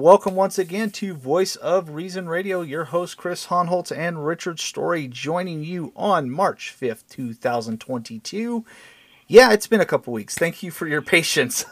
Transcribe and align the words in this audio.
Welcome 0.00 0.34
once 0.34 0.58
again 0.58 0.88
to 0.92 1.12
Voice 1.12 1.56
of 1.56 1.90
Reason 1.90 2.26
Radio. 2.26 2.62
Your 2.62 2.84
host, 2.84 3.18
Chris 3.18 3.48
Hohnholz 3.48 3.94
and 3.94 4.24
Richard 4.24 4.58
Story, 4.58 5.06
joining 5.06 5.62
you 5.62 5.92
on 5.94 6.30
March 6.30 6.74
5th, 6.74 7.06
2022. 7.10 8.64
Yeah, 9.26 9.52
it's 9.52 9.66
been 9.66 9.82
a 9.82 9.84
couple 9.84 10.14
weeks. 10.14 10.36
Thank 10.36 10.62
you 10.62 10.70
for 10.70 10.86
your 10.86 11.02
patience. 11.16 11.66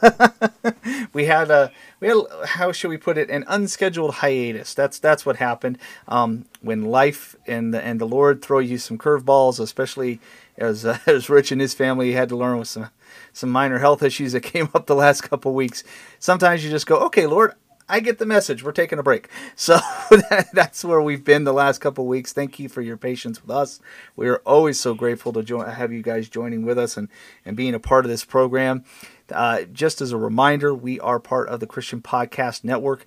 we 1.14 1.24
had 1.24 1.50
a 1.50 1.72
we 2.00 2.08
had 2.08 2.18
a, 2.18 2.46
how 2.46 2.70
should 2.70 2.90
we 2.90 2.98
put 2.98 3.16
it 3.16 3.30
an 3.30 3.46
unscheduled 3.48 4.16
hiatus. 4.16 4.74
That's 4.74 4.98
that's 4.98 5.24
what 5.24 5.36
happened 5.36 5.78
um, 6.06 6.44
when 6.60 6.84
life 6.84 7.34
and 7.46 7.72
the, 7.72 7.82
and 7.82 7.98
the 7.98 8.06
Lord 8.06 8.42
throw 8.42 8.58
you 8.58 8.76
some 8.76 8.98
curveballs, 8.98 9.58
especially 9.58 10.20
as 10.58 10.84
uh, 10.84 10.98
as 11.06 11.30
Rich 11.30 11.50
and 11.50 11.62
his 11.62 11.72
family 11.72 12.12
had 12.12 12.28
to 12.28 12.36
learn 12.36 12.58
with 12.58 12.68
some 12.68 12.90
some 13.32 13.48
minor 13.48 13.78
health 13.78 14.02
issues 14.02 14.32
that 14.32 14.42
came 14.42 14.68
up 14.74 14.84
the 14.84 14.94
last 14.94 15.22
couple 15.22 15.54
weeks. 15.54 15.82
Sometimes 16.18 16.62
you 16.62 16.68
just 16.68 16.86
go, 16.86 16.98
okay, 17.06 17.26
Lord, 17.26 17.54
I 17.88 18.00
get 18.00 18.18
the 18.18 18.26
message. 18.26 18.62
We're 18.62 18.72
taking 18.72 18.98
a 18.98 19.02
break. 19.02 19.28
So 19.56 19.76
that, 20.10 20.48
that's 20.52 20.84
where 20.84 21.02
we've 21.02 21.24
been 21.24 21.44
the 21.44 21.52
last 21.52 21.78
couple 21.78 22.06
weeks. 22.06 22.32
Thank 22.32 22.58
you 22.58 22.68
for 22.68 22.80
your 22.80 22.96
patience 22.96 23.42
with 23.42 23.50
us. 23.50 23.80
We 24.14 24.28
are 24.28 24.40
always 24.46 24.78
so 24.78 24.94
grateful 24.94 25.32
to 25.32 25.42
join, 25.42 25.68
have 25.68 25.92
you 25.92 26.00
guys 26.00 26.28
joining 26.28 26.64
with 26.64 26.78
us 26.78 26.96
and, 26.96 27.08
and 27.44 27.56
being 27.56 27.74
a 27.74 27.80
part 27.80 28.04
of 28.04 28.10
this 28.10 28.24
program. 28.24 28.84
Uh, 29.32 29.62
just 29.72 30.00
as 30.00 30.12
a 30.12 30.16
reminder, 30.16 30.72
we 30.72 31.00
are 31.00 31.18
part 31.18 31.48
of 31.48 31.60
the 31.60 31.66
Christian 31.66 32.00
Podcast 32.00 32.62
Network. 32.62 33.04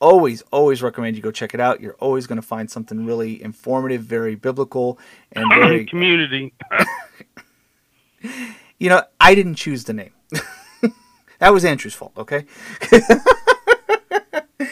Always, 0.00 0.42
always 0.52 0.82
recommend 0.82 1.16
you 1.16 1.22
go 1.22 1.32
check 1.32 1.52
it 1.52 1.60
out. 1.60 1.80
You're 1.80 1.94
always 1.94 2.26
going 2.26 2.40
to 2.40 2.46
find 2.46 2.70
something 2.70 3.04
really 3.04 3.42
informative, 3.42 4.02
very 4.02 4.36
biblical, 4.36 4.98
and 5.32 5.48
very 5.52 5.84
community. 5.84 6.54
you 8.78 8.88
know, 8.88 9.02
I 9.20 9.34
didn't 9.34 9.56
choose 9.56 9.84
the 9.84 9.92
name. 9.92 10.12
that 11.38 11.52
was 11.52 11.64
Andrew's 11.64 11.94
fault. 11.94 12.12
Okay. 12.16 12.46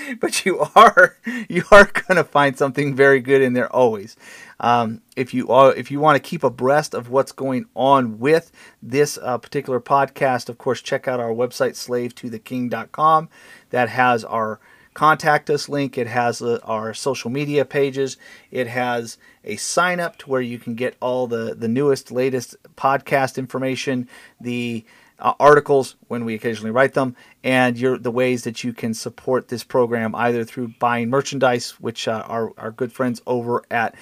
but 0.20 0.44
you 0.44 0.66
are 0.74 1.16
you 1.48 1.64
are 1.70 1.84
going 1.84 2.16
to 2.16 2.24
find 2.24 2.56
something 2.56 2.94
very 2.94 3.20
good 3.20 3.42
in 3.42 3.52
there 3.52 3.72
always. 3.72 4.16
Um, 4.60 5.02
if 5.16 5.32
you 5.32 5.48
are, 5.48 5.74
if 5.74 5.90
you 5.90 6.00
want 6.00 6.16
to 6.16 6.28
keep 6.28 6.42
abreast 6.42 6.94
of 6.94 7.10
what's 7.10 7.32
going 7.32 7.66
on 7.74 8.18
with 8.18 8.50
this 8.82 9.18
uh, 9.22 9.38
particular 9.38 9.80
podcast, 9.80 10.48
of 10.48 10.58
course, 10.58 10.82
check 10.82 11.06
out 11.06 11.20
our 11.20 11.30
website 11.30 11.72
slavetotheking.com. 11.72 13.28
That 13.70 13.88
has 13.88 14.24
our 14.24 14.60
contact 14.94 15.48
us 15.48 15.68
link. 15.68 15.96
It 15.96 16.08
has 16.08 16.42
uh, 16.42 16.58
our 16.64 16.92
social 16.92 17.30
media 17.30 17.64
pages. 17.64 18.16
It 18.50 18.66
has 18.66 19.16
a 19.44 19.54
sign 19.56 20.00
up 20.00 20.18
to 20.18 20.28
where 20.28 20.40
you 20.40 20.58
can 20.58 20.74
get 20.74 20.96
all 21.00 21.28
the 21.28 21.54
the 21.54 21.68
newest, 21.68 22.10
latest 22.10 22.56
podcast 22.76 23.38
information. 23.38 24.08
The 24.40 24.84
uh, 25.19 25.34
articles 25.41 25.97
when 26.08 26.24
we 26.24 26.34
occasionally 26.34 26.70
write 26.70 26.94
them, 26.94 27.16
and 27.42 27.77
your 27.77 27.98
the 27.98 28.11
ways 28.11 28.44
that 28.44 28.62
you 28.62 28.72
can 28.72 28.94
support 28.94 29.48
this 29.48 29.64
program 29.64 30.14
either 30.14 30.44
through 30.44 30.69
buying 30.78 31.10
merchandise, 31.10 31.70
which 31.80 32.08
uh, 32.08 32.25
our 32.27 32.52
our 32.58 32.70
good 32.70 32.92
friends 32.92 33.20
over 33.27 33.62
at 33.70 33.94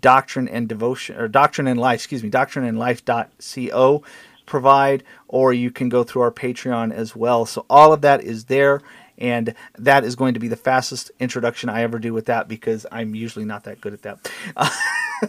Doctrine 0.00 0.48
and 0.48 0.68
Devotion 0.68 1.16
or 1.16 1.28
Doctrine 1.28 1.66
and 1.66 1.80
Life, 1.80 2.00
excuse 2.00 2.22
me, 2.22 2.30
doctrineandlife.co 2.30 4.02
provide, 4.50 5.04
or 5.28 5.52
you 5.52 5.70
can 5.70 5.88
go 5.88 6.02
through 6.02 6.22
our 6.22 6.32
Patreon 6.32 6.92
as 6.92 7.14
well. 7.14 7.46
So 7.46 7.64
all 7.70 7.92
of 7.92 8.00
that 8.02 8.22
is 8.22 8.46
there. 8.46 8.82
And 9.20 9.54
that 9.78 10.04
is 10.04 10.16
going 10.16 10.34
to 10.34 10.40
be 10.40 10.48
the 10.48 10.56
fastest 10.56 11.10
introduction 11.20 11.68
I 11.68 11.82
ever 11.82 11.98
do 11.98 12.12
with 12.12 12.26
that 12.26 12.48
because 12.48 12.86
I'm 12.90 13.14
usually 13.14 13.44
not 13.44 13.64
that 13.64 13.80
good 13.80 13.92
at 13.92 14.02
that. 14.02 14.30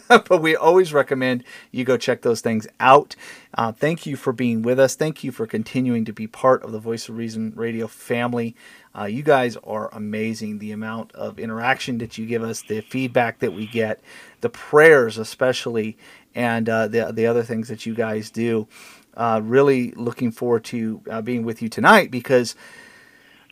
But 0.07 0.41
we 0.41 0.55
always 0.55 0.93
recommend 0.93 1.43
you 1.71 1.83
go 1.83 1.97
check 1.97 2.21
those 2.21 2.41
things 2.41 2.67
out. 2.79 3.15
Uh, 3.53 3.71
thank 3.71 4.05
you 4.05 4.15
for 4.15 4.31
being 4.31 4.61
with 4.61 4.79
us. 4.79 4.95
Thank 4.95 5.23
you 5.23 5.31
for 5.31 5.45
continuing 5.45 6.05
to 6.05 6.13
be 6.13 6.27
part 6.27 6.63
of 6.63 6.71
the 6.71 6.79
Voice 6.79 7.09
of 7.09 7.17
Reason 7.17 7.51
radio 7.55 7.87
family. 7.87 8.55
Uh, 8.97 9.05
you 9.05 9.23
guys 9.23 9.57
are 9.63 9.93
amazing. 9.93 10.59
The 10.59 10.71
amount 10.71 11.11
of 11.13 11.39
interaction 11.39 11.97
that 11.99 12.17
you 12.17 12.25
give 12.25 12.43
us, 12.43 12.61
the 12.61 12.81
feedback 12.81 13.39
that 13.39 13.53
we 13.53 13.67
get, 13.67 14.01
the 14.41 14.49
prayers, 14.49 15.17
especially, 15.17 15.97
and 16.35 16.67
uh, 16.69 16.87
the, 16.87 17.11
the 17.11 17.25
other 17.25 17.43
things 17.43 17.67
that 17.67 17.85
you 17.85 17.93
guys 17.93 18.29
do. 18.29 18.67
Uh, 19.15 19.41
really 19.43 19.91
looking 19.91 20.31
forward 20.31 20.63
to 20.63 21.01
uh, 21.11 21.21
being 21.21 21.43
with 21.43 21.61
you 21.61 21.67
tonight 21.67 22.09
because 22.09 22.55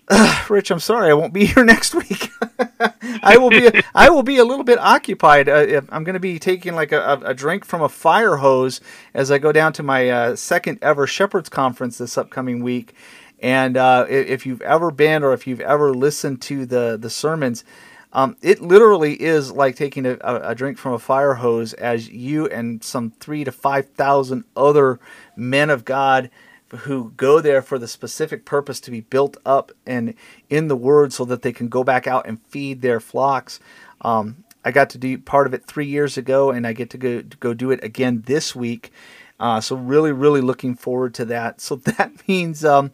Rich, 0.49 0.71
I'm 0.71 0.79
sorry, 0.79 1.11
I 1.11 1.13
won't 1.13 1.33
be 1.33 1.45
here 1.53 1.63
next 1.63 1.93
week. 1.93 2.31
I 3.21 3.37
will 3.37 3.49
be 3.49 3.69
I 3.93 4.09
will 4.09 4.23
be 4.23 4.37
a 4.37 4.45
little 4.45 4.63
bit 4.63 4.79
occupied. 4.79 5.47
Uh, 5.47 5.81
I'm 5.89 6.03
going 6.03 6.13
to 6.13 6.19
be 6.19 6.39
taking 6.39 6.73
like 6.73 6.91
a, 6.91 7.19
a, 7.23 7.33
drink 7.33 7.65
from 7.65 7.81
a 7.81 7.89
fire 7.89 8.37
hose 8.37 8.81
as 9.13 9.29
I 9.29 9.37
go 9.37 9.51
down 9.51 9.73
to 9.73 9.83
my 9.83 10.09
uh, 10.09 10.35
second 10.35 10.79
ever 10.81 11.05
Shepherds 11.05 11.49
Conference 11.49 11.97
this 11.97 12.17
upcoming 12.17 12.63
week. 12.63 12.93
And 13.39 13.77
uh, 13.77 14.05
if 14.09 14.45
you've 14.45 14.61
ever 14.61 14.91
been 14.91 15.23
or 15.23 15.33
if 15.33 15.45
you've 15.47 15.61
ever 15.61 15.93
listened 15.93 16.41
to 16.43 16.65
the 16.65 16.97
the 16.99 17.09
sermons, 17.09 17.63
um, 18.11 18.35
it 18.41 18.61
literally 18.61 19.21
is 19.21 19.51
like 19.51 19.75
taking 19.75 20.05
a, 20.05 20.17
a, 20.21 20.55
drink 20.55 20.77
from 20.77 20.93
a 20.93 20.99
fire 20.99 21.35
hose 21.35 21.73
as 21.73 22.09
you 22.09 22.47
and 22.47 22.83
some 22.83 23.11
three 23.11 23.43
to 23.43 23.51
five 23.51 23.89
thousand 23.89 24.45
other 24.55 24.99
men 25.35 25.69
of 25.69 25.85
God 25.85 26.31
who 26.71 27.13
go 27.17 27.39
there 27.39 27.61
for 27.61 27.79
the 27.79 27.87
specific 27.87 28.45
purpose 28.45 28.79
to 28.81 28.91
be 28.91 29.01
built 29.01 29.37
up 29.45 29.71
and 29.85 30.13
in 30.49 30.67
the 30.67 30.75
word 30.75 31.13
so 31.13 31.25
that 31.25 31.41
they 31.41 31.51
can 31.51 31.67
go 31.67 31.83
back 31.83 32.07
out 32.07 32.27
and 32.27 32.41
feed 32.47 32.81
their 32.81 32.99
flocks. 32.99 33.59
Um, 34.01 34.43
I 34.63 34.71
got 34.71 34.89
to 34.91 34.97
do 34.97 35.17
part 35.17 35.47
of 35.47 35.53
it 35.53 35.65
three 35.65 35.87
years 35.87 36.17
ago, 36.17 36.51
and 36.51 36.67
I 36.67 36.73
get 36.73 36.89
to 36.91 36.97
go, 36.97 37.21
to 37.21 37.37
go 37.37 37.53
do 37.53 37.71
it 37.71 37.83
again 37.83 38.23
this 38.25 38.55
week. 38.55 38.91
Uh, 39.39 39.61
so 39.61 39.75
really, 39.75 40.11
really 40.11 40.41
looking 40.41 40.75
forward 40.75 41.13
to 41.15 41.25
that. 41.25 41.61
So 41.69 41.75
that 41.77 42.27
means 42.27 42.65
um, 42.65 42.91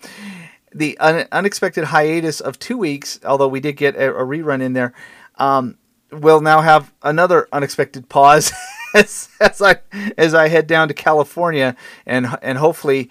the 0.73 0.97
un- 0.99 1.27
unexpected 1.31 1.85
hiatus 1.85 2.39
of 2.39 2.59
two 2.59 2.77
weeks, 2.77 3.19
although 3.25 3.47
we 3.47 3.59
did 3.59 3.73
get 3.73 3.95
a, 3.95 4.15
a 4.15 4.25
rerun 4.25 4.61
in 4.61 4.73
there, 4.73 4.93
um, 5.37 5.77
will 6.11 6.41
now 6.41 6.61
have 6.61 6.93
another 7.01 7.47
unexpected 7.51 8.09
pause 8.09 8.51
as, 8.93 9.29
as 9.39 9.61
I 9.61 9.77
as 10.17 10.33
I 10.33 10.47
head 10.47 10.67
down 10.67 10.87
to 10.87 10.93
California 10.93 11.75
and 12.05 12.27
and 12.41 12.57
hopefully 12.57 13.09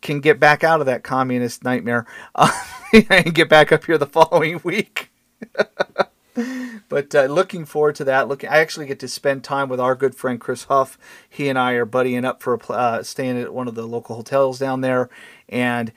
can 0.00 0.20
get 0.20 0.40
back 0.40 0.64
out 0.64 0.80
of 0.80 0.86
that 0.86 1.02
communist 1.02 1.64
nightmare 1.64 2.06
uh, 2.34 2.50
and 3.10 3.34
get 3.34 3.48
back 3.48 3.72
up 3.72 3.84
here 3.84 3.98
the 3.98 4.06
following 4.06 4.60
week. 4.64 5.10
but 6.88 7.14
uh, 7.14 7.24
looking 7.24 7.64
forward 7.64 7.94
to 7.96 8.04
that. 8.04 8.28
Looking, 8.28 8.50
I 8.50 8.58
actually 8.58 8.86
get 8.86 9.00
to 9.00 9.08
spend 9.08 9.44
time 9.44 9.68
with 9.68 9.80
our 9.80 9.94
good 9.94 10.14
friend 10.14 10.40
Chris 10.40 10.64
Huff. 10.64 10.98
He 11.28 11.48
and 11.48 11.58
I 11.58 11.72
are 11.72 11.86
buddying 11.86 12.24
up 12.24 12.42
for 12.42 12.54
a, 12.54 12.72
uh, 12.72 13.02
staying 13.02 13.40
at 13.40 13.54
one 13.54 13.68
of 13.68 13.74
the 13.74 13.86
local 13.86 14.16
hotels 14.16 14.58
down 14.58 14.80
there, 14.80 15.08
and 15.48 15.92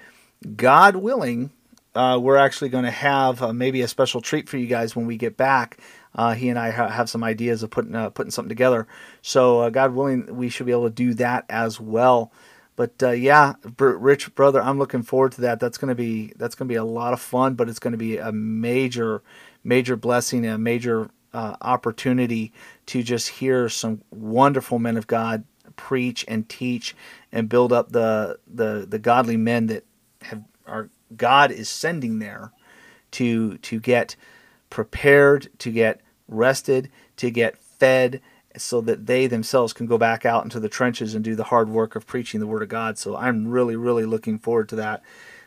God 0.55 0.97
willing, 0.97 1.51
uh, 1.95 2.19
we're 2.21 2.37
actually 2.37 2.69
going 2.69 2.85
to 2.85 2.91
have 2.91 3.41
uh, 3.41 3.53
maybe 3.53 3.81
a 3.81 3.87
special 3.87 4.21
treat 4.21 4.49
for 4.49 4.57
you 4.57 4.67
guys 4.67 4.95
when 4.95 5.05
we 5.05 5.17
get 5.17 5.37
back. 5.37 5.77
Uh, 6.15 6.33
he 6.33 6.49
and 6.49 6.59
I 6.59 6.69
ha- 6.69 6.89
have 6.89 7.09
some 7.09 7.23
ideas 7.23 7.63
of 7.63 7.71
putting 7.71 7.95
uh, 7.95 8.09
putting 8.09 8.31
something 8.31 8.49
together. 8.49 8.87
So 9.21 9.69
God 9.69 9.93
willing, 9.93 10.35
we 10.35 10.49
should 10.49 10.65
be 10.65 10.71
able 10.71 10.89
to 10.89 10.93
do 10.93 11.13
that 11.15 11.45
as 11.49 11.79
well. 11.79 12.31
But 12.75 13.01
uh, 13.03 13.11
yeah, 13.11 13.53
Rich 13.77 14.35
brother, 14.35 14.61
I'm 14.61 14.79
looking 14.79 15.03
forward 15.03 15.33
to 15.33 15.41
that. 15.41 15.59
That's 15.59 15.77
gonna 15.77 15.95
be 15.95 16.33
that's 16.37 16.55
gonna 16.55 16.69
be 16.69 16.75
a 16.75 16.83
lot 16.83 17.13
of 17.13 17.21
fun, 17.21 17.53
but 17.55 17.69
it's 17.69 17.79
gonna 17.79 17.97
be 17.97 18.17
a 18.17 18.31
major, 18.31 19.21
major 19.63 19.95
blessing, 19.95 20.45
a 20.45 20.57
major 20.57 21.09
uh, 21.33 21.55
opportunity 21.61 22.51
to 22.87 23.03
just 23.03 23.29
hear 23.29 23.69
some 23.69 24.01
wonderful 24.11 24.79
men 24.79 24.97
of 24.97 25.07
God 25.07 25.43
preach 25.75 26.25
and 26.27 26.47
teach 26.49 26.95
and 27.31 27.49
build 27.49 27.73
up 27.73 27.91
the 27.91 28.39
the 28.51 28.85
the 28.87 28.99
godly 28.99 29.37
men 29.37 29.67
that 29.67 29.85
have 30.23 30.43
our 30.65 30.89
God 31.15 31.51
is 31.51 31.69
sending 31.69 32.19
there 32.19 32.51
to 33.11 33.57
to 33.59 33.79
get 33.79 34.15
prepared, 34.69 35.49
to 35.59 35.71
get 35.71 36.01
rested, 36.27 36.89
to 37.17 37.29
get 37.29 37.57
fed, 37.57 38.21
so 38.57 38.81
that 38.81 39.05
they 39.05 39.27
themselves 39.27 39.73
can 39.73 39.85
go 39.85 39.97
back 39.97 40.25
out 40.25 40.43
into 40.43 40.59
the 40.59 40.69
trenches 40.69 41.15
and 41.15 41.23
do 41.23 41.35
the 41.35 41.45
hard 41.45 41.69
work 41.69 41.95
of 41.95 42.05
preaching 42.05 42.39
the 42.39 42.47
Word 42.47 42.61
of 42.61 42.69
God. 42.69 42.97
So 42.97 43.15
I'm 43.15 43.47
really, 43.47 43.75
really 43.75 44.05
looking 44.05 44.37
forward 44.37 44.69
to 44.69 44.75
that. 44.77 45.01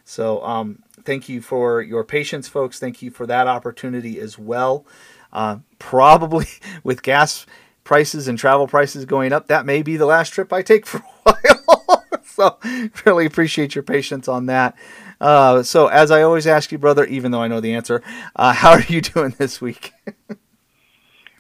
So 0.04 0.44
um, 0.44 0.82
thank 1.04 1.28
you 1.28 1.40
for 1.40 1.82
your 1.82 2.04
patience, 2.04 2.48
folks. 2.48 2.78
Thank 2.78 3.02
you 3.02 3.10
for 3.10 3.26
that 3.26 3.46
opportunity 3.46 4.20
as 4.20 4.38
well. 4.38 4.86
Uh, 5.32 5.58
probably 5.78 6.46
with 6.84 7.02
gas 7.02 7.46
prices 7.84 8.26
and 8.28 8.38
travel 8.38 8.66
prices 8.66 9.04
going 9.04 9.32
up, 9.32 9.46
that 9.48 9.66
may 9.66 9.82
be 9.82 9.96
the 9.96 10.06
last 10.06 10.30
trip 10.30 10.52
I 10.52 10.62
take 10.62 10.86
for 10.86 10.98
a 10.98 11.34
while. 11.56 12.04
so 12.24 12.58
really 13.04 13.26
appreciate 13.26 13.74
your 13.74 13.84
patience 13.84 14.28
on 14.28 14.46
that. 14.46 14.76
Uh, 15.20 15.62
so 15.62 15.86
as 15.86 16.10
I 16.10 16.22
always 16.22 16.46
ask 16.46 16.70
you, 16.72 16.78
brother, 16.78 17.04
even 17.06 17.30
though 17.30 17.42
I 17.42 17.48
know 17.48 17.60
the 17.60 17.74
answer, 17.74 18.02
uh, 18.34 18.52
how 18.54 18.70
are 18.70 18.82
you 18.82 19.00
doing 19.00 19.34
this 19.38 19.60
week? 19.60 19.92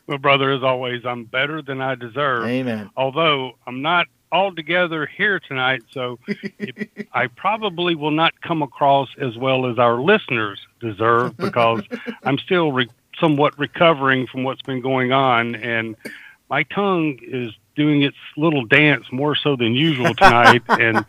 Well, 0.06 0.18
brother, 0.18 0.52
as 0.52 0.62
always, 0.62 1.04
I'm 1.04 1.24
better 1.24 1.62
than 1.62 1.80
I 1.80 1.94
deserve. 1.96 2.44
Amen. 2.44 2.90
Although 2.96 3.52
I'm 3.66 3.82
not 3.82 4.06
altogether 4.30 5.06
here 5.06 5.40
tonight, 5.40 5.82
so 5.90 6.18
it, 6.26 7.08
I 7.12 7.26
probably 7.28 7.94
will 7.94 8.10
not 8.10 8.40
come 8.40 8.62
across 8.62 9.08
as 9.18 9.36
well 9.36 9.66
as 9.66 9.78
our 9.78 10.00
listeners 10.00 10.60
deserve 10.80 11.36
because 11.36 11.82
I'm 12.24 12.38
still 12.38 12.72
re- 12.72 12.88
somewhat 13.18 13.58
recovering 13.58 14.26
from 14.26 14.44
what's 14.44 14.62
been 14.62 14.80
going 14.80 15.12
on, 15.12 15.54
and 15.56 15.96
my 16.50 16.62
tongue 16.64 17.18
is 17.22 17.52
doing 17.74 18.02
its 18.02 18.16
little 18.36 18.64
dance 18.64 19.10
more 19.12 19.34
so 19.34 19.56
than 19.56 19.74
usual 19.74 20.14
tonight, 20.14 20.62
and 20.68 21.04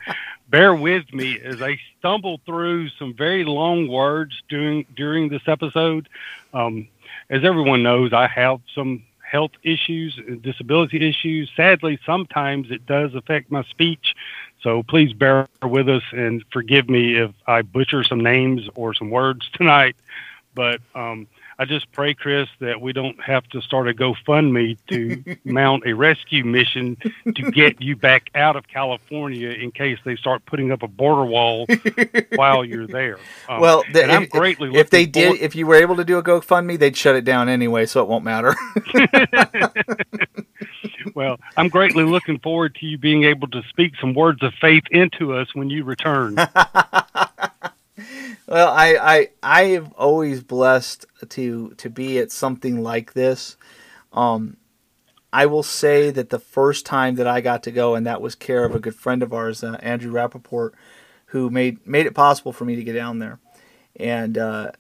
bear 0.50 0.74
with 0.74 1.12
me 1.14 1.40
as 1.40 1.62
I 1.62 1.80
stumble 2.00 2.40
through 2.46 2.90
some 2.90 3.14
very 3.14 3.44
long 3.44 3.88
words 3.88 4.42
during 4.50 4.86
during 4.96 5.30
this 5.30 5.44
episode. 5.48 6.10
Um, 6.54 6.88
as 7.30 7.44
everyone 7.44 7.84
knows, 7.84 8.14
I 8.14 8.28
have 8.28 8.62
some 8.74 9.04
health 9.22 9.52
issues, 9.64 10.18
disability 10.42 11.08
issues. 11.08 11.52
Sadly, 11.56 12.00
sometimes 12.06 12.72
it 12.72 12.86
does 12.86 13.14
affect 13.14 13.52
my 13.52 13.64
speech. 13.64 14.16
So 14.62 14.84
please 14.84 15.14
bear 15.14 15.48
with 15.62 15.90
us 15.90 16.04
and 16.12 16.44
forgive 16.52 16.90
me 16.90 17.18
if 17.18 17.32
I 17.46 17.62
butcher 17.62 18.04
some 18.04 18.22
names 18.22 18.68
or 18.76 18.94
some 18.94 19.10
words 19.10 19.50
tonight. 19.54 19.96
But 20.56 20.82
um, 20.96 21.28
I 21.60 21.66
just 21.66 21.92
pray, 21.92 22.14
Chris, 22.14 22.48
that 22.60 22.82
we 22.82 22.94
don't 22.94 23.20
have 23.20 23.44
to 23.50 23.62
start 23.62 23.88
a 23.88 23.94
GoFundMe 23.94 24.78
to 24.90 25.38
mount 25.44 25.88
a 25.88 25.94
rescue 25.94 26.44
mission 26.44 26.98
to 27.26 27.52
get 27.52 27.82
you 27.82 27.96
back 27.96 28.30
out 28.36 28.56
of 28.56 28.68
California 28.68 29.50
in 29.50 29.72
case 29.72 29.98
they 30.06 30.16
start 30.16 30.46
putting 30.46 30.72
up 30.72 30.84
a 30.84 30.88
border 30.88 31.26
wall 31.26 31.66
while 32.36 32.64
you're 32.64 32.86
there. 32.86 33.18
Um, 33.50 33.60
well, 33.60 33.84
the, 33.92 34.04
if, 34.04 34.10
I'm 34.10 34.26
greatly 34.26 34.76
if 34.76 34.92
they 34.92 35.08
did, 35.08 35.42
if 35.42 35.56
you 35.56 35.66
were 35.66 35.76
able 35.76 35.96
to 35.96 36.06
do 36.06 36.20
a 36.20 36.24
GoFundMe, 36.24 36.78
they'd 36.78 36.96
shut 36.96 37.16
it 37.16 37.26
down 37.26 37.50
anyway, 37.50 37.88
so 37.88 38.04
it 38.04 38.08
won't 38.08 38.24
matter. 38.24 38.56
well, 41.16 41.40
I'm 41.56 41.70
greatly 41.70 42.04
looking 42.04 42.38
forward 42.40 42.76
to 42.76 42.86
you 42.86 43.00
being 43.00 43.24
able 43.24 43.48
to 43.48 43.64
speak 43.70 43.94
some 44.00 44.14
words 44.14 44.44
of 44.44 44.54
faith 44.62 44.84
into 44.92 45.34
us 45.34 45.56
when 45.56 45.72
you 45.72 45.84
return. 45.84 46.38
Well, 48.48 48.70
I 48.70 48.96
I 48.96 49.30
I 49.44 49.64
have 49.70 49.92
always 49.94 50.42
blessed 50.42 51.06
to 51.30 51.74
to 51.78 51.90
be 51.90 52.20
at 52.20 52.32
something 52.32 52.82
like 52.82 53.14
this. 53.14 53.58
Um, 54.14 54.58
I 55.34 55.46
will 55.46 55.64
say 55.64 56.10
that 56.12 56.30
the 56.30 56.40
first 56.40 56.86
time 56.86 57.16
that 57.16 57.28
I 57.28 57.42
got 57.42 57.64
to 57.64 57.72
go, 57.72 57.96
and 57.96 58.08
that 58.08 58.22
was 58.22 58.36
care 58.36 58.64
of 58.64 58.74
a 58.74 58.80
good 58.80 58.96
friend 58.96 59.22
of 59.22 59.34
ours, 59.34 59.64
uh, 59.64 59.78
Andrew 59.82 60.12
Rappaport, 60.12 60.72
who 61.28 61.50
made 61.50 61.86
made 61.86 62.06
it 62.06 62.16
possible 62.16 62.54
for 62.54 62.66
me 62.66 62.76
to 62.76 62.84
get 62.84 62.94
down 62.94 63.20
there. 63.20 63.40
And 63.98 64.38
uh, 64.38 64.72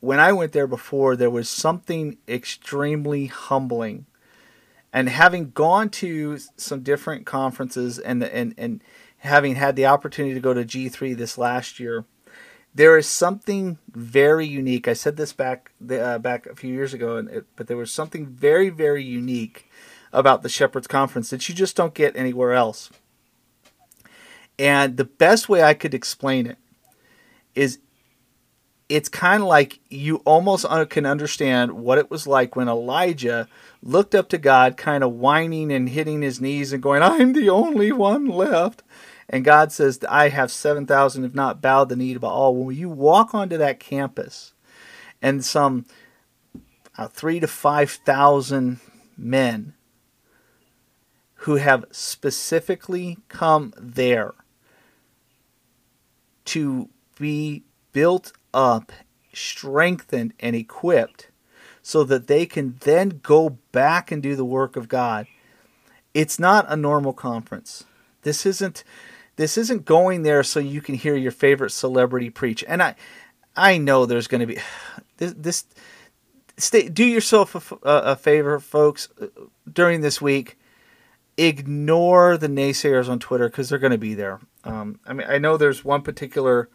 when 0.00 0.18
I 0.18 0.32
went 0.32 0.52
there 0.52 0.66
before, 0.66 1.14
there 1.14 1.30
was 1.30 1.48
something 1.48 2.18
extremely 2.26 3.26
humbling. 3.26 4.06
And 4.92 5.08
having 5.10 5.50
gone 5.50 5.90
to 5.90 6.38
some 6.56 6.82
different 6.82 7.26
conferences 7.26 7.98
and 7.98 8.24
and 8.24 8.54
and 8.56 8.82
having 9.18 9.56
had 9.56 9.76
the 9.76 9.86
opportunity 9.86 10.34
to 10.34 10.40
go 10.40 10.54
to 10.54 10.64
G3 10.64 11.16
this 11.16 11.36
last 11.38 11.78
year 11.78 12.04
there 12.76 12.98
is 12.98 13.06
something 13.06 13.78
very 13.90 14.46
unique. 14.46 14.86
I 14.86 14.92
said 14.92 15.16
this 15.16 15.32
back 15.32 15.72
uh, 15.90 16.18
back 16.18 16.46
a 16.46 16.54
few 16.54 16.72
years 16.72 16.92
ago, 16.92 17.16
it, 17.16 17.46
but 17.56 17.68
there 17.68 17.76
was 17.76 17.90
something 17.90 18.26
very 18.26 18.68
very 18.68 19.02
unique 19.02 19.70
about 20.12 20.42
the 20.42 20.48
Shepherds 20.50 20.86
Conference 20.86 21.30
that 21.30 21.48
you 21.48 21.54
just 21.54 21.74
don't 21.74 21.94
get 21.94 22.16
anywhere 22.16 22.52
else. 22.52 22.90
And 24.58 24.96
the 24.96 25.04
best 25.04 25.48
way 25.48 25.62
I 25.62 25.74
could 25.74 25.94
explain 25.94 26.46
it 26.46 26.58
is 27.54 27.78
it's 28.88 29.08
kind 29.08 29.42
of 29.42 29.48
like 29.48 29.80
you 29.88 30.16
almost 30.24 30.66
can 30.90 31.06
understand 31.06 31.72
what 31.72 31.98
it 31.98 32.10
was 32.10 32.26
like 32.26 32.56
when 32.56 32.68
Elijah 32.68 33.48
looked 33.82 34.14
up 34.14 34.28
to 34.28 34.38
God, 34.38 34.76
kind 34.76 35.02
of 35.02 35.14
whining 35.14 35.72
and 35.72 35.88
hitting 35.88 36.22
his 36.22 36.40
knees 36.40 36.72
and 36.72 36.82
going, 36.82 37.02
I'm 37.02 37.32
the 37.32 37.48
only 37.48 37.90
one 37.90 38.26
left. 38.26 38.82
And 39.28 39.44
God 39.44 39.72
says, 39.72 39.98
I 40.08 40.28
have 40.28 40.52
7,000, 40.52 41.24
if 41.24 41.34
not 41.34 41.60
bowed 41.60 41.88
the 41.88 41.96
knee 41.96 42.14
to 42.14 42.20
Baal. 42.20 42.54
When 42.54 42.76
you 42.76 42.88
walk 42.88 43.34
onto 43.34 43.56
that 43.56 43.80
campus 43.80 44.54
and 45.20 45.44
some 45.44 45.86
uh, 46.96 47.08
three 47.08 47.40
to 47.40 47.46
5,000 47.46 48.80
men 49.16 49.74
who 51.40 51.56
have 51.56 51.84
specifically 51.90 53.18
come 53.28 53.72
there 53.76 54.34
to 56.44 56.88
be 57.18 57.64
built 57.92 58.32
up, 58.54 58.92
strengthened, 59.32 60.32
and 60.40 60.54
equipped 60.54 61.30
so 61.82 62.04
that 62.04 62.26
they 62.26 62.46
can 62.46 62.76
then 62.80 63.20
go 63.22 63.58
back 63.72 64.10
and 64.10 64.22
do 64.22 64.34
the 64.34 64.44
work 64.44 64.76
of 64.76 64.88
God. 64.88 65.26
It's 66.14 66.38
not 66.38 66.66
a 66.68 66.76
normal 66.76 67.12
conference. 67.12 67.84
This 68.22 68.46
isn't 68.46 68.82
this 69.36 69.56
isn't 69.58 69.84
going 69.84 70.22
there 70.22 70.42
so 70.42 70.60
you 70.60 70.80
can 70.80 70.94
hear 70.94 71.16
your 71.16 71.32
favorite 71.32 71.70
celebrity 71.70 72.30
preach. 72.30 72.64
And 72.66 72.82
I, 72.82 72.94
I 73.54 73.78
know 73.78 74.06
there's 74.06 74.26
going 74.26 74.40
to 74.40 74.46
be 74.46 74.58
this. 75.18 75.34
this 75.36 75.64
stay, 76.58 76.88
do 76.88 77.04
yourself 77.04 77.72
a, 77.82 78.16
favor, 78.16 78.58
folks, 78.58 79.08
during 79.70 80.00
this 80.00 80.20
week. 80.20 80.58
Ignore 81.36 82.38
the 82.38 82.48
naysayers 82.48 83.10
on 83.10 83.18
Twitter 83.18 83.48
because 83.48 83.68
they're 83.68 83.78
going 83.78 83.90
to 83.92 83.98
be 83.98 84.14
there. 84.14 84.40
Um, 84.64 85.00
I 85.06 85.12
mean, 85.12 85.26
I 85.28 85.36
know 85.36 85.56
there's 85.58 85.84
one 85.84 86.00
particular 86.00 86.70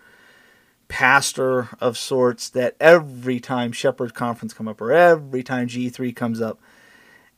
pastor 0.87 1.69
of 1.79 1.97
sorts 1.97 2.49
that 2.49 2.75
every 2.79 3.39
time 3.39 3.71
Shepherd 3.71 4.13
Conference 4.13 4.53
come 4.53 4.67
up 4.67 4.79
or 4.79 4.91
every 4.91 5.41
time 5.41 5.67
G3 5.67 6.15
comes 6.15 6.41
up, 6.41 6.59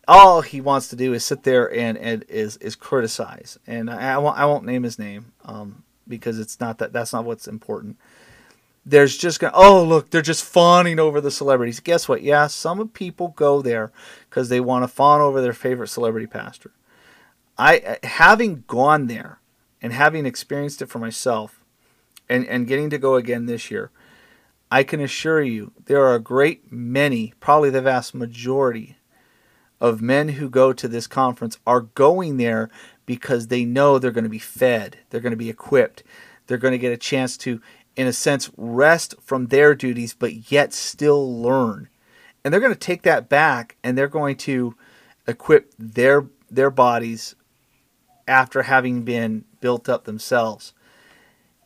all 0.07 0.41
he 0.41 0.61
wants 0.61 0.89
to 0.89 0.95
do 0.95 1.13
is 1.13 1.23
sit 1.23 1.43
there 1.43 1.73
and, 1.73 1.97
and 1.97 2.23
is 2.27 2.57
is 2.57 2.75
criticize. 2.75 3.57
And 3.65 3.89
I, 3.89 4.13
I 4.13 4.17
won't 4.17 4.37
I 4.37 4.45
won't 4.45 4.65
name 4.65 4.83
his 4.83 4.99
name 4.99 5.33
um, 5.45 5.83
because 6.07 6.39
it's 6.39 6.59
not 6.59 6.77
that 6.79 6.93
that's 6.93 7.13
not 7.13 7.25
what's 7.25 7.47
important. 7.47 7.97
There's 8.85 9.17
just 9.17 9.39
gonna 9.39 9.53
oh 9.55 9.83
look 9.83 10.09
they're 10.09 10.21
just 10.21 10.43
fawning 10.43 10.99
over 10.99 11.21
the 11.21 11.31
celebrities. 11.31 11.79
Guess 11.79 12.09
what? 12.09 12.21
Yeah, 12.21 12.47
some 12.47 12.79
of 12.79 12.93
people 12.93 13.29
go 13.29 13.61
there 13.61 13.91
because 14.29 14.49
they 14.49 14.59
want 14.59 14.83
to 14.83 14.87
fawn 14.87 15.21
over 15.21 15.41
their 15.41 15.53
favorite 15.53 15.87
celebrity 15.87 16.27
pastor. 16.27 16.71
I 17.57 17.99
having 18.03 18.63
gone 18.67 19.07
there 19.07 19.39
and 19.81 19.93
having 19.93 20.25
experienced 20.25 20.81
it 20.81 20.89
for 20.89 20.99
myself, 20.99 21.61
and 22.27 22.45
and 22.47 22.67
getting 22.67 22.89
to 22.89 22.97
go 22.97 23.15
again 23.15 23.45
this 23.45 23.71
year. 23.71 23.91
I 24.69 24.81
can 24.81 24.99
assure 24.99 25.43
you 25.43 25.71
there 25.85 26.03
are 26.03 26.15
a 26.15 26.19
great 26.19 26.71
many, 26.71 27.35
probably 27.39 27.69
the 27.69 27.83
vast 27.83 28.15
majority 28.15 28.97
of 29.83 30.01
men 30.01 30.29
who 30.29 30.49
go 30.49 30.71
to 30.71 30.87
this 30.87 31.07
conference 31.07 31.59
are 31.67 31.81
going 31.81 32.37
there 32.37 32.69
because 33.05 33.47
they 33.47 33.65
know 33.65 33.99
they're 33.99 34.11
going 34.11 34.23
to 34.23 34.29
be 34.29 34.39
fed, 34.39 34.97
they're 35.09 35.19
going 35.19 35.31
to 35.31 35.37
be 35.37 35.49
equipped, 35.49 36.03
they're 36.47 36.57
going 36.57 36.71
to 36.71 36.77
get 36.77 36.93
a 36.93 36.97
chance 36.97 37.35
to, 37.37 37.61
in 37.97 38.07
a 38.07 38.13
sense, 38.13 38.49
rest 38.55 39.13
from 39.21 39.47
their 39.47 39.75
duties, 39.75 40.15
but 40.17 40.49
yet 40.49 40.71
still 40.73 41.41
learn. 41.41 41.89
And 42.43 42.53
they're 42.53 42.61
going 42.61 42.73
to 42.73 42.79
take 42.79 43.01
that 43.01 43.27
back 43.27 43.75
and 43.83 43.97
they're 43.97 44.07
going 44.07 44.37
to 44.37 44.75
equip 45.27 45.73
their 45.77 46.25
their 46.49 46.69
bodies 46.69 47.35
after 48.27 48.63
having 48.63 49.03
been 49.03 49.43
built 49.59 49.89
up 49.89 50.05
themselves. 50.05 50.73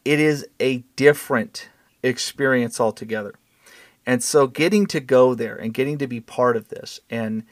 It 0.05 0.19
is 0.19 0.47
a 0.59 0.77
different 0.95 1.69
experience 2.01 2.79
altogether. 2.79 3.35
And 4.05 4.23
so 4.23 4.47
getting 4.47 4.87
to 4.87 5.01
go 5.01 5.35
there 5.35 5.55
and 5.55 5.73
getting 5.73 5.97
to 5.97 6.07
be 6.07 6.21
part 6.21 6.55
of 6.55 6.69
this 6.69 6.99
and 7.09 7.43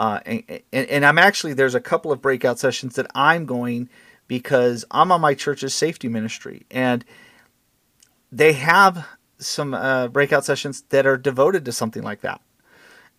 uh, 0.00 0.18
and, 0.24 0.42
and, 0.72 0.88
and 0.88 1.04
I'm 1.04 1.18
actually, 1.18 1.52
there's 1.52 1.74
a 1.74 1.80
couple 1.80 2.10
of 2.10 2.22
breakout 2.22 2.58
sessions 2.58 2.94
that 2.94 3.06
I'm 3.14 3.44
going 3.44 3.90
because 4.28 4.82
I'm 4.90 5.12
on 5.12 5.20
my 5.20 5.34
church's 5.34 5.74
safety 5.74 6.08
ministry. 6.08 6.64
And 6.70 7.04
they 8.32 8.54
have 8.54 9.06
some 9.36 9.74
uh, 9.74 10.08
breakout 10.08 10.46
sessions 10.46 10.84
that 10.88 11.06
are 11.06 11.18
devoted 11.18 11.66
to 11.66 11.72
something 11.72 12.02
like 12.02 12.22
that. 12.22 12.40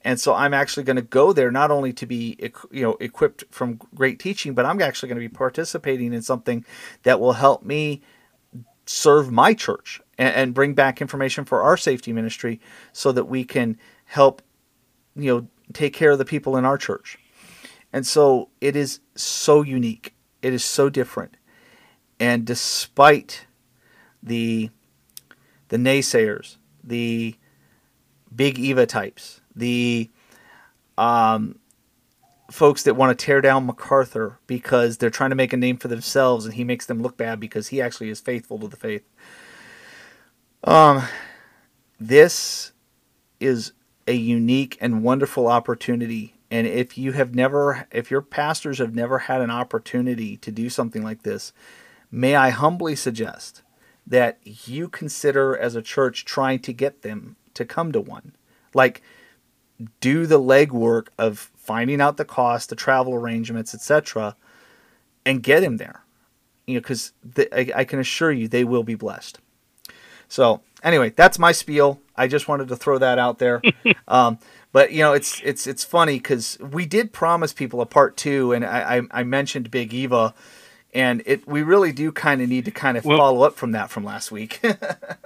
And 0.04 0.20
so 0.20 0.34
I'm 0.34 0.56
actually 0.56 0.82
going 0.82 0.96
to 0.96 1.04
go 1.04 1.34
there 1.34 1.52
not 1.52 1.70
only 1.70 1.94
to 1.94 2.08
be 2.08 2.36
you 2.72 2.82
know 2.82 2.98
equipped 3.00 3.44
from 3.52 3.80
great 3.94 4.18
teaching, 4.18 4.56
but 4.56 4.66
I'm 4.66 4.82
actually 4.82 5.10
going 5.10 5.22
to 5.22 5.30
be 5.30 5.30
participating 5.30 6.14
in 6.14 6.24
something 6.24 6.66
that 7.04 7.20
will 7.20 7.34
help 7.34 7.62
me 7.64 8.02
serve 8.88 9.32
my 9.32 9.54
church 9.54 10.02
and, 10.18 10.34
and 10.34 10.54
bring 10.56 10.74
back 10.74 11.00
information 11.00 11.46
for 11.46 11.62
our 11.62 11.78
safety 11.78 12.12
ministry 12.12 12.60
so 12.92 13.12
that 13.12 13.26
we 13.26 13.44
can 13.44 13.78
help 14.06 14.42
you 15.16 15.36
know 15.36 15.48
take 15.74 15.94
care 15.94 16.12
of 16.12 16.18
the 16.18 16.26
people 16.26 16.58
in 16.58 16.66
our 16.66 16.78
church. 16.78 17.18
And 17.94 18.06
so 18.06 18.50
it 18.62 18.76
is 18.76 19.00
so 19.16 19.62
unique. 19.62 20.14
It 20.42 20.54
is 20.54 20.64
so 20.64 20.90
different. 20.90 21.38
And 22.20 22.46
despite 22.46 23.48
the 24.24 24.70
the 25.70 25.78
naysayers, 25.78 26.58
the 26.84 27.36
big 28.34 28.60
Eva 28.60 28.86
types, 28.86 29.42
the 29.56 30.10
um, 30.98 31.60
folks 32.52 32.84
that 32.84 32.96
want 32.96 33.18
to 33.18 33.26
tear 33.26 33.42
down 33.42 33.66
MacArthur 33.66 34.38
because 34.48 34.98
they're 34.98 35.10
trying 35.10 35.30
to 35.30 35.36
make 35.36 35.54
a 35.54 35.58
name 35.58 35.78
for 35.78 35.88
themselves 35.88 36.46
and 36.46 36.54
he 36.54 36.64
makes 36.64 36.86
them 36.86 37.02
look 37.02 37.18
bad 37.18 37.40
because 37.40 37.70
he 37.70 37.82
actually 37.82 38.10
is 38.10 38.20
faithful 38.20 38.60
to 38.60 38.68
the 38.68 38.76
faith. 38.76 39.04
Um, 40.64 41.04
this 42.00 42.74
is 43.40 43.72
a 44.08 44.14
unique 44.14 44.78
and 44.82 45.04
wonderful 45.04 45.48
opportunity. 45.48 46.34
And 46.50 46.68
if 46.68 46.98
you 46.98 47.14
have 47.14 47.34
never, 47.34 47.88
if 47.92 48.12
your 48.12 48.22
pastors 48.22 48.80
have 48.80 48.94
never 48.94 49.20
had 49.20 49.42
an 49.42 49.52
opportunity 49.52 50.38
to 50.38 50.52
do 50.52 50.70
something 50.70 51.04
like 51.04 51.24
this, 51.24 51.54
may 52.12 52.36
I 52.36 52.50
humbly 52.50 52.96
suggest 52.96 53.62
that 54.06 54.40
you 54.44 54.90
consider 54.90 55.56
as 55.56 55.76
a 55.76 55.82
church 55.82 56.26
trying 56.26 56.60
to 56.60 56.74
get 56.74 57.04
them 57.04 57.36
to 57.54 57.64
come 57.64 57.92
to 57.92 58.02
one. 58.02 58.34
Like, 58.74 59.02
do 60.00 60.26
the 60.26 60.40
legwork 60.40 61.08
of 61.18 61.52
finding 61.56 62.02
out 62.02 62.18
the 62.18 62.26
cost, 62.26 62.70
the 62.70 62.76
travel 62.76 63.14
arrangements, 63.14 63.74
etc., 63.74 64.36
and 65.26 65.44
get 65.44 65.64
him 65.64 65.78
there. 65.78 66.04
you 66.68 66.76
know, 66.76 66.82
because 66.82 67.14
I, 67.52 67.72
I 67.76 67.84
can 67.84 68.00
assure 68.00 68.32
you 68.32 68.48
they 68.48 68.64
will 68.64 68.84
be 68.84 68.96
blessed. 68.96 69.40
So 70.28 70.62
anyway, 70.84 71.12
that's 71.16 71.40
my 71.40 71.52
spiel. 71.52 72.00
I 72.16 72.28
just 72.28 72.48
wanted 72.48 72.68
to 72.70 72.76
throw 72.76 72.98
that 72.98 73.18
out 73.18 73.40
there. 73.40 73.62
um, 74.08 74.40
but 74.72 74.92
you 74.92 75.00
know, 75.00 75.14
it's 75.14 75.42
it's 75.44 75.68
it's 75.68 75.84
funny 75.84 76.18
because 76.18 76.58
we 76.60 76.86
did 76.86 77.12
promise 77.12 77.54
people 77.54 77.82
a 77.82 77.86
part 77.86 78.18
two, 78.18 78.54
and 78.54 78.66
I 78.66 78.98
I, 78.98 79.02
I 79.22 79.24
mentioned 79.24 79.72
Big 79.72 79.94
Eva, 79.94 80.34
and 80.94 81.22
it 81.26 81.48
we 81.48 81.62
really 81.64 81.92
do 81.92 82.12
kind 82.12 82.42
of 82.42 82.50
need 82.50 82.66
to 82.66 82.72
kind 82.72 82.98
of 82.98 83.06
well, 83.06 83.18
follow 83.18 83.44
up 83.44 83.56
from 83.56 83.72
that 83.72 83.90
from 83.90 84.04
last 84.04 84.32
week. 84.32 84.62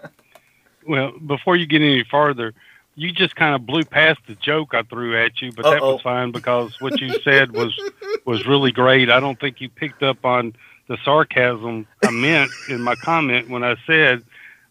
well, 0.87 1.11
before 1.19 1.55
you 1.55 1.65
get 1.65 1.81
any 1.81 2.03
farther, 2.03 2.53
you 2.95 3.11
just 3.11 3.35
kind 3.35 3.53
of 3.53 3.65
blew 3.65 3.83
past 3.83 4.19
the 4.27 4.35
joke 4.35 4.73
I 4.73 4.83
threw 4.83 5.21
at 5.21 5.41
you, 5.41 5.51
but 5.51 5.65
Uh-oh. 5.65 5.71
that 5.71 5.81
was 5.81 6.01
fine 6.01 6.31
because 6.31 6.79
what 6.81 6.99
you 6.99 7.19
said 7.23 7.51
was 7.51 7.77
was 8.25 8.47
really 8.47 8.71
great. 8.71 9.09
I 9.09 9.19
don't 9.19 9.39
think 9.39 9.61
you 9.61 9.69
picked 9.69 10.01
up 10.01 10.25
on 10.25 10.55
the 10.87 10.97
sarcasm 11.03 11.87
I 12.03 12.11
meant 12.11 12.51
in 12.69 12.81
my 12.81 12.95
comment 12.95 13.49
when 13.49 13.63
I 13.63 13.75
said 13.85 14.23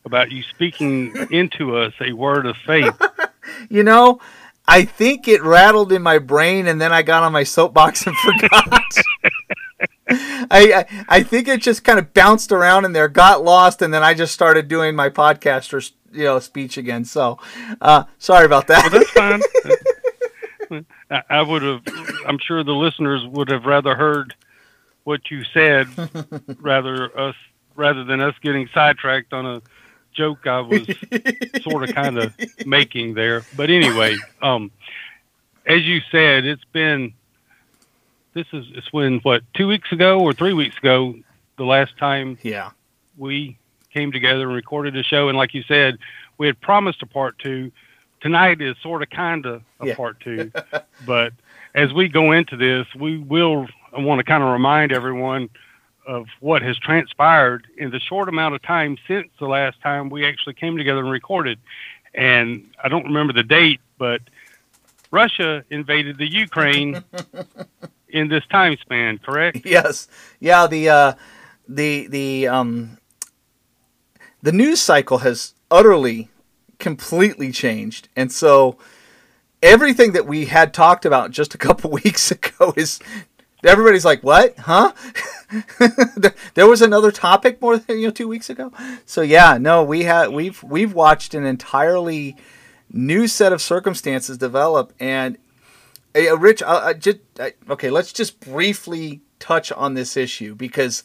about 0.04 0.30
you 0.30 0.42
speaking 0.42 1.14
into 1.30 1.76
us 1.76 1.92
a 2.00 2.12
word 2.12 2.46
of 2.46 2.56
faith. 2.66 3.00
you 3.70 3.82
know, 3.82 4.20
I 4.66 4.84
think 4.84 5.28
it 5.28 5.42
rattled 5.42 5.92
in 5.92 6.02
my 6.02 6.18
brain, 6.18 6.66
and 6.66 6.80
then 6.80 6.92
I 6.92 7.02
got 7.02 7.23
on 7.23 7.32
my 7.32 7.44
soapbox 7.44 8.06
and 8.06 8.16
forgot. 8.25 8.84
I, 10.06 10.46
I, 10.50 11.04
I 11.08 11.23
think 11.23 11.49
it 11.49 11.62
just 11.62 11.84
kind 11.84 11.99
of 11.99 12.12
bounced 12.14 12.52
around 12.52 12.84
in 12.84 12.92
there, 12.92 13.08
got 13.08 13.42
lost, 13.42 13.82
and 13.82 13.92
then 13.92 14.02
I 14.02 14.14
just 14.14 14.34
started 14.34 14.68
doing 14.68 14.94
my 14.94 15.08
podcaster 15.08 15.90
you 16.14 16.25
know 16.25 16.38
speech 16.38 16.78
again. 16.78 17.04
So 17.04 17.38
uh, 17.80 18.04
sorry 18.18 18.46
about 18.46 18.68
that. 18.68 18.90
Well, 18.90 19.00
that's 19.00 19.11
fine. 19.11 20.87
I 21.28 21.42
would 21.42 21.62
have. 21.62 21.82
I'm 22.26 22.38
sure 22.38 22.64
the 22.64 22.73
listeners 22.73 23.26
would 23.26 23.50
have 23.50 23.64
rather 23.64 23.94
heard 23.94 24.34
what 25.04 25.30
you 25.30 25.44
said 25.52 25.87
rather 26.61 27.18
us 27.18 27.34
rather 27.76 28.04
than 28.04 28.20
us 28.20 28.34
getting 28.40 28.68
sidetracked 28.73 29.32
on 29.32 29.46
a 29.46 29.62
joke 30.14 30.47
I 30.47 30.61
was 30.61 30.87
sort 31.62 31.88
of 31.88 31.94
kind 31.94 32.18
of 32.18 32.35
making 32.66 33.14
there. 33.14 33.42
But 33.56 33.71
anyway, 33.71 34.16
um, 34.42 34.71
as 35.66 35.83
you 35.85 36.00
said, 36.11 36.44
it's 36.44 36.64
been 36.73 37.14
this 38.35 38.47
is 38.52 38.66
it's 38.75 38.92
when 38.92 39.21
what 39.21 39.42
two 39.54 39.66
weeks 39.66 39.90
ago 39.92 40.21
or 40.21 40.33
three 40.33 40.52
weeks 40.52 40.76
ago 40.76 41.14
the 41.56 41.64
last 41.64 41.97
time 41.97 42.37
yeah 42.42 42.71
we 43.16 43.56
came 43.92 44.12
together 44.12 44.42
and 44.42 44.52
recorded 44.52 44.97
a 44.97 45.02
show 45.02 45.28
and 45.28 45.38
like 45.38 45.54
you 45.54 45.62
said 45.62 45.97
we 46.37 46.47
had 46.47 46.61
promised 46.61 47.00
a 47.02 47.06
part 47.06 47.38
two 47.38 47.71
tonight 48.21 48.61
is 48.61 48.76
sort 48.83 49.02
of 49.02 49.11
kind 49.11 49.47
of 49.47 49.62
a 49.80 49.87
yeah. 49.87 49.94
part 49.94 50.18
two 50.21 50.50
but 51.06 51.33
as 51.75 51.92
we 51.92 52.09
go 52.09 52.33
into 52.33 52.56
this 52.56 52.87
we 52.97 53.16
will 53.18 53.66
I 53.92 54.00
want 54.00 54.18
to 54.18 54.25
kind 54.25 54.42
of 54.42 54.50
remind 54.50 54.92
everyone 54.92 55.49
of 56.06 56.26
what 56.40 56.62
has 56.62 56.78
transpired 56.78 57.66
in 57.76 57.90
the 57.90 58.00
short 58.00 58.28
amount 58.28 58.54
of 58.54 58.62
time 58.62 58.96
since 59.08 59.28
the 59.38 59.46
last 59.46 59.80
time 59.80 60.11
we 60.11 60.26
actually 60.26 60.54
came 60.54 60.76
together 60.76 61.00
and 61.00 61.11
recorded. 61.11 61.58
And 62.14 62.70
I 62.82 62.88
don't 62.88 63.04
remember 63.04 63.32
the 63.32 63.42
date, 63.42 63.80
but 63.99 64.20
Russia 65.11 65.64
invaded 65.70 66.18
the 66.18 66.30
Ukraine 66.30 67.02
in 68.08 68.28
this 68.28 68.44
time 68.50 68.76
span, 68.80 69.18
correct? 69.18 69.61
Yes. 69.64 70.08
Yeah, 70.40 70.66
the 70.66 70.88
uh, 70.88 71.12
the 71.68 72.06
the 72.08 72.49
um 72.49 72.99
the 74.42 74.52
news 74.52 74.80
cycle 74.80 75.18
has 75.18 75.54
utterly 75.70 76.28
completely 76.78 77.50
changed. 77.50 78.08
And 78.14 78.30
so 78.30 78.76
everything 79.62 80.12
that 80.12 80.26
we 80.26 80.46
had 80.46 80.75
talked 80.75 81.06
about 81.06 81.30
just 81.30 81.54
a 81.54 81.58
couple 81.58 81.90
weeks 82.04 82.30
ago 82.30 82.75
is 82.76 83.00
everybody's 83.64 84.04
like, 84.04 84.23
"What? 84.23 84.59
Huh?" 84.59 84.92
there 86.54 86.66
was 86.66 86.83
another 86.83 87.11
topic 87.11 87.61
more 87.61 87.78
than 87.78 87.99
you 87.99 88.06
know 88.06 88.12
two 88.12 88.28
weeks 88.28 88.50
ago. 88.50 88.73
So 89.06 89.23
yeah, 89.23 89.59
no, 89.59 89.83
we 89.83 90.04
had 90.04 90.30
we've 90.30 90.62
we've 90.62 90.92
watched 90.92 91.35
an 91.35 91.44
entirely 91.44 92.37
new 92.90 93.26
set 93.26 93.52
of 93.52 93.61
circumstances 93.61 94.38
develop, 94.38 94.92
and 95.00 95.38
uh, 96.16 96.38
Rich, 96.38 96.62
I, 96.62 96.88
I 96.88 96.92
just 96.94 97.18
okay, 97.68 97.90
let's 97.90 98.12
just 98.12 98.40
briefly 98.40 99.23
touch 99.38 99.73
on 99.73 99.94
this 99.94 100.16
issue 100.16 100.54
because 100.54 101.04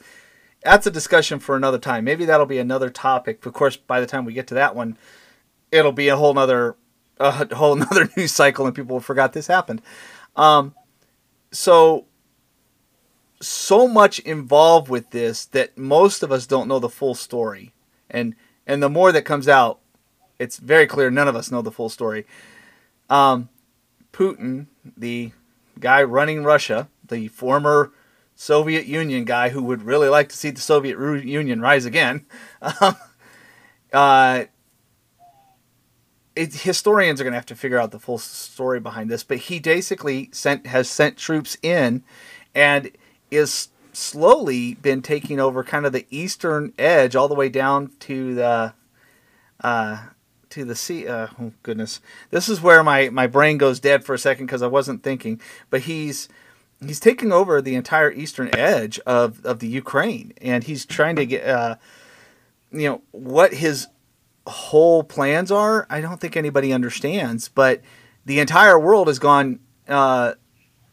that's 0.64 0.88
a 0.88 0.92
discussion 0.92 1.40
for 1.40 1.56
another 1.56 1.80
time. 1.80 2.04
Maybe 2.04 2.26
that'll 2.26 2.46
be 2.46 2.60
another 2.60 2.90
topic. 2.90 3.46
Of 3.46 3.54
course, 3.54 3.78
by 3.78 4.00
the 4.00 4.06
time 4.06 4.26
we 4.26 4.34
get 4.34 4.48
to 4.48 4.54
that 4.56 4.76
one, 4.76 4.98
it'll 5.72 5.92
be 5.92 6.10
a 6.10 6.18
whole 6.18 6.34
nother 6.34 6.76
a 7.20 7.54
whole 7.56 7.76
nother 7.76 8.10
news 8.18 8.32
cycle, 8.32 8.66
and 8.66 8.76
people 8.76 8.96
will 8.96 9.02
forgot 9.02 9.34
this 9.34 9.48
happened. 9.48 9.82
Um, 10.36 10.74
so 11.52 12.06
so 13.42 13.88
much 13.88 14.20
involved 14.20 14.90
with 14.90 15.12
this 15.12 15.46
that 15.46 15.78
most 15.78 16.24
of 16.24 16.32
us 16.32 16.46
don't 16.46 16.68
know 16.68 16.80
the 16.80 16.90
full 16.90 17.16
story. 17.16 17.74
And 18.10 18.36
and 18.68 18.84
the 18.84 18.90
more 18.90 19.12
that 19.12 19.24
comes 19.24 19.48
out, 19.48 19.80
it's 20.38 20.58
very 20.58 20.88
clear 20.88 21.10
none 21.10 21.28
of 21.28 21.36
us 21.36 21.52
know 21.52 21.62
the 21.62 21.72
full 21.72 21.90
story. 21.90 22.26
Um, 23.10 23.50
Putin, 24.14 24.68
the 24.98 25.32
guy 25.80 26.04
running 26.04 26.44
Russia, 26.44 26.90
the 27.08 27.28
former 27.30 27.92
Soviet 28.36 28.86
Union 28.86 29.26
guy 29.26 29.50
who 29.50 29.64
would 29.64 29.84
really 29.84 30.08
like 30.08 30.30
to 30.30 30.38
see 30.38 30.50
the 30.50 30.62
Soviet 30.62 30.98
Union 30.98 31.62
rise 31.62 31.86
again, 31.86 32.26
um, 32.82 32.96
uh, 33.92 34.44
it, 36.36 36.54
historians 36.54 37.20
are 37.20 37.24
going 37.24 37.34
to 37.34 37.38
have 37.38 37.46
to 37.48 37.56
figure 37.56 37.80
out 37.80 37.92
the 37.92 38.00
full 38.00 38.18
story 38.18 38.80
behind 38.80 39.10
this. 39.10 39.24
But 39.24 39.38
he 39.38 39.60
basically 39.60 40.30
sent 40.32 40.68
has 40.68 40.90
sent 40.90 41.18
troops 41.18 41.58
in, 41.62 42.04
and 42.56 42.92
is 43.32 43.70
slowly 43.94 44.76
been 44.76 45.02
taking 45.02 45.40
over 45.40 45.64
kind 45.64 45.86
of 45.86 45.92
the 45.92 46.06
eastern 46.10 46.74
edge 46.78 47.16
all 47.16 47.28
the 47.28 47.36
way 47.36 47.50
down 47.50 47.92
to 48.00 48.36
the 48.36 48.74
uh, 49.62 49.98
to 50.50 50.66
the 50.66 50.76
sea. 50.76 51.08
Uh, 51.08 51.28
oh 51.40 51.52
goodness, 51.64 52.02
this 52.32 52.50
is 52.50 52.62
where 52.62 52.84
my 52.84 53.10
my 53.10 53.28
brain 53.28 53.58
goes 53.58 53.80
dead 53.80 54.04
for 54.04 54.14
a 54.14 54.20
second 54.20 54.46
because 54.46 54.62
I 54.62 54.68
wasn't 54.68 55.04
thinking. 55.04 55.42
But 55.70 55.82
he's 55.82 56.30
he's 56.86 57.00
taking 57.00 57.32
over 57.32 57.62
the 57.62 57.76
entire 57.76 58.12
eastern 58.12 58.56
edge 58.56 59.00
of 59.00 59.46
of 59.46 59.60
the 59.60 59.68
Ukraine, 59.68 60.34
and 60.42 60.64
he's 60.64 60.86
trying 60.86 61.16
to 61.18 61.26
get 61.26 61.48
uh, 61.48 61.76
you 62.72 62.90
know 62.90 63.02
what 63.12 63.54
his 63.54 63.88
whole 64.48 65.04
plans 65.04 65.52
are. 65.52 65.86
I 65.90 66.02
don't 66.02 66.20
think 66.20 66.36
anybody 66.36 66.74
understands, 66.74 67.50
but 67.50 67.82
the 68.26 68.40
entire 68.40 68.80
world 68.80 69.08
has 69.08 69.20
gone. 69.20 69.60
Uh, 69.88 70.34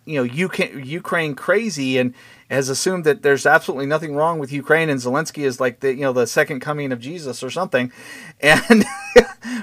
you 0.07 0.15
know 0.15 0.23
Ukraine 0.23 1.35
crazy 1.35 1.99
and 1.99 2.15
has 2.49 2.69
assumed 2.69 3.05
that 3.05 3.23
there's 3.23 3.45
absolutely 3.45 3.87
nothing 3.87 4.15
wrong 4.15 4.39
with 4.39 4.53
Ukraine 4.53 4.89
and 4.89 5.01
Zelensky 5.01 5.43
is 5.43 5.61
like 5.61 5.81
the 5.81 5.93
you 5.95 6.03
know 6.03 6.13
the 6.13 6.27
second 6.27 6.61
coming 6.61 6.93
of 6.93 7.01
Jesus 7.01 7.43
or 7.43 7.51
something, 7.51 7.93
and 8.41 8.85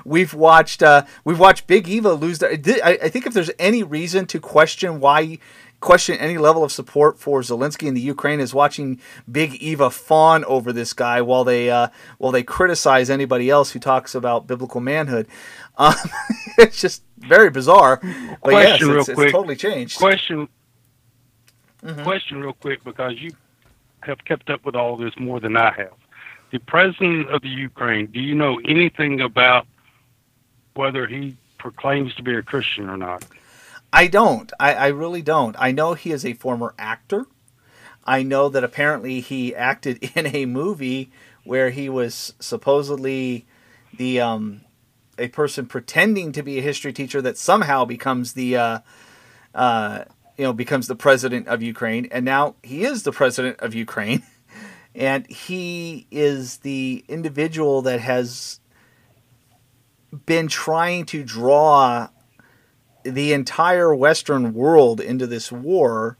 we've 0.05 0.33
watched 0.33 0.83
uh, 0.83 1.05
we've 1.23 1.39
watched 1.39 1.65
Big 1.65 1.88
Eva 1.88 2.13
lose. 2.13 2.39
Their, 2.39 2.51
I, 2.83 3.00
I 3.03 3.09
think 3.09 3.25
if 3.25 3.33
there's 3.33 3.51
any 3.57 3.83
reason 3.83 4.25
to 4.27 4.39
question 4.39 5.00
why 5.00 5.39
question 5.83 6.17
any 6.17 6.38
level 6.38 6.63
of 6.63 6.71
support 6.71 7.19
for 7.19 7.41
Zelensky 7.41 7.88
in 7.88 7.93
the 7.93 8.01
Ukraine 8.01 8.39
is 8.39 8.53
watching 8.53 9.00
Big 9.29 9.55
Eva 9.55 9.89
fawn 9.89 10.45
over 10.45 10.71
this 10.71 10.93
guy 10.93 11.21
while 11.21 11.43
they 11.43 11.69
uh, 11.69 11.89
while 12.17 12.31
they 12.31 12.41
criticize 12.41 13.09
anybody 13.09 13.50
else 13.50 13.71
who 13.71 13.79
talks 13.79 14.15
about 14.15 14.47
biblical 14.47 14.79
manhood. 14.79 15.27
Um, 15.77 15.94
it's 16.58 16.80
just 16.80 17.03
very 17.18 17.50
bizarre. 17.50 18.00
But 18.01 18.39
question 18.42 18.89
yes, 18.89 19.08
it's, 19.08 19.10
real 19.10 19.15
quick. 19.15 19.32
totally 19.32 19.56
changed. 19.56 19.98
Question. 19.98 20.48
Mm-hmm. 21.84 22.03
Question 22.03 22.42
real 22.42 22.53
quick 22.53 22.84
because 22.84 23.13
you 23.20 23.32
have 24.01 24.24
kept 24.25 24.50
up 24.50 24.65
with 24.65 24.75
all 24.75 24.98
this 24.98 25.13
more 25.18 25.39
than 25.39 25.58
I 25.58 25.72
have. 25.72 25.94
The 26.51 26.60
president 26.60 27.30
of 27.30 27.42
the 27.42 27.50
Ukraine, 27.50 28.08
do 28.08 28.20
you 28.20 28.36
know 28.36 28.60
anything 28.65 29.22
about 29.22 29.65
whether 30.75 31.08
he 31.08 31.36
proclaims 31.58 32.13
to 32.15 32.24
be 32.24 32.36
a 32.36 32.42
Christian 32.42 32.89
or 32.89 32.98
not? 32.98 33.25
I 33.92 34.08
don't. 34.08 34.51
I, 34.60 34.74
I 34.74 34.88
really 34.88 35.22
don't. 35.22 35.56
I 35.60 35.72
know 35.72 35.94
he 35.94 36.12
is 36.12 36.25
a 36.25 36.34
former 36.34 36.74
actor. 36.77 37.25
I 38.06 38.24
know 38.24 38.50
that 38.50 38.63
apparently 38.63 39.22
he 39.22 39.56
acted 39.56 40.03
in 40.15 40.27
a 40.27 40.46
movie 40.46 41.12
where 41.44 41.70
he 41.70 41.89
was 41.89 42.34
supposedly 42.39 43.46
the 43.98 44.20
um, 44.20 44.62
a 45.17 45.27
person 45.29 45.65
pretending 45.65 46.32
to 46.32 46.43
be 46.43 46.60
a 46.60 46.62
history 46.62 46.93
teacher 46.93 47.22
that 47.22 47.38
somehow 47.38 47.86
becomes 47.86 48.34
the 48.34 48.58
uh, 48.58 48.79
uh, 49.53 50.03
you 50.38 50.43
know 50.43 50.53
becomes 50.53 50.88
the 50.88 50.96
president 50.96 51.48
of 51.48 51.62
Ukraine, 51.62 52.08
and 52.12 52.25
now 52.25 52.55
he 52.63 52.84
is 52.84 53.03
the 53.03 53.12
president 53.12 53.60
of 53.60 53.74
Ukraine, 53.75 54.24
and 54.96 55.27
he 55.27 56.08
is 56.12 56.58
the 56.58 57.03
individual 57.08 57.82
that 57.84 58.00
has 58.00 58.60
been 60.25 60.48
trying 60.48 61.05
to 61.05 61.24
draw 61.24 62.08
the 63.03 63.34
entire 63.34 63.93
Western 63.93 64.53
world 64.53 65.01
into 65.01 65.27
this 65.27 65.51
war, 65.51 66.17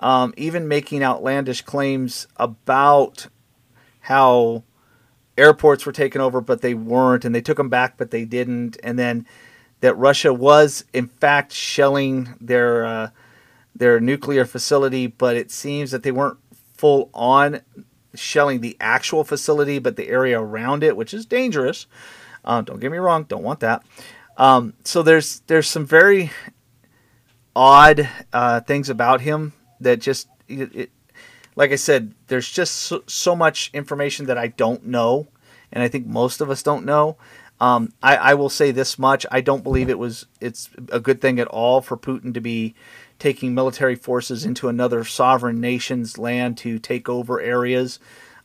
um, 0.00 0.34
even 0.36 0.66
making 0.66 1.02
outlandish 1.02 1.62
claims 1.62 2.26
about 2.36 3.28
how 4.00 4.64
airports 5.40 5.86
were 5.86 5.92
taken 5.92 6.20
over, 6.20 6.40
but 6.40 6.62
they 6.62 6.74
weren't, 6.74 7.24
and 7.24 7.34
they 7.34 7.40
took 7.40 7.56
them 7.56 7.68
back, 7.68 7.96
but 7.96 8.10
they 8.10 8.24
didn't, 8.24 8.76
and 8.82 8.98
then 8.98 9.26
that 9.80 9.94
Russia 9.94 10.32
was 10.32 10.84
in 10.92 11.08
fact 11.08 11.52
shelling 11.52 12.28
their 12.40 12.84
uh, 12.84 13.10
their 13.74 13.98
nuclear 13.98 14.44
facility, 14.44 15.06
but 15.06 15.36
it 15.36 15.50
seems 15.50 15.90
that 15.90 16.02
they 16.02 16.12
weren't 16.12 16.38
full 16.74 17.10
on 17.14 17.60
shelling 18.14 18.60
the 18.60 18.76
actual 18.80 19.24
facility, 19.24 19.78
but 19.78 19.96
the 19.96 20.08
area 20.08 20.40
around 20.40 20.82
it, 20.82 20.96
which 20.96 21.14
is 21.14 21.26
dangerous. 21.26 21.86
Uh, 22.44 22.60
don't 22.60 22.80
get 22.80 22.90
me 22.90 22.98
wrong, 22.98 23.24
don't 23.24 23.42
want 23.42 23.60
that. 23.60 23.82
Um, 24.36 24.74
so 24.84 25.02
there's 25.02 25.40
there's 25.46 25.68
some 25.68 25.86
very 25.86 26.30
odd 27.54 28.08
uh, 28.32 28.60
things 28.60 28.88
about 28.88 29.20
him 29.20 29.52
that 29.80 30.00
just 30.00 30.28
it, 30.48 30.74
it, 30.74 30.90
like 31.56 31.72
I 31.72 31.76
said, 31.76 32.14
there's 32.28 32.50
just 32.50 32.74
so, 32.74 33.02
so, 33.06 33.34
much 33.34 33.70
information 33.74 34.26
that 34.26 34.38
I 34.38 34.48
don't 34.48 34.86
know, 34.86 35.28
and 35.72 35.82
I 35.82 35.88
think 35.88 36.06
most 36.06 36.40
of 36.40 36.50
us 36.50 36.62
don't 36.62 36.84
know. 36.84 37.16
Um, 37.60 37.92
I, 38.02 38.16
I 38.16 38.34
will 38.34 38.48
say 38.48 38.70
this 38.70 38.98
much: 38.98 39.26
I 39.30 39.40
don't 39.40 39.64
believe 39.64 39.90
it 39.90 39.98
was 39.98 40.26
it's 40.40 40.70
a 40.90 41.00
good 41.00 41.20
thing 41.20 41.38
at 41.38 41.48
all 41.48 41.80
for 41.80 41.96
Putin 41.96 42.32
to 42.34 42.40
be 42.40 42.74
taking 43.18 43.54
military 43.54 43.94
forces 43.94 44.44
into 44.44 44.68
another 44.68 45.04
sovereign 45.04 45.60
nation's 45.60 46.16
land 46.18 46.56
to 46.58 46.78
take 46.78 47.08
over 47.08 47.40
areas. 47.40 47.98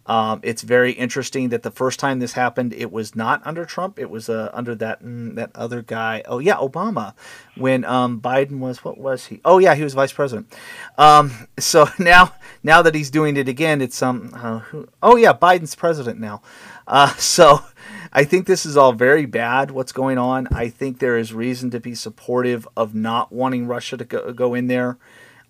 Um, 0.07 0.39
it's 0.43 0.61
very 0.61 0.91
interesting 0.91 1.49
that 1.49 1.63
the 1.63 1.71
first 1.71 1.99
time 1.99 2.19
this 2.19 2.33
happened, 2.33 2.73
it 2.73 2.91
was 2.91 3.15
not 3.15 3.41
under 3.45 3.65
Trump. 3.65 3.97
It 3.97 4.09
was 4.09 4.29
uh, 4.29 4.51
under 4.53 4.75
that 4.75 5.03
mm, 5.03 5.33
that 5.35 5.51
other 5.55 5.81
guy. 5.81 6.21
Oh 6.27 6.39
yeah, 6.39 6.55
Obama. 6.55 7.13
When 7.55 7.83
um, 7.85 8.21
Biden 8.21 8.59
was 8.59 8.83
what 8.83 8.97
was 8.97 9.27
he? 9.27 9.41
Oh 9.43 9.57
yeah, 9.57 9.73
he 9.73 9.83
was 9.83 9.95
vice 9.95 10.13
president. 10.13 10.53
Um, 10.97 11.47
so 11.59 11.87
now 11.99 12.33
now 12.63 12.81
that 12.81 12.93
he's 12.93 13.09
doing 13.09 13.35
it 13.37 13.49
again, 13.49 13.81
it's 13.81 14.01
um 14.03 14.31
uh, 14.35 14.59
who, 14.59 14.87
oh 15.01 15.15
yeah, 15.15 15.33
Biden's 15.33 15.75
president 15.75 16.19
now. 16.19 16.41
Uh, 16.87 17.07
so 17.17 17.61
I 18.13 18.23
think 18.23 18.45
this 18.45 18.65
is 18.65 18.77
all 18.77 18.93
very 18.93 19.25
bad. 19.25 19.71
What's 19.71 19.91
going 19.91 20.19
on? 20.19 20.47
I 20.51 20.69
think 20.69 20.99
there 20.99 21.17
is 21.17 21.33
reason 21.33 21.71
to 21.71 21.79
be 21.79 21.95
supportive 21.95 22.67
of 22.77 22.93
not 22.93 23.31
wanting 23.31 23.65
Russia 23.65 23.97
to 23.97 24.05
go, 24.05 24.31
go 24.33 24.53
in 24.53 24.67
there. 24.67 24.97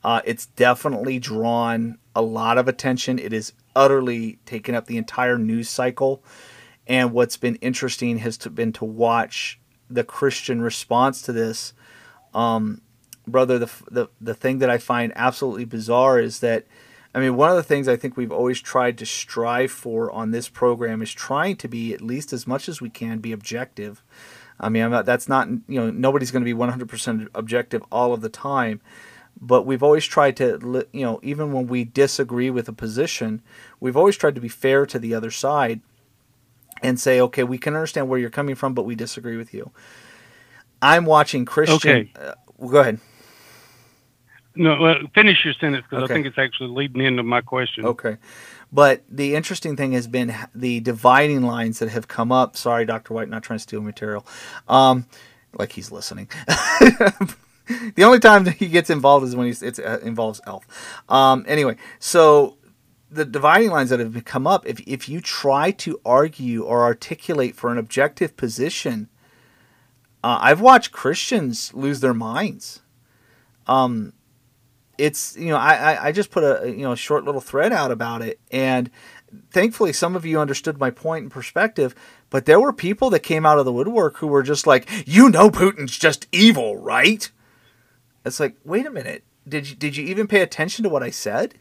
Uh, 0.01 0.21
it's 0.24 0.45
definitely 0.45 1.19
drawn 1.19 1.97
a 2.15 2.21
lot 2.21 2.57
of 2.57 2.67
attention. 2.67 3.19
It 3.19 3.33
is 3.33 3.53
utterly 3.75 4.39
taken 4.46 4.75
up 4.75 4.88
the 4.88 4.98
entire 4.98 5.38
news 5.38 5.70
cycle. 5.70 6.24
And 6.88 7.12
what's 7.12 7.38
been 7.38 7.55
interesting 7.55 8.20
has 8.20 8.38
to, 8.39 8.50
been 8.50 8.74
to 8.74 8.86
watch 8.86 9.60
the 9.89 10.03
Christian 10.03 10.62
response 10.62 11.22
to 11.24 11.34
this. 11.34 11.74
Um, 12.34 12.82
brother, 13.27 13.58
the, 13.58 13.72
the 13.89 14.08
the 14.22 14.34
thing 14.34 14.60
that 14.60 14.70
I 14.70 14.77
find 14.77 15.12
absolutely 15.15 15.65
bizarre 15.65 16.20
is 16.20 16.39
that, 16.39 16.65
I 17.13 17.20
mean, 17.20 17.36
one 17.36 17.50
of 17.50 17.55
the 17.55 17.63
things 17.63 17.88
I 17.88 17.96
think 17.96 18.17
we've 18.17 18.32
always 18.32 18.62
tried 18.62 18.98
to 19.00 19.05
strive 19.05 19.72
for 19.72 20.12
on 20.12 20.32
this 20.32 20.50
program 20.50 21.01
is 21.01 21.13
trying 21.13 21.55
to 21.58 21.67
be 21.67 21.94
at 21.94 22.01
least 22.01 22.34
as 22.34 22.46
much 22.46 22.70
as 22.70 22.82
we 22.82 22.89
can 22.89 23.20
be 23.20 23.32
objective. 23.32 24.03
I 24.60 24.70
mean, 24.70 24.89
not, 24.89 25.05
that's 25.05 25.27
not 25.27 25.48
you 25.50 25.79
know 25.79 25.89
nobody's 25.89 26.32
going 26.32 26.46
to 26.46 26.53
be 26.53 26.58
100% 26.58 27.29
objective 27.34 27.84
all 27.91 28.13
of 28.13 28.22
the 28.22 28.29
time 28.29 28.82
but 29.39 29.65
we've 29.65 29.84
always 29.84 30.06
tried 30.06 30.38
to 30.38 30.88
you 30.92 31.06
know 31.06 31.20
even 31.24 31.51
when 31.51 31.68
we 31.68 31.84
disagree 31.84 32.50
with 32.50 32.68
a 32.68 32.74
position 32.74 33.42
we've 33.80 33.98
always 33.98 34.18
tried 34.18 34.36
to 34.36 34.42
be 34.42 34.48
fair 34.48 34.86
to 34.86 35.00
the 35.00 35.13
other 35.13 35.32
side 35.32 35.82
and 36.82 37.00
say 37.00 37.20
okay 37.20 37.44
we 37.44 37.58
can 37.58 37.74
understand 37.74 38.08
where 38.10 38.20
you're 38.20 38.30
coming 38.30 38.56
from 38.56 38.74
but 38.74 38.84
we 38.84 38.96
disagree 38.96 39.38
with 39.38 39.54
you. 39.54 39.72
I'm 40.82 41.06
watching 41.06 41.46
christian 41.46 41.75
okay. 41.75 42.12
Uh, 42.15 42.34
well, 42.58 42.72
go 42.72 42.80
ahead. 42.80 43.00
No 44.56 44.80
well, 44.80 44.95
finish 45.13 45.43
your 45.43 45.54
sentence 45.54 45.86
because 45.89 46.04
okay. 46.04 46.13
i 46.13 46.15
think 46.15 46.28
it's 46.28 46.38
actually 46.38 46.69
leading 46.69 47.02
into 47.02 47.24
my 47.24 47.41
question. 47.41 47.86
Okay. 47.86 48.17
But 48.71 49.04
the 49.10 49.36
interesting 49.36 49.78
thing 49.78 49.93
has 49.93 50.08
been 50.08 50.36
the 50.54 50.80
dividing 50.82 51.43
lines 51.43 51.80
that 51.80 51.89
have 51.89 52.08
come 52.08 52.32
up. 52.32 52.56
Sorry 52.56 52.86
dr 52.86 53.13
white 53.13 53.30
not 53.30 53.43
trying 53.43 53.60
to 53.60 53.63
steal 53.63 53.82
material. 53.82 54.26
Um, 54.67 55.08
like 55.58 55.71
he's 55.71 55.91
listening 55.91 56.30
the 57.95 58.04
only 58.04 58.19
time 58.19 58.43
that 58.45 58.56
he 58.56 58.67
gets 58.67 58.89
involved 58.89 59.25
is 59.25 59.36
when 59.36 59.47
he's 59.47 59.62
it 59.62 59.80
uh, 59.80 59.99
involves 59.99 60.41
Elf. 60.45 60.65
Um, 61.10 61.45
anyway, 61.47 61.78
so 61.99 62.58
the 63.10 63.25
dividing 63.25 63.69
lines 63.69 63.89
that 63.89 63.99
have 63.99 64.25
come 64.25 64.47
up, 64.47 64.65
if 64.65 64.82
if 64.88 65.10
you 65.10 65.21
try 65.21 65.71
to 65.71 65.99
argue 66.06 66.63
or 66.63 66.84
articulate 66.84 67.56
for 67.56 67.71
an 67.71 67.78
objective 67.78 68.36
position, 68.38 69.10
uh, 70.23 70.39
I've 70.41 70.62
watched 70.62 70.91
Christians 70.91 71.73
lose 71.73 71.99
their 71.99 72.13
minds. 72.13 72.82
Um, 73.67 74.13
it's 74.97 75.36
you 75.38 75.49
know 75.49 75.58
I, 75.58 76.08
I 76.08 76.12
just 76.12 76.32
put 76.32 76.43
a 76.43 76.69
you 76.69 76.84
know 76.84 76.91
a 76.91 76.97
short 76.97 77.25
little 77.25 77.41
thread 77.41 77.73
out 77.73 77.91
about 77.91 78.21
it 78.21 78.39
and 78.51 78.89
thankfully 79.51 79.91
some 79.91 80.15
of 80.15 80.25
you 80.25 80.39
understood 80.39 80.80
my 80.80 80.89
point 80.89 81.23
and 81.23 81.32
perspective 81.32 81.93
but 82.30 82.45
there 82.45 82.60
were 82.60 82.71
people 82.71 83.10
that 83.10 83.19
came 83.19 83.45
out 83.45 83.60
of 83.60 83.65
the 83.65 83.73
woodwork 83.73 84.17
who 84.17 84.28
were 84.28 84.43
just 84.43 84.65
like 84.65 84.89
you 85.06 85.30
know 85.30 85.49
putin's 85.49 85.97
just 85.97 86.28
evil 86.32 86.78
right 86.78 87.32
it's 88.25 88.39
like, 88.39 88.55
wait 88.63 88.85
a 88.85 88.89
minute, 88.89 89.23
did 89.47 89.69
you 89.69 89.75
did 89.75 89.95
you 89.95 90.05
even 90.05 90.27
pay 90.27 90.41
attention 90.41 90.83
to 90.83 90.89
what 90.89 91.03
I 91.03 91.11
said? 91.11 91.55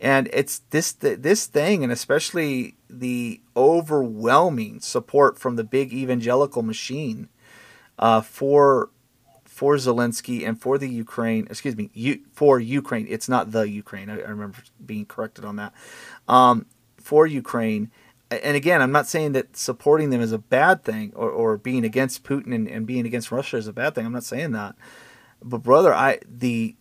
And 0.00 0.28
it's 0.32 0.60
this 0.70 0.92
this 0.92 1.46
thing, 1.46 1.82
and 1.82 1.92
especially 1.92 2.76
the 2.88 3.40
overwhelming 3.56 4.80
support 4.80 5.38
from 5.38 5.56
the 5.56 5.64
big 5.64 5.92
evangelical 5.92 6.62
machine 6.62 7.28
uh, 7.98 8.20
for 8.20 8.90
for 9.44 9.74
Zelensky 9.74 10.46
and 10.46 10.60
for 10.60 10.78
the 10.78 10.88
Ukraine. 10.88 11.48
Excuse 11.50 11.76
me, 11.76 11.90
U, 11.94 12.20
for 12.32 12.60
Ukraine. 12.60 13.06
It's 13.08 13.28
not 13.28 13.50
the 13.50 13.68
Ukraine. 13.68 14.08
I, 14.08 14.20
I 14.20 14.28
remember 14.28 14.58
being 14.86 15.04
corrected 15.04 15.44
on 15.44 15.56
that. 15.56 15.74
Um, 16.28 16.66
for 16.96 17.26
Ukraine. 17.26 17.90
And 18.30 18.56
again, 18.56 18.82
I'm 18.82 18.92
not 18.92 19.08
saying 19.08 19.32
that 19.32 19.56
supporting 19.56 20.10
them 20.10 20.20
is 20.20 20.32
a 20.32 20.38
bad 20.38 20.84
thing 20.84 21.12
or, 21.16 21.30
or 21.30 21.56
being 21.56 21.84
against 21.84 22.22
Putin 22.22 22.54
and, 22.54 22.68
and 22.68 22.86
being 22.86 23.06
against 23.06 23.32
Russia 23.32 23.56
is 23.56 23.66
a 23.66 23.72
bad 23.72 23.94
thing. 23.94 24.04
I'm 24.06 24.12
not 24.12 24.24
saying 24.24 24.52
that. 24.52 24.76
But 25.42 25.62
brother, 25.62 25.94
I 25.94 26.20
the 26.26 26.76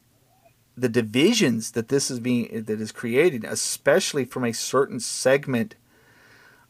the 0.75 0.89
divisions 0.89 1.71
that 1.71 1.87
this 1.87 2.11
is 2.11 2.19
being 2.19 2.63
that 2.65 2.81
is 2.81 2.91
created, 2.91 3.43
especially 3.43 4.25
from 4.25 4.43
a 4.43 4.53
certain 4.53 4.99
segment 4.99 5.75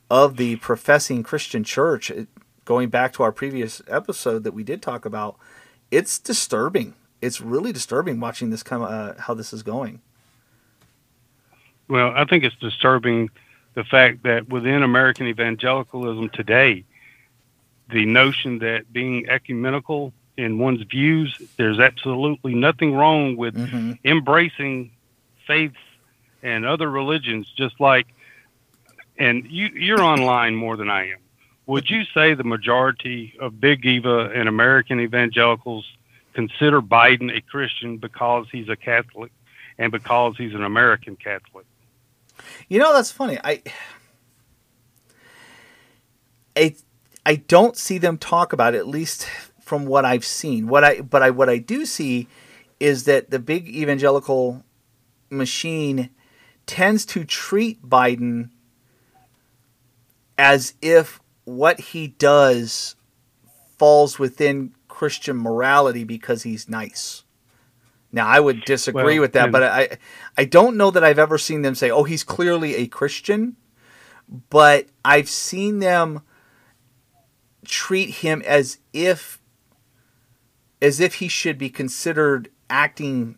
of 0.09 0.37
the 0.37 0.55
professing 0.57 1.23
Christian 1.23 1.63
church, 1.63 2.11
going 2.63 2.89
back 2.89 3.13
to 3.13 3.23
our 3.23 3.31
previous 3.31 3.81
episode 3.87 4.43
that 4.43 4.53
we 4.53 4.63
did 4.63 4.81
talk 4.81 5.05
about, 5.05 5.37
it's 5.91 6.19
disturbing. 6.19 6.93
It's 7.21 7.41
really 7.41 7.73
disturbing 7.73 8.19
watching 8.19 8.49
this 8.49 8.63
come 8.63 8.81
uh, 8.81 9.13
how 9.17 9.33
this 9.33 9.51
is 9.51 9.63
going. 9.63 10.01
Well, 11.89 12.13
I 12.15 12.25
think 12.25 12.43
it's 12.43 12.55
disturbing 12.57 13.29
the 13.73 13.83
fact 13.83 14.23
that 14.23 14.49
within 14.49 14.83
American 14.83 15.27
evangelicalism 15.27 16.29
today, 16.29 16.85
the 17.89 18.05
notion 18.05 18.59
that 18.59 18.91
being 18.91 19.29
ecumenical 19.29 20.13
in 20.37 20.59
one's 20.59 20.83
views. 20.83 21.41
There's 21.57 21.79
absolutely 21.79 22.55
nothing 22.55 22.93
wrong 22.93 23.35
with 23.35 23.55
mm-hmm. 23.55 23.93
embracing 24.05 24.91
faiths 25.45 25.75
and 26.43 26.65
other 26.65 26.89
religions, 26.89 27.51
just 27.57 27.79
like, 27.79 28.07
and 29.17 29.45
you, 29.49 29.67
you're 29.67 30.01
online 30.01 30.55
more 30.55 30.77
than 30.77 30.89
I 30.89 31.09
am. 31.09 31.17
Would 31.65 31.89
you 31.89 32.03
say 32.13 32.33
the 32.33 32.43
majority 32.43 33.33
of 33.41 33.59
Big 33.59 33.85
Eva 33.85 34.31
and 34.33 34.47
American 34.47 34.99
evangelicals 34.99 35.85
consider 36.33 36.81
Biden 36.81 37.35
a 37.35 37.41
Christian 37.41 37.97
because 37.97 38.45
he's 38.51 38.69
a 38.69 38.75
Catholic 38.75 39.31
and 39.77 39.91
because 39.91 40.37
he's 40.37 40.53
an 40.53 40.63
American 40.63 41.15
Catholic? 41.15 41.65
You 42.69 42.79
know, 42.79 42.93
that's 42.93 43.11
funny. 43.11 43.37
I. 43.43 43.63
I, 46.55 46.75
I 47.23 47.35
don't 47.35 47.77
see 47.77 47.99
them 47.99 48.17
talk 48.17 48.51
about 48.51 48.73
it, 48.73 48.79
at 48.79 48.87
least 48.87 49.27
from 49.67 49.85
what 49.85 50.05
I've 50.05 50.25
seen. 50.25 50.67
What 50.67 50.83
I 50.83 51.01
but 51.01 51.21
I 51.21 51.29
what 51.29 51.49
I 51.49 51.57
do 51.57 51.85
see 51.85 52.27
is 52.79 53.03
that 53.03 53.29
the 53.31 53.39
big 53.39 53.67
evangelical 53.67 54.63
machine 55.29 56.09
tends 56.65 57.05
to 57.07 57.25
treat 57.25 57.83
Biden 57.87 58.49
as 60.37 60.73
if 60.81 61.19
what 61.43 61.79
he 61.79 62.07
does 62.07 62.95
falls 63.77 64.17
within 64.17 64.73
Christian 64.87 65.37
morality 65.37 66.03
because 66.03 66.43
he's 66.43 66.69
nice. 66.69 67.23
Now 68.11 68.27
I 68.27 68.39
would 68.39 68.61
disagree 68.63 69.15
well, 69.15 69.21
with 69.21 69.33
that, 69.33 69.51
but 69.51 69.63
I 69.63 69.97
I 70.37 70.45
don't 70.45 70.77
know 70.77 70.91
that 70.91 71.03
I've 71.03 71.19
ever 71.19 71.37
seen 71.37 71.61
them 71.61 71.75
say, 71.75 71.91
"Oh, 71.91 72.03
he's 72.03 72.23
clearly 72.23 72.75
a 72.75 72.87
Christian," 72.87 73.57
but 74.49 74.87
I've 75.03 75.29
seen 75.29 75.79
them 75.79 76.21
treat 77.65 78.09
him 78.09 78.41
as 78.45 78.79
if 78.93 79.41
as 80.81 80.99
if 80.99 81.15
he 81.15 81.27
should 81.27 81.57
be 81.57 81.69
considered 81.69 82.49
acting 82.69 83.37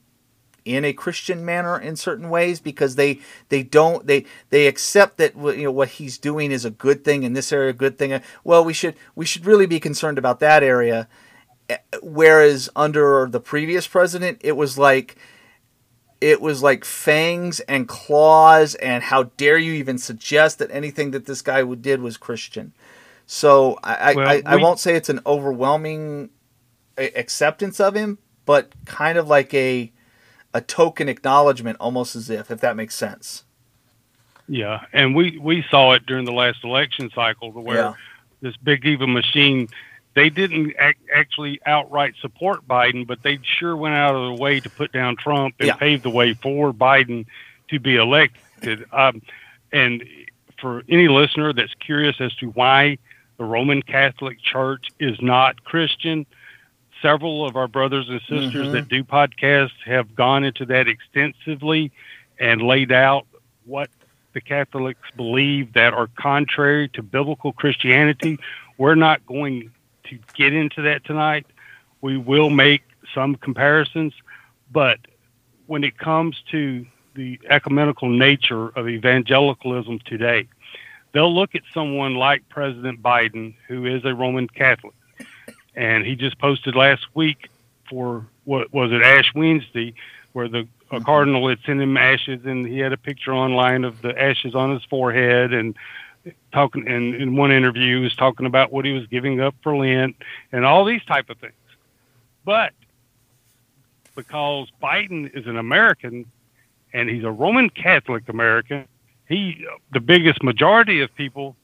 in 0.66 0.86
a 0.86 0.94
Christian 0.94 1.44
manner 1.44 1.80
in 1.80 1.96
certain 1.96 2.30
ways 2.30 2.60
because 2.60 2.96
they 2.96 3.20
they 3.50 3.64
don't 3.64 4.06
they 4.06 4.26
they 4.50 4.68
accept 4.68 5.18
that 5.18 5.36
you 5.36 5.64
know 5.64 5.72
what 5.72 5.90
he's 5.90 6.18
doing 6.18 6.52
is 6.52 6.66
a 6.66 6.70
good 6.70 7.04
thing 7.04 7.24
in 7.24 7.34
this 7.34 7.52
area 7.52 7.70
a 7.70 7.74
good 7.74 7.98
thing. 7.98 8.22
Well 8.44 8.64
we 8.64 8.74
should 8.74 8.96
we 9.16 9.26
should 9.26 9.46
really 9.46 9.66
be 9.66 9.80
concerned 9.80 10.18
about 10.18 10.40
that 10.42 10.62
area. 10.64 11.08
Eh, 11.70 11.78
whereas 12.02 12.70
under 12.76 13.28
the 13.30 13.40
previous 13.40 13.88
president 13.88 14.40
it 14.42 14.56
was 14.56 14.78
like 14.78 15.18
it 16.22 16.42
was 16.42 16.62
like 16.62 16.84
fangs 16.84 17.62
and 17.62 17.88
claws 17.88 18.76
and 18.76 19.04
how 19.04 19.24
dare 19.38 19.58
you 19.58 19.74
even 19.74 19.98
suggest 19.98 20.60
that 20.60 20.70
anything 20.72 21.12
that 21.12 21.26
this 21.26 21.42
guy 21.42 21.64
did 21.64 22.02
was 22.02 22.18
Christian. 22.18 22.74
So 23.26 23.80
I 23.84 24.14
well, 24.16 24.28
I, 24.28 24.36
we, 24.38 24.44
I 24.44 24.56
won't 24.58 24.80
say 24.80 24.96
it's 24.96 25.10
an 25.10 25.22
overwhelming 25.26 26.30
acceptance 27.00 27.80
of 27.80 27.96
him, 27.96 28.18
but 28.46 28.74
kind 28.86 29.18
of 29.18 29.28
like 29.28 29.54
a 29.54 29.92
a 30.54 30.62
token 30.62 31.08
acknowledgement, 31.08 31.78
almost 31.80 32.16
as 32.16 32.30
if, 32.30 32.50
if 32.50 32.60
that 32.62 32.76
makes 32.76 32.96
sense. 32.96 33.44
Yeah, 34.48 34.82
and 34.94 35.16
we 35.16 35.38
we 35.38 35.64
saw 35.70 35.94
it 35.94 36.06
during 36.06 36.26
the 36.26 36.34
last 36.34 36.64
election 36.64 37.12
cycle, 37.14 37.52
where 37.52 37.78
yeah. 37.78 37.94
this 38.42 38.58
big 38.58 38.84
Eva 38.86 39.06
machine, 39.06 39.68
they 40.16 40.30
didn't 40.30 40.74
ac- 40.80 40.98
actually 41.14 41.62
outright 41.66 42.16
support 42.20 42.68
Biden, 42.68 43.06
but 43.06 43.22
they 43.22 43.40
sure 43.44 43.78
went 43.78 43.96
out 43.96 44.16
of 44.16 44.22
their 44.22 44.42
way 44.42 44.60
to 44.60 44.70
put 44.70 44.92
down 44.92 45.16
Trump 45.18 45.56
and 45.60 45.68
yeah. 45.68 45.76
pave 45.76 46.02
the 46.02 46.10
way 46.10 46.34
for 46.34 46.74
Biden 46.74 47.28
to 47.70 47.80
be 47.80 47.96
elected. 47.96 48.86
Um, 48.92 49.22
and 49.72 50.04
for 50.60 50.84
any 50.90 51.08
listener 51.08 51.54
that's 51.54 51.74
curious 51.76 52.20
as 52.20 52.34
to 52.36 52.48
why 52.48 52.98
the 53.38 53.46
Roman 53.46 53.82
Catholic 53.82 54.42
Church 54.42 54.88
is 55.00 55.22
not 55.22 55.64
Christian, 55.64 56.26
several 57.02 57.46
of 57.46 57.56
our 57.56 57.68
brothers 57.68 58.10
and 58.10 58.22
sisters 58.22 58.54
mm-hmm. 58.54 58.72
that 58.72 58.90
do 58.90 59.04
podcasts 59.04 59.72
have 59.86 60.16
gone 60.16 60.44
into 60.44 60.66
that 60.66 60.88
extensively 60.88 61.92
and 62.40 62.62
laid 62.62 62.92
out 62.92 63.26
what 63.66 63.90
the 64.34 64.42
Catholics 64.42 65.10
believe 65.16 65.74
that 65.74 65.94
are 65.94 66.08
contrary 66.16 66.88
to 66.90 67.04
biblical 67.04 67.52
Christianity. 67.52 68.38
We're 68.78 68.96
not 68.96 69.26
going 69.26 69.72
to 70.06 70.20
get 70.36 70.54
into 70.54 70.82
that 70.84 71.04
tonight. 71.04 71.46
We 72.02 72.18
will 72.18 72.50
make 72.50 72.84
some 73.14 73.36
comparisons, 73.36 74.14
but 74.72 75.00
when 75.68 75.84
it 75.84 75.98
comes 75.98 76.42
to 76.52 76.86
the 77.16 77.40
ecumenical 77.50 78.10
nature 78.10 78.70
of 78.70 78.88
evangelicalism 78.88 80.00
today, 80.06 80.48
they'll 81.12 81.34
look 81.34 81.56
at 81.56 81.62
someone 81.74 82.16
like 82.16 82.48
President 82.50 83.02
Biden, 83.02 83.56
who 83.68 83.86
is 83.86 84.06
a 84.06 84.14
Roman 84.14 84.48
Catholic, 84.48 84.94
and 85.80 86.06
he 86.06 86.16
just 86.16 86.38
posted 86.40 86.76
last 86.76 87.08
week 87.14 87.50
for 87.90 88.28
what 88.44 88.72
was 88.74 88.92
it 88.92 89.02
Ash 89.02 89.32
Wednesday, 89.34 89.94
where 90.34 90.50
the 90.50 90.68
a 90.92 90.96
mm-hmm. 90.96 91.06
cardinal 91.06 91.48
had 91.48 91.60
sent 91.66 91.80
him 91.80 91.96
ashes, 91.96 92.42
and 92.46 92.66
he 92.68 92.80
had 92.80 92.92
a 92.92 92.98
picture 92.98 93.32
online 93.32 93.84
of 93.86 94.02
the 94.02 94.20
ashes 94.20 94.56
on 94.56 94.72
his 94.72 94.84
forehead, 94.86 95.54
and 95.54 95.76
talking. 96.52 96.88
And 96.88 97.16
in 97.16 97.36
one 97.36 97.52
interview, 97.52 97.98
he 97.98 98.04
was 98.04 98.16
talking 98.16 98.46
about 98.46 98.74
what 98.74 98.84
he 98.86 98.92
was 98.92 99.08
giving 99.08 99.40
up 99.40 99.56
for 99.64 99.76
Lent, 99.78 100.18
and 100.52 100.66
all 100.66 100.84
these 100.84 101.04
type 101.06 101.30
of 101.30 101.38
things. 101.38 101.54
But 102.44 102.74
because 104.16 104.68
Biden 104.84 105.34
is 105.34 105.48
an 105.48 105.58
American, 105.58 106.26
and 106.92 107.10
he's 107.10 107.24
a 107.24 107.32
Roman 107.32 107.70
Catholic 107.70 108.28
American, 108.28 108.86
he 109.30 109.66
the 109.94 110.02
biggest 110.02 110.44
majority 110.44 111.00
of 111.02 111.16
people 111.16 111.56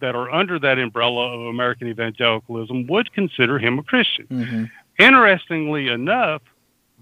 that 0.00 0.14
are 0.14 0.30
under 0.30 0.58
that 0.58 0.78
umbrella 0.78 1.34
of 1.34 1.46
American 1.46 1.88
evangelicalism 1.88 2.86
would 2.86 3.12
consider 3.12 3.58
him 3.58 3.78
a 3.78 3.82
Christian. 3.82 4.26
Mm-hmm. 4.30 4.64
Interestingly 4.98 5.88
enough, 5.88 6.42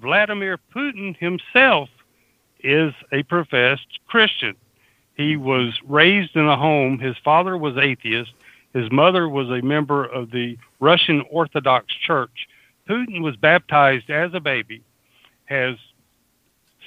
Vladimir 0.00 0.58
Putin 0.74 1.16
himself 1.16 1.88
is 2.60 2.92
a 3.12 3.22
professed 3.24 4.00
Christian. 4.06 4.54
He 5.16 5.36
was 5.36 5.78
raised 5.86 6.36
in 6.36 6.46
a 6.46 6.56
home. 6.56 6.98
His 6.98 7.16
father 7.24 7.56
was 7.56 7.76
atheist. 7.78 8.32
His 8.74 8.90
mother 8.92 9.28
was 9.28 9.48
a 9.48 9.64
member 9.64 10.04
of 10.04 10.30
the 10.30 10.58
Russian 10.80 11.22
Orthodox 11.30 11.94
Church. 11.94 12.46
Putin 12.88 13.22
was 13.22 13.36
baptized 13.36 14.10
as 14.10 14.32
a 14.34 14.40
baby, 14.40 14.82
has 15.46 15.76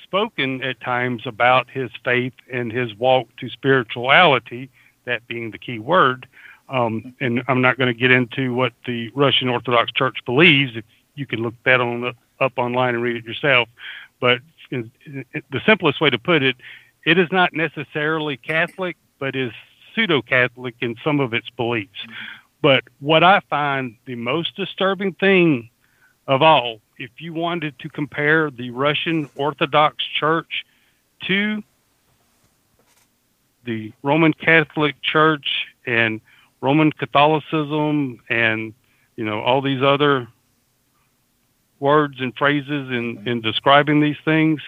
spoken 0.03 0.61
at 0.63 0.79
times 0.81 1.23
about 1.25 1.69
his 1.69 1.89
faith 2.03 2.33
and 2.51 2.71
his 2.71 2.95
walk 2.95 3.27
to 3.37 3.49
spirituality, 3.49 4.69
that 5.05 5.27
being 5.27 5.51
the 5.51 5.57
key 5.57 5.79
word. 5.79 6.27
Um, 6.69 7.15
and 7.19 7.41
I'm 7.47 7.61
not 7.61 7.77
going 7.77 7.93
to 7.93 7.99
get 7.99 8.11
into 8.11 8.53
what 8.53 8.73
the 8.85 9.09
Russian 9.15 9.49
Orthodox 9.49 9.91
Church 9.91 10.17
believes. 10.25 10.73
You 11.15 11.25
can 11.25 11.41
look 11.41 11.55
that 11.65 11.81
on 11.81 12.01
the, 12.01 12.13
up 12.39 12.53
online 12.57 12.95
and 12.95 13.03
read 13.03 13.15
it 13.15 13.25
yourself. 13.25 13.69
But 14.19 14.39
in, 14.71 14.91
in, 15.05 15.25
the 15.51 15.61
simplest 15.65 15.99
way 15.99 16.09
to 16.09 16.19
put 16.19 16.43
it, 16.43 16.57
it 17.05 17.17
is 17.17 17.27
not 17.31 17.53
necessarily 17.53 18.37
Catholic, 18.37 18.97
but 19.17 19.35
is 19.35 19.51
pseudo 19.95 20.21
Catholic 20.21 20.75
in 20.81 20.95
some 21.03 21.19
of 21.19 21.33
its 21.33 21.49
beliefs. 21.49 21.99
But 22.61 22.83
what 22.99 23.23
I 23.23 23.41
find 23.49 23.95
the 24.05 24.15
most 24.15 24.55
disturbing 24.55 25.13
thing 25.13 25.69
of 26.27 26.41
all, 26.41 26.81
if 26.97 27.09
you 27.17 27.33
wanted 27.33 27.79
to 27.79 27.89
compare 27.89 28.51
the 28.51 28.69
Russian 28.69 29.29
Orthodox 29.35 30.03
Church 30.19 30.65
to 31.27 31.63
the 33.69 33.93
Roman 34.01 34.33
Catholic 34.33 34.99
Church 35.03 35.67
and 35.85 36.21
Roman 36.59 36.91
Catholicism 36.91 38.19
and 38.27 38.73
you 39.15 39.23
know 39.23 39.41
all 39.41 39.61
these 39.61 39.83
other 39.83 40.27
words 41.79 42.15
and 42.19 42.35
phrases 42.35 42.89
in, 42.89 43.21
in 43.27 43.41
describing 43.41 44.01
these 44.01 44.17
things. 44.25 44.59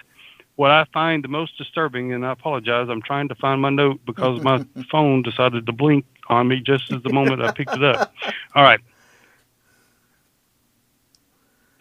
What 0.54 0.70
I 0.70 0.84
find 0.92 1.24
the 1.24 1.28
most 1.28 1.58
disturbing, 1.58 2.12
and 2.12 2.24
I 2.24 2.32
apologize, 2.32 2.88
I'm 2.88 3.02
trying 3.02 3.28
to 3.28 3.34
find 3.34 3.60
my 3.60 3.70
note 3.70 4.00
because 4.06 4.40
my 4.42 4.64
phone 4.90 5.22
decided 5.22 5.66
to 5.66 5.72
blink 5.72 6.04
on 6.28 6.46
me 6.46 6.60
just 6.60 6.92
as 6.92 7.02
the 7.02 7.12
moment 7.12 7.42
I 7.42 7.50
picked 7.50 7.74
it 7.74 7.82
up. 7.82 8.14
All 8.54 8.62
right. 8.62 8.80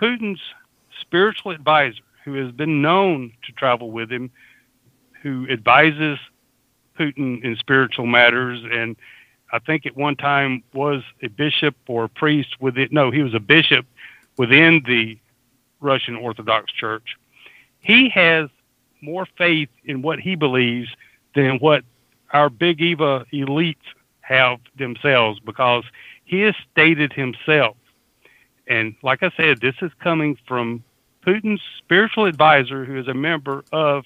Putin's 0.01 0.41
spiritual 0.99 1.51
advisor, 1.51 2.01
who 2.25 2.33
has 2.33 2.51
been 2.51 2.81
known 2.81 3.33
to 3.45 3.51
travel 3.51 3.91
with 3.91 4.11
him, 4.11 4.31
who 5.21 5.47
advises 5.49 6.17
Putin 6.97 7.43
in 7.43 7.55
spiritual 7.57 8.05
matters, 8.05 8.63
and 8.71 8.95
I 9.51 9.59
think 9.59 9.85
at 9.85 9.95
one 9.95 10.15
time 10.15 10.63
was 10.73 11.03
a 11.21 11.27
bishop 11.27 11.75
or 11.87 12.05
a 12.05 12.09
priest 12.09 12.61
with 12.61 12.77
it. 12.77 12.91
No, 12.91 13.11
he 13.11 13.21
was 13.21 13.33
a 13.33 13.39
bishop 13.39 13.85
within 14.37 14.83
the 14.85 15.17
Russian 15.79 16.15
Orthodox 16.15 16.71
Church. 16.71 17.17
He 17.79 18.09
has 18.09 18.49
more 19.01 19.25
faith 19.37 19.69
in 19.83 20.01
what 20.01 20.19
he 20.19 20.35
believes 20.35 20.89
than 21.35 21.57
what 21.57 21.83
our 22.31 22.49
Big 22.49 22.81
Eva 22.81 23.25
elites 23.33 23.75
have 24.21 24.59
themselves 24.77 25.39
because 25.39 25.83
he 26.23 26.41
has 26.41 26.55
stated 26.71 27.11
himself. 27.11 27.75
And 28.67 28.95
like 29.03 29.23
I 29.23 29.31
said, 29.35 29.59
this 29.59 29.75
is 29.81 29.91
coming 29.99 30.37
from 30.47 30.83
Putin's 31.25 31.61
spiritual 31.77 32.25
advisor, 32.25 32.85
who 32.85 32.97
is 32.97 33.07
a 33.07 33.13
member 33.13 33.63
of 33.71 34.05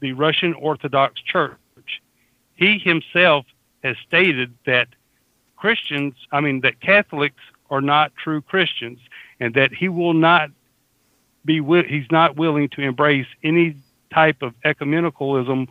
the 0.00 0.12
Russian 0.12 0.54
Orthodox 0.54 1.20
Church. 1.20 1.58
He 2.56 2.78
himself 2.78 3.46
has 3.82 3.96
stated 4.06 4.54
that 4.66 4.88
Christians, 5.56 6.14
I 6.32 6.40
mean, 6.40 6.60
that 6.60 6.80
Catholics 6.80 7.42
are 7.70 7.80
not 7.80 8.12
true 8.16 8.40
Christians 8.42 9.00
and 9.40 9.54
that 9.54 9.72
he 9.72 9.88
will 9.88 10.14
not 10.14 10.50
be 11.44 11.62
he's 11.88 12.10
not 12.10 12.36
willing 12.36 12.68
to 12.70 12.80
embrace 12.80 13.26
any 13.42 13.76
type 14.12 14.42
of 14.42 14.54
ecumenicalism 14.64 15.68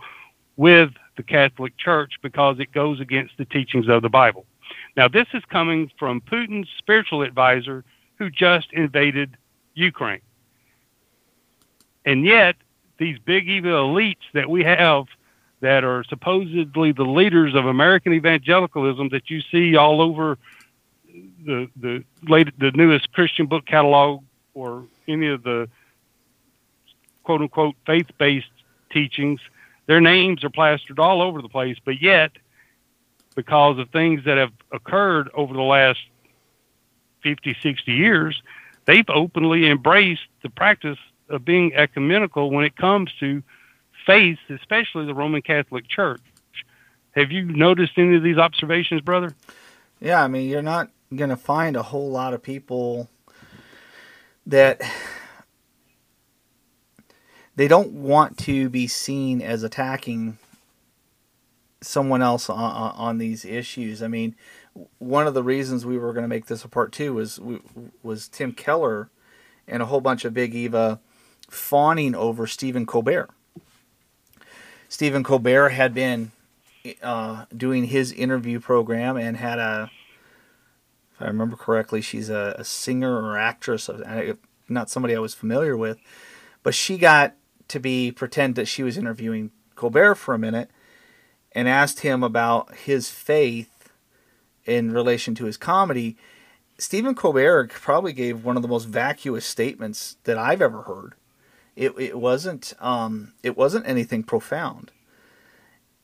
with 0.58 0.92
the 1.16 1.24
Catholic 1.24 1.78
Church 1.78 2.14
because 2.22 2.60
it 2.60 2.72
goes 2.72 3.00
against 3.00 3.38
the 3.38 3.46
teachings 3.46 3.88
of 3.88 4.02
the 4.02 4.10
Bible. 4.10 4.46
Now, 4.96 5.08
this 5.08 5.28
is 5.34 5.44
coming 5.50 5.92
from 5.98 6.22
Putin's 6.22 6.70
spiritual 6.78 7.22
advisor 7.22 7.84
who 8.18 8.30
just 8.30 8.72
invaded 8.72 9.38
Ukraine. 9.74 10.22
And 12.06 12.26
yet, 12.26 12.56
these 12.98 13.18
big 13.20 13.50
evil 13.50 13.90
elites 13.90 14.18
that 14.34 14.50
we 14.50 14.64
have 14.64 15.06
that 15.64 15.86
are 15.86 16.04
supposedly 16.04 16.92
the 16.92 17.06
leaders 17.06 17.56
of 17.56 17.66
American 17.66 18.12
evangelicalism 18.12 19.08
that 19.10 19.30
you 19.30 19.42
see 19.50 19.78
all 19.78 20.02
over 20.02 20.38
the 21.46 21.70
the 21.78 22.04
late, 22.28 22.50
the 22.60 22.72
newest 22.72 23.14
Christian 23.14 23.46
book 23.46 23.66
catalog 23.66 24.24
or 24.54 24.84
any 25.08 25.30
of 25.30 25.42
the 25.44 25.70
quote 27.24 27.40
unquote 27.40 27.76
faith 27.86 28.08
based 28.18 28.52
teachings, 28.92 29.40
their 29.86 30.02
names 30.02 30.44
are 30.44 30.50
plastered 30.50 31.00
all 31.00 31.22
over 31.22 31.42
the 31.42 31.48
place, 31.48 31.78
but 31.84 32.02
yet, 32.02 32.32
because 33.34 33.80
of 33.80 33.90
things 33.90 34.26
that 34.26 34.38
have 34.38 34.52
occurred 34.74 35.30
over 35.34 35.54
the 35.54 35.62
last 35.62 36.02
50, 37.22 37.56
60 37.62 37.90
years, 37.90 38.44
they've 38.84 39.10
openly 39.10 39.70
embraced 39.70 40.28
the 40.42 40.50
practice 40.50 41.00
of 41.30 41.46
being 41.46 41.74
ecumenical 41.74 42.52
when 42.52 42.66
it 42.66 42.76
comes 42.76 43.14
to 43.22 43.42
faith, 44.06 44.40
especially 44.50 45.06
the 45.06 45.14
Roman 45.14 45.42
Catholic 45.42 45.88
Church. 45.88 46.22
Have 47.12 47.32
you 47.32 47.46
noticed 47.46 47.94
any 47.98 48.16
of 48.16 48.24
these 48.24 48.38
observations, 48.38 49.02
brother? 49.02 49.36
Yeah, 50.00 50.24
I 50.24 50.28
mean, 50.28 50.50
you're 50.50 50.62
not 50.62 50.90
going 51.16 51.30
to 51.30 51.38
find 51.38 51.76
a 51.76 51.84
whole 51.84 52.10
lot 52.10 52.34
of 52.34 52.42
people 52.42 53.10
that 54.46 54.82
they 57.56 57.68
don't 57.68 57.92
want 57.92 58.38
to 58.40 58.70
be 58.70 58.88
seen 58.88 59.42
as 59.42 59.64
attacking 59.64 60.38
someone 61.82 62.22
else 62.22 62.50
on, 62.50 62.94
on 62.96 63.18
these 63.18 63.46
issues. 63.46 64.02
I 64.02 64.08
mean, 64.08 64.36
one 64.98 65.28
of 65.28 65.34
the 65.34 65.44
reasons 65.44 65.86
we 65.86 65.98
were 65.98 66.14
going 66.14 66.24
to 66.24 66.30
make 66.30 66.48
this 66.48 66.64
a 66.64 66.68
part 66.68 66.92
two 66.92 67.14
was 67.14 67.40
was 68.02 68.28
Tim 68.28 68.54
Keller 68.54 69.10
and 69.68 69.84
a 69.84 69.86
whole 69.86 70.02
bunch 70.02 70.26
of 70.26 70.34
Big 70.34 70.56
Eva 70.56 71.00
fawning 71.50 72.16
over 72.16 72.48
Stephen 72.48 72.86
Colbert. 72.86 73.30
Stephen 74.94 75.24
Colbert 75.24 75.70
had 75.70 75.96
been 75.96 76.32
uh, 77.02 77.46
doing 77.58 77.86
his 77.86 78.12
interview 78.12 78.60
program 78.60 79.18
and 79.18 79.38
had 79.38 79.58
a 79.58 79.90
if 81.16 81.20
I 81.20 81.26
remember 81.26 81.56
correctly, 81.56 82.00
she's 82.00 82.30
a, 82.30 82.56
a 82.60 82.64
singer 82.64 83.20
or 83.20 83.36
actress, 83.36 83.90
not 84.70 84.92
somebody 84.92 85.16
I 85.16 85.20
was 85.20 85.34
familiar 85.34 85.76
with, 85.76 85.98
but 86.62 86.76
she 86.76 87.00
got 87.00 87.34
to 87.70 87.80
be 87.80 88.12
pretend 88.12 88.54
that 88.54 88.68
she 88.68 88.84
was 88.84 88.96
interviewing 88.96 89.50
Colbert 89.74 90.14
for 90.14 90.36
a 90.36 90.40
minute 90.40 90.70
and 91.54 91.68
asked 91.68 92.02
him 92.02 92.22
about 92.22 92.76
his 92.76 93.10
faith 93.10 93.90
in 94.64 94.92
relation 94.92 95.34
to 95.34 95.46
his 95.46 95.58
comedy, 95.58 96.18
Stephen 96.78 97.16
Colbert 97.16 97.72
probably 97.72 98.14
gave 98.14 98.46
one 98.46 98.58
of 98.58 98.62
the 98.62 98.68
most 98.68 98.86
vacuous 98.86 99.48
statements 99.48 100.18
that 100.26 100.38
I've 100.38 100.62
ever 100.62 100.84
heard. 100.84 101.16
It, 101.76 101.94
it 101.98 102.20
wasn't 102.20 102.74
um, 102.80 103.34
it 103.42 103.58
wasn't 103.58 103.88
anything 103.88 104.24
profound, 104.24 104.92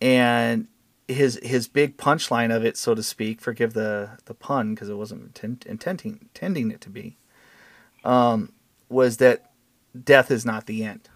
and 0.02 0.68
his 1.08 1.40
his 1.44 1.68
big 1.68 1.98
punchline 1.98 2.56
of 2.56 2.66
it, 2.66 2.78
so 2.78 2.96
to 2.96 3.04
speak, 3.04 3.42
forgive 3.42 3.74
the 3.74 4.18
the 4.26 4.34
pun 4.34 4.74
because 4.74 4.90
it 4.90 4.98
wasn't 4.98 5.24
intent, 5.24 5.66
intending 5.66 6.20
intending 6.22 6.72
it 6.72 6.82
to 6.82 6.90
be, 6.90 7.18
um, 8.04 8.54
was 8.90 9.18
that 9.18 9.52
death 10.04 10.32
is 10.32 10.46
not 10.46 10.66
the 10.66 10.84
end. 10.84 11.10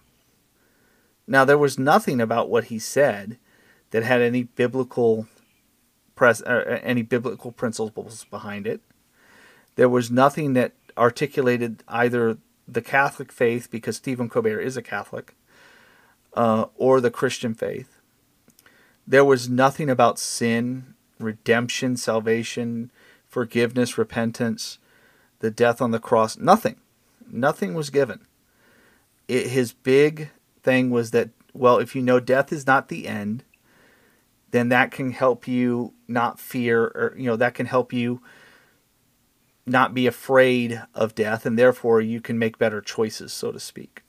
Now 1.27 1.45
there 1.45 1.57
was 1.57 1.79
nothing 1.79 2.19
about 2.21 2.49
what 2.49 2.65
he 2.65 2.79
said 2.79 3.37
that 3.91 4.03
had 4.03 4.21
any 4.21 4.43
biblical 4.43 5.27
pres- 6.15 6.41
uh, 6.43 6.79
any 6.83 7.01
biblical 7.01 7.51
principles 7.51 8.25
behind 8.25 8.67
it. 8.67 8.81
There 9.75 9.89
was 9.89 10.11
nothing 10.11 10.53
that 10.53 10.73
articulated 10.97 11.83
either 11.87 12.37
the 12.67 12.82
Catholic 12.82 13.32
faith, 13.32 13.69
because 13.69 13.97
Stephen 13.97 14.30
Colbert 14.30 14.62
is 14.62 14.78
a 14.78 14.82
Catholic, 14.82 15.36
uh, 16.34 16.65
or 16.76 17.02
the 17.02 17.12
Christian 17.12 17.54
faith. 17.54 17.99
There 19.06 19.26
was 19.26 19.49
nothing 19.49 19.89
about 19.89 20.17
sin, 20.17 20.93
redemption, 21.19 21.97
salvation, 21.97 22.91
forgiveness, 23.28 23.97
repentance, 23.97 24.80
the 25.39 25.52
death 25.52 25.82
on 25.82 25.91
the 25.91 25.99
cross. 25.99 26.38
Nothing. 26.38 26.78
Nothing 27.30 27.73
was 27.73 27.89
given. 27.89 28.21
It, 29.28 29.47
his 29.47 29.73
big 29.73 30.30
thing 30.62 30.89
was 30.89 31.12
that, 31.12 31.30
well, 31.54 31.80
if 31.80 31.95
you 31.95 32.02
know 32.02 32.19
death 32.19 32.54
is 32.54 32.65
not 32.65 32.88
the 32.88 33.08
end, 33.08 33.43
then 34.52 34.69
that 34.69 34.91
can 34.91 35.12
help 35.12 35.47
you 35.47 35.93
not 36.08 36.39
fear, 36.39 36.84
or, 36.84 37.13
you 37.17 37.26
know, 37.26 37.36
that 37.36 37.56
can 37.56 37.65
help 37.65 37.91
you 37.91 38.21
not 39.65 39.93
be 39.93 40.08
afraid 40.08 40.82
of 40.93 41.15
death, 41.15 41.45
and 41.45 41.58
therefore 41.58 42.02
you 42.02 42.21
can 42.21 42.38
make 42.38 42.58
better 42.58 42.82
choices, 42.82 43.32
so 43.32 43.52
to 43.52 43.60
speak. 43.60 44.04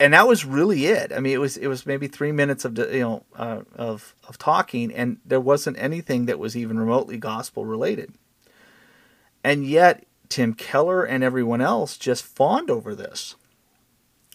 And 0.00 0.12
that 0.12 0.26
was 0.26 0.44
really 0.44 0.86
it. 0.86 1.12
I 1.12 1.20
mean, 1.20 1.34
it 1.34 1.40
was 1.40 1.56
it 1.56 1.68
was 1.68 1.86
maybe 1.86 2.08
three 2.08 2.32
minutes 2.32 2.64
of 2.64 2.76
you 2.76 3.00
know 3.00 3.24
uh, 3.36 3.62
of 3.74 4.14
of 4.26 4.38
talking, 4.38 4.92
and 4.92 5.18
there 5.24 5.40
wasn't 5.40 5.78
anything 5.78 6.26
that 6.26 6.38
was 6.38 6.56
even 6.56 6.78
remotely 6.78 7.16
gospel 7.16 7.64
related. 7.64 8.12
And 9.44 9.66
yet, 9.66 10.04
Tim 10.28 10.54
Keller 10.54 11.04
and 11.04 11.22
everyone 11.22 11.60
else 11.60 11.96
just 11.96 12.24
fawned 12.24 12.70
over 12.70 12.94
this. 12.94 13.36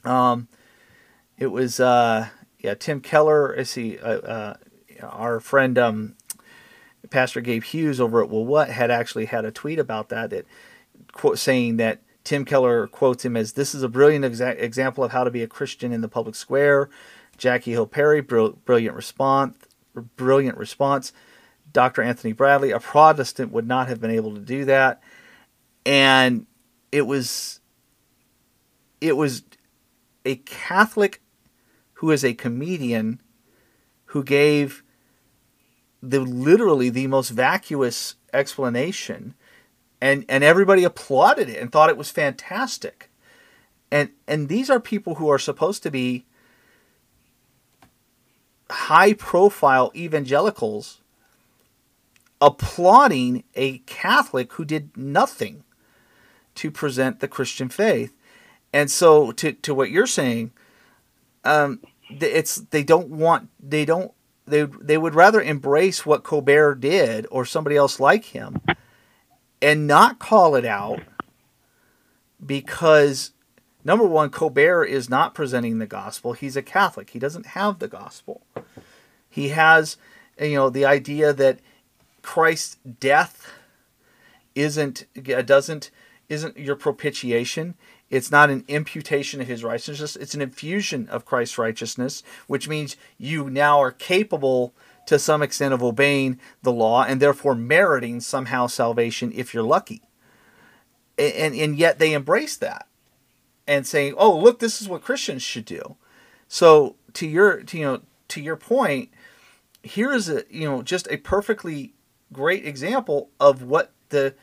Um, 0.06 0.48
it 1.38 1.48
was 1.48 1.80
uh, 1.80 2.30
yeah, 2.60 2.76
Tim 2.76 3.02
Keller. 3.02 3.58
I 3.58 3.64
see 3.64 3.98
uh, 3.98 4.20
uh, 4.20 4.54
our 5.04 5.40
friend 5.40 5.78
um, 5.78 6.16
Pastor 7.10 7.42
Gabe 7.42 7.64
Hughes 7.64 8.00
over 8.00 8.24
at 8.24 8.30
Well 8.30 8.46
What 8.46 8.70
had 8.70 8.92
actually 8.92 9.26
had 9.26 9.46
a 9.46 9.52
tweet 9.52 9.80
about 9.80 10.10
that 10.10 10.30
that 10.30 10.46
quote 11.12 11.38
saying 11.40 11.78
that 11.78 12.02
Tim 12.24 12.46
Keller 12.46 12.88
quotes 12.88 13.26
him 13.26 13.36
as 13.36 13.54
this 13.54 13.74
is 13.74 13.84
a 13.84 13.90
brilliant 13.90 14.26
exa- 14.26 14.60
example 14.62 15.04
of 15.04 15.12
how 15.12 15.24
to 15.24 15.32
be 15.32 15.42
a 15.42 15.48
Christian 15.48 15.92
in 15.92 16.02
the 16.02 16.08
public 16.08 16.36
square. 16.36 16.90
Jackie 17.38 17.72
Hill 17.72 17.88
Perry, 17.88 18.22
brilliant 18.22 18.96
response, 18.96 19.58
brilliant 20.16 20.58
response. 20.58 21.14
Dr. 21.72 22.02
Anthony 22.02 22.34
Bradley, 22.34 22.72
a 22.72 22.80
Protestant 22.80 23.52
would 23.52 23.68
not 23.68 23.88
have 23.88 24.02
been 24.02 24.12
able 24.12 24.34
to 24.34 24.42
do 24.42 24.66
that, 24.66 25.02
and 25.86 26.46
it 26.92 27.04
was 27.04 27.60
it 29.00 29.16
was 29.16 29.44
a 30.26 30.36
Catholic 30.38 31.22
who 31.94 32.12
is 32.12 32.24
a 32.26 32.34
comedian 32.34 33.22
who 34.06 34.24
gave 34.24 34.84
the 36.02 36.20
literally 36.20 36.90
the 36.90 37.08
most 37.08 37.30
vacuous 37.30 38.16
explanation 38.34 39.34
and 40.02 40.26
and 40.30 40.44
everybody 40.44 40.84
applauded 40.84 41.50
it 41.50 41.62
and 41.62 41.72
thought 41.72 41.90
it 41.90 41.98
was 41.98 42.12
fantastic. 42.12 43.10
And 43.92 44.12
and 44.28 44.48
these 44.48 44.70
are 44.70 44.80
people 44.80 45.16
who 45.16 45.30
are 45.30 45.40
supposed 45.40 45.84
to 45.84 45.92
be 45.92 46.26
high 48.70 49.14
profile 49.14 49.92
evangelicals 49.96 51.02
applauding 52.40 53.44
a 53.56 53.80
catholic 53.80 54.54
who 54.54 54.64
did 54.64 54.96
nothing 54.96 55.64
to 56.56 56.72
present 56.72 57.20
the 57.20 57.28
christian 57.28 57.68
faith. 57.68 58.14
And 58.72 58.90
so 58.92 59.32
to 59.34 59.54
to 59.54 59.74
what 59.74 59.90
you're 59.90 60.08
saying 60.08 60.52
um 61.44 61.80
it's 62.10 62.58
they 62.58 62.84
don't 62.84 63.10
want 63.10 63.50
they 63.60 63.86
don't 63.86 64.14
they 64.50 64.64
they 64.64 64.98
would 64.98 65.16
rather 65.16 65.42
embrace 65.42 66.06
what 66.06 66.24
Colbert 66.24 66.76
did 66.76 67.28
or 67.32 67.46
somebody 67.46 67.76
else 67.76 68.00
like 68.00 68.26
him 68.26 68.62
and 69.62 69.88
not 69.88 70.20
call 70.20 70.56
it 70.56 70.66
out 70.66 71.02
because 72.46 73.32
number 73.84 74.06
one 74.06 74.30
Colbert 74.30 74.86
is 74.86 75.10
not 75.10 75.34
presenting 75.34 75.78
the 75.78 75.88
gospel. 75.88 76.34
He's 76.34 76.56
a 76.58 76.62
Catholic. 76.62 77.12
He 77.12 77.20
doesn't 77.20 77.48
have 77.48 77.80
the 77.80 77.88
gospel. 77.88 78.42
He 79.30 79.50
has 79.50 79.98
you 80.40 80.56
know 80.56 80.70
the 80.70 80.86
idea 80.86 81.34
that 81.34 81.60
Christ's 82.22 82.78
death 83.00 83.48
isn't 84.56 85.06
doesn't 85.46 85.92
isn't 86.28 86.58
your 86.58 86.76
propitiation 86.76 87.76
it's 88.10 88.32
not 88.32 88.50
an 88.50 88.64
imputation 88.68 89.42
of 89.42 89.48
his 89.48 89.64
righteousness, 89.64 90.16
it's 90.16 90.34
an 90.34 90.42
infusion 90.42 91.08
of 91.10 91.26
Christ's 91.26 91.58
righteousness, 91.58 92.24
which 92.48 92.68
means 92.68 92.98
you 93.18 93.50
now 93.50 93.80
are 93.80 93.92
capable 93.92 94.74
to 95.06 95.20
some 95.20 95.42
extent 95.42 95.74
of 95.74 95.84
obeying 95.84 96.40
the 96.62 96.72
law 96.72 97.04
and 97.04 97.20
therefore 97.20 97.56
meriting 97.56 98.20
somehow 98.20 98.68
salvation 98.68 99.32
if 99.34 99.54
you're 99.54 99.64
lucky. 99.64 100.04
And, 101.18 101.56
and, 101.56 101.78
yet 101.78 102.00
they 102.00 102.14
embrace 102.14 102.56
that 102.58 102.88
and 103.68 103.86
saying, 103.86 104.14
"Oh, 104.18 104.38
look, 104.38 104.60
this 104.60 104.82
is 104.82 104.88
what 104.88 105.02
Christians 105.02 105.42
should 105.42 105.66
do." 105.66 105.98
So 106.48 106.96
to 107.14 107.28
your 107.28 107.62
to, 107.64 107.78
you 107.78 107.86
know 107.86 108.02
to 108.30 108.42
your 108.42 108.56
point, 108.56 109.10
here 109.84 110.14
is 110.14 110.30
a 110.30 110.44
you 110.50 110.70
know 110.70 110.82
just 110.82 111.08
a 111.12 111.18
perfectly 111.18 111.94
great 112.32 112.66
example 112.66 113.30
of 113.40 113.64
what 113.64 113.92
the 114.10 114.36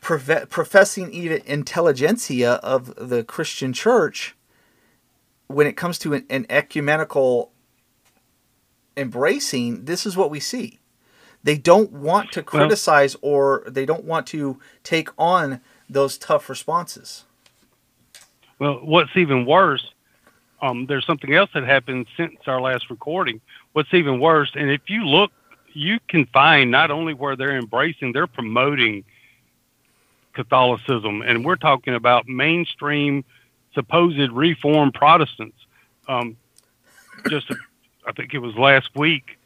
professing 0.00 1.12
even 1.12 1.42
intelligentsia 1.46 2.54
of 2.62 2.94
the 2.96 3.24
Christian 3.24 3.72
church, 3.72 4.34
when 5.46 5.66
it 5.66 5.76
comes 5.76 5.98
to 6.00 6.14
an, 6.14 6.26
an 6.30 6.46
ecumenical 6.48 7.52
embracing, 8.96 9.84
this 9.84 10.06
is 10.06 10.16
what 10.16 10.30
we 10.30 10.40
see. 10.40 10.78
They 11.42 11.58
don't 11.58 11.92
want 11.92 12.32
to 12.32 12.42
criticize 12.42 13.20
well, 13.20 13.32
or 13.32 13.64
they 13.66 13.84
don't 13.84 14.04
want 14.04 14.26
to 14.28 14.58
take 14.82 15.10
on 15.18 15.60
those 15.90 16.16
tough 16.16 16.48
responses. 16.48 17.24
Well, 18.58 18.80
what's 18.82 19.14
even 19.16 19.44
worse, 19.44 19.92
um, 20.62 20.86
there's 20.86 21.04
something 21.04 21.34
else 21.34 21.50
that 21.52 21.64
happened 21.64 22.06
since 22.16 22.36
our 22.46 22.60
last 22.60 22.88
recording. 22.88 23.42
What's 23.72 23.92
even 23.92 24.20
worse, 24.20 24.52
and 24.54 24.70
if 24.70 24.88
you 24.88 25.04
look, 25.04 25.32
you 25.74 25.98
can 26.08 26.24
find 26.26 26.70
not 26.70 26.90
only 26.90 27.12
where 27.12 27.36
they're 27.36 27.58
embracing, 27.58 28.12
they're 28.12 28.26
promoting 28.26 29.04
Catholicism, 30.34 31.22
and 31.22 31.44
we're 31.44 31.56
talking 31.56 31.94
about 31.94 32.28
mainstream, 32.28 33.24
supposed 33.74 34.30
Reformed 34.30 34.94
Protestants. 34.94 35.56
Um, 36.08 36.36
just, 37.28 37.50
I 38.06 38.12
think 38.12 38.34
it 38.34 38.38
was 38.38 38.54
last 38.56 38.90
week, 38.94 39.38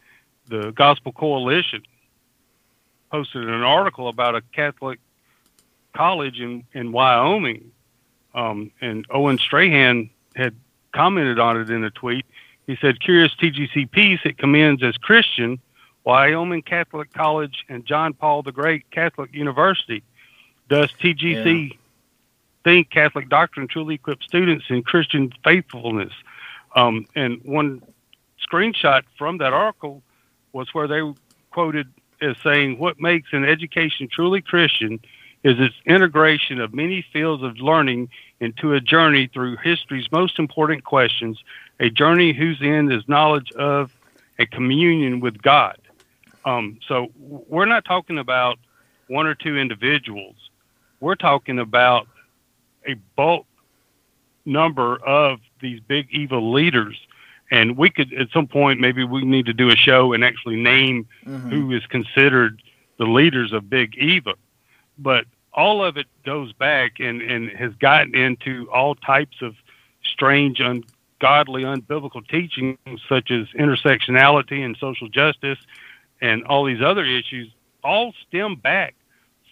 the 0.48 0.72
Gospel 0.72 1.12
Coalition 1.12 1.82
posted 3.10 3.48
an 3.48 3.62
article 3.62 4.08
about 4.08 4.34
a 4.34 4.42
Catholic 4.52 4.98
college 5.94 6.40
in 6.40 6.64
in 6.72 6.92
Wyoming, 6.92 7.70
um, 8.34 8.70
and 8.80 9.06
Owen 9.10 9.38
Strahan 9.38 10.10
had 10.36 10.54
commented 10.92 11.38
on 11.38 11.60
it 11.60 11.70
in 11.70 11.84
a 11.84 11.90
tweet. 11.90 12.26
He 12.66 12.76
said, 12.80 13.00
"Curious 13.00 13.32
TGC 13.34 13.90
piece. 13.90 14.20
It 14.24 14.38
commends 14.38 14.82
as 14.82 14.96
Christian." 14.96 15.60
Wyoming 16.04 16.62
Catholic 16.62 17.12
College 17.12 17.66
and 17.68 17.84
John 17.84 18.14
Paul 18.14 18.42
the 18.42 18.50
Great 18.50 18.90
Catholic 18.90 19.34
University 19.34 20.02
does 20.68 20.90
TGC 21.00 21.70
yeah. 21.70 21.76
think 22.64 22.90
Catholic 22.90 23.28
doctrine 23.28 23.68
truly 23.68 23.96
equips 23.96 24.26
students 24.26 24.66
in 24.68 24.82
Christian 24.82 25.32
faithfulness? 25.44 26.12
Um, 26.76 27.06
and 27.14 27.40
one 27.44 27.82
screenshot 28.46 29.02
from 29.16 29.38
that 29.38 29.52
article 29.52 30.02
was 30.52 30.72
where 30.72 30.86
they 30.86 31.00
quoted 31.50 31.88
as 32.20 32.36
saying, 32.42 32.78
What 32.78 33.00
makes 33.00 33.28
an 33.32 33.44
education 33.44 34.08
truly 34.10 34.40
Christian 34.40 35.00
is 35.44 35.58
its 35.58 35.74
integration 35.86 36.60
of 36.60 36.74
many 36.74 37.04
fields 37.12 37.42
of 37.42 37.56
learning 37.58 38.10
into 38.40 38.72
a 38.74 38.80
journey 38.80 39.28
through 39.32 39.56
history's 39.56 40.10
most 40.10 40.38
important 40.38 40.84
questions, 40.84 41.38
a 41.80 41.90
journey 41.90 42.32
whose 42.32 42.58
end 42.60 42.92
is 42.92 43.08
knowledge 43.08 43.50
of 43.52 43.92
a 44.38 44.46
communion 44.46 45.20
with 45.20 45.40
God. 45.40 45.78
Um, 46.44 46.78
so 46.86 47.08
we're 47.18 47.66
not 47.66 47.84
talking 47.84 48.18
about 48.18 48.58
one 49.08 49.26
or 49.26 49.34
two 49.34 49.56
individuals 49.56 50.36
we're 51.00 51.14
talking 51.14 51.58
about 51.58 52.06
a 52.86 52.94
bulk 53.16 53.46
number 54.44 54.96
of 54.96 55.40
these 55.60 55.80
Big 55.80 56.08
Eva 56.10 56.38
leaders. 56.38 56.98
And 57.50 57.76
we 57.76 57.90
could, 57.90 58.12
at 58.12 58.30
some 58.30 58.46
point, 58.46 58.80
maybe 58.80 59.04
we 59.04 59.24
need 59.24 59.46
to 59.46 59.52
do 59.52 59.70
a 59.70 59.76
show 59.76 60.12
and 60.12 60.24
actually 60.24 60.56
name 60.56 61.06
Mhm. 61.24 61.50
who 61.50 61.72
is 61.72 61.84
considered 61.86 62.62
the 62.98 63.06
leaders 63.06 63.52
of 63.52 63.70
Big 63.70 63.96
Eva. 63.96 64.34
But 64.98 65.26
all 65.52 65.84
of 65.84 65.96
it 65.96 66.06
goes 66.24 66.52
back 66.52 67.00
and, 67.00 67.22
and 67.22 67.50
has 67.50 67.72
gotten 67.74 68.14
into 68.14 68.70
all 68.70 68.94
types 68.94 69.40
of 69.42 69.56
strange, 70.04 70.60
ungodly, 70.60 71.62
unbiblical 71.64 72.26
teachings, 72.28 72.78
such 73.08 73.30
as 73.30 73.46
intersectionality 73.48 74.64
and 74.64 74.76
social 74.76 75.08
justice 75.08 75.58
and 76.20 76.44
all 76.44 76.64
these 76.64 76.82
other 76.82 77.04
issues, 77.04 77.50
all 77.82 78.12
stem 78.26 78.56
back 78.56 78.94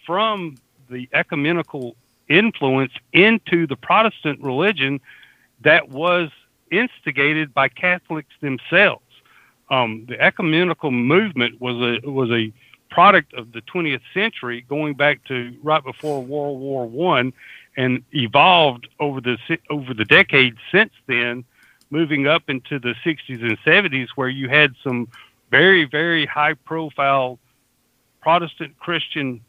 from 0.05 0.57
the 0.89 1.09
ecumenical 1.13 1.97
influence 2.29 2.93
into 3.13 3.67
the 3.67 3.77
Protestant 3.77 4.41
religion 4.43 5.01
that 5.63 5.89
was 5.89 6.31
instigated 6.71 7.55
by 7.55 7.69
Catholics 7.69 8.35
themselves. 8.41 9.03
Um, 9.71 10.07
the 10.09 10.21
ecumenical 10.21 10.91
movement 10.91 11.61
was 11.61 11.77
a 11.77 12.09
was 12.09 12.31
a 12.31 12.53
product 12.89 13.35
of 13.35 13.53
the 13.53 13.61
20th 13.63 14.01
century, 14.15 14.65
going 14.69 14.95
back 14.95 15.25
to 15.25 15.57
right 15.63 15.83
before 15.83 16.23
World 16.23 16.61
War 16.61 16.87
One, 16.87 17.33
and 17.77 18.03
evolved 18.13 18.89
over 19.01 19.21
the 19.21 19.39
over 19.71 19.93
the 19.93 20.05
decades 20.05 20.59
since 20.71 20.93
then, 21.07 21.45
moving 21.91 22.27
up 22.27 22.45
into 22.49 22.79
the 22.79 22.95
60s 23.05 23.43
and 23.43 23.59
70s, 23.61 24.09
where 24.15 24.29
you 24.29 24.49
had 24.49 24.75
some 24.85 25.09
very 25.51 25.85
very 25.85 26.27
high 26.27 26.55
profile 26.55 27.39
Protestant 28.21 28.79
Christian 28.79 29.41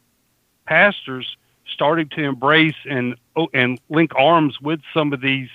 pastors 0.67 1.37
starting 1.73 2.09
to 2.09 2.23
embrace 2.23 2.75
and 2.89 3.15
oh, 3.35 3.47
and 3.53 3.79
link 3.89 4.11
arms 4.15 4.59
with 4.61 4.79
some 4.93 5.13
of 5.13 5.21
these 5.21 5.49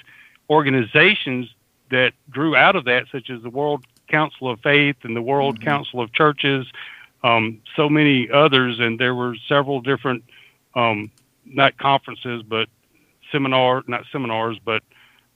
organizations 0.50 1.48
that 1.90 2.12
grew 2.30 2.56
out 2.56 2.76
of 2.76 2.84
that, 2.84 3.06
such 3.12 3.30
as 3.30 3.42
the 3.42 3.50
World 3.50 3.84
Council 4.08 4.50
of 4.50 4.60
Faith 4.60 4.96
and 5.02 5.14
the 5.16 5.22
World 5.22 5.60
Mhm. 5.60 5.64
Council 5.64 6.00
of 6.00 6.12
Churches, 6.12 6.66
um, 7.22 7.60
so 7.76 7.88
many 7.88 8.30
others, 8.30 8.80
and 8.80 8.98
there 8.98 9.14
were 9.14 9.36
several 9.48 9.80
different, 9.80 10.24
um, 10.74 11.10
not 11.46 11.76
conferences, 11.78 12.42
but 12.42 12.68
seminar, 13.30 13.82
not 13.86 14.04
seminars, 14.12 14.58
but 14.64 14.82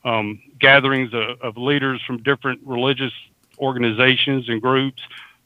um, 0.04 0.40
gatherings 0.58 1.12
of, 1.14 1.40
of 1.40 1.56
leaders 1.56 2.00
from 2.06 2.22
different 2.22 2.60
religious 2.64 3.12
organizations 3.58 4.48
and 4.48 4.62
groups. 4.62 5.02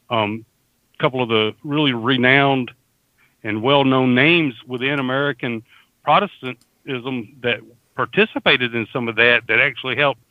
Um, 0.09 0.45
a 0.93 0.97
couple 1.01 1.21
of 1.21 1.29
the 1.29 1.55
really 1.63 1.93
renowned 1.93 2.71
and 3.43 3.61
well-known 3.61 4.15
names 4.15 4.55
within 4.67 4.99
American 4.99 5.63
Protestantism 6.03 7.35
that 7.41 7.59
participated 7.95 8.73
in 8.75 8.87
some 8.93 9.07
of 9.07 9.15
that, 9.15 9.47
that 9.47 9.59
actually 9.59 9.95
helped 9.95 10.21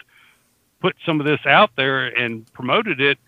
put 0.81 0.96
some 1.05 1.20
of 1.20 1.27
this 1.27 1.40
out 1.46 1.70
there 1.77 2.07
and 2.07 2.51
promoted 2.53 3.01
it. 3.01 3.18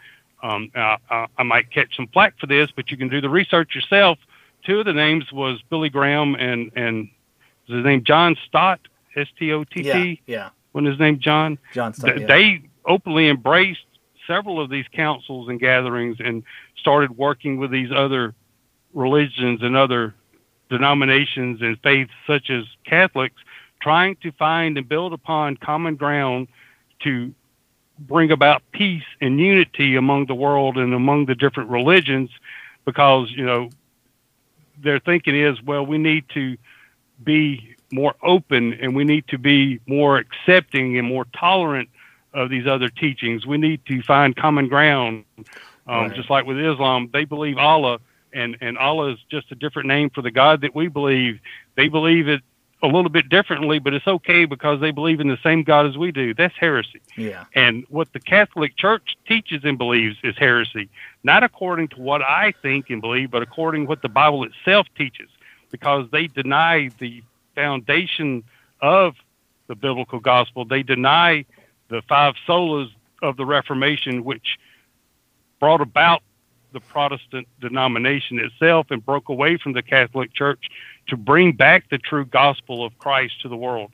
Um, 0.42 0.70
I, 0.74 0.96
I, 1.10 1.26
I 1.38 1.42
might 1.42 1.70
catch 1.70 1.94
some 1.94 2.08
flack 2.08 2.38
for 2.38 2.46
this, 2.46 2.70
but 2.74 2.90
you 2.90 2.96
can 2.96 3.08
do 3.08 3.20
the 3.20 3.28
research 3.28 3.74
yourself. 3.74 4.18
Two 4.64 4.80
of 4.80 4.86
the 4.86 4.92
names 4.92 5.30
was 5.32 5.60
Billy 5.70 5.88
Graham 5.88 6.34
and 6.34 6.70
and 6.74 7.08
was 7.68 7.76
his 7.76 7.84
name 7.84 8.04
John 8.04 8.36
Stott, 8.46 8.80
S 9.14 9.28
T 9.38 9.52
O 9.52 9.64
T 9.64 9.82
Yeah, 9.82 10.14
yeah. 10.26 10.48
When 10.72 10.84
his 10.84 10.98
name 10.98 11.18
John, 11.18 11.58
John 11.72 11.92
Stott, 11.92 12.16
Th- 12.16 12.20
yeah. 12.22 12.26
they 12.26 12.62
openly 12.84 13.28
embraced 13.28 13.84
several 14.26 14.60
of 14.60 14.70
these 14.70 14.86
councils 14.92 15.48
and 15.48 15.60
gatherings 15.60 16.16
and 16.18 16.42
started 16.76 17.16
working 17.16 17.58
with 17.58 17.70
these 17.70 17.90
other 17.94 18.34
religions 18.94 19.62
and 19.62 19.76
other 19.76 20.14
denominations 20.68 21.60
and 21.60 21.78
faiths 21.82 22.12
such 22.26 22.50
as 22.50 22.64
Catholics, 22.84 23.40
trying 23.80 24.16
to 24.16 24.32
find 24.32 24.78
and 24.78 24.88
build 24.88 25.12
upon 25.12 25.56
common 25.56 25.96
ground 25.96 26.48
to 27.00 27.34
bring 27.98 28.30
about 28.30 28.62
peace 28.72 29.04
and 29.20 29.38
unity 29.38 29.96
among 29.96 30.26
the 30.26 30.34
world 30.34 30.76
and 30.76 30.94
among 30.94 31.26
the 31.26 31.34
different 31.34 31.70
religions 31.70 32.30
because, 32.84 33.30
you 33.30 33.44
know, 33.44 33.70
their 34.82 34.98
thinking 34.98 35.38
is, 35.38 35.60
well, 35.62 35.84
we 35.84 35.98
need 35.98 36.24
to 36.30 36.56
be 37.22 37.76
more 37.92 38.14
open 38.22 38.72
and 38.74 38.96
we 38.96 39.04
need 39.04 39.26
to 39.28 39.38
be 39.38 39.78
more 39.86 40.16
accepting 40.18 40.98
and 40.98 41.06
more 41.06 41.26
tolerant 41.38 41.88
of 42.32 42.48
these 42.48 42.66
other 42.66 42.88
teachings. 42.88 43.46
We 43.46 43.58
need 43.58 43.84
to 43.86 44.02
find 44.02 44.34
common 44.34 44.68
ground. 44.68 45.24
Um, 45.38 45.44
Right. 45.86 46.14
Just 46.14 46.30
like 46.30 46.46
with 46.46 46.58
Islam, 46.58 47.10
they 47.12 47.24
believe 47.24 47.58
Allah, 47.58 47.98
and, 48.32 48.56
and 48.60 48.78
Allah 48.78 49.12
is 49.12 49.18
just 49.30 49.50
a 49.52 49.54
different 49.54 49.88
name 49.88 50.10
for 50.10 50.22
the 50.22 50.30
God 50.30 50.62
that 50.62 50.74
we 50.74 50.88
believe. 50.88 51.40
They 51.76 51.88
believe 51.88 52.28
it 52.28 52.40
a 52.82 52.86
little 52.86 53.10
bit 53.10 53.28
differently, 53.28 53.78
but 53.78 53.94
it's 53.94 54.06
okay 54.06 54.44
because 54.44 54.80
they 54.80 54.90
believe 54.90 55.20
in 55.20 55.28
the 55.28 55.38
same 55.42 55.62
God 55.62 55.86
as 55.86 55.96
we 55.96 56.10
do. 56.10 56.34
That's 56.34 56.54
heresy. 56.58 57.00
Yeah. 57.16 57.44
And 57.54 57.84
what 57.88 58.12
the 58.12 58.18
Catholic 58.18 58.76
Church 58.76 59.16
teaches 59.26 59.62
and 59.64 59.78
believes 59.78 60.16
is 60.24 60.36
heresy, 60.36 60.88
not 61.22 61.44
according 61.44 61.88
to 61.88 62.00
what 62.00 62.22
I 62.22 62.52
think 62.60 62.90
and 62.90 63.00
believe, 63.00 63.30
but 63.30 63.42
according 63.42 63.84
to 63.84 63.88
what 63.88 64.02
the 64.02 64.08
Bible 64.08 64.44
itself 64.44 64.88
teaches, 64.98 65.28
because 65.70 66.08
they 66.10 66.26
deny 66.26 66.90
the 66.98 67.22
foundation 67.54 68.42
of 68.80 69.14
the 69.68 69.76
biblical 69.76 70.18
gospel. 70.18 70.64
They 70.64 70.82
deny 70.82 71.44
the 71.88 72.02
five 72.08 72.34
solas 72.48 72.90
of 73.22 73.36
the 73.36 73.46
Reformation, 73.46 74.24
which 74.24 74.58
brought 75.60 75.80
about 75.80 76.22
the 76.72 76.80
Protestant 76.80 77.46
denomination 77.60 78.38
itself 78.38 78.86
and 78.90 79.04
broke 79.04 79.28
away 79.28 79.56
from 79.56 79.72
the 79.72 79.82
Catholic 79.82 80.32
Church 80.32 80.68
to 81.08 81.16
bring 81.16 81.52
back 81.52 81.90
the 81.90 81.98
true 81.98 82.24
gospel 82.24 82.84
of 82.84 82.98
Christ 82.98 83.42
to 83.42 83.48
the 83.48 83.56
world. 83.56 83.92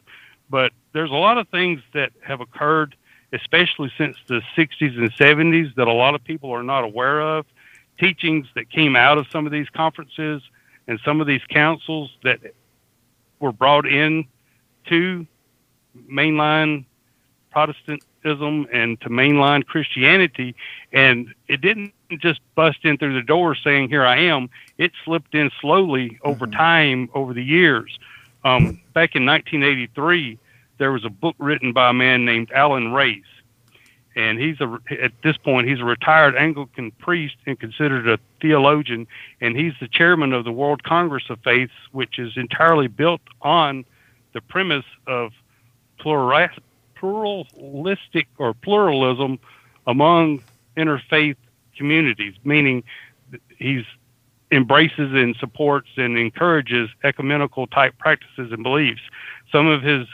But 0.50 0.72
there's 0.92 1.10
a 1.10 1.14
lot 1.14 1.38
of 1.38 1.48
things 1.48 1.80
that 1.94 2.12
have 2.22 2.40
occurred, 2.40 2.96
especially 3.32 3.92
since 3.98 4.16
the 4.26 4.42
60s 4.56 4.96
and 4.96 5.12
70s, 5.12 5.74
that 5.74 5.88
a 5.88 5.92
lot 5.92 6.14
of 6.14 6.24
people 6.24 6.50
are 6.50 6.62
not 6.62 6.84
aware 6.84 7.20
of. 7.20 7.46
Teachings 7.98 8.46
that 8.54 8.70
came 8.70 8.96
out 8.96 9.18
of 9.18 9.26
some 9.30 9.46
of 9.46 9.52
these 9.52 9.68
conferences 9.70 10.42
and 10.86 10.98
some 11.04 11.20
of 11.20 11.26
these 11.26 11.42
councils 11.50 12.10
that 12.22 12.40
were 13.40 13.52
brought 13.52 13.86
in 13.86 14.26
to 14.86 15.26
mainline 16.10 16.84
Protestantism 17.50 18.66
and 18.72 19.00
to 19.00 19.08
mainline 19.08 19.64
Christianity. 19.66 20.54
And 20.92 21.34
it 21.48 21.60
didn't 21.60 21.92
just 22.16 22.40
bust 22.54 22.78
in 22.84 22.96
through 22.96 23.14
the 23.14 23.22
door 23.26 23.54
saying, 23.54 23.88
Here 23.90 24.04
I 24.04 24.18
am. 24.18 24.48
It 24.78 24.92
slipped 25.04 25.34
in 25.34 25.50
slowly 25.60 26.18
over 26.22 26.46
Mhm. 26.46 26.56
time, 26.56 27.10
over 27.14 27.34
the 27.34 27.44
years. 27.44 27.98
Um, 28.44 28.80
back 28.94 29.14
in 29.14 29.24
1983, 29.24 30.38
there 30.78 30.92
was 30.92 31.04
a 31.04 31.10
book 31.10 31.36
written 31.38 31.72
by 31.72 31.90
a 31.90 31.92
man 31.92 32.24
named 32.24 32.50
Alan 32.52 32.92
Race. 32.92 33.24
And 34.16 34.38
he's 34.38 34.60
a, 34.60 34.78
at 35.00 35.12
this 35.22 35.36
point, 35.36 35.68
he's 35.68 35.80
a 35.80 35.84
retired 35.84 36.34
Anglican 36.34 36.90
priest 36.92 37.36
and 37.46 37.58
considered 37.58 38.08
a 38.08 38.18
theologian. 38.40 39.06
And 39.40 39.56
he's 39.56 39.74
the 39.80 39.86
chairman 39.88 40.32
of 40.32 40.44
the 40.44 40.50
World 40.52 40.82
Congress 40.82 41.28
of 41.30 41.38
Faiths, 41.40 41.72
which 41.92 42.18
is 42.18 42.36
entirely 42.36 42.88
built 42.88 43.20
on 43.42 43.84
the 44.32 44.40
premise 44.40 44.84
of 45.06 45.32
plura- 45.98 46.50
pluralistic 46.96 48.26
or 48.38 48.54
pluralism 48.54 49.38
among 49.86 50.42
interfaith 50.76 51.36
communities, 51.78 52.34
meaning 52.44 52.84
he's 53.58 53.84
embraces 54.50 55.12
and 55.12 55.36
supports 55.36 55.88
and 55.96 56.18
encourages 56.18 56.88
ecumenical 57.04 57.66
type 57.66 57.96
practices 57.98 58.50
and 58.52 58.62
beliefs. 58.62 59.02
Some 59.52 59.66
of 59.66 59.82
his 59.82 60.06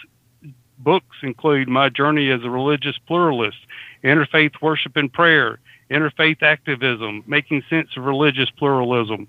books 0.78 1.16
include 1.22 1.68
My 1.68 1.88
Journey 1.88 2.30
as 2.30 2.42
a 2.42 2.50
Religious 2.50 2.98
Pluralist, 3.06 3.58
Interfaith 4.02 4.60
Worship 4.60 4.96
and 4.96 5.12
Prayer, 5.12 5.60
Interfaith 5.90 6.42
Activism, 6.42 7.22
Making 7.26 7.62
Sense 7.70 7.90
of 7.96 8.04
Religious 8.04 8.50
Pluralism. 8.50 9.28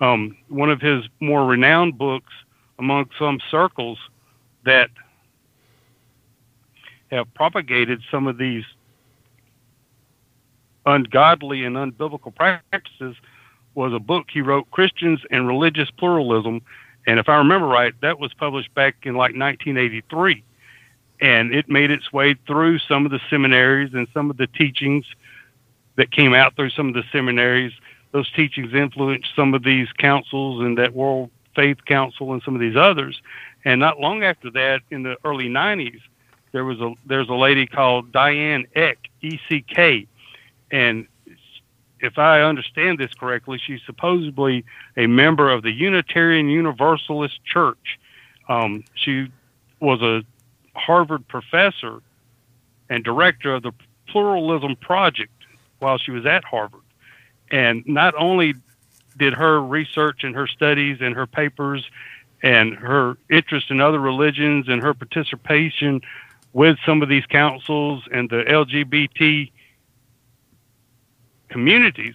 Um, 0.00 0.36
one 0.48 0.70
of 0.70 0.80
his 0.80 1.04
more 1.20 1.44
renowned 1.44 1.98
books 1.98 2.32
among 2.78 3.10
some 3.18 3.40
circles 3.50 3.98
that 4.64 4.90
have 7.10 7.32
propagated 7.34 8.02
some 8.10 8.26
of 8.26 8.36
these 8.38 8.64
ungodly 10.86 11.64
and 11.64 11.76
unbiblical 11.76 12.34
practices 12.34 13.16
was 13.74 13.92
a 13.92 13.98
book 13.98 14.26
he 14.32 14.40
wrote, 14.40 14.70
Christians 14.70 15.20
and 15.30 15.46
Religious 15.46 15.90
Pluralism. 15.90 16.62
And 17.06 17.18
if 17.18 17.28
I 17.28 17.36
remember 17.36 17.66
right, 17.66 17.92
that 18.00 18.18
was 18.18 18.32
published 18.34 18.72
back 18.74 18.96
in 19.02 19.14
like 19.14 19.36
1983. 19.36 20.42
And 21.20 21.54
it 21.54 21.68
made 21.68 21.90
its 21.90 22.12
way 22.12 22.36
through 22.46 22.78
some 22.78 23.04
of 23.04 23.12
the 23.12 23.20
seminaries 23.28 23.94
and 23.94 24.06
some 24.14 24.30
of 24.30 24.36
the 24.36 24.46
teachings 24.46 25.04
that 25.96 26.10
came 26.10 26.34
out 26.34 26.56
through 26.56 26.70
some 26.70 26.88
of 26.88 26.94
the 26.94 27.04
seminaries. 27.12 27.72
Those 28.12 28.30
teachings 28.32 28.74
influenced 28.74 29.28
some 29.34 29.54
of 29.54 29.62
these 29.62 29.88
councils 29.98 30.64
and 30.64 30.78
that 30.78 30.94
World 30.94 31.30
Faith 31.54 31.84
Council 31.86 32.32
and 32.32 32.42
some 32.42 32.54
of 32.54 32.60
these 32.60 32.76
others. 32.76 33.20
And 33.64 33.80
not 33.80 33.98
long 33.98 34.22
after 34.22 34.50
that, 34.52 34.82
in 34.90 35.02
the 35.02 35.16
early 35.24 35.48
90s, 35.48 36.00
there 36.52 36.64
was 36.64 36.80
a 36.80 36.94
there's 37.04 37.28
a 37.28 37.34
lady 37.34 37.66
called 37.66 38.12
Diane 38.12 38.66
Eck, 38.74 38.98
E 39.20 39.38
C 39.48 39.62
K, 39.66 40.06
and 40.70 41.06
if 42.00 42.18
I 42.18 42.42
understand 42.42 42.98
this 42.98 43.12
correctly, 43.14 43.58
she's 43.64 43.80
supposedly 43.86 44.64
a 44.96 45.06
member 45.06 45.50
of 45.50 45.62
the 45.62 45.72
Unitarian 45.72 46.48
Universalist 46.48 47.42
Church. 47.44 47.98
Um, 48.48 48.84
she 48.94 49.28
was 49.80 50.02
a 50.02 50.22
Harvard 50.78 51.26
professor 51.26 52.00
and 52.88 53.02
director 53.02 53.54
of 53.54 53.62
the 53.62 53.72
Pluralism 54.08 54.76
Project 54.76 55.32
while 55.78 55.98
she 55.98 56.10
was 56.10 56.26
at 56.26 56.44
Harvard. 56.44 56.80
And 57.50 57.86
not 57.86 58.14
only 58.16 58.54
did 59.16 59.34
her 59.34 59.60
research 59.60 60.24
and 60.24 60.34
her 60.34 60.46
studies 60.46 60.98
and 61.00 61.14
her 61.14 61.26
papers 61.26 61.88
and 62.42 62.74
her 62.74 63.16
interest 63.30 63.70
in 63.70 63.80
other 63.80 63.98
religions 63.98 64.68
and 64.68 64.82
her 64.82 64.94
participation 64.94 66.02
with 66.52 66.76
some 66.84 67.02
of 67.02 67.08
these 67.08 67.24
councils 67.26 68.04
and 68.12 68.28
the 68.28 68.42
LGBT 68.44 69.50
communities, 71.48 72.14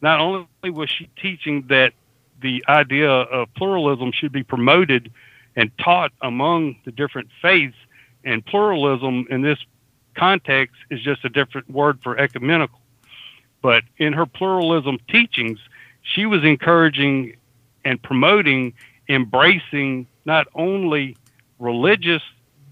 not 0.00 0.20
only 0.20 0.46
was 0.64 0.90
she 0.90 1.08
teaching 1.20 1.64
that 1.68 1.92
the 2.40 2.64
idea 2.68 3.10
of 3.10 3.52
pluralism 3.54 4.12
should 4.12 4.32
be 4.32 4.42
promoted 4.42 5.12
and 5.54 5.70
taught 5.78 6.12
among 6.20 6.76
the 6.84 6.92
different 6.92 7.28
faiths, 7.40 7.76
and 8.24 8.44
pluralism 8.44 9.26
in 9.30 9.42
this 9.42 9.58
context 10.14 10.76
is 10.90 11.00
just 11.00 11.24
a 11.24 11.28
different 11.28 11.70
word 11.70 11.98
for 12.02 12.18
ecumenical. 12.18 12.80
But 13.62 13.84
in 13.98 14.12
her 14.12 14.26
pluralism 14.26 14.98
teachings, 15.08 15.58
she 16.02 16.26
was 16.26 16.42
encouraging 16.44 17.36
and 17.84 18.02
promoting 18.02 18.74
embracing 19.08 20.06
not 20.24 20.46
only 20.54 21.16
religious 21.58 22.22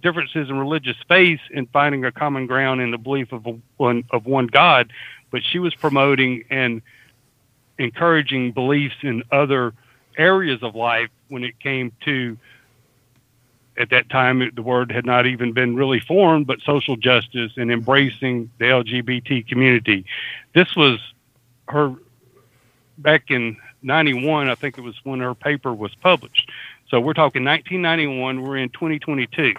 differences 0.02 0.48
in 0.48 0.58
religious 0.58 0.96
faith 1.08 1.40
and 1.54 1.68
finding 1.70 2.04
a 2.04 2.12
common 2.12 2.46
ground 2.46 2.80
in 2.80 2.90
the 2.90 2.98
belief 2.98 3.32
of 3.32 3.46
one 3.76 4.04
of 4.10 4.26
one 4.26 4.46
God, 4.46 4.92
but 5.30 5.42
she 5.44 5.58
was 5.58 5.74
promoting 5.74 6.44
and 6.50 6.82
encouraging 7.78 8.52
beliefs 8.52 8.96
in 9.02 9.22
other 9.32 9.72
areas 10.16 10.62
of 10.62 10.74
life 10.74 11.08
when 11.28 11.44
it 11.44 11.58
came 11.60 11.92
to 12.04 12.36
at 13.78 13.90
that 13.90 14.10
time 14.10 14.50
the 14.54 14.62
word 14.62 14.92
had 14.92 15.06
not 15.06 15.26
even 15.26 15.52
been 15.52 15.74
really 15.74 16.00
formed 16.00 16.46
but 16.46 16.60
social 16.60 16.96
justice 16.96 17.52
and 17.56 17.70
embracing 17.70 18.50
the 18.58 18.66
lgbt 18.66 19.46
community. 19.48 20.04
This 20.54 20.76
was 20.76 20.98
her 21.68 21.94
back 22.98 23.30
in 23.30 23.56
91 23.82 24.50
i 24.50 24.54
think 24.54 24.76
it 24.76 24.82
was 24.82 24.94
when 25.04 25.20
her 25.20 25.34
paper 25.34 25.72
was 25.72 25.94
published. 25.94 26.50
So 26.88 27.00
we're 27.00 27.14
talking 27.14 27.44
1991 27.44 28.42
we're 28.42 28.58
in 28.58 28.68
2022 28.70 29.54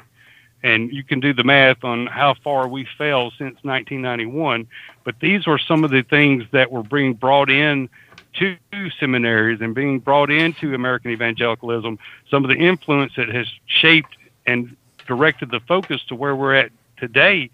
and 0.64 0.92
you 0.92 1.04
can 1.04 1.20
do 1.20 1.34
the 1.34 1.44
math 1.44 1.84
on 1.84 2.06
how 2.08 2.36
far 2.44 2.68
we 2.68 2.88
fell 2.98 3.32
since 3.32 3.58
1991 3.64 4.68
but 5.04 5.16
these 5.20 5.48
were 5.48 5.60
some 5.60 5.84
of 5.84 5.92
the 5.92 6.04
things 6.04 6.44
that 6.52 6.72
were 6.72 6.84
being 6.84 7.14
brought 7.14 7.50
in 7.50 7.90
to 8.34 8.58
seminaries 9.00 9.62
and 9.62 9.76
being 9.76 10.00
brought 10.00 10.32
into 10.32 10.74
American 10.74 11.12
evangelicalism, 11.12 12.00
some 12.30 12.44
of 12.44 12.50
the 12.50 12.56
influence 12.56 13.14
that 13.18 13.30
has 13.30 13.48
shaped 13.66 14.16
and 14.46 14.76
directed 15.08 15.52
the 15.52 15.60
focus 15.62 16.02
to 16.08 16.16
where 16.16 16.36
we're 16.36 16.56
at 16.56 16.72
today, 16.98 17.50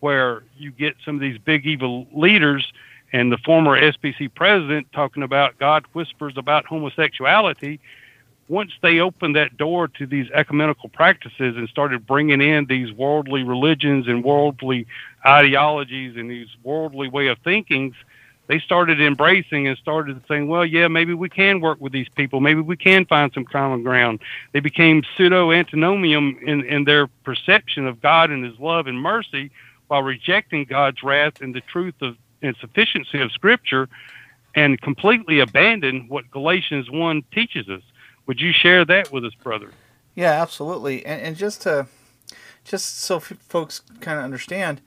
where 0.00 0.42
you 0.56 0.70
get 0.70 0.96
some 1.04 1.14
of 1.14 1.20
these 1.20 1.38
Big 1.38 1.66
Eva 1.66 2.04
leaders 2.12 2.72
and 3.12 3.32
the 3.32 3.38
former 3.38 3.80
SBC 3.80 4.34
president 4.34 4.90
talking 4.92 5.22
about 5.22 5.58
God 5.58 5.84
whispers 5.92 6.34
about 6.36 6.66
homosexuality. 6.66 7.80
Once 8.48 8.72
they 8.80 8.98
opened 8.98 9.36
that 9.36 9.56
door 9.56 9.88
to 9.88 10.06
these 10.06 10.30
ecumenical 10.32 10.88
practices 10.88 11.56
and 11.56 11.68
started 11.68 12.06
bringing 12.06 12.40
in 12.40 12.64
these 12.66 12.92
worldly 12.92 13.42
religions 13.42 14.08
and 14.08 14.24
worldly 14.24 14.86
ideologies 15.26 16.16
and 16.16 16.30
these 16.30 16.48
worldly 16.62 17.08
way 17.08 17.26
of 17.26 17.38
thinkings, 17.40 17.94
they 18.46 18.58
started 18.58 19.00
embracing 19.00 19.68
and 19.68 19.76
started 19.76 20.22
saying, 20.26 20.48
well, 20.48 20.64
yeah, 20.64 20.88
maybe 20.88 21.12
we 21.12 21.28
can 21.28 21.60
work 21.60 21.78
with 21.80 21.92
these 21.92 22.08
people. 22.08 22.40
Maybe 22.40 22.62
we 22.62 22.78
can 22.78 23.04
find 23.04 23.30
some 23.34 23.44
common 23.44 23.82
ground. 23.82 24.20
They 24.52 24.60
became 24.60 25.02
pseudo 25.16 25.52
antinomian 25.52 26.38
in, 26.40 26.64
in 26.64 26.84
their 26.84 27.08
perception 27.24 27.86
of 27.86 28.00
God 28.00 28.30
and 28.30 28.42
his 28.42 28.58
love 28.58 28.86
and 28.86 28.98
mercy 28.98 29.50
while 29.88 30.02
rejecting 30.02 30.64
God's 30.64 31.02
wrath 31.02 31.42
and 31.42 31.54
the 31.54 31.60
truth 31.60 31.94
of 32.00 32.16
and 32.42 32.56
sufficiency 32.60 33.20
of 33.20 33.32
Scripture 33.32 33.88
and 34.54 34.80
completely 34.80 35.40
abandon 35.40 36.06
what 36.08 36.30
Galatians 36.30 36.90
1 36.90 37.22
teaches 37.32 37.68
us. 37.68 37.82
Would 38.28 38.42
you 38.42 38.52
share 38.52 38.84
that 38.84 39.10
with 39.10 39.24
us, 39.24 39.34
brother? 39.42 39.72
Yeah, 40.14 40.40
absolutely. 40.40 41.04
And, 41.04 41.20
and 41.22 41.36
just 41.36 41.62
to, 41.62 41.86
just 42.62 42.98
so 42.98 43.16
f- 43.16 43.32
folks 43.40 43.80
kind 44.00 44.18
of 44.18 44.24
understand, 44.24 44.82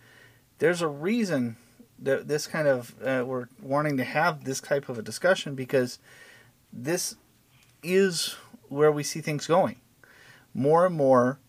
there's 0.60 0.84
a 0.84 0.88
reason 0.88 1.58
that 1.98 2.28
this 2.28 2.46
kind 2.46 2.68
of 2.68 2.94
uh, 3.04 3.24
we're 3.26 3.48
wanting 3.60 3.98
to 3.98 4.04
have 4.04 4.44
this 4.44 4.62
type 4.62 4.90
of 4.90 5.00
a 5.00 5.02
discussion 5.02 5.56
because 5.56 5.98
this 6.72 7.16
is 7.82 8.36
where 8.70 8.92
we 8.92 9.02
see 9.02 9.22
things 9.22 9.48
going. 9.48 9.78
More 10.54 10.86
and 10.86 10.96
more 10.96 11.40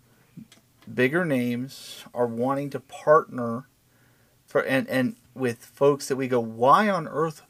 bigger 0.92 1.26
names 1.26 2.04
are 2.14 2.26
wanting 2.26 2.70
to 2.70 2.80
partner 2.80 3.68
for 4.46 4.62
and 4.62 4.88
and 4.88 5.16
with 5.34 5.64
folks 5.64 6.08
that 6.08 6.16
we 6.16 6.28
go, 6.28 6.40
why 6.40 6.88
on 6.88 7.06
earth 7.08 7.42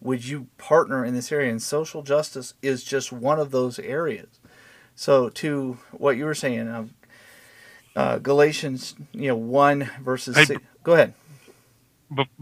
would 0.00 0.26
you 0.26 0.48
partner 0.58 1.04
in 1.04 1.14
this 1.14 1.30
area? 1.30 1.50
And 1.50 1.62
social 1.62 2.02
justice 2.02 2.54
is 2.62 2.84
just 2.84 3.12
one 3.12 3.38
of 3.38 3.50
those 3.50 3.78
areas. 3.78 4.40
So 4.94 5.28
to 5.30 5.78
what 5.92 6.16
you 6.16 6.24
were 6.24 6.34
saying, 6.34 6.68
uh, 6.68 6.86
uh, 7.96 8.18
Galatians, 8.18 8.94
you 9.12 9.28
know, 9.28 9.36
one 9.36 9.90
verses. 10.02 10.36
Hey, 10.36 10.44
six, 10.44 10.62
go 10.82 10.94
ahead 10.94 11.14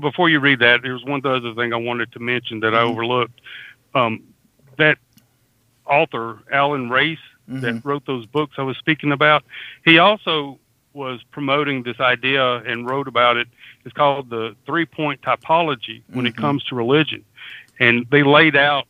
before 0.01 0.31
you 0.31 0.41
read 0.41 0.61
that, 0.61 0.81
there's 0.83 1.05
one 1.05 1.25
other 1.25 1.55
thing 1.55 1.73
I 1.73 1.77
wanted 1.77 2.13
to 2.13 2.21
mention 2.21 2.61
that 2.61 2.69
mm-hmm. 2.69 2.77
I 2.77 2.81
overlooked. 2.91 3.41
Um, 3.95 4.23
that 4.79 4.99
author, 5.87 6.39
Alan 6.51 6.91
Race, 6.91 7.19
mm-hmm. 7.49 7.61
that 7.61 7.85
wrote 7.85 8.07
those 8.07 8.27
books 8.27 8.55
I 8.59 8.63
was 8.63 8.77
speaking 8.79 9.13
about, 9.13 9.45
he 9.85 9.99
also 9.99 10.59
was 10.99 11.22
promoting 11.30 11.82
this 11.84 11.99
idea 12.01 12.57
and 12.57 12.86
wrote 12.86 13.09
about 13.09 13.38
it. 13.38 13.49
It's 13.84 13.94
called 13.94 14.28
the 14.28 14.55
three 14.66 14.84
point 14.84 15.22
typology 15.22 16.03
when 16.09 16.18
mm-hmm. 16.18 16.26
it 16.26 16.36
comes 16.36 16.64
to 16.64 16.74
religion. 16.74 17.24
And 17.80 18.07
they 18.11 18.22
laid 18.22 18.57
out 18.57 18.86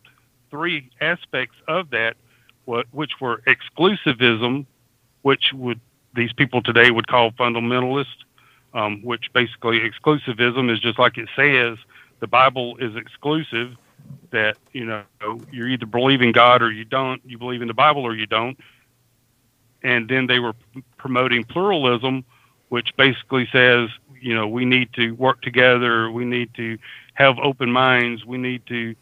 three 0.51 0.89
aspects 0.99 1.55
of 1.67 1.91
that, 1.91 2.17
what, 2.65 2.87
which 2.91 3.21
were 3.21 3.41
exclusivism, 3.47 4.65
which 5.21 5.53
would 5.53 5.79
these 6.15 6.33
people 6.33 6.61
today 6.61 6.91
would 6.91 7.07
call 7.07 7.31
fundamentalist 7.31 8.07
um, 8.73 9.01
which 9.01 9.31
basically 9.33 9.79
exclusivism 9.79 10.71
is 10.71 10.79
just 10.79 10.99
like 10.99 11.17
it 11.17 11.29
says. 11.35 11.77
The 12.19 12.27
Bible 12.27 12.77
is 12.77 12.95
exclusive. 12.95 13.75
That 14.31 14.57
you 14.73 14.85
know 14.85 15.03
you're 15.51 15.67
either 15.67 15.85
believing 15.85 16.31
God 16.31 16.61
or 16.61 16.71
you 16.71 16.85
don't. 16.85 17.21
You 17.25 17.37
believe 17.37 17.61
in 17.61 17.67
the 17.67 17.73
Bible 17.73 18.03
or 18.03 18.15
you 18.15 18.25
don't. 18.25 18.59
And 19.83 20.09
then 20.09 20.27
they 20.27 20.39
were 20.39 20.53
promoting 20.97 21.43
pluralism, 21.43 22.25
which 22.69 22.95
basically 22.97 23.47
says 23.51 23.89
you 24.21 24.35
know 24.35 24.47
we 24.47 24.65
need 24.65 24.91
to 24.93 25.11
work 25.11 25.41
together. 25.41 26.11
We 26.11 26.25
need 26.25 26.53
to 26.55 26.77
have 27.13 27.37
open 27.39 27.71
minds. 27.71 28.25
We 28.25 28.37
need 28.37 28.65
to 28.67 28.95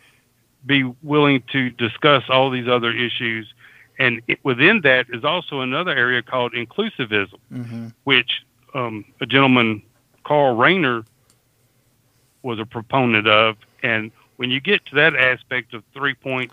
be 0.65 0.84
willing 1.01 1.43
to 1.51 1.69
discuss 1.69 2.23
all 2.30 2.49
these 2.49 2.67
other 2.67 2.91
issues. 2.91 3.53
And 3.99 4.21
it, 4.28 4.39
within 4.43 4.82
that 4.82 5.07
is 5.11 5.23
also 5.23 5.61
another 5.61 5.91
area 5.91 6.21
called 6.21 6.53
inclusivism, 6.53 7.39
mm-hmm. 7.51 7.88
which 8.03 8.43
um, 8.75 9.05
a 9.21 9.25
gentleman, 9.25 9.82
Karl 10.23 10.55
Rahner, 10.55 11.05
was 12.43 12.59
a 12.59 12.65
proponent 12.65 13.28
of. 13.28 13.57
And 13.82 14.11
when 14.36 14.51
you 14.51 14.59
get 14.59 14.86
to 14.88 14.95
that 14.95 15.15
aspect 15.15 15.73
of 15.73 15.84
three 15.93 16.13
point 16.13 16.51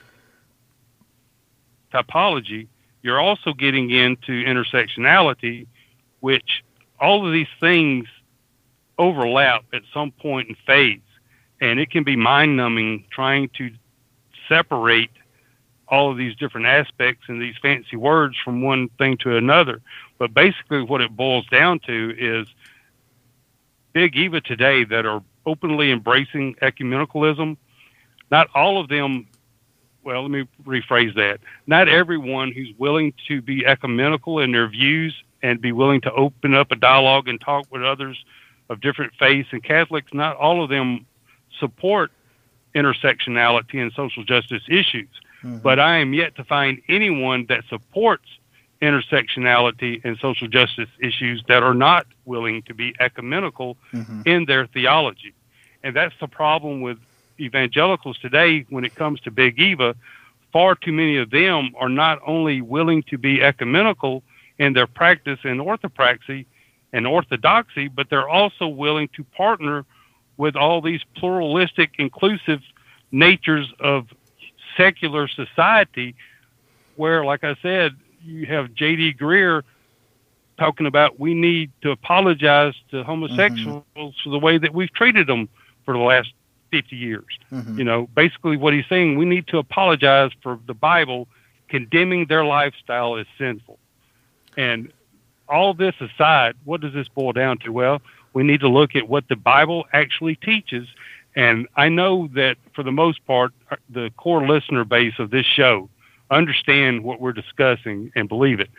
typology, 1.93 2.69
you're 3.05 3.21
also 3.21 3.53
getting 3.53 3.91
into 3.91 4.33
intersectionality, 4.33 5.67
which 6.21 6.65
all 6.99 7.27
of 7.27 7.35
these 7.35 7.47
things 7.61 8.07
overlap 8.99 9.63
at 9.75 9.83
some 9.93 10.11
point 10.11 10.49
in 10.49 10.57
phase. 10.67 11.01
And 11.61 11.79
it 11.79 11.91
can 11.91 12.03
be 12.03 12.17
mind 12.17 12.57
numbing 12.57 13.05
trying 13.11 13.51
to 13.59 13.71
separate 14.49 15.11
all 15.87 16.11
of 16.11 16.17
these 16.17 16.35
different 16.37 16.67
aspects 16.67 17.27
and 17.29 17.43
these 17.43 17.55
fancy 17.61 17.97
words 17.97 18.37
from 18.43 18.63
one 18.63 18.89
thing 18.97 19.19
to 19.19 19.37
another. 19.37 19.83
But 20.19 20.33
basically, 20.33 20.83
what 20.83 21.03
it 21.03 21.15
boils 21.15 21.47
down 21.49 21.81
to 21.81 22.15
is 22.19 22.49
Big 23.93 24.17
Eva 24.17 24.41
today 24.41 24.85
that 24.85 25.05
are 25.05 25.23
openly 25.45 25.93
embracing 25.93 26.55
ecumenicalism. 26.63 27.59
Not 28.31 28.49
all 28.55 28.81
of 28.81 28.89
them, 28.89 29.27
well, 30.05 30.23
let 30.23 30.31
me 30.31 30.47
rephrase 30.65 31.15
that. 31.15 31.41
Not 31.67 31.89
everyone 31.89 32.53
who's 32.53 32.73
willing 32.79 33.15
to 33.29 33.41
be 33.41 33.65
ecumenical 33.65 34.39
in 34.39 34.53
their 34.53 34.69
views 34.69 35.15
and 35.43 35.61
be 35.61 35.73
willing 35.73 36.01
to 36.03 36.13
open 36.13 36.55
up 36.55 36.71
a 36.71 36.77
dialogue 36.77 37.29
and 37.29 37.41
talk 37.41 37.67
with 37.71 37.83
others 37.83 38.23
of 38.69 38.81
different 38.81 39.13
faiths 39.19 39.49
and 39.53 39.63
Catholics, 39.63 40.13
not 40.15 40.37
all 40.37 40.63
of 40.63 40.71
them 40.71 41.07
support 41.59 42.11
intersectionality 42.75 43.81
and 43.81 43.93
social 43.93 44.25
justice 44.25 44.63
issues. 44.69 45.09
Mm-hmm. 45.43 45.59
But 45.59 45.79
I 45.79 45.99
am 45.99 46.15
yet 46.15 46.35
to 46.37 46.45
find 46.45 46.81
anyone 46.89 47.47
that 47.49 47.65
supports 47.69 48.27
intersectionality 48.83 50.01
and 50.05 50.19
social 50.19 50.49
justice 50.49 50.89
issues 51.01 51.43
that 51.49 51.63
are 51.63 51.75
not 51.75 52.07
willing 52.25 52.63
to 52.63 52.75
be 52.75 52.95
ecumenical 53.01 53.77
mm-hmm. 53.93 54.23
in 54.27 54.45
their 54.47 54.67
theology. 54.67 55.35
And 55.83 55.95
that's 55.95 56.15
the 56.21 56.29
problem 56.29 56.81
with 56.81 56.99
evangelicals 57.39 58.19
today 58.19 58.67
when 58.71 58.85
it 58.85 58.95
comes 58.95 59.21
to 59.23 59.31
Big 59.31 59.59
Eva. 59.59 59.95
Far 60.53 60.75
too 60.75 60.93
many 60.93 61.17
of 61.17 61.31
them 61.31 61.73
are 61.79 61.89
not 61.89 62.21
only 62.27 62.61
willing 62.61 63.03
to 63.05 63.19
be 63.19 63.43
ecumenical 63.43 64.23
in 64.59 64.73
their 64.73 64.87
practice 64.87 65.41
and 65.43 65.61
orthopraxy 65.61 66.47
and 66.93 67.07
orthodoxy, 67.07 67.89
but 67.89 68.09
they're 68.09 68.29
also 68.29 68.69
willing 68.69 69.09
to 69.17 69.25
partner 69.37 69.85
with 70.37 70.57
all 70.57 70.81
these 70.81 71.01
pluralistic, 71.17 71.91
inclusive 71.99 72.61
natures 73.11 73.73
of 73.81 74.07
secular 74.77 75.29
society, 75.29 76.15
where, 76.97 77.25
like 77.25 77.43
I 77.43 77.57
said, 77.63 77.97
you 78.23 78.47
have 78.47 78.75
J.D. 78.75 79.15
Greear 79.15 79.63
talking 80.59 80.87
about 80.87 81.19
we 81.19 81.35
need 81.35 81.71
to 81.83 81.91
apologize 81.91 82.75
to 82.91 83.03
homosexuals 83.03 83.85
mm-hmm. 83.97 84.09
for 84.23 84.31
the 84.31 84.39
way 84.39 84.59
that 84.59 84.73
we've 84.73 84.93
treated 84.93 85.27
them 85.27 85.49
for 85.85 85.95
the 85.95 86.01
last 86.01 86.33
50 86.75 86.97
years. 86.97 87.25
Mm-hmm. 87.53 87.79
You 87.79 87.85
know, 87.85 88.09
basically 88.17 88.57
what 88.57 88.75
he's 88.75 88.85
saying, 88.89 89.17
we 89.17 89.25
need 89.25 89.47
to 89.49 89.59
apologize 89.59 90.33
for 90.43 90.59
the 90.67 90.75
Bible 90.75 91.29
condemning 91.69 92.27
their 92.27 92.45
lifestyle 92.45 93.17
as 93.17 93.27
sinful. 93.39 93.79
And 94.57 94.93
all 95.49 95.73
this 95.73 95.95
aside, 96.01 96.57
what 96.65 96.81
does 96.81 96.93
this 96.93 97.07
boil 97.07 97.33
down 97.33 97.59
to? 97.59 97.71
Well, 97.71 98.03
we 98.33 98.43
need 98.43 98.59
to 98.61 98.69
look 98.69 98.97
at 98.97 99.09
what 99.09 99.29
the 99.29 99.37
Bible 99.37 99.85
actually 99.93 100.35
teaches. 100.35 100.89
And 101.37 101.69
I 101.77 101.89
know 101.89 102.29
that 102.35 102.57
for 102.75 102.83
the 102.83 102.91
most 102.91 103.25
part, 103.25 103.53
uh, 103.71 103.77
the 103.89 104.11
core 104.17 104.45
listener 104.45 104.85
base 104.85 105.15
of 105.21 105.31
this 105.31 105.47
show 105.47 105.89
understand 106.29 107.05
what 107.05 107.21
we're 107.21 107.33
discussing 107.33 108.11
and 108.17 108.29
believe 108.29 108.59
it. 108.59 108.71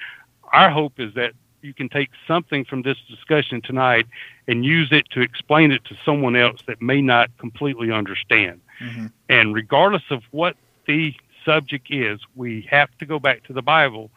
Our 0.52 0.70
hope 0.70 1.00
is 1.00 1.14
that 1.14 1.32
you 1.66 1.74
can 1.74 1.90
take 1.90 2.10
something 2.28 2.64
from 2.64 2.84
this 2.84 2.98
discussion 3.10 3.62
tonight 3.62 4.06
and 4.48 4.64
use 4.64 4.90
it 4.92 5.10
to 5.12 5.22
explain 5.22 5.72
it 5.72 5.84
to 5.86 5.98
someone 6.06 6.36
else 6.36 6.62
that 6.68 6.82
may 6.82 7.02
not 7.02 7.36
completely 7.38 7.92
understand. 7.92 8.62
Mm-hmm. 8.80 9.08
And 9.28 9.54
regardless 9.54 10.04
of 10.12 10.22
what 10.32 10.56
the 10.86 11.14
subject 11.44 11.88
is, 11.90 12.20
we 12.36 12.68
have 12.70 12.96
to 13.00 13.06
go 13.06 13.20
back 13.20 13.44
to 13.46 13.54
the 13.54 13.62
Bible, 13.62 14.12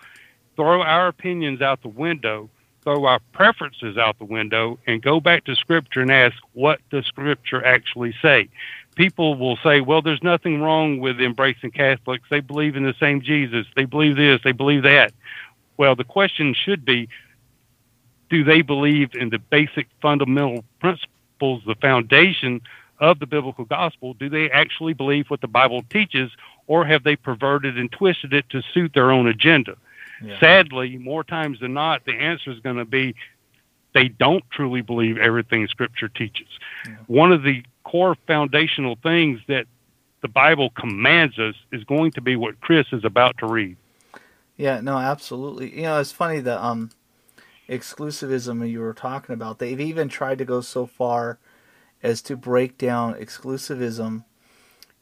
throw 0.57 0.83
our 0.83 1.09
opinions 1.09 1.63
out 1.63 1.83
the 1.83 1.89
window, 1.89 2.51
throw 2.83 3.05
our 3.07 3.21
preferences 3.33 3.97
out 3.97 4.19
the 4.19 4.25
window, 4.25 4.79
and 4.87 5.03
go 5.03 5.21
back 5.21 5.45
to 5.45 5.57
Scripture 5.57 6.01
and 6.01 6.13
ask, 6.13 6.37
what 6.53 6.81
does 6.91 7.07
Scripture 7.07 7.65
actually 7.65 8.15
say? 8.23 8.49
People 8.95 9.37
will 9.37 9.57
say, 9.63 9.81
well, 9.81 10.03
there's 10.03 10.23
nothing 10.23 10.61
wrong 10.61 10.99
with 10.99 11.21
embracing 11.21 11.71
Catholics. 11.71 12.25
They 12.31 12.41
believe 12.41 12.77
in 12.77 12.83
the 12.83 12.95
same 12.99 13.23
Jesus. 13.23 13.67
They 13.77 13.85
believe 13.85 14.17
this. 14.17 14.41
They 14.43 14.53
believe 14.53 14.83
that. 14.83 15.13
Well, 15.77 15.95
the 15.95 16.05
question 16.05 16.55
should 16.55 16.85
be 16.85 17.09
do 18.31 18.45
they 18.45 18.63
believe 18.63 19.15
in 19.15 19.31
the 19.31 19.39
basic 19.39 19.89
fundamental 20.01 20.65
principles, 20.81 21.63
the 21.67 21.75
foundation 21.77 22.61
of 23.01 23.19
the 23.19 23.27
biblical 23.27 23.65
gospel? 23.65 24.15
Do 24.15 24.29
they 24.29 24.51
actually 24.51 24.93
believe 24.93 25.29
what 25.29 25.41
the 25.41 25.49
Bible 25.49 25.83
teaches, 25.91 26.31
or 26.67 26.85
have 26.85 27.05
they 27.05 27.17
perverted 27.17 27.79
and 27.79 27.91
twisted 27.91 28.33
it 28.33 28.49
to 28.51 28.63
suit 28.75 28.93
their 28.95 29.11
own 29.11 29.27
agenda? 29.27 29.77
Yeah. 30.23 30.39
Sadly, 30.41 30.99
more 30.99 31.23
times 31.25 31.61
than 31.61 31.75
not, 31.75 32.05
the 32.05 32.13
answer 32.13 32.51
is 32.51 32.61
going 32.61 32.77
to 32.77 32.85
be 32.85 33.15
they 33.95 34.09
don't 34.09 34.45
truly 34.51 34.83
believe 34.83 35.17
everything 35.17 35.67
Scripture 35.69 36.09
teaches. 36.09 36.49
Yeah. 36.87 36.97
One 37.07 37.33
of 37.33 37.43
the 37.43 37.63
core 37.85 38.17
foundational 38.27 38.97
things 39.03 39.41
that 39.49 39.67
the 40.21 40.29
Bible 40.29 40.71
commands 40.71 41.39
us 41.39 41.55
is 41.73 41.85
going 41.85 42.13
to 42.13 42.21
be 42.21 42.37
what 42.37 42.61
Chris 42.61 42.87
is 42.93 43.05
about 43.05 43.39
to 43.39 43.47
read. 43.47 43.77
Yeah, 44.57 44.81
no, 44.81 44.99
absolutely. 44.99 45.75
You 45.75 45.83
know, 45.83 46.01
it's 46.01 46.13
funny 46.13 46.41
that 46.41 46.63
um, 46.63 46.91
exclusivism 47.69 48.69
you 48.69 48.81
were 48.81 48.95
talking 48.95 49.35
about. 49.35 49.59
They've 49.59 49.81
even 49.81 50.09
tried 50.09 50.39
to 50.39 50.45
go 50.45 50.61
so 50.61 50.87
far 50.87 51.39
as 52.03 52.23
to 52.23 52.37
break 52.37 52.79
down 52.79 53.15
exclusivism 53.15 54.25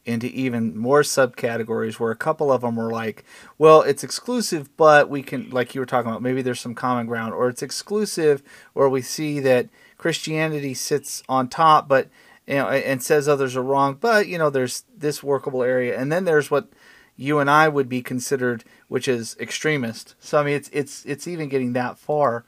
into 0.05 0.29
even 0.29 0.77
more 0.77 1.03
subcategories 1.03 1.99
where 1.99 2.13
a 2.13 2.17
couple 2.17 2.53
of 2.53 2.61
them 2.61 2.77
were 2.77 2.91
like, 2.91 3.25
well, 3.59 3.83
it's 3.83 4.05
exclusive, 4.05 4.75
but 4.77 5.11
we 5.11 5.21
can, 5.21 5.51
like 5.51 5.75
you 5.75 5.81
were 5.81 5.87
talking 5.87 6.09
about, 6.09 6.23
maybe 6.23 6.43
there's 6.43 6.61
some 6.61 6.77
common 6.77 7.07
ground, 7.07 7.35
or 7.35 7.49
it's 7.49 7.63
exclusive, 7.63 8.43
or 8.75 8.89
we 8.89 9.03
see 9.03 9.41
that 9.41 9.69
Christianity 9.99 10.75
sits 10.75 11.25
on 11.29 11.49
top, 11.49 11.89
but 11.89 12.09
you 12.47 12.55
know, 12.55 12.69
and 12.69 13.03
says 13.03 13.27
others 13.27 13.57
are 13.57 13.63
wrong, 13.63 13.99
but 14.01 14.29
you 14.29 14.39
know, 14.39 14.49
there's 14.49 14.85
this 14.97 15.23
workable 15.23 15.65
area, 15.65 15.99
and 15.99 16.13
then 16.13 16.25
there's 16.25 16.51
what 16.53 16.69
you 17.17 17.41
and 17.41 17.51
I 17.51 17.67
would 17.69 17.89
be 17.89 18.03
considered, 18.03 18.63
which 18.87 19.09
is 19.09 19.37
extremist. 19.41 20.15
So 20.21 20.39
I 20.39 20.45
mean, 20.45 20.55
it's 20.55 20.71
it's 20.73 21.05
it's 21.05 21.27
even 21.27 21.49
getting 21.49 21.73
that 21.73 21.99
far. 21.99 22.45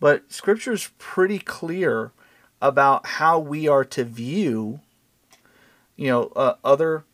But 0.00 0.32
Scripture 0.32 0.72
is 0.72 0.90
pretty 0.98 1.38
clear 1.38 2.12
about 2.60 3.06
how 3.06 3.38
we 3.38 3.68
are 3.68 3.84
to 3.84 4.04
view, 4.04 4.80
you 5.96 6.08
know, 6.08 6.32
uh, 6.36 6.54
other 6.64 7.04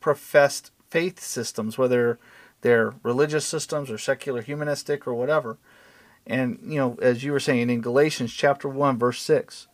professed 0.00 0.70
faith 0.90 1.20
systems, 1.20 1.78
whether 1.78 2.18
they're 2.60 2.94
religious 3.02 3.44
systems 3.44 3.90
or 3.90 3.98
secular 3.98 4.42
humanistic 4.42 5.06
or 5.06 5.14
whatever. 5.14 5.58
And, 6.26 6.58
you 6.62 6.78
know, 6.78 6.98
as 7.02 7.22
you 7.22 7.32
were 7.32 7.40
saying 7.40 7.68
in 7.68 7.80
Galatians 7.80 8.32
chapter 8.32 8.68
1, 8.68 8.98
verse 8.98 9.20
6, 9.20 9.66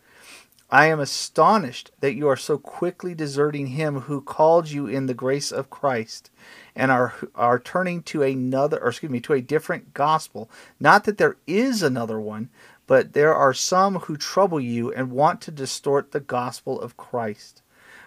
I 0.70 0.86
am 0.86 1.00
astonished 1.00 1.90
that 2.00 2.14
you 2.14 2.28
are 2.28 2.36
so 2.36 2.58
quickly 2.58 3.14
deserting 3.14 3.68
him 3.68 4.02
who 4.02 4.20
called 4.20 4.70
you 4.70 4.86
in 4.86 5.06
the 5.06 5.14
grace 5.14 5.50
of 5.50 5.70
Christ 5.70 6.30
and 6.74 6.90
are 6.90 7.14
are 7.34 7.58
turning 7.58 8.02
to 8.04 8.22
another 8.22 8.82
or 8.82 8.88
excuse 8.88 9.10
me 9.10 9.20
to 9.20 9.32
a 9.32 9.40
different 9.40 9.94
gospel. 9.94 10.50
Not 10.78 11.04
that 11.04 11.18
there 11.18 11.36
is 11.46 11.82
another 11.82 12.20
one 12.20 12.48
but 12.90 13.12
there 13.12 13.32
are 13.32 13.54
some 13.54 14.00
who 14.00 14.16
trouble 14.16 14.58
you 14.58 14.92
and 14.92 15.12
want 15.12 15.40
to 15.40 15.52
distort 15.52 16.10
the 16.10 16.18
gospel 16.18 16.80
of 16.80 16.96
Christ. 16.96 17.62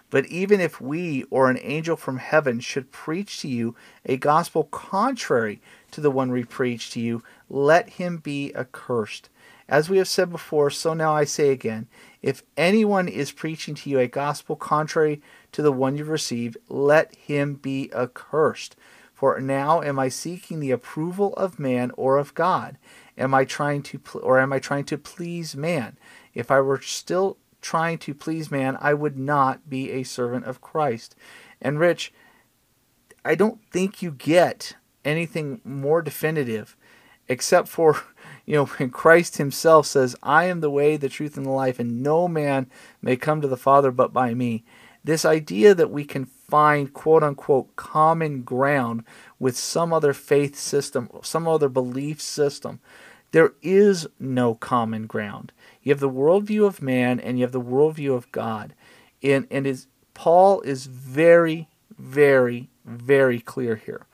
But 0.10 0.26
even 0.26 0.60
if 0.60 0.82
we 0.82 1.24
or 1.30 1.50
an 1.50 1.58
angel 1.62 1.96
from 1.96 2.18
heaven 2.18 2.60
should 2.60 2.92
preach 2.92 3.40
to 3.40 3.48
you 3.48 3.78
a 4.06 4.18
gospel 4.18 4.66
contrary 4.66 5.62
to 5.92 6.02
the 6.02 6.12
one 6.12 6.34
we 6.34 6.44
preach 6.44 6.92
to 6.92 7.00
you 7.00 7.24
let 7.50 7.92
him 7.92 8.18
be 8.18 8.54
accursed. 8.54 9.30
As 9.70 9.90
we 9.90 10.00
have 10.00 10.10
said 10.10 10.30
before 10.30 10.70
so 10.70 10.94
now 10.94 11.16
I 11.16 11.24
say 11.24 11.52
again 11.52 11.88
if 12.22 12.44
anyone 12.58 13.08
is 13.08 13.32
preaching 13.32 13.76
to 13.76 13.90
you 13.90 14.00
a 14.00 14.08
gospel 14.08 14.58
contrary 14.58 15.22
to 15.54 15.62
the 15.62 15.72
one 15.72 15.98
you've 15.98 16.10
received, 16.10 16.58
let 16.68 17.16
him 17.16 17.56
be 17.56 17.92
accursed. 17.94 18.76
For 19.14 19.40
now 19.40 19.82
am 19.82 20.00
I 20.00 20.10
seeking 20.10 20.60
the 20.60 20.72
approval 20.72 21.34
of 21.36 21.60
man 21.60 21.92
or 21.96 22.18
of 22.18 22.34
God? 22.34 22.78
Am 23.18 23.34
I 23.34 23.46
trying 23.46 23.82
to 23.84 24.02
or 24.22 24.40
am 24.40 24.52
I 24.52 24.60
trying 24.60 24.86
to 24.86 24.98
please 24.98 25.56
man? 25.56 25.98
If 26.34 26.52
I 26.52 26.60
were 26.60 26.82
still 26.82 27.38
trying 27.62 28.00
to 28.00 28.14
please 28.14 28.52
man, 28.52 28.78
I 28.82 28.94
would 28.94 29.18
not 29.18 29.70
be 29.70 29.92
a 29.92 30.04
servant 30.04 30.46
of 30.46 30.62
Christ. 30.62 31.16
And 31.62 31.80
Rich, 31.80 32.12
I 33.24 33.36
don't 33.36 33.62
think 33.72 34.02
you 34.02 34.12
get 34.12 34.76
anything 35.06 35.62
more 35.64 36.02
definitive 36.02 36.76
except 37.28 37.68
for 37.68 38.02
you 38.46 38.56
know 38.56 38.66
when 38.66 38.90
Christ 38.90 39.38
himself 39.38 39.86
says, 39.86 40.16
"I 40.22 40.46
am 40.46 40.60
the 40.60 40.70
way, 40.70 40.98
the 40.98 41.10
truth 41.10 41.38
and 41.38 41.46
the 41.46 41.52
life, 41.52 41.80
and 41.80 42.04
no 42.04 42.28
man 42.28 42.70
may 43.02 43.16
come 43.16 43.42
to 43.42 43.48
the 43.48 43.58
Father 43.58 43.92
but 43.92 44.12
by 44.12 44.34
me." 44.34 44.66
This 45.04 45.26
idea 45.26 45.76
that 45.76 45.92
we 45.92 46.06
can 46.06 46.26
find 46.26 46.94
quote 46.94 47.24
unquote 47.24 47.76
common 47.76 48.44
ground 48.44 49.04
with 49.40 49.58
some 49.58 49.92
other 49.92 50.14
faith 50.14 50.56
system, 50.56 51.10
some 51.22 51.48
other 51.48 51.70
belief 51.70 52.22
system. 52.22 52.80
There 53.32 53.54
is 53.62 54.08
no 54.20 54.54
common 54.54 55.08
ground. 55.08 55.52
You 55.82 55.92
have 55.92 56.00
the 56.00 56.10
worldview 56.10 56.66
of 56.66 56.82
man 56.82 57.20
and 57.20 57.38
you 57.38 57.44
have 57.44 57.52
the 57.52 57.60
worldview 57.60 58.16
of 58.16 58.32
God. 58.32 58.76
And, 59.24 59.48
and 59.50 59.66
is, 59.66 59.88
Paul 60.14 60.62
is 60.62 60.86
very, 60.86 61.68
very, 61.98 62.70
very 62.86 63.40
clear 63.40 63.76
here. 63.76 64.06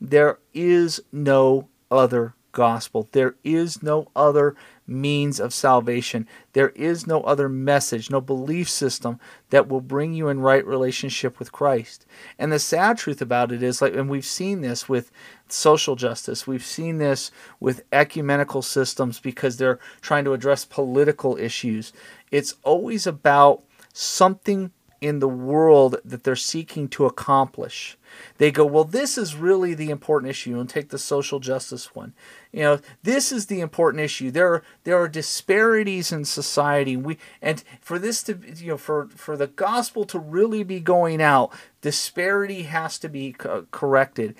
There 0.00 0.40
is 0.52 1.00
no 1.12 1.68
other 1.90 2.34
gospel. 2.52 3.08
There 3.12 3.36
is 3.44 3.82
no 3.82 4.08
other 4.16 4.56
means 4.86 5.40
of 5.40 5.52
salvation. 5.52 6.26
There 6.52 6.70
is 6.70 7.06
no 7.06 7.22
other 7.22 7.48
message, 7.48 8.10
no 8.10 8.20
belief 8.20 8.68
system 8.68 9.18
that 9.50 9.68
will 9.68 9.80
bring 9.80 10.14
you 10.14 10.28
in 10.28 10.40
right 10.40 10.66
relationship 10.66 11.38
with 11.38 11.52
Christ. 11.52 12.06
And 12.38 12.52
the 12.52 12.58
sad 12.58 12.98
truth 12.98 13.20
about 13.20 13.52
it 13.52 13.62
is 13.62 13.82
like 13.82 13.94
and 13.94 14.08
we've 14.08 14.24
seen 14.24 14.60
this 14.60 14.88
with 14.88 15.10
social 15.48 15.96
justice. 15.96 16.46
We've 16.46 16.64
seen 16.64 16.98
this 16.98 17.30
with 17.60 17.82
ecumenical 17.92 18.62
systems 18.62 19.20
because 19.20 19.56
they're 19.56 19.80
trying 20.00 20.24
to 20.24 20.32
address 20.32 20.64
political 20.64 21.36
issues. 21.36 21.92
It's 22.30 22.54
always 22.62 23.06
about 23.06 23.62
something 23.92 24.72
in 25.00 25.18
the 25.18 25.28
world 25.28 25.96
that 26.04 26.24
they're 26.24 26.36
seeking 26.36 26.88
to 26.88 27.04
accomplish. 27.04 27.96
They 28.38 28.50
go, 28.50 28.64
well, 28.64 28.84
this 28.84 29.18
is 29.18 29.34
really 29.34 29.74
the 29.74 29.90
important 29.90 30.30
issue, 30.30 30.58
and 30.58 30.68
take 30.68 30.88
the 30.88 30.98
social 30.98 31.38
justice 31.38 31.94
one. 31.94 32.14
You 32.52 32.62
know, 32.62 32.80
this 33.02 33.30
is 33.30 33.46
the 33.46 33.60
important 33.60 34.02
issue. 34.02 34.30
There 34.30 34.52
are 34.52 34.62
there 34.84 34.96
are 34.96 35.08
disparities 35.08 36.12
in 36.12 36.24
society. 36.24 36.96
We 36.96 37.18
and 37.42 37.62
for 37.80 37.98
this 37.98 38.22
to 38.24 38.38
you 38.56 38.68
know 38.68 38.78
for 38.78 39.08
for 39.08 39.36
the 39.36 39.48
gospel 39.48 40.04
to 40.06 40.18
really 40.18 40.62
be 40.62 40.80
going 40.80 41.20
out, 41.20 41.52
disparity 41.82 42.62
has 42.62 42.98
to 43.00 43.08
be 43.08 43.32
co- 43.32 43.66
corrected, 43.70 44.34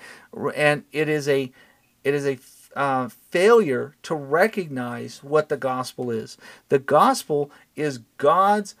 and 0.55 0.83
it 0.91 1.07
is 1.07 1.27
a 1.27 1.51
it 2.03 2.13
is 2.13 2.25
a 2.25 2.39
uh, 2.77 3.09
failure 3.31 3.95
to 4.03 4.13
recognize 4.13 5.23
what 5.23 5.49
the 5.49 5.57
gospel 5.57 6.11
is. 6.11 6.37
The 6.69 6.79
gospel 6.79 7.49
is 7.75 7.99
God's 8.17 8.75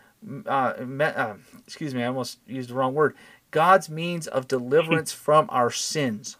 uh, 0.45 0.73
me, 0.85 1.05
uh, 1.05 1.35
excuse 1.65 1.93
me, 1.93 2.03
I 2.03 2.07
almost 2.07 2.39
used 2.47 2.69
the 2.69 2.73
wrong 2.73 2.93
word. 2.93 3.15
God's 3.51 3.89
means 3.89 4.27
of 4.27 4.47
deliverance 4.47 5.11
from 5.13 5.47
our 5.49 5.71
sins. 5.71 6.37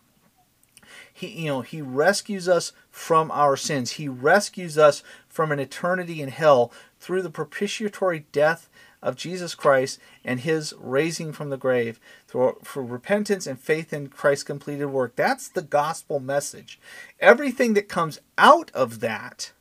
He, 1.11 1.27
you 1.27 1.47
know, 1.47 1.61
he 1.61 1.81
rescues 1.81 2.47
us 2.47 2.73
from 2.89 3.31
our 3.31 3.57
sins. 3.57 3.91
He 3.91 4.07
rescues 4.07 4.77
us 4.77 5.03
from 5.27 5.51
an 5.51 5.59
eternity 5.59 6.21
in 6.21 6.29
hell 6.29 6.71
through 6.99 7.21
the 7.21 7.29
propitiatory 7.29 8.25
death 8.31 8.69
of 9.01 9.15
Jesus 9.15 9.55
Christ 9.55 9.99
and 10.23 10.41
his 10.41 10.73
raising 10.79 11.31
from 11.31 11.49
the 11.49 11.57
grave 11.57 11.99
for, 12.25 12.57
for 12.63 12.83
repentance 12.83 13.47
and 13.47 13.59
faith 13.59 13.93
in 13.93 14.09
Christ's 14.09 14.43
completed 14.43 14.87
work. 14.87 15.15
That's 15.15 15.47
the 15.47 15.61
gospel 15.61 16.19
message. 16.19 16.79
Everything 17.19 17.73
that 17.73 17.89
comes 17.89 18.19
out 18.37 18.71
of 18.73 18.99
that 18.99 19.51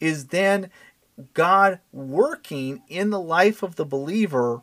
is 0.00 0.26
then 0.26 0.70
God 1.34 1.80
working 1.92 2.82
in 2.88 3.10
the 3.10 3.20
life 3.20 3.62
of 3.62 3.76
the 3.76 3.84
believer 3.84 4.62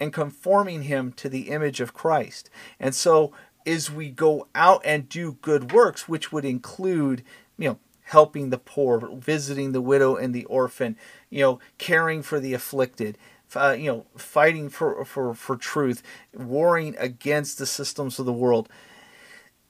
and 0.00 0.12
conforming 0.12 0.82
him 0.82 1.12
to 1.12 1.28
the 1.28 1.50
image 1.50 1.80
of 1.80 1.94
Christ. 1.94 2.50
And 2.80 2.94
so 2.94 3.32
as 3.66 3.90
we 3.90 4.10
go 4.10 4.48
out 4.54 4.82
and 4.84 5.08
do 5.08 5.38
good 5.40 5.72
works, 5.72 6.08
which 6.08 6.32
would 6.32 6.44
include, 6.44 7.22
you 7.56 7.68
know, 7.68 7.78
helping 8.02 8.50
the 8.50 8.58
poor, 8.58 9.08
visiting 9.16 9.72
the 9.72 9.80
widow 9.80 10.16
and 10.16 10.34
the 10.34 10.44
orphan, 10.44 10.96
you 11.30 11.40
know, 11.40 11.58
caring 11.78 12.22
for 12.22 12.38
the 12.38 12.52
afflicted, 12.52 13.16
uh, 13.56 13.74
you 13.78 13.90
know, 13.90 14.06
fighting 14.16 14.68
for, 14.68 15.04
for, 15.04 15.32
for 15.32 15.56
truth, 15.56 16.02
warring 16.34 16.94
against 16.98 17.56
the 17.56 17.66
systems 17.66 18.18
of 18.18 18.26
the 18.26 18.32
world 18.32 18.68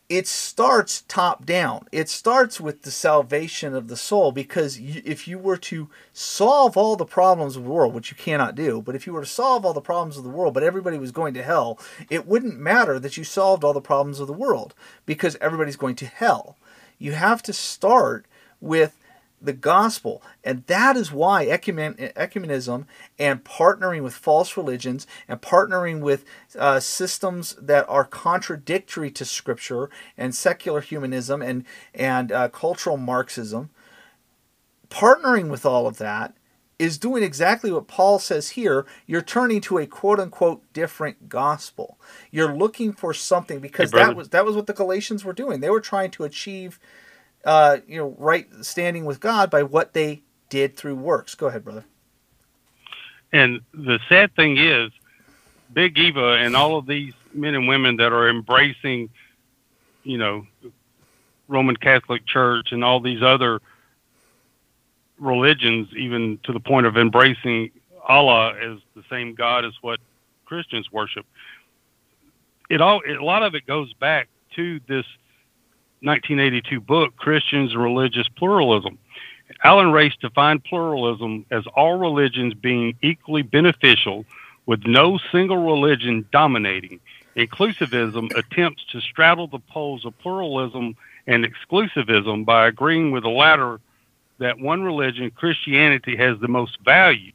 it 0.08 0.26
starts 0.26 1.02
top 1.08 1.46
down. 1.46 1.88
It 1.90 2.08
starts 2.08 2.60
with 2.60 2.82
the 2.82 2.90
salvation 2.90 3.74
of 3.74 3.88
the 3.88 3.96
soul 3.96 4.32
because 4.32 4.78
if 4.78 5.26
you 5.26 5.38
were 5.38 5.56
to 5.58 5.88
solve 6.12 6.76
all 6.76 6.96
the 6.96 7.06
problems 7.06 7.56
of 7.56 7.64
the 7.64 7.70
world, 7.70 7.94
which 7.94 8.10
you 8.10 8.16
cannot 8.16 8.54
do, 8.54 8.82
but 8.82 8.94
if 8.94 9.06
you 9.06 9.14
were 9.14 9.22
to 9.22 9.26
solve 9.26 9.64
all 9.64 9.72
the 9.72 9.80
problems 9.80 10.18
of 10.18 10.24
the 10.24 10.30
world, 10.30 10.52
but 10.52 10.62
everybody 10.62 10.98
was 10.98 11.10
going 11.10 11.32
to 11.34 11.42
hell, 11.42 11.78
it 12.10 12.26
wouldn't 12.26 12.58
matter 12.58 12.98
that 12.98 13.16
you 13.16 13.24
solved 13.24 13.64
all 13.64 13.72
the 13.72 13.80
problems 13.80 14.20
of 14.20 14.26
the 14.26 14.32
world 14.34 14.74
because 15.06 15.36
everybody's 15.40 15.76
going 15.76 15.96
to 15.96 16.06
hell. 16.06 16.56
You 16.98 17.12
have 17.12 17.42
to 17.44 17.52
start 17.52 18.26
with 18.60 18.98
the 19.44 19.52
gospel. 19.52 20.22
And 20.42 20.64
that 20.66 20.96
is 20.96 21.12
why 21.12 21.46
ecumen- 21.46 22.12
ecumenism 22.14 22.86
and 23.18 23.44
partnering 23.44 24.02
with 24.02 24.14
false 24.14 24.56
religions 24.56 25.06
and 25.28 25.40
partnering 25.40 26.00
with 26.00 26.24
uh, 26.58 26.80
systems 26.80 27.54
that 27.60 27.88
are 27.88 28.04
contradictory 28.04 29.10
to 29.12 29.24
Scripture 29.24 29.90
and 30.16 30.34
secular 30.34 30.80
humanism 30.80 31.42
and, 31.42 31.64
and 31.94 32.32
uh, 32.32 32.48
cultural 32.48 32.96
Marxism, 32.96 33.70
partnering 34.90 35.48
with 35.48 35.66
all 35.66 35.86
of 35.86 35.98
that 35.98 36.34
is 36.78 36.98
doing 36.98 37.22
exactly 37.22 37.70
what 37.70 37.86
Paul 37.86 38.18
says 38.18 38.50
here. 38.50 38.84
You're 39.06 39.22
turning 39.22 39.60
to 39.62 39.78
a 39.78 39.86
quote 39.86 40.20
unquote 40.20 40.62
different 40.72 41.28
gospel. 41.28 41.98
You're 42.30 42.54
looking 42.54 42.92
for 42.92 43.14
something 43.14 43.60
because 43.60 43.92
hey, 43.92 43.98
that 43.98 44.16
was 44.16 44.30
that 44.30 44.44
was 44.44 44.56
what 44.56 44.66
the 44.66 44.72
Galatians 44.72 45.24
were 45.24 45.32
doing. 45.32 45.60
They 45.60 45.70
were 45.70 45.80
trying 45.80 46.10
to 46.12 46.24
achieve 46.24 46.80
uh, 47.44 47.78
you 47.86 47.98
know, 47.98 48.14
right 48.18 48.46
standing 48.62 49.04
with 49.04 49.20
God 49.20 49.50
by 49.50 49.62
what 49.62 49.92
they 49.92 50.22
did 50.48 50.76
through 50.76 50.96
works. 50.96 51.34
Go 51.34 51.46
ahead, 51.46 51.64
brother. 51.64 51.84
And 53.32 53.60
the 53.72 53.98
sad 54.08 54.34
thing 54.36 54.56
is, 54.58 54.90
Big 55.72 55.98
Eva 55.98 56.36
and 56.38 56.54
all 56.54 56.76
of 56.76 56.86
these 56.86 57.12
men 57.32 57.54
and 57.54 57.66
women 57.66 57.96
that 57.96 58.12
are 58.12 58.28
embracing, 58.28 59.10
you 60.04 60.18
know, 60.18 60.46
Roman 61.48 61.76
Catholic 61.76 62.26
Church 62.26 62.68
and 62.70 62.84
all 62.84 63.00
these 63.00 63.22
other 63.22 63.60
religions, 65.18 65.88
even 65.96 66.38
to 66.44 66.52
the 66.52 66.60
point 66.60 66.86
of 66.86 66.96
embracing 66.96 67.70
Allah 68.06 68.54
as 68.54 68.78
the 68.94 69.02
same 69.10 69.34
God 69.34 69.64
as 69.64 69.72
what 69.80 69.98
Christians 70.44 70.90
worship. 70.92 71.26
It 72.70 72.80
all, 72.80 73.02
a 73.06 73.22
lot 73.22 73.42
of 73.42 73.54
it 73.54 73.66
goes 73.66 73.92
back 73.94 74.28
to 74.56 74.80
this 74.86 75.04
1982 76.00 76.80
book, 76.80 77.16
Christians 77.16 77.72
and 77.72 77.82
Religious 77.82 78.28
Pluralism. 78.28 78.98
Alan 79.62 79.92
Race 79.92 80.14
defined 80.20 80.64
pluralism 80.64 81.46
as 81.50 81.66
all 81.74 81.98
religions 81.98 82.54
being 82.54 82.96
equally 83.02 83.42
beneficial 83.42 84.24
with 84.66 84.86
no 84.86 85.18
single 85.30 85.58
religion 85.58 86.26
dominating. 86.32 87.00
Inclusivism 87.36 88.34
attempts 88.36 88.84
to 88.92 89.00
straddle 89.00 89.46
the 89.46 89.58
poles 89.58 90.04
of 90.04 90.16
pluralism 90.18 90.96
and 91.26 91.44
exclusivism 91.44 92.44
by 92.44 92.66
agreeing 92.66 93.10
with 93.10 93.22
the 93.22 93.30
latter 93.30 93.80
that 94.38 94.58
one 94.58 94.82
religion, 94.82 95.30
Christianity, 95.30 96.16
has 96.16 96.38
the 96.40 96.48
most 96.48 96.78
value. 96.84 97.32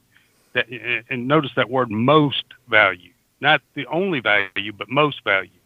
That, 0.52 0.66
and 1.08 1.28
notice 1.28 1.52
that 1.54 1.70
word 1.70 1.90
most 1.90 2.44
value, 2.68 3.12
not 3.40 3.62
the 3.74 3.86
only 3.86 4.20
value, 4.20 4.72
but 4.72 4.88
most 4.88 5.22
value 5.22 5.59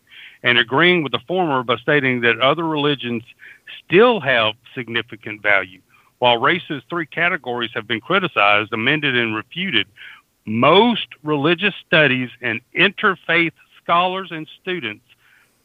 and 0.44 0.58
agreeing 0.58 1.02
with 1.02 1.10
the 1.10 1.18
former 1.26 1.64
by 1.64 1.76
stating 1.78 2.20
that 2.20 2.38
other 2.38 2.64
religions 2.64 3.24
still 3.84 4.20
have 4.20 4.54
significant 4.74 5.42
value. 5.42 5.80
While 6.18 6.38
Race's 6.38 6.82
three 6.88 7.06
categories 7.06 7.70
have 7.74 7.88
been 7.88 8.00
criticized, 8.00 8.72
amended, 8.72 9.16
and 9.16 9.34
refuted, 9.34 9.88
most 10.44 11.08
religious 11.22 11.74
studies 11.86 12.28
and 12.42 12.60
interfaith 12.78 13.52
scholars 13.82 14.28
and 14.30 14.46
students 14.60 15.04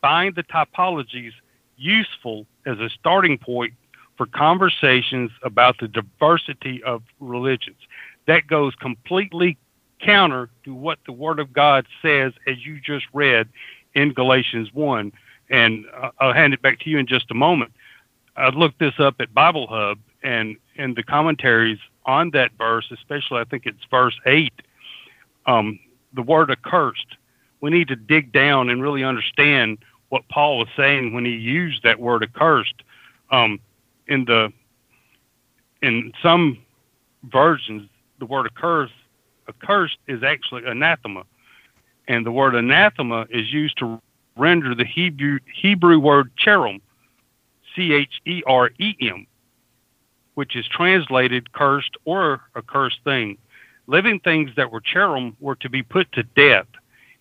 find 0.02 0.34
the 0.34 0.44
typologies 0.44 1.34
useful 1.78 2.46
as 2.66 2.80
a 2.80 2.90
starting 2.90 3.38
point 3.38 3.74
for 4.18 4.26
conversations 4.26 5.30
about 5.44 5.76
the 5.80 5.90
diversity 5.90 6.82
of 6.84 7.04
religions. 7.20 7.78
That 8.28 8.48
goes 8.48 8.76
completely 8.76 9.58
counter 10.02 10.50
to 10.64 10.74
what 10.74 11.00
the 11.06 11.12
Word 11.12 11.40
of 11.40 11.52
God 11.52 11.86
says, 12.02 12.32
as 12.48 12.66
you 12.66 12.80
just 12.80 13.06
read 13.14 13.50
in 14.00 14.14
Galatians 14.14 14.70
1. 14.74 15.12
And 15.50 15.86
I'll 16.20 16.34
hand 16.34 16.54
it 16.54 16.62
back 16.62 16.80
to 16.82 16.90
you 16.90 16.98
in 16.98 17.08
just 17.08 17.32
a 17.32 17.34
moment. 17.34 17.74
I 18.38 18.50
looked 18.50 18.80
this 18.80 18.94
up 19.00 19.16
at 19.20 19.34
Bible 19.34 19.68
Hub 19.68 20.00
and 20.24 20.56
in 20.76 20.94
the 20.94 21.04
commentaries 21.04 21.80
on 22.06 22.32
that 22.32 22.52
verse, 22.58 22.90
especially 22.92 23.40
I 23.40 23.44
think 23.44 23.66
it's 23.66 23.84
verse 23.92 24.18
8, 24.26 24.54
um, 25.46 25.80
the 26.14 26.22
word 26.22 26.50
accursed. 26.50 27.18
We 27.62 27.70
need 27.70 27.90
to 27.90 27.96
dig 27.96 28.32
down 28.32 28.70
and 28.70 28.82
really 28.82 29.04
understand 29.04 29.80
what 30.10 30.28
Paul 30.30 30.58
was 30.58 30.70
saying 30.78 31.14
when 31.14 31.26
he 31.26 31.32
used 31.32 31.84
that 31.84 32.00
word 32.00 32.24
accursed. 32.24 32.76
Um, 33.32 33.60
in 34.08 34.26
the 34.26 34.52
in 35.82 36.12
some 36.24 36.58
versions, 37.24 37.90
the 38.20 38.26
word 38.26 38.46
accursed 38.46 38.94
accursed 39.48 39.98
is 40.08 40.24
actually 40.24 40.66
anathema 40.66 41.24
and 42.10 42.26
the 42.26 42.32
word 42.32 42.56
anathema 42.56 43.28
is 43.30 43.54
used 43.54 43.78
to 43.78 44.02
render 44.36 44.76
the 44.76 44.84
Hebrew 44.84 45.40
Hebrew 45.54 46.00
word 46.00 46.32
cherem, 46.36 46.82
C 47.76 47.94
H 47.94 48.20
E 48.26 48.42
R 48.46 48.72
E 48.80 48.96
M, 49.00 49.26
which 50.34 50.56
is 50.56 50.68
translated 50.68 51.54
cursed 51.54 51.96
or 52.04 52.42
a 52.56 52.62
cursed 52.62 53.00
thing. 53.06 53.38
Living 53.88 54.20
things 54.20 54.52
that 54.58 54.72
were 54.72 54.82
cherem 54.82 55.36
were 55.40 55.56
to 55.58 55.70
be 55.70 55.84
put 55.84 56.12
to 56.14 56.24
death. 56.24 56.68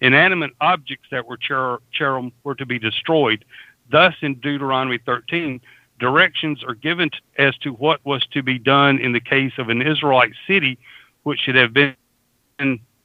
Inanimate 0.00 0.52
objects 0.60 1.08
that 1.10 1.26
were 1.26 1.38
cher- 1.40 1.78
cherem 1.96 2.32
were 2.44 2.54
to 2.54 2.66
be 2.66 2.78
destroyed. 2.78 3.44
Thus, 3.90 4.14
in 4.22 4.34
Deuteronomy 4.34 4.98
13, 4.98 5.60
directions 5.98 6.62
are 6.62 6.74
given 6.74 7.10
t- 7.10 7.18
as 7.36 7.56
to 7.58 7.72
what 7.72 8.04
was 8.04 8.24
to 8.28 8.42
be 8.42 8.58
done 8.58 8.98
in 8.98 9.12
the 9.12 9.20
case 9.20 9.52
of 9.58 9.70
an 9.70 9.82
Israelite 9.82 10.32
city, 10.46 10.78
which 11.24 11.40
should 11.40 11.56
have 11.56 11.72
been 11.74 11.96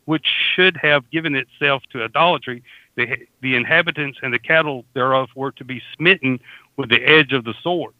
which 0.06 0.26
should 0.56 0.78
have 0.78 1.10
given 1.10 1.36
itself 1.36 1.84
to 1.91 2.04
idolatry, 2.04 2.64
the, 2.95 3.08
the 3.41 3.56
inhabitants 3.56 4.20
and 4.22 4.34
the 4.34 4.39
cattle 4.39 4.86
thereof 4.93 5.30
were 5.36 5.51
to 5.54 5.64
be 5.64 5.82
smitten 5.95 6.39
with 6.78 6.89
the 6.89 7.01
edge 7.04 7.34
of 7.34 7.43
the 7.43 7.54
sword. 7.62 7.93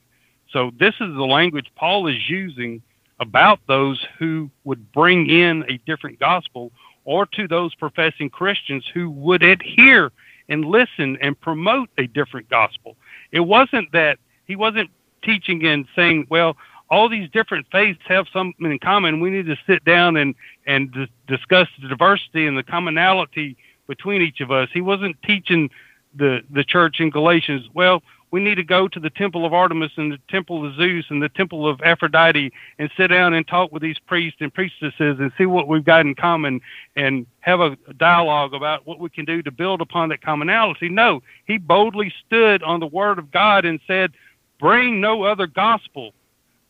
So, 0.52 0.72
this 0.78 0.94
is 0.96 1.16
the 1.16 1.26
language 1.26 1.72
Paul 1.76 2.08
is 2.08 2.30
using 2.30 2.82
about 3.20 3.60
those 3.68 4.06
who 4.20 4.50
would 4.64 4.92
bring 4.92 5.30
in 5.30 5.64
a 5.70 5.78
different 5.86 6.20
gospel 6.20 6.72
or 7.06 7.26
to 7.26 7.48
those 7.48 7.74
professing 7.76 8.30
Christians 8.30 8.86
who 8.94 9.10
would 9.10 9.44
adhere 9.44 10.12
and 10.50 10.66
listen 10.66 11.18
and 11.22 11.40
promote 11.40 11.90
a 11.98 12.08
different 12.08 12.50
gospel. 12.50 12.96
It 13.32 13.42
wasn't 13.42 13.92
that 13.94 14.20
he 14.46 14.56
wasn't 14.56 14.90
teaching 15.24 15.66
and 15.66 15.86
saying, 15.96 16.28
well, 16.30 16.58
all 16.90 17.10
these 17.10 17.30
different 17.32 17.66
faiths 17.72 18.02
have 18.08 18.28
something 18.32 18.72
in 18.72 18.80
common. 18.80 19.20
We 19.20 19.30
need 19.30 19.48
to 19.48 19.58
sit 19.68 19.84
down 19.84 20.18
and 20.18 20.36
and 20.66 20.92
d- 20.92 21.12
discuss 21.28 21.68
the 21.82 21.88
diversity 21.88 22.46
and 22.46 22.58
the 22.58 22.64
commonality 22.64 23.58
between 23.88 24.22
each 24.22 24.42
of 24.42 24.52
us. 24.52 24.70
He 24.74 24.82
wasn't 24.82 25.22
teaching 25.24 25.70
the 26.16 26.42
the 26.52 26.64
church 26.64 27.00
in 27.00 27.10
Galatians. 27.10 27.68
Well, 27.74 28.04
we 28.34 28.42
need 28.42 28.56
to 28.56 28.64
go 28.64 28.88
to 28.88 29.00
the 29.00 29.12
temple 29.12 29.46
of 29.46 29.54
Artemis 29.54 29.92
and 29.96 30.12
the 30.12 30.18
temple 30.28 30.66
of 30.66 30.74
Zeus 30.76 31.06
and 31.10 31.22
the 31.22 31.30
temple 31.30 31.68
of 31.68 31.80
Aphrodite 31.82 32.52
and 32.80 32.90
sit 32.98 33.10
down 33.10 33.36
and 33.36 33.48
talk 33.48 33.72
with 33.72 33.84
these 33.84 34.00
priests 34.00 34.42
and 34.42 34.52
priestesses 34.52 35.20
and 35.20 35.32
see 35.38 35.46
what 35.46 35.68
we've 35.68 35.86
got 35.86 36.02
in 36.02 36.16
common 36.16 36.60
and 36.96 37.28
have 37.42 37.60
a 37.60 37.78
dialogue 37.98 38.56
about 38.56 38.88
what 38.88 39.00
we 39.00 39.12
can 39.12 39.24
do 39.24 39.44
to 39.44 39.52
build 39.52 39.82
upon 39.82 40.10
that 40.10 40.24
commonality. 40.24 40.90
No, 40.90 41.22
he 41.46 41.60
boldly 41.60 42.12
stood 42.26 42.64
on 42.64 42.80
the 42.80 42.88
word 42.88 43.20
of 43.20 43.30
God 43.30 43.66
and 43.66 43.80
said, 43.86 44.14
"Bring 44.60 45.00
no 45.00 45.22
other 45.24 45.46
gospel." 45.46 46.16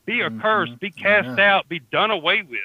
Be 0.05 0.21
accursed, 0.21 0.73
mm-hmm. 0.73 0.79
be 0.79 0.91
cast 0.91 1.37
yeah. 1.37 1.55
out, 1.55 1.69
be 1.69 1.79
done 1.79 2.11
away 2.11 2.41
with. 2.41 2.59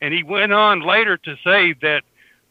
And 0.00 0.12
he 0.12 0.22
went 0.22 0.52
on 0.52 0.80
later 0.80 1.16
to 1.16 1.36
say 1.44 1.74
that 1.82 2.02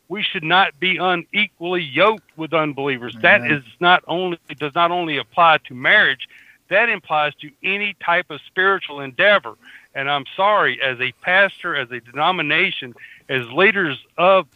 we 0.07 0.21
should 0.21 0.43
not 0.43 0.79
be 0.79 0.97
unequally 0.97 1.83
yoked 1.83 2.37
with 2.37 2.53
unbelievers. 2.53 3.15
That 3.21 3.49
is 3.49 3.63
not 3.79 4.03
only 4.07 4.37
does 4.59 4.75
not 4.75 4.91
only 4.91 5.17
apply 5.17 5.59
to 5.65 5.73
marriage, 5.73 6.27
that 6.69 6.89
implies 6.89 7.33
to 7.35 7.51
any 7.63 7.95
type 8.03 8.29
of 8.29 8.39
spiritual 8.47 9.01
endeavor. 9.01 9.55
And 9.93 10.09
I'm 10.09 10.25
sorry, 10.35 10.81
as 10.81 10.99
a 10.99 11.11
pastor, 11.21 11.75
as 11.75 11.91
a 11.91 11.99
denomination, 11.99 12.93
as 13.29 13.45
leaders 13.51 13.97
of 14.17 14.47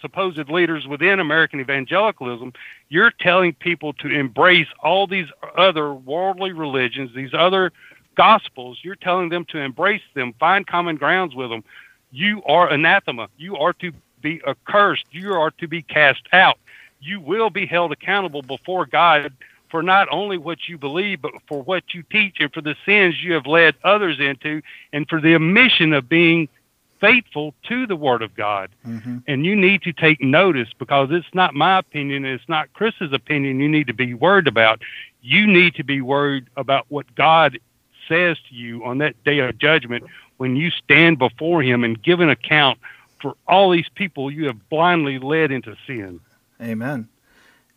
supposed 0.00 0.48
leaders 0.48 0.86
within 0.86 1.20
American 1.20 1.60
evangelicalism, 1.60 2.52
you're 2.88 3.10
telling 3.10 3.52
people 3.54 3.92
to 3.94 4.08
embrace 4.08 4.68
all 4.82 5.06
these 5.06 5.28
other 5.56 5.92
worldly 5.92 6.52
religions, 6.52 7.10
these 7.14 7.34
other 7.34 7.72
gospels. 8.18 8.80
You're 8.82 8.96
telling 8.96 9.30
them 9.30 9.46
to 9.46 9.58
embrace 9.58 10.02
them, 10.12 10.34
find 10.38 10.66
common 10.66 10.96
grounds 10.96 11.34
with 11.34 11.48
them. 11.48 11.64
You 12.10 12.42
are 12.44 12.68
anathema. 12.68 13.28
You 13.38 13.56
are 13.56 13.72
to 13.74 13.92
be 14.20 14.42
accursed. 14.46 15.04
You 15.12 15.32
are 15.34 15.52
to 15.52 15.68
be 15.68 15.82
cast 15.82 16.22
out. 16.32 16.58
You 17.00 17.20
will 17.20 17.48
be 17.48 17.64
held 17.64 17.92
accountable 17.92 18.42
before 18.42 18.86
God 18.86 19.32
for 19.70 19.82
not 19.82 20.08
only 20.10 20.36
what 20.36 20.66
you 20.66 20.76
believe, 20.78 21.22
but 21.22 21.32
for 21.46 21.62
what 21.62 21.94
you 21.94 22.02
teach 22.10 22.38
and 22.40 22.52
for 22.52 22.60
the 22.60 22.74
sins 22.84 23.22
you 23.22 23.34
have 23.34 23.46
led 23.46 23.76
others 23.84 24.18
into 24.18 24.62
and 24.92 25.08
for 25.08 25.20
the 25.20 25.34
omission 25.34 25.92
of 25.92 26.08
being 26.08 26.48
faithful 27.00 27.54
to 27.68 27.86
the 27.86 27.94
Word 27.94 28.22
of 28.22 28.34
God. 28.34 28.70
Mm-hmm. 28.84 29.18
And 29.28 29.46
you 29.46 29.54
need 29.54 29.82
to 29.82 29.92
take 29.92 30.20
notice 30.20 30.70
because 30.76 31.10
it's 31.12 31.32
not 31.34 31.54
my 31.54 31.78
opinion, 31.78 32.24
it's 32.24 32.48
not 32.48 32.72
Chris's 32.72 33.12
opinion 33.12 33.60
you 33.60 33.68
need 33.68 33.86
to 33.86 33.94
be 33.94 34.14
worried 34.14 34.48
about. 34.48 34.82
You 35.20 35.46
need 35.46 35.74
to 35.76 35.84
be 35.84 36.00
worried 36.00 36.46
about 36.56 36.86
what 36.88 37.14
God 37.14 37.58
says 38.08 38.36
to 38.48 38.54
you 38.54 38.84
on 38.84 38.98
that 38.98 39.22
day 39.24 39.38
of 39.40 39.58
judgment 39.58 40.04
when 40.38 40.56
you 40.56 40.70
stand 40.70 41.18
before 41.18 41.62
Him 41.62 41.84
and 41.84 42.02
give 42.02 42.20
an 42.20 42.30
account 42.30 42.78
for 43.20 43.34
all 43.46 43.70
these 43.70 43.88
people 43.94 44.30
you 44.30 44.46
have 44.46 44.68
blindly 44.68 45.18
led 45.18 45.50
into 45.50 45.76
sin. 45.86 46.20
Amen. 46.60 47.08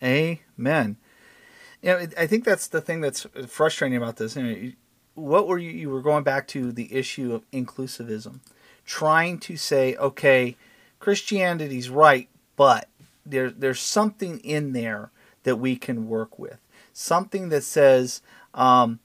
Amen. 0.03 0.97
You 1.81 1.89
know, 1.89 2.07
I 2.17 2.27
think 2.27 2.43
that's 2.43 2.67
the 2.67 2.81
thing 2.81 3.01
that's 3.01 3.25
frustrating 3.47 3.97
about 3.97 4.17
this. 4.17 4.35
You 4.35 4.43
know, 4.43 4.71
what 5.15 5.47
were 5.47 5.57
you? 5.57 5.71
You 5.71 5.89
were 5.89 6.01
going 6.01 6.23
back 6.23 6.47
to 6.49 6.71
the 6.71 6.93
issue 6.93 7.33
of 7.33 7.49
inclusivism, 7.51 8.39
trying 8.85 9.39
to 9.39 9.57
say, 9.57 9.95
okay, 9.95 10.55
Christianity's 10.99 11.89
right, 11.89 12.29
but 12.55 12.87
there, 13.25 13.49
there's 13.49 13.79
something 13.79 14.39
in 14.39 14.73
there 14.73 15.11
that 15.43 15.57
we 15.57 15.75
can 15.75 16.07
work 16.07 16.37
with. 16.37 16.59
Something 16.93 17.49
that 17.49 17.63
says, 17.63 18.21
um, 18.53 18.99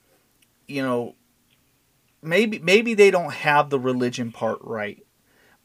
you 0.67 0.83
know, 0.83 1.15
maybe 2.21 2.59
maybe 2.59 2.93
they 2.93 3.11
don't 3.11 3.33
have 3.33 3.69
the 3.69 3.79
religion 3.79 4.31
part 4.31 4.59
right, 4.61 5.05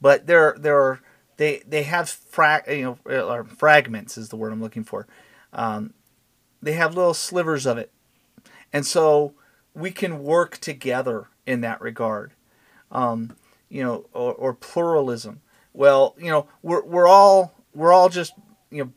but 0.00 0.26
there 0.26 0.56
are 0.66 1.00
they 1.36 1.62
they 1.66 1.82
have 1.84 2.08
fra- 2.08 2.62
you 2.68 2.98
know 3.06 3.44
fragments 3.56 4.16
is 4.18 4.28
the 4.28 4.36
word 4.36 4.52
I'm 4.52 4.62
looking 4.62 4.84
for. 4.84 5.06
Um, 5.52 5.94
they 6.62 6.72
have 6.72 6.94
little 6.94 7.14
slivers 7.14 7.66
of 7.66 7.76
it. 7.76 7.90
And 8.72 8.86
so 8.86 9.34
we 9.74 9.90
can 9.90 10.22
work 10.22 10.58
together 10.58 11.28
in 11.46 11.60
that 11.62 11.80
regard. 11.80 12.32
Um, 12.90 13.36
you 13.68 13.82
know, 13.82 14.06
or, 14.12 14.34
or, 14.34 14.52
pluralism. 14.52 15.40
Well, 15.72 16.14
you 16.18 16.30
know, 16.30 16.46
we're, 16.60 16.84
we're 16.84 17.08
all 17.08 17.54
we're 17.74 17.92
all 17.92 18.10
just 18.10 18.34
you 18.70 18.84
know 18.84 18.92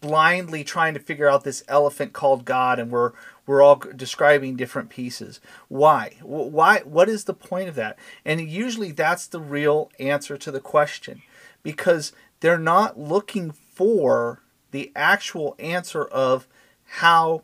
blindly 0.00 0.64
trying 0.64 0.94
to 0.94 1.00
figure 1.00 1.28
out 1.28 1.44
this 1.44 1.64
elephant 1.68 2.12
called 2.12 2.44
God, 2.44 2.78
and 2.78 2.90
we're 2.90 3.12
we're 3.46 3.62
all 3.62 3.76
describing 3.76 4.56
different 4.56 4.90
pieces. 4.90 5.40
Why? 5.68 6.16
Why? 6.22 6.80
What 6.84 7.08
is 7.08 7.24
the 7.24 7.34
point 7.34 7.68
of 7.68 7.74
that? 7.74 7.98
And 8.24 8.40
usually, 8.40 8.92
that's 8.92 9.26
the 9.26 9.40
real 9.40 9.90
answer 9.98 10.36
to 10.38 10.50
the 10.50 10.60
question, 10.60 11.22
because 11.62 12.12
they're 12.40 12.58
not 12.58 12.98
looking 12.98 13.50
for 13.50 14.42
the 14.70 14.92
actual 14.94 15.56
answer 15.58 16.04
of 16.04 16.46
how 16.84 17.42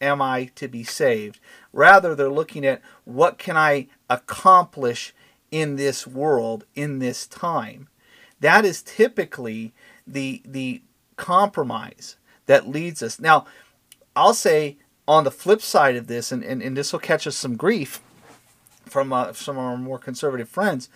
am 0.00 0.20
I 0.20 0.50
to 0.56 0.68
be 0.68 0.84
saved? 0.84 1.38
Rather, 1.72 2.14
they're 2.14 2.30
looking 2.30 2.64
at 2.66 2.82
what 3.04 3.38
can 3.38 3.56
I 3.56 3.88
accomplish 4.10 5.14
in 5.50 5.76
this 5.76 6.06
world, 6.06 6.64
in 6.74 6.98
this 6.98 7.26
time. 7.26 7.88
That 8.40 8.64
is 8.64 8.82
typically 8.82 9.72
the, 10.06 10.42
the 10.44 10.82
compromise 11.16 12.16
that 12.46 12.68
leads 12.68 13.02
us. 13.02 13.20
Now, 13.20 13.46
I'll 14.14 14.34
say 14.34 14.78
on 15.06 15.24
the 15.24 15.30
flip 15.30 15.62
side 15.62 15.96
of 15.96 16.06
this, 16.06 16.32
and, 16.32 16.44
and, 16.44 16.62
and 16.62 16.76
this 16.76 16.92
will 16.92 17.00
catch 17.00 17.26
us 17.26 17.36
some 17.36 17.56
grief 17.56 18.00
from 18.84 19.12
uh, 19.12 19.32
some 19.32 19.56
of 19.56 19.64
our 19.64 19.76
more 19.76 19.98
conservative 19.98 20.48
friends, 20.48 20.88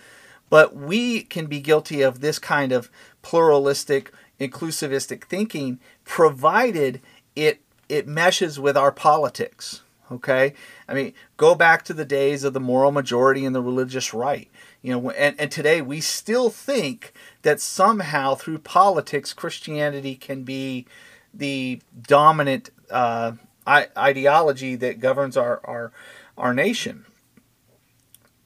but 0.51 0.77
we 0.77 1.23
can 1.23 1.47
be 1.47 1.61
guilty 1.61 2.03
of 2.03 2.21
this 2.21 2.39
kind 2.39 2.73
of 2.73 2.91
pluralistic, 3.23 4.13
inclusivistic 4.39 5.25
thinking, 5.25 5.81
provided 6.05 7.01
it 7.35 7.61
it 7.89 8.07
meshes 8.07 8.59
with 8.59 8.77
our 8.77 8.93
politics. 8.93 9.83
Okay, 10.11 10.55
I 10.89 10.95
mean, 10.95 11.15
go 11.37 11.57
back 11.57 11.85
to 11.85 11.93
the 11.93 12.05
days 12.05 12.45
of 12.45 12.53
the 12.53 12.61
moral 12.61 12.93
majority 12.93 13.45
and 13.45 13.55
the 13.55 13.63
religious 13.63 14.15
right. 14.15 14.49
You 14.83 14.93
know, 14.93 15.11
and, 15.11 15.39
and 15.39 15.51
today 15.51 15.83
we 15.83 16.01
still 16.01 16.51
think 16.51 17.13
that 17.43 17.61
somehow 17.61 18.35
through 18.35 18.59
politics 18.59 19.33
Christianity 19.33 20.15
can 20.15 20.43
be 20.43 20.87
the 21.35 21.81
dominant 22.01 22.71
uh, 22.91 23.33
ideology 23.67 24.77
that 24.77 25.01
governs 25.01 25.37
our, 25.37 25.61
our 25.65 25.93
our 26.39 26.55
nation. 26.55 27.05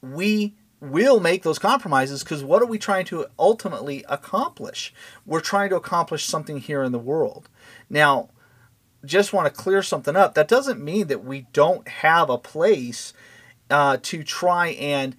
We 0.00 0.54
will 0.80 1.20
make 1.20 1.42
those 1.42 1.58
compromises 1.58 2.22
because 2.22 2.42
what 2.42 2.62
are 2.62 2.66
we 2.66 2.78
trying 2.78 3.04
to 3.06 3.26
ultimately 3.38 4.04
accomplish? 4.08 4.94
We're 5.26 5.40
trying 5.40 5.70
to 5.70 5.76
accomplish 5.76 6.24
something 6.24 6.58
here 6.58 6.82
in 6.82 6.92
the 6.92 6.98
world. 6.98 7.48
Now, 7.90 8.30
just 9.04 9.32
want 9.32 9.46
to 9.46 9.62
clear 9.62 9.82
something 9.82 10.16
up. 10.16 10.34
That 10.34 10.48
doesn't 10.48 10.82
mean 10.82 11.08
that 11.08 11.24
we 11.24 11.46
don't 11.52 11.86
have 11.86 12.30
a 12.30 12.38
place 12.38 13.12
uh, 13.68 13.98
to 14.02 14.22
try 14.24 14.68
and 14.68 15.16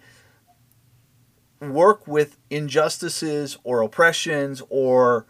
work 1.62 2.08
with 2.08 2.38
injustices 2.50 3.58
or 3.64 3.82
oppressions 3.82 4.62
or 4.70 5.26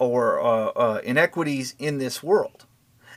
or 0.00 0.40
uh, 0.40 0.66
uh, 0.76 1.00
inequities 1.02 1.74
in 1.78 1.98
this 1.98 2.22
world. 2.22 2.66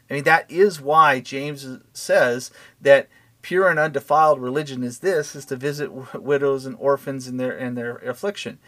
I 0.09 0.15
mean 0.15 0.23
that 0.23 0.49
is 0.49 0.81
why 0.81 1.19
James 1.19 1.67
says 1.93 2.51
that 2.79 3.07
pure 3.41 3.69
and 3.69 3.79
undefiled 3.79 4.39
religion 4.39 4.83
is 4.83 4.99
this: 4.99 5.35
is 5.35 5.45
to 5.45 5.55
visit 5.55 6.15
widows 6.15 6.65
and 6.65 6.75
orphans 6.79 7.27
in 7.27 7.37
their 7.37 7.57
in 7.57 7.75
their 7.75 7.97
affliction 7.97 8.59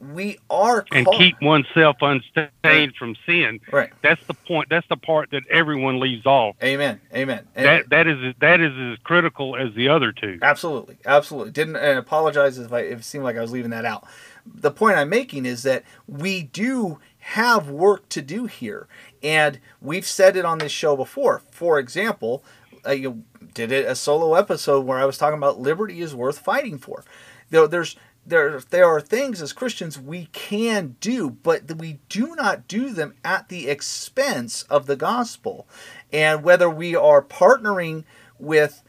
we 0.00 0.38
are 0.48 0.84
and 0.92 1.06
keep 1.18 1.40
oneself 1.42 1.96
unstained 2.00 2.50
right. 2.64 2.96
from 2.96 3.16
sin. 3.26 3.60
Right. 3.70 3.90
That's 4.02 4.24
the 4.26 4.34
point. 4.34 4.68
That's 4.70 4.86
the 4.88 4.96
part 4.96 5.30
that 5.32 5.42
everyone 5.50 6.00
leaves 6.00 6.24
off. 6.24 6.56
Amen. 6.62 7.00
Amen. 7.14 7.46
That 7.54 7.90
that 7.90 8.06
is 8.06 8.34
that 8.40 8.60
is 8.60 8.72
as 8.76 8.98
critical 9.04 9.56
as 9.56 9.74
the 9.74 9.88
other 9.88 10.12
two. 10.12 10.38
Absolutely. 10.40 10.96
Absolutely. 11.04 11.52
Didn't 11.52 11.76
and 11.76 11.98
apologize 11.98 12.58
if 12.58 12.72
I 12.72 12.80
if 12.80 13.00
it 13.00 13.04
seemed 13.04 13.24
like 13.24 13.36
I 13.36 13.42
was 13.42 13.52
leaving 13.52 13.70
that 13.70 13.84
out. 13.84 14.06
The 14.46 14.70
point 14.70 14.96
I'm 14.96 15.10
making 15.10 15.44
is 15.44 15.64
that 15.64 15.84
we 16.08 16.42
do 16.42 16.98
have 17.18 17.68
work 17.68 18.08
to 18.08 18.22
do 18.22 18.46
here, 18.46 18.88
and 19.22 19.60
we've 19.82 20.06
said 20.06 20.34
it 20.34 20.46
on 20.46 20.58
this 20.58 20.72
show 20.72 20.96
before. 20.96 21.42
For 21.50 21.78
example, 21.78 22.42
uh, 22.86 22.92
you 22.92 23.24
did 23.52 23.70
it 23.70 23.86
a 23.86 23.94
solo 23.94 24.34
episode 24.34 24.86
where 24.86 24.98
I 24.98 25.04
was 25.04 25.18
talking 25.18 25.36
about 25.36 25.60
liberty 25.60 26.00
is 26.00 26.14
worth 26.14 26.38
fighting 26.38 26.78
for. 26.78 27.04
There, 27.50 27.66
there's 27.66 27.96
there 28.26 28.60
there 28.70 28.86
are 28.86 29.00
things 29.00 29.42
as 29.42 29.52
Christians 29.52 29.98
we 29.98 30.26
can 30.32 30.96
do, 31.00 31.30
but 31.30 31.78
we 31.78 32.00
do 32.08 32.34
not 32.36 32.68
do 32.68 32.90
them 32.90 33.14
at 33.24 33.48
the 33.48 33.68
expense 33.68 34.62
of 34.64 34.86
the 34.86 34.96
gospel. 34.96 35.66
And 36.12 36.42
whether 36.42 36.68
we 36.68 36.94
are 36.94 37.22
partnering 37.22 38.04
with 38.38 38.82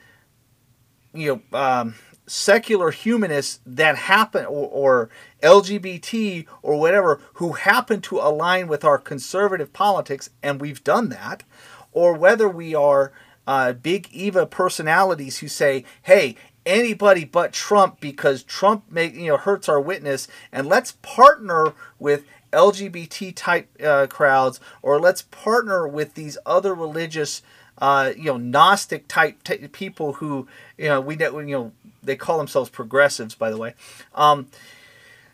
you 1.13 1.41
know 1.51 1.57
um, 1.57 1.95
secular 2.27 2.91
humanists 2.91 3.59
that 3.65 3.97
happen 3.97 4.45
or, 4.45 4.67
or, 4.67 5.09
LGBT 5.41 6.45
or 6.61 6.79
whatever 6.79 7.19
who 7.35 7.53
happen 7.53 7.99
to 7.99 8.19
align 8.19 8.67
with 8.67 8.85
our 8.85 8.99
conservative 8.99 9.73
politics, 9.73 10.29
and 10.43 10.61
we've 10.61 10.83
done 10.83 11.09
that, 11.09 11.43
or 11.91 12.13
whether 12.13 12.47
we 12.47 12.75
are 12.75 13.11
uh, 13.47 13.73
big 13.73 14.07
Eva 14.11 14.45
personalities 14.45 15.39
who 15.39 15.47
say, 15.47 15.83
hey, 16.03 16.35
anybody 16.65 17.25
but 17.25 17.53
Trump 17.53 17.99
because 17.99 18.43
Trump 18.43 18.83
make 18.89 19.15
you 19.15 19.27
know 19.27 19.37
hurts 19.37 19.69
our 19.69 19.79
witness, 19.79 20.27
and 20.51 20.67
let's 20.67 20.93
partner 21.01 21.73
with 21.99 22.25
LGBT 22.51 23.33
type 23.35 23.69
uh, 23.81 24.07
crowds, 24.07 24.59
or 24.81 24.99
let's 24.99 25.23
partner 25.23 25.87
with 25.87 26.15
these 26.15 26.37
other 26.45 26.73
religious, 26.75 27.41
uh, 27.77 28.11
you 28.15 28.25
know, 28.25 28.37
Gnostic 28.37 29.07
type 29.07 29.37
people 29.71 30.13
who 30.13 30.47
you 30.77 30.89
know 30.89 31.01
we 31.01 31.17
you 31.17 31.45
know 31.45 31.71
they 32.03 32.15
call 32.15 32.37
themselves 32.37 32.69
progressives, 32.69 33.35
by 33.35 33.49
the 33.49 33.57
way. 33.57 33.73
Um, 34.15 34.47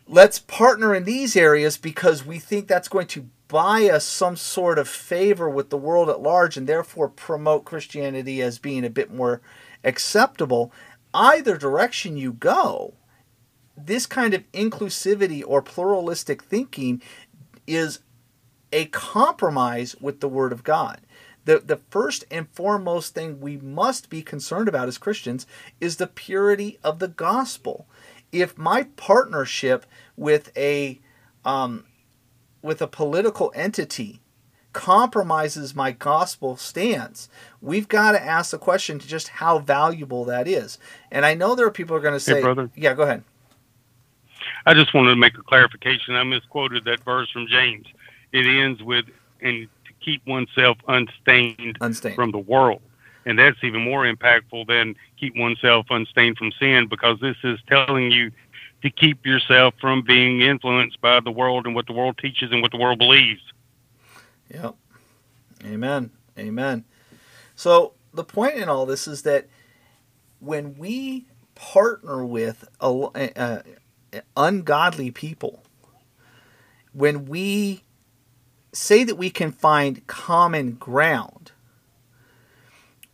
let's 0.07 0.39
partner 0.39 0.93
in 0.93 1.03
these 1.03 1.35
areas 1.35 1.77
because 1.77 2.25
we 2.25 2.39
think 2.39 2.67
that's 2.67 2.87
going 2.87 3.07
to 3.07 3.27
buy 3.47 3.89
us 3.89 4.05
some 4.05 4.35
sort 4.35 4.77
of 4.77 4.87
favor 4.87 5.49
with 5.49 5.69
the 5.69 5.77
world 5.77 6.09
at 6.09 6.21
large 6.21 6.57
and 6.57 6.67
therefore 6.67 7.07
promote 7.07 7.65
Christianity 7.65 8.41
as 8.41 8.59
being 8.59 8.83
a 8.85 8.89
bit 8.89 9.13
more 9.13 9.41
acceptable 9.83 10.71
either 11.17 11.57
direction 11.57 12.15
you 12.15 12.31
go, 12.31 12.93
this 13.75 14.05
kind 14.05 14.33
of 14.33 14.49
inclusivity 14.51 15.43
or 15.45 15.61
pluralistic 15.61 16.43
thinking 16.43 17.01
is 17.65 17.99
a 18.71 18.85
compromise 18.85 19.95
with 19.99 20.19
the 20.19 20.29
Word 20.29 20.51
of 20.51 20.63
God. 20.63 21.01
the 21.45 21.59
the 21.59 21.79
first 21.89 22.25
and 22.29 22.49
foremost 22.49 23.15
thing 23.15 23.39
we 23.39 23.57
must 23.57 24.09
be 24.09 24.21
concerned 24.21 24.67
about 24.67 24.87
as 24.87 24.97
Christians 24.97 25.47
is 25.79 25.95
the 25.95 26.07
purity 26.07 26.77
of 26.83 26.99
the 26.99 27.07
gospel. 27.07 27.87
If 28.31 28.57
my 28.57 28.83
partnership 28.97 29.85
with 30.15 30.51
a 30.57 30.99
um, 31.45 31.85
with 32.61 32.81
a 32.81 32.87
political 32.87 33.51
entity 33.55 34.19
compromises 34.77 35.75
my 35.75 35.91
gospel 35.91 36.55
stance, 36.55 37.29
we've 37.61 37.87
got 37.87 38.11
to 38.11 38.23
ask 38.23 38.51
the 38.51 38.57
question 38.57 38.99
to 38.99 39.07
just 39.07 39.27
how 39.27 39.59
valuable 39.59 40.23
that 40.25 40.47
is. 40.47 40.77
And 41.11 41.25
I 41.25 41.33
know 41.33 41.55
there 41.55 41.65
are 41.65 41.71
people 41.71 41.95
who 41.95 41.99
are 41.99 42.03
going 42.03 42.13
to 42.13 42.19
say, 42.19 42.35
hey, 42.35 42.41
brother. 42.41 42.69
"Yeah, 42.75 42.93
go 42.93 43.03
ahead." 43.03 43.23
I 44.65 44.73
just 44.73 44.93
wanted 44.93 45.09
to 45.11 45.15
make 45.15 45.37
a 45.37 45.41
clarification. 45.41 46.15
I 46.15 46.23
misquoted 46.23 46.85
that 46.85 47.03
verse 47.03 47.29
from 47.31 47.47
James. 47.47 47.87
It 48.31 48.45
ends 48.45 48.83
with, 48.83 49.05
and 49.41 49.67
to 49.85 49.93
keep 50.03 50.25
oneself 50.27 50.77
unstained, 50.87 51.77
unstained. 51.81 52.15
from 52.15 52.31
the 52.31 52.37
world. 52.37 52.81
And 53.25 53.37
that's 53.39 53.57
even 53.63 53.81
more 53.81 54.05
impactful 54.05 54.67
than 54.67 54.95
keep 55.19 55.35
oneself 55.35 55.87
unstained 55.89 56.37
from 56.37 56.51
sin 56.59 56.87
because 56.87 57.19
this 57.19 57.35
is 57.43 57.59
telling 57.67 58.11
you 58.11 58.31
to 58.83 58.89
keep 58.89 59.25
yourself 59.25 59.73
from 59.81 60.01
being 60.01 60.41
influenced 60.41 61.01
by 61.01 61.19
the 61.19 61.31
world 61.31 61.65
and 61.65 61.75
what 61.75 61.87
the 61.87 61.93
world 61.93 62.17
teaches 62.21 62.51
and 62.51 62.61
what 62.61 62.71
the 62.71 62.77
world 62.77 62.99
believes. 62.99 63.41
Yep. 64.53 64.75
Amen. 65.65 66.11
Amen. 66.37 66.85
So 67.55 67.93
the 68.13 68.23
point 68.23 68.55
in 68.55 68.69
all 68.69 68.85
this 68.85 69.07
is 69.07 69.23
that 69.23 69.47
when 70.39 70.77
we 70.77 71.25
partner 71.55 72.23
with 72.25 72.67
ungodly 74.35 75.11
people, 75.11 75.63
when 76.93 77.25
we 77.25 77.83
say 78.73 79.03
that 79.03 79.15
we 79.15 79.29
can 79.29 79.51
find 79.51 80.05
common 80.07 80.73
ground, 80.73 81.51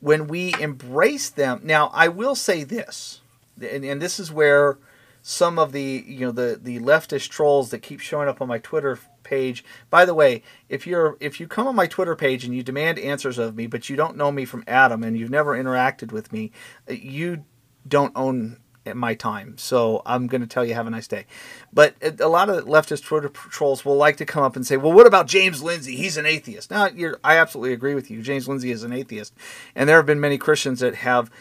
when 0.04 0.28
we 0.28 0.54
embrace 0.60 1.30
them. 1.30 1.62
Now, 1.64 1.90
I 1.94 2.10
will 2.10 2.36
say 2.36 2.66
this, 2.66 3.22
and, 3.62 3.86
and 3.86 4.02
this 4.02 4.20
is 4.20 4.34
where 4.34 4.78
some 5.26 5.58
of 5.58 5.72
the 5.72 6.04
you 6.06 6.20
know 6.20 6.32
the 6.32 6.60
the 6.62 6.80
leftist 6.80 7.30
trolls 7.30 7.72
that 7.72 7.80
keep 7.80 8.02
showing 8.02 8.28
up 8.28 8.42
on 8.42 8.48
my 8.48 8.60
Twitter 8.60 9.00
page. 9.24 9.64
By 9.90 10.06
the 10.06 10.14
way, 10.14 10.44
if 10.70 10.86
you're 10.86 11.18
if 11.20 11.40
you 11.40 11.48
come 11.48 11.66
on 11.66 11.76
my 11.76 11.88
Twitter 11.88 12.16
page 12.16 12.44
and 12.44 12.54
you 12.54 12.62
demand 12.62 13.00
answers 13.00 13.38
of 13.40 13.56
me, 13.56 13.66
but 13.66 13.90
you 13.90 13.96
don't 13.96 14.18
know 14.18 14.32
me 14.32 14.46
from 14.46 14.64
Adam 14.68 15.02
and 15.02 15.18
you've 15.18 15.32
never 15.32 15.58
interacted 15.58 16.12
with 16.12 16.32
me, 16.32 16.52
uh, 16.90 16.94
you 16.94 17.46
don't 17.88 18.12
own 18.16 18.58
my 18.94 19.16
time. 19.16 19.58
So 19.58 20.02
I'm 20.06 20.28
going 20.28 20.42
to 20.42 20.48
tell 20.48 20.66
you 20.66 20.74
have 20.74 20.88
a 20.88 20.90
nice 20.90 21.08
day. 21.08 21.26
But 21.72 21.96
a 22.20 22.28
lot 22.28 22.50
of 22.50 22.66
leftist 22.66 23.06
Twitter 23.06 23.30
trolls 23.30 23.86
will 23.86 23.96
like 23.96 24.18
to 24.18 24.26
come 24.26 24.44
up 24.44 24.58
and 24.58 24.68
say, 24.68 24.76
"Well, 24.76 24.92
what 24.92 25.08
about 25.08 25.28
James 25.28 25.64
Lindsay? 25.64 25.96
He's 25.96 26.18
an 26.18 26.26
atheist." 26.26 26.70
Now, 26.70 26.90
I 27.24 27.38
absolutely 27.38 27.72
agree 27.72 27.96
with 27.96 28.12
you. 28.12 28.22
James 28.22 28.50
Lindsay 28.50 28.72
is 28.72 28.84
an 28.84 28.92
atheist, 28.92 29.34
and 29.74 29.88
there 29.88 29.96
have 29.96 30.06
been 30.06 30.20
many 30.20 30.38
Christians 30.38 30.82
that 30.82 30.96
have 30.96 31.32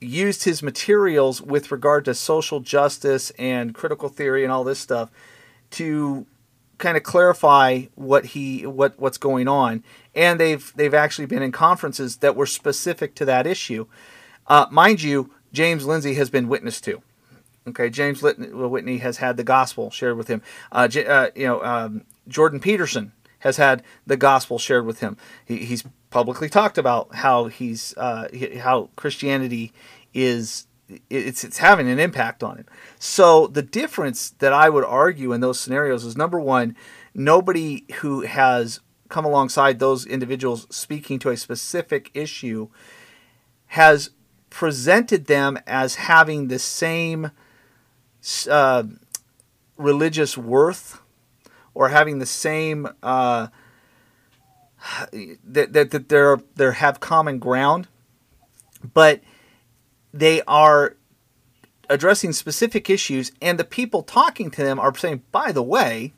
used 0.00 0.44
his 0.44 0.62
materials 0.62 1.42
with 1.42 1.70
regard 1.70 2.04
to 2.06 2.14
social 2.14 2.60
justice 2.60 3.30
and 3.38 3.74
critical 3.74 4.08
theory 4.08 4.42
and 4.42 4.52
all 4.52 4.64
this 4.64 4.78
stuff 4.78 5.10
to 5.70 6.26
kind 6.78 6.96
of 6.96 7.02
clarify 7.02 7.82
what 7.94 8.26
he 8.26 8.66
what 8.66 8.98
what's 8.98 9.18
going 9.18 9.46
on. 9.46 9.84
And 10.14 10.40
they've 10.40 10.72
they've 10.74 10.94
actually 10.94 11.26
been 11.26 11.42
in 11.42 11.52
conferences 11.52 12.16
that 12.18 12.34
were 12.34 12.46
specific 12.46 13.14
to 13.16 13.24
that 13.26 13.46
issue. 13.46 13.86
Uh, 14.46 14.66
mind 14.70 15.02
you 15.02 15.30
James 15.52 15.86
Lindsay 15.86 16.14
has 16.14 16.30
been 16.30 16.48
witnessed 16.48 16.84
to. 16.84 17.02
Okay 17.68 17.90
James 17.90 18.22
Whitney 18.22 18.98
has 18.98 19.18
had 19.18 19.36
the 19.36 19.44
gospel 19.44 19.90
shared 19.90 20.16
with 20.16 20.28
him. 20.28 20.42
Uh, 20.72 20.88
uh, 21.06 21.28
you 21.36 21.46
know 21.46 21.62
um, 21.62 22.04
Jordan 22.26 22.58
Peterson 22.58 23.12
has 23.40 23.56
had 23.56 23.82
the 24.06 24.16
gospel 24.16 24.58
shared 24.58 24.86
with 24.86 25.00
him 25.00 25.16
he, 25.44 25.58
he's 25.58 25.84
publicly 26.10 26.48
talked 26.48 26.76
about 26.76 27.14
how 27.14 27.46
he's 27.46 27.96
uh, 27.96 28.28
how 28.58 28.90
Christianity 28.96 29.72
is 30.12 30.66
it's 31.08 31.44
it's 31.44 31.58
having 31.58 31.88
an 31.88 32.00
impact 32.00 32.42
on 32.42 32.56
him. 32.58 32.66
So 32.98 33.46
the 33.46 33.62
difference 33.62 34.30
that 34.40 34.52
I 34.52 34.68
would 34.68 34.84
argue 34.84 35.32
in 35.32 35.40
those 35.40 35.60
scenarios 35.60 36.04
is 36.04 36.16
number 36.16 36.40
one, 36.40 36.76
nobody 37.14 37.84
who 38.00 38.22
has 38.22 38.80
come 39.08 39.24
alongside 39.24 39.78
those 39.78 40.04
individuals 40.04 40.66
speaking 40.70 41.18
to 41.20 41.30
a 41.30 41.36
specific 41.36 42.10
issue 42.12 42.68
has 43.68 44.10
presented 44.50 45.26
them 45.26 45.58
as 45.66 45.94
having 45.94 46.48
the 46.48 46.58
same 46.58 47.30
uh, 48.48 48.82
religious 49.76 50.36
worth 50.36 51.00
or 51.74 51.88
having 51.88 52.18
the 52.18 52.26
same 52.26 52.88
uh, 53.02 53.48
that, 55.12 55.72
that, 55.72 55.90
that 55.90 56.08
they're, 56.08 56.38
they 56.56 56.72
have 56.72 57.00
common 57.00 57.38
ground, 57.38 57.88
but 58.94 59.20
they 60.12 60.42
are 60.42 60.96
addressing 61.88 62.32
specific 62.32 62.88
issues, 62.88 63.32
and 63.42 63.58
the 63.58 63.64
people 63.64 64.02
talking 64.02 64.50
to 64.50 64.62
them 64.62 64.78
are 64.78 64.94
saying, 64.96 65.22
by 65.32 65.52
the 65.52 65.62
way, 65.62 66.12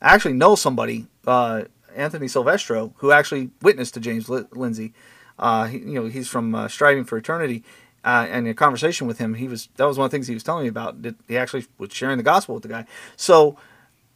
I 0.00 0.14
actually 0.14 0.34
know 0.34 0.54
somebody, 0.54 1.06
uh, 1.26 1.64
Anthony 1.94 2.28
Silvestro, 2.28 2.94
who 2.98 3.12
actually 3.12 3.50
witnessed 3.62 3.94
to 3.94 4.00
James 4.00 4.28
Lindsay. 4.28 4.94
Uh, 5.38 5.66
he, 5.66 5.78
you 5.78 5.94
know, 5.94 6.06
he's 6.06 6.28
from 6.28 6.54
uh, 6.54 6.68
Striving 6.68 7.04
for 7.04 7.18
Eternity. 7.18 7.62
Uh, 8.04 8.26
and 8.30 8.46
in 8.46 8.52
a 8.52 8.54
conversation 8.54 9.06
with 9.06 9.18
him, 9.18 9.34
he 9.34 9.48
was 9.48 9.68
that 9.76 9.84
was 9.84 9.98
one 9.98 10.06
of 10.06 10.10
the 10.10 10.16
things 10.16 10.28
he 10.28 10.34
was 10.34 10.44
telling 10.44 10.62
me 10.62 10.68
about. 10.68 11.02
That 11.02 11.16
he 11.26 11.36
actually 11.36 11.66
was 11.78 11.92
sharing 11.92 12.16
the 12.16 12.22
gospel 12.22 12.54
with 12.54 12.62
the 12.62 12.68
guy. 12.68 12.86
So 13.16 13.56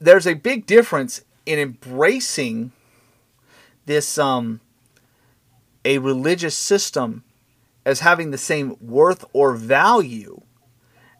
there's 0.03 0.26
a 0.26 0.34
big 0.34 0.66
difference 0.66 1.22
in 1.46 1.59
embracing 1.59 2.72
this 3.86 4.18
um, 4.18 4.61
a 5.84 5.98
religious 5.98 6.57
system 6.57 7.24
as 7.84 8.00
having 8.00 8.30
the 8.30 8.38
same 8.38 8.76
worth 8.80 9.24
or 9.32 9.55
value 9.55 10.40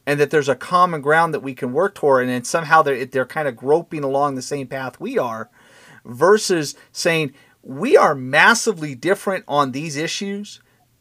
and 0.07 0.19
that 0.19 0.31
there's 0.31 0.49
a 0.49 0.57
common 0.57 1.01
ground 1.01 1.33
that 1.33 1.41
we 1.41 1.55
can 1.55 1.73
work 1.73 1.95
toward 1.95 2.23
and 2.23 2.31
then 2.31 2.45
somehow 2.45 2.83
they're, 2.83 3.05
they're 3.07 3.27
kind 3.27 3.49
of 3.49 3.57
groping 3.57 4.05
along 4.05 4.35
the 4.35 4.43
same 4.43 4.67
path 4.67 5.01
we 5.01 5.19
are 5.19 5.49
versus 6.05 6.75
saying 6.91 7.33
we 7.63 7.97
are 7.97 8.15
massively 8.15 8.95
different 8.95 9.45
on 9.47 9.71
these 9.71 9.97
issues. 9.97 10.61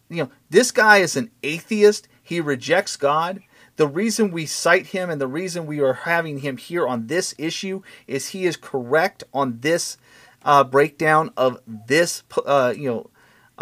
You 0.10 0.24
know 0.24 0.32
this 0.50 0.72
guy 0.72 0.98
is 0.98 1.16
an 1.16 1.32
atheist. 1.42 2.08
He 2.22 2.40
rejects 2.40 2.96
god 2.96 3.42
the 3.76 3.88
reason 3.88 4.32
we 4.32 4.46
cite 4.46 4.88
him 4.88 5.10
and 5.10 5.20
the 5.20 5.28
reason 5.28 5.66
we 5.66 5.80
are 5.80 5.94
having 5.94 6.40
him 6.40 6.58
here 6.58 6.88
on 6.88 7.08
this 7.08 7.34
issue 7.38 7.82
is 8.08 8.30
he 8.30 8.46
is 8.46 8.58
correct 8.58 9.24
on 9.34 9.60
this 9.62 9.98
uh, 10.44 10.64
breakdown 10.64 11.32
of 11.38 11.60
this 11.66 12.24
uh, 12.46 12.74
you 12.76 12.90
know 12.90 13.10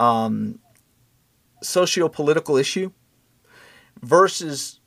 um, 0.01 0.59
socio-political 1.61 2.55
issue 2.55 2.91
versus 4.01 4.79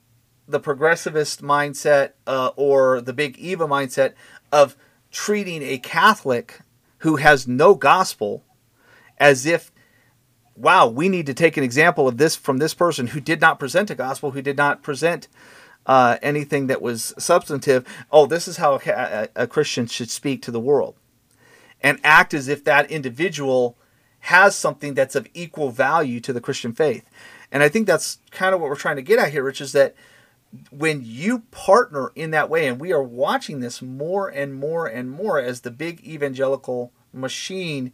the 0.48 0.60
progressivist 0.60 1.40
mindset 1.40 2.12
uh, 2.26 2.50
or 2.56 3.00
the 3.00 3.12
big 3.12 3.38
Eva 3.38 3.66
mindset 3.66 4.14
of 4.50 4.76
treating 5.10 5.62
a 5.62 5.78
Catholic 5.78 6.60
who 6.98 7.16
has 7.16 7.48
no 7.48 7.74
gospel 7.74 8.44
as 9.18 9.46
if, 9.46 9.71
wow, 10.56 10.86
we 10.86 11.08
need 11.08 11.26
to 11.26 11.34
take 11.34 11.56
an 11.56 11.64
example 11.64 12.06
of 12.08 12.18
this 12.18 12.36
from 12.36 12.58
this 12.58 12.74
person 12.74 13.08
who 13.08 13.20
did 13.20 13.40
not 13.40 13.58
present 13.58 13.90
a 13.90 13.94
gospel, 13.94 14.32
who 14.32 14.42
did 14.42 14.56
not 14.56 14.82
present 14.82 15.28
uh, 15.86 16.18
anything 16.22 16.66
that 16.66 16.82
was 16.82 17.14
substantive. 17.18 17.86
Oh, 18.10 18.26
this 18.26 18.46
is 18.46 18.58
how 18.58 18.78
a, 18.84 19.28
a 19.34 19.46
Christian 19.46 19.86
should 19.86 20.10
speak 20.10 20.42
to 20.42 20.50
the 20.50 20.60
world 20.60 20.96
and 21.82 21.98
act 22.04 22.32
as 22.34 22.48
if 22.48 22.64
that 22.64 22.90
individual 22.90 23.76
has 24.20 24.54
something 24.54 24.94
that's 24.94 25.16
of 25.16 25.26
equal 25.34 25.70
value 25.70 26.20
to 26.20 26.32
the 26.32 26.40
Christian 26.40 26.72
faith. 26.72 27.08
And 27.50 27.62
I 27.62 27.68
think 27.68 27.86
that's 27.86 28.18
kind 28.30 28.54
of 28.54 28.60
what 28.60 28.70
we're 28.70 28.76
trying 28.76 28.96
to 28.96 29.02
get 29.02 29.18
at 29.18 29.32
here, 29.32 29.44
which 29.44 29.60
is 29.60 29.72
that 29.72 29.94
when 30.70 31.00
you 31.02 31.40
partner 31.50 32.12
in 32.14 32.30
that 32.30 32.48
way, 32.48 32.66
and 32.66 32.80
we 32.80 32.92
are 32.92 33.02
watching 33.02 33.60
this 33.60 33.82
more 33.82 34.28
and 34.28 34.54
more 34.54 34.86
and 34.86 35.10
more 35.10 35.40
as 35.40 35.62
the 35.62 35.70
big 35.70 36.06
evangelical 36.06 36.92
machine 37.12 37.92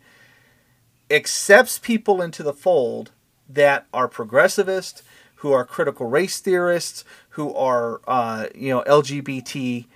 accepts 1.11 1.79
people 1.79 2.21
into 2.21 2.43
the 2.43 2.53
fold 2.53 3.13
that 3.49 3.87
are 3.93 4.09
progressivist, 4.09 5.03
who 5.37 5.53
are 5.53 5.65
critical 5.65 6.07
race 6.07 6.41
theorists, 6.41 7.05
who 7.31 7.55
are 7.55 8.01
uh, 8.07 8.47
you 8.55 8.71
know 8.71 8.83
LGBTQIA. 8.83 9.87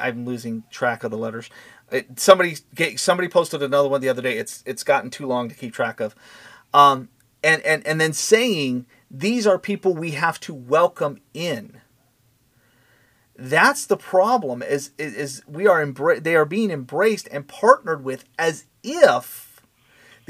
I'm 0.00 0.24
losing 0.24 0.64
track 0.70 1.04
of 1.04 1.10
the 1.10 1.18
letters. 1.18 1.50
It, 1.90 2.18
somebody 2.18 2.56
somebody 2.96 3.28
posted 3.28 3.62
another 3.62 3.88
one 3.88 4.00
the 4.00 4.08
other 4.08 4.22
day. 4.22 4.38
It's 4.38 4.62
it's 4.66 4.84
gotten 4.84 5.10
too 5.10 5.26
long 5.26 5.48
to 5.48 5.54
keep 5.54 5.74
track 5.74 6.00
of, 6.00 6.14
um, 6.72 7.08
and 7.42 7.60
and 7.62 7.86
and 7.86 8.00
then 8.00 8.12
saying 8.12 8.86
these 9.10 9.46
are 9.46 9.58
people 9.58 9.94
we 9.94 10.12
have 10.12 10.40
to 10.40 10.54
welcome 10.54 11.20
in. 11.34 11.80
That's 13.36 13.86
the 13.86 13.96
problem. 13.96 14.62
Is 14.62 14.92
is, 14.98 15.14
is 15.14 15.42
we 15.46 15.66
are 15.66 15.84
embra- 15.84 16.22
they 16.22 16.36
are 16.36 16.44
being 16.44 16.70
embraced 16.70 17.28
and 17.32 17.48
partnered 17.48 18.04
with 18.04 18.24
as 18.38 18.66
if 18.82 19.41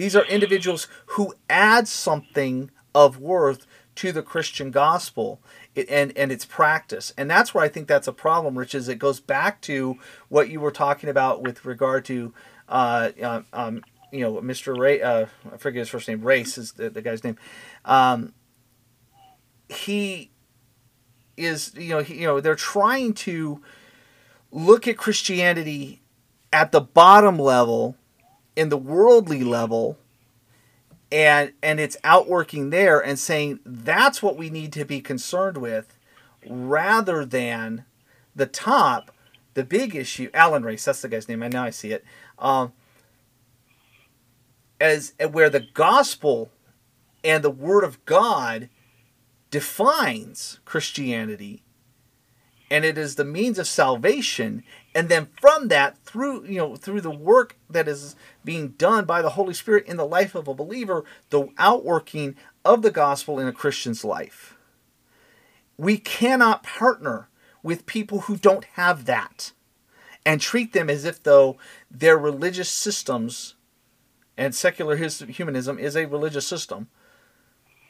these 0.03 0.16
are 0.16 0.24
individuals 0.24 0.88
who 1.07 1.34
add 1.48 1.86
something 1.86 2.70
of 2.94 3.18
worth 3.18 3.66
to 3.94 4.11
the 4.11 4.22
Christian 4.22 4.70
gospel 4.70 5.40
and 5.76 6.16
and 6.16 6.32
its 6.32 6.44
practice. 6.44 7.12
And 7.16 7.30
that's 7.30 7.55
where 7.55 7.64
I 7.64 7.68
think 7.68 7.86
that's 7.88 8.09
a 8.09 8.12
problem, 8.12 8.59
Rich. 8.59 8.74
Is 8.74 8.88
it 8.88 8.98
goes 8.98 9.20
back 9.20 9.61
to 9.62 9.96
what 10.28 10.48
you 10.48 10.61
were 10.61 10.70
talking 10.70 11.09
about 11.09 11.42
with 11.42 11.64
regard 11.64 12.05
to 12.07 12.34
uh, 12.68 13.11
uh, 13.22 13.42
um, 13.53 13.82
you 14.12 14.20
know, 14.20 14.34
Mr. 14.40 14.76
Ray, 14.76 15.00
uh, 15.00 15.26
I 15.53 15.57
forget 15.57 15.80
his 15.80 15.88
first 15.88 16.07
name, 16.07 16.22
Race 16.22 16.59
is 16.59 16.72
the, 16.72 16.90
the 16.90 17.00
guy's 17.00 17.24
name. 17.24 17.38
Um, 17.84 18.34
he 19.68 20.30
is, 21.36 21.72
you 21.74 21.90
know, 21.90 22.03
he, 22.03 22.20
you 22.20 22.26
know, 22.26 22.40
they're 22.40 22.55
trying 22.55 23.14
to 23.14 23.62
look 24.50 24.86
at 24.86 24.98
Christianity 24.98 26.03
at 26.53 26.72
the 26.72 26.80
bottom 26.80 27.38
level, 27.38 27.96
in 28.57 28.68
the 28.68 28.76
worldly 28.76 29.42
level, 29.42 29.98
and 31.12 31.53
and 31.62 31.78
it's 31.78 31.96
outworking 32.03 32.70
there 32.70 32.98
and 32.98 33.18
saying 33.18 33.61
that's 33.64 34.22
what 34.22 34.36
we 34.36 34.48
need 34.48 34.72
to 34.72 34.84
be 34.84 35.00
concerned 35.00 35.59
with 35.59 35.98
rather 36.48 37.24
than 37.24 37.84
the 38.34 38.46
top 38.46 39.12
the 39.55 39.62
big 39.62 39.94
issue 39.94 40.30
alan 40.32 40.64
race 40.64 40.86
that's 40.86 41.03
the 41.03 41.09
guy's 41.09 41.28
name 41.28 41.42
and 41.42 41.53
now 41.53 41.64
i 41.64 41.70
see 41.70 41.92
it 41.92 42.03
um, 42.38 42.72
as 44.80 45.12
where 45.30 45.50
the 45.50 45.66
gospel 45.74 46.50
and 47.22 47.44
the 47.44 47.50
word 47.50 47.84
of 47.84 48.03
god 48.07 48.70
defines 49.50 50.61
christianity 50.64 51.62
and 52.70 52.86
it 52.86 52.96
is 52.96 53.16
the 53.16 53.24
means 53.24 53.59
of 53.59 53.66
salvation 53.66 54.64
and 54.95 55.09
then 55.09 55.28
from 55.40 55.68
that 55.68 55.99
through 56.05 56.45
you 56.45 56.59
know 56.59 56.76
through 56.76 57.01
the 57.01 57.11
work 57.11 57.57
that 57.68 57.88
is 57.88 58.16
being 58.45 58.68
done 58.70 59.05
by 59.05 59.22
the 59.22 59.30
holy 59.30 59.55
spirit 59.55 59.86
in 59.86 59.97
the 59.97 60.07
life 60.07 60.34
of 60.34 60.49
a 60.49 60.55
believer 60.55 61.05
the 61.30 61.49
outworking 61.59 62.36
of 62.64 62.82
the 62.82 62.90
gospel 62.90 63.38
in 63.38 63.47
a 63.47 63.53
christian's 63.53 64.05
life 64.05 64.57
we 65.76 65.97
cannot 65.97 66.62
partner 66.62 67.28
with 67.62 67.86
people 67.86 68.22
who 68.22 68.36
don't 68.36 68.64
have 68.74 69.05
that 69.05 69.53
and 70.24 70.40
treat 70.40 70.72
them 70.72 70.88
as 70.88 71.05
if 71.05 71.22
though 71.22 71.57
their 71.90 72.18
religious 72.18 72.68
systems 72.68 73.55
and 74.36 74.55
secular 74.55 74.97
humanism 74.97 75.78
is 75.78 75.97
a 75.97 76.07
religious 76.07 76.47
system 76.47 76.88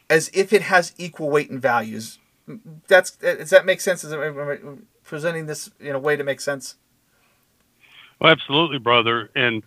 as 0.08 0.30
if 0.34 0.52
it 0.52 0.62
has 0.62 0.94
equal 0.98 1.30
weight 1.30 1.50
and 1.50 1.60
values 1.62 2.18
that's 2.88 3.12
does 3.12 3.50
that 3.50 3.66
make 3.66 3.80
sense? 3.80 4.04
Is 4.04 4.12
it 4.12 4.62
presenting 5.04 5.46
this 5.46 5.70
in 5.80 5.94
a 5.94 5.98
way 5.98 6.16
to 6.16 6.24
make 6.24 6.40
sense? 6.40 6.76
Well, 8.22 8.30
absolutely, 8.30 8.78
brother. 8.78 9.30
And 9.34 9.64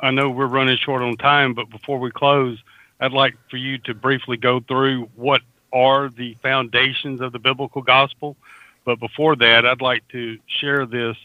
I 0.00 0.10
know 0.10 0.28
we're 0.28 0.46
running 0.48 0.76
short 0.76 1.02
on 1.02 1.16
time, 1.16 1.54
but 1.54 1.70
before 1.70 2.00
we 2.00 2.10
close, 2.10 2.58
I'd 2.98 3.12
like 3.12 3.36
for 3.48 3.58
you 3.58 3.78
to 3.78 3.94
briefly 3.94 4.36
go 4.36 4.58
through 4.58 5.08
what 5.14 5.42
are 5.72 6.08
the 6.08 6.34
foundations 6.42 7.20
of 7.20 7.30
the 7.30 7.38
biblical 7.38 7.80
gospel. 7.80 8.36
But 8.84 8.98
before 8.98 9.36
that, 9.36 9.64
I'd 9.64 9.80
like 9.80 10.06
to 10.08 10.36
share 10.48 10.84
this. 10.84 11.16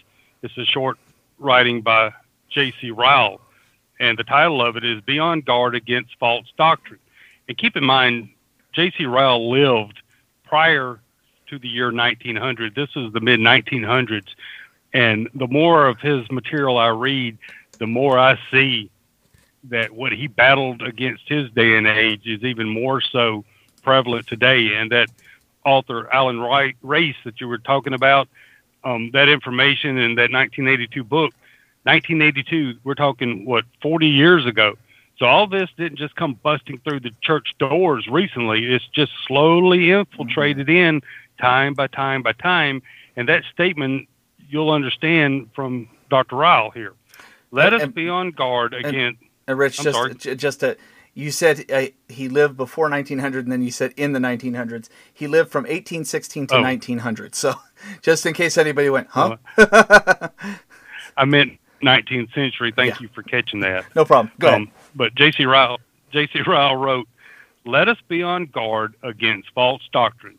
It's 0.43 0.55
a 0.55 0.65
short 0.65 0.99
writing 1.39 1.81
by 1.81 2.13
J.C. 2.49 2.91
Ryle, 2.91 3.41
and 3.99 4.15
the 4.15 4.23
title 4.23 4.61
of 4.61 4.77
it 4.77 4.85
is 4.85 5.01
Be 5.01 5.17
on 5.17 5.41
Guard 5.41 5.73
Against 5.73 6.15
False 6.19 6.45
Doctrine. 6.59 6.99
And 7.47 7.57
keep 7.57 7.75
in 7.75 7.83
mind, 7.83 8.29
J.C. 8.73 9.07
Ryle 9.07 9.49
lived 9.49 9.99
prior 10.43 10.99
to 11.47 11.57
the 11.57 11.67
year 11.67 11.91
1900. 11.91 12.75
This 12.75 12.89
is 12.95 13.11
the 13.13 13.19
mid 13.19 13.39
1900s. 13.39 14.27
And 14.97 15.29
the 15.35 15.47
more 15.47 15.85
of 15.85 15.99
his 15.99 16.29
material 16.31 16.79
I 16.79 16.87
read, 16.87 17.37
the 17.77 17.85
more 17.85 18.17
I 18.17 18.39
see 18.49 18.89
that 19.65 19.91
what 19.91 20.11
he 20.11 20.25
battled 20.25 20.81
against 20.81 21.29
his 21.29 21.51
day 21.51 21.77
and 21.77 21.85
age 21.85 22.25
is 22.25 22.43
even 22.43 22.67
more 22.67 22.99
so 22.99 23.45
prevalent 23.83 24.25
today. 24.25 24.73
And 24.73 24.91
that 24.91 25.09
author, 25.63 26.11
Alan 26.11 26.39
Wright, 26.39 26.75
Race, 26.81 27.15
that 27.25 27.39
you 27.39 27.47
were 27.47 27.59
talking 27.59 27.93
about, 27.93 28.27
um, 28.83 29.11
that 29.11 29.29
information 29.29 29.99
in 29.99 30.15
that 30.15 30.31
1982 30.31 31.03
book, 31.03 31.31
1982, 31.83 32.79
we're 32.83 32.95
talking, 32.95 33.45
what, 33.45 33.65
40 33.83 34.07
years 34.07 34.47
ago. 34.47 34.79
So 35.19 35.27
all 35.27 35.45
this 35.45 35.69
didn't 35.77 35.99
just 35.99 36.15
come 36.15 36.39
busting 36.41 36.79
through 36.79 37.01
the 37.01 37.11
church 37.21 37.53
doors 37.59 38.07
recently. 38.07 38.65
It's 38.65 38.87
just 38.87 39.11
slowly 39.27 39.91
infiltrated 39.91 40.69
in 40.69 41.03
time 41.39 41.75
by 41.75 41.85
time 41.85 42.23
by 42.23 42.33
time. 42.33 42.81
And 43.15 43.29
that 43.29 43.43
statement 43.53 44.09
you'll 44.49 44.71
understand 44.71 45.49
from 45.53 45.89
Dr. 46.09 46.35
Ryle 46.35 46.71
here. 46.71 46.93
Let 47.51 47.73
and, 47.73 47.83
us 47.83 47.89
be 47.89 48.09
on 48.09 48.31
guard 48.31 48.73
against. 48.73 48.95
And, 48.95 49.17
and 49.47 49.57
Rich, 49.57 49.79
I'm 49.79 49.83
just 49.85 49.95
sorry. 49.95 50.35
just 50.35 50.59
to, 50.61 50.77
you 51.13 51.31
said 51.31 51.71
uh, 51.71 51.85
he 52.09 52.29
lived 52.29 52.57
before 52.57 52.89
1900, 52.89 53.45
and 53.45 53.51
then 53.51 53.61
you 53.61 53.71
said 53.71 53.93
in 53.97 54.13
the 54.13 54.19
1900s. 54.19 54.89
He 55.13 55.27
lived 55.27 55.51
from 55.51 55.63
1816 55.63 56.47
to 56.47 56.55
oh. 56.57 56.61
1900. 56.61 57.35
So, 57.35 57.55
just 58.01 58.25
in 58.25 58.33
case 58.33 58.57
anybody 58.57 58.89
went, 58.89 59.07
huh? 59.09 59.37
I 61.17 61.25
meant 61.25 61.57
19th 61.81 62.33
century. 62.33 62.73
Thank 62.75 62.95
yeah. 62.95 63.01
you 63.01 63.09
for 63.09 63.23
catching 63.23 63.61
that. 63.61 63.85
No 63.95 64.05
problem. 64.05 64.31
Go 64.39 64.49
um, 64.49 64.53
ahead. 64.53 64.67
But 64.95 65.15
J.C. 65.15 65.45
Ryle, 65.45 65.79
J.C. 66.11 66.41
Ryle 66.45 66.75
wrote, 66.75 67.07
"Let 67.65 67.87
us 67.87 67.97
be 68.07 68.21
on 68.23 68.45
guard 68.45 68.95
against 69.03 69.49
false 69.55 69.81
doctrine. 69.91 70.37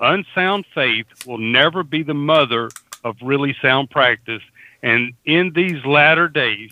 Unsound 0.00 0.64
faith 0.74 1.06
will 1.26 1.38
never 1.38 1.82
be 1.82 2.02
the 2.02 2.14
mother 2.14 2.70
of 3.04 3.16
really 3.22 3.56
sound 3.60 3.90
practice, 3.90 4.42
and 4.82 5.12
in 5.24 5.52
these 5.54 5.84
latter 5.84 6.28
days, 6.28 6.70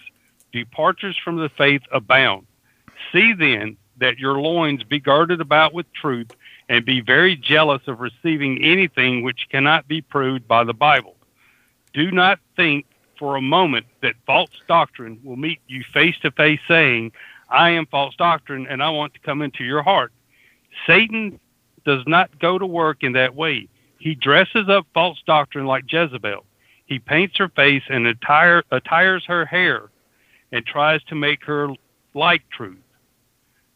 departures 0.53 1.16
from 1.22 1.37
the 1.37 1.49
faith 1.51 1.83
abound. 1.93 2.47
See 3.12 3.33
then 3.33 3.77
that 3.99 4.18
your 4.18 4.41
loins 4.41 4.83
be 4.83 5.01
girded 5.01 5.41
about 5.41 5.72
with 5.72 5.91
truth, 5.93 6.31
and 6.68 6.85
be 6.85 7.01
very 7.01 7.37
jealous 7.37 7.83
of 7.87 8.01
receiving 8.01 8.64
anything 8.64 9.22
which 9.22 9.49
cannot 9.51 9.87
be 9.87 10.01
proved 10.01 10.49
by 10.49 10.64
the 10.64 10.74
Bible. 10.74 11.16
Do 11.95 12.11
not 12.11 12.41
think 12.57 12.87
for 13.18 13.37
a 13.37 13.41
moment 13.41 13.87
that 14.03 14.14
false 14.27 14.51
doctrine 14.68 15.20
will 15.24 15.37
meet 15.37 15.61
you 15.68 15.85
face 15.95 16.16
to 16.22 16.31
face 16.31 16.61
saying, 16.68 17.12
I 17.49 17.70
am 17.70 17.87
false 17.87 18.14
doctrine 18.16 18.66
and 18.68 18.83
I 18.83 18.91
want 18.91 19.14
to 19.14 19.20
come 19.20 19.43
into 19.43 19.64
your 19.64 19.83
heart. 19.83 20.12
Satan 20.87 21.41
does 21.85 22.03
not 22.07 22.39
go 22.39 22.59
to 22.59 22.66
work 22.66 23.03
in 23.03 23.12
that 23.12 23.35
way. 23.35 23.68
He 23.99 24.14
dresses 24.14 24.68
up 24.68 24.86
false 24.94 25.18
doctrine 25.26 25.66
like 25.66 25.90
Jezebel. 25.90 26.44
He 26.86 26.99
paints 26.99 27.36
her 27.38 27.49
face 27.49 27.82
and 27.88 28.07
attire, 28.07 28.62
attires 28.70 29.24
her 29.26 29.44
hair 29.44 29.90
and 30.53 30.64
tries 30.64 31.03
to 31.05 31.14
make 31.14 31.44
her 31.44 31.68
like 32.14 32.49
truth. 32.51 32.78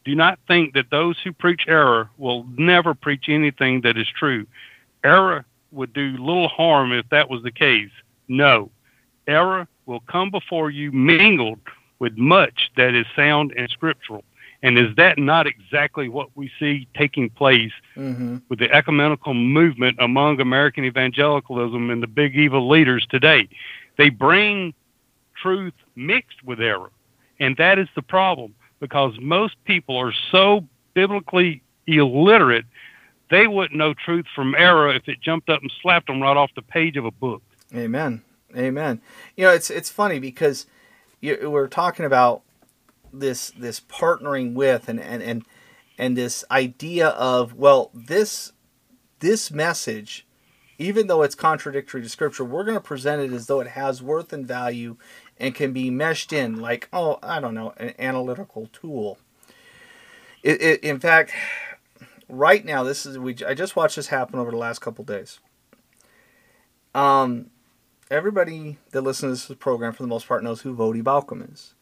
Do 0.05 0.15
not 0.15 0.39
think 0.47 0.75
that 0.75 0.91
those 0.91 1.17
who 1.23 1.33
preach 1.33 1.65
error 1.69 2.09
will 2.17 2.47
never 2.57 2.95
preach 2.95 3.29
anything 3.29 3.83
that 3.83 3.99
is 3.99 4.07
true. 4.17 4.47
Error 5.05 5.45
would 5.73 5.93
do 5.93 6.17
little 6.17 6.49
harm 6.49 6.93
if 6.93 7.09
that 7.11 7.29
was 7.29 7.43
the 7.43 7.51
case. 7.51 7.91
No, 8.29 8.71
error 9.27 9.69
will 9.87 10.01
come 10.01 10.31
before 10.31 10.71
you 10.71 10.91
mingled 10.93 11.61
with 11.99 12.17
much 12.17 12.71
that 12.77 12.95
is 12.95 13.07
sound 13.15 13.53
and 13.57 13.69
scriptural. 13.71 14.25
And 14.63 14.79
is 14.79 14.95
that 14.97 15.19
not 15.19 15.47
exactly 15.47 16.09
what 16.09 16.29
we 16.35 16.51
see 16.59 16.87
taking 16.95 17.31
place 17.31 17.73
mm-hmm. 17.97 18.39
with 18.49 18.59
the 18.59 18.71
ecumenical 18.71 19.33
movement 19.33 19.97
among 19.99 20.41
American 20.41 20.85
evangelicalism 20.85 21.91
and 21.91 22.03
the 22.03 22.07
Big 22.07 22.37
Eva 22.37 22.59
leaders 22.59 23.07
today? 23.09 23.49
They 23.97 24.11
bring 24.11 24.75
truth 25.41 25.73
mixed 25.97 26.45
with 26.45 26.61
error. 26.61 26.91
And 27.39 27.57
that 27.57 27.79
is 27.79 27.89
the 27.95 28.03
problem 28.03 28.55
because 28.81 29.15
most 29.19 29.57
people 29.65 29.97
are 29.97 30.13
so 30.31 30.67
biblically 30.95 31.63
illiterate, 31.87 32.67
they 33.31 33.47
wouldn't 33.47 33.79
know 33.79 33.95
truth 33.95 34.27
from 34.35 34.55
error 34.55 34.93
if 34.95 35.09
it 35.09 35.21
jumped 35.21 35.49
up 35.49 35.63
and 35.63 35.73
slapped 35.81 36.09
them 36.09 36.21
right 36.21 36.37
off 36.37 36.51
the 36.55 36.63
page 36.63 36.97
of 36.97 37.05
a 37.05 37.11
book. 37.11 37.43
Amen. 37.75 38.23
Amen. 38.57 39.01
You 39.37 39.45
know, 39.45 39.53
it's 39.53 39.71
it's 39.71 39.91
funny 39.91 40.19
because 40.19 40.67
you, 41.21 41.51
we're 41.51 41.69
talking 41.69 42.05
about 42.05 42.43
this 43.13 43.51
this 43.53 43.81
partnering 43.81 44.55
with 44.55 44.89
and 44.89 45.01
and 45.01 45.23
and 45.23 45.45
and 45.99 46.17
this 46.17 46.45
idea 46.51 47.09
of 47.09 47.55
well 47.55 47.91
this 47.95 48.53
this 49.21 49.51
message 49.51 50.27
even 50.79 51.07
though 51.09 51.23
it's 51.23 51.35
contradictory 51.35 52.03
to 52.03 52.09
scripture 52.09 52.45
we're 52.45 52.65
going 52.65 52.77
to 52.77 52.81
present 52.81 53.21
it 53.21 53.33
as 53.35 53.47
though 53.47 53.61
it 53.61 53.69
has 53.69 54.03
worth 54.03 54.33
and 54.33 54.47
value 54.47 54.97
and 55.39 55.55
can 55.55 55.73
be 55.73 55.91
meshed 55.91 56.33
in 56.33 56.61
like 56.61 56.89
oh 56.93 57.19
i 57.23 57.41
don't 57.41 57.55
know 57.55 57.73
an 57.77 57.95
analytical 57.99 58.69
tool 58.73 59.19
it, 60.43 60.61
it, 60.63 60.81
in 60.85 60.99
fact 60.99 61.33
right 62.29 62.65
now 62.65 62.83
this 62.83 63.05
is 63.05 63.19
we 63.19 63.37
i 63.47 63.55
just 63.55 63.77
watched 63.77 63.97
this 63.97 64.09
happen 64.09 64.39
over 64.39 64.51
the 64.51 64.57
last 64.57 64.81
couple 64.81 65.05
days 65.05 65.41
um 66.95 67.51
everybody 68.11 68.77
that 68.91 69.03
listens 69.03 69.43
to 69.43 69.49
this 69.49 69.59
program, 69.59 69.93
for 69.93 70.03
the 70.03 70.09
most 70.09 70.27
part, 70.27 70.43
knows 70.43 70.63
who 70.63 70.75
Voddie 70.75 71.03
Baucham 71.03 71.51
is. 71.53 71.75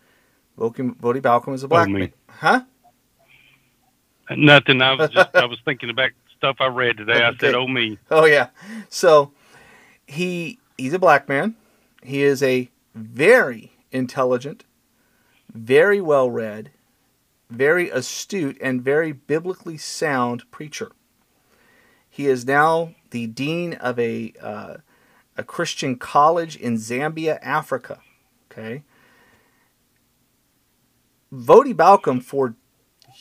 Voddie, 0.59 1.23
Baucham 1.23 1.55
is 1.55 1.63
a 1.63 1.69
black 1.69 1.89
oh, 1.89 1.93
man. 1.93 2.13
Huh? 2.29 2.63
Nothing. 4.31 4.83
I 4.83 4.95
was 4.95 5.11
just 5.15 5.35
I 5.35 5.47
was 5.47 5.59
thinking 5.65 5.91
about 5.91 6.11
stuff 6.37 6.57
I 6.61 6.67
read 6.67 6.97
today. 6.97 7.15
Okay. 7.15 7.25
I 7.25 7.37
said, 7.39 7.55
"Oh 7.55 7.67
me." 7.67 7.99
Oh 8.11 8.25
yeah. 8.25 8.49
So 8.89 9.33
he 10.07 10.59
he's 10.77 10.93
a 10.93 10.99
black 10.99 11.29
man. 11.29 11.57
He 12.03 12.23
is 12.23 12.43
a 12.43 12.71
very 12.95 13.73
intelligent, 13.91 14.65
very 15.53 16.01
well 16.01 16.31
read, 16.31 16.71
very 17.51 17.91
astute, 17.91 18.59
and 18.61 18.83
very 18.83 19.13
biblically 19.13 19.79
sound 19.79 20.51
preacher. 20.51 20.93
He 22.09 22.27
is 22.27 22.45
now 22.47 22.95
the 23.11 23.27
dean 23.29 23.75
of 23.75 23.99
a 23.99 24.33
uh, 24.43 24.77
a 25.37 25.45
Christian 25.45 25.97
college 25.97 26.57
in 26.57 26.77
Zambia, 26.77 27.39
Africa. 27.43 28.01
Okay. 28.51 28.83
Voddie 31.33 31.75
Baucham 31.75 32.23
for 32.23 32.55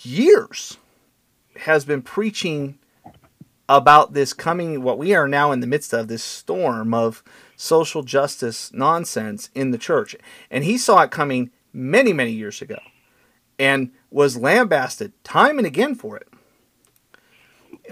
years 0.01 0.77
has 1.57 1.85
been 1.85 2.01
preaching 2.01 2.79
about 3.69 4.13
this 4.13 4.33
coming, 4.33 4.81
what 4.81 4.97
we 4.97 5.13
are 5.13 5.27
now 5.27 5.51
in 5.51 5.59
the 5.59 5.67
midst 5.67 5.93
of, 5.93 6.07
this 6.07 6.23
storm 6.23 6.93
of 6.93 7.21
social 7.57 8.03
justice 8.03 8.71
nonsense 8.73 9.49
in 9.53 9.71
the 9.71 9.77
church. 9.77 10.15
And 10.49 10.63
he 10.63 10.77
saw 10.77 11.01
it 11.01 11.11
coming 11.11 11.51
many, 11.73 12.13
many 12.13 12.31
years 12.31 12.61
ago 12.61 12.77
and 13.59 13.91
was 14.09 14.37
lambasted 14.37 15.11
time 15.23 15.57
and 15.57 15.67
again 15.67 15.95
for 15.95 16.15
it 16.15 16.29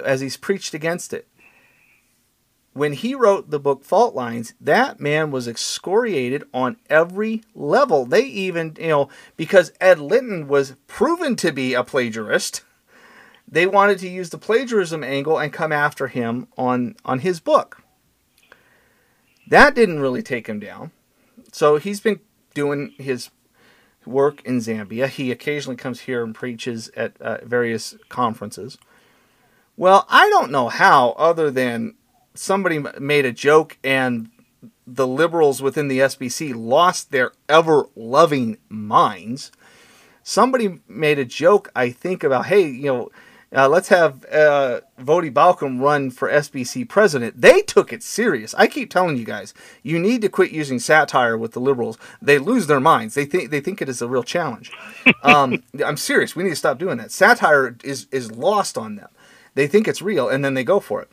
as 0.04 0.22
he's 0.22 0.38
preached 0.38 0.74
against 0.74 1.12
it. 1.14 1.28
When 2.76 2.92
he 2.92 3.16
wrote 3.16 3.52
the 3.52 3.60
book 3.60 3.86
Fault 3.86 4.16
Lines, 4.16 4.54
that 4.60 5.00
man 5.00 5.32
was 5.32 5.48
excoriated 5.48 6.44
on 6.54 6.76
every 6.90 7.42
level. 7.56 8.06
They 8.06 8.24
even, 8.24 8.76
you 8.78 8.90
know, 8.90 9.10
because 9.38 9.72
Ed 9.80 9.98
Litton 9.98 10.50
was 10.50 10.76
proven 10.86 11.38
to 11.38 11.54
be 11.54 11.74
a 11.74 11.86
plagiarist, 11.86 12.66
they 13.48 13.66
wanted 13.66 14.00
to 14.00 14.10
use 14.10 14.30
the 14.30 14.38
plagiarism 14.38 15.06
angle 15.06 15.38
and 15.40 15.54
come 15.54 15.72
after 15.72 16.08
him 16.08 16.50
on, 16.58 16.98
on 17.06 17.20
his 17.20 17.40
book. 17.40 17.82
That 19.48 19.74
didn't 19.74 20.02
really 20.02 20.22
take 20.22 20.48
him 20.48 20.60
down. 20.60 20.92
So 21.54 21.78
he's 21.78 22.02
been 22.02 22.20
doing 22.54 22.94
his 22.98 23.30
work 24.06 24.44
in 24.44 24.60
Zambia. 24.60 25.08
He 25.08 25.32
occasionally 25.32 25.78
comes 25.78 26.02
here 26.02 26.26
and 26.26 26.36
preaches 26.36 26.90
at 26.98 27.16
uh, 27.22 27.38
various 27.46 27.96
conferences. 28.10 28.78
Well, 29.78 30.06
I 30.10 30.30
don't 30.30 30.52
know 30.52 30.68
how, 30.68 31.12
other 31.12 31.50
than 31.50 31.96
somebody 32.36 32.84
made 33.00 33.26
a 33.26 33.32
joke 33.32 33.78
and 33.84 34.30
the 34.88 35.08
liberals 35.08 35.62
within 35.62 35.88
the 35.88 36.00
SBC 36.00 36.54
lost 36.56 37.12
their 37.12 37.32
ever 37.50 37.88
loving 37.96 38.58
minds. 38.70 39.52
Somebody 40.24 40.80
made 40.88 41.20
a 41.20 41.26
joke, 41.26 41.72
I 41.76 41.90
think, 41.92 42.24
about, 42.24 42.48
hey, 42.48 42.68
you 42.68 42.86
know, 42.86 43.10
uh, 43.56 43.70
let's 43.70 43.88
have 43.88 44.26
uh, 44.26 44.82
Voddie 45.00 45.32
Baucham 45.32 45.80
run 45.80 46.12
for 46.12 46.28
SBC 46.30 46.90
president. 46.90 47.40
They 47.40 47.62
took 47.62 47.94
it 47.94 48.04
serious. 48.04 48.54
I 48.56 48.68
keep 48.68 48.90
telling 48.90 49.18
you 49.18 49.24
guys, 49.24 49.54
you 49.82 49.98
need 49.98 50.22
to 50.22 50.30
quit 50.30 50.52
using 50.52 50.80
satire 50.80 51.38
with 51.38 51.54
the 51.54 51.62
liberals. 51.62 51.98
They 52.22 52.38
lose 52.38 52.68
their 52.68 52.80
minds. 52.80 53.14
They 53.14 53.26
think 53.26 53.52
they 53.52 53.62
think 53.62 53.82
it 53.82 53.88
is 53.88 54.02
a 54.02 54.08
real 54.08 54.24
challenge. 54.24 54.72
Um, 55.24 55.64
I'm 55.84 55.98
serious. 55.98 56.36
We 56.36 56.44
need 56.44 56.52
to 56.52 56.56
stop 56.56 56.78
doing 56.78 56.98
that. 56.98 57.12
Satire 57.12 57.76
is 57.84 58.06
is 58.12 58.32
lost 58.32 58.78
on 58.78 58.96
them. 58.96 59.10
They 59.56 59.66
think 59.66 59.88
it's 59.88 60.02
real, 60.02 60.30
and 60.30 60.46
then 60.46 60.54
they 60.54 60.64
go 60.64 60.80
for 60.80 61.02
it. 61.02 61.10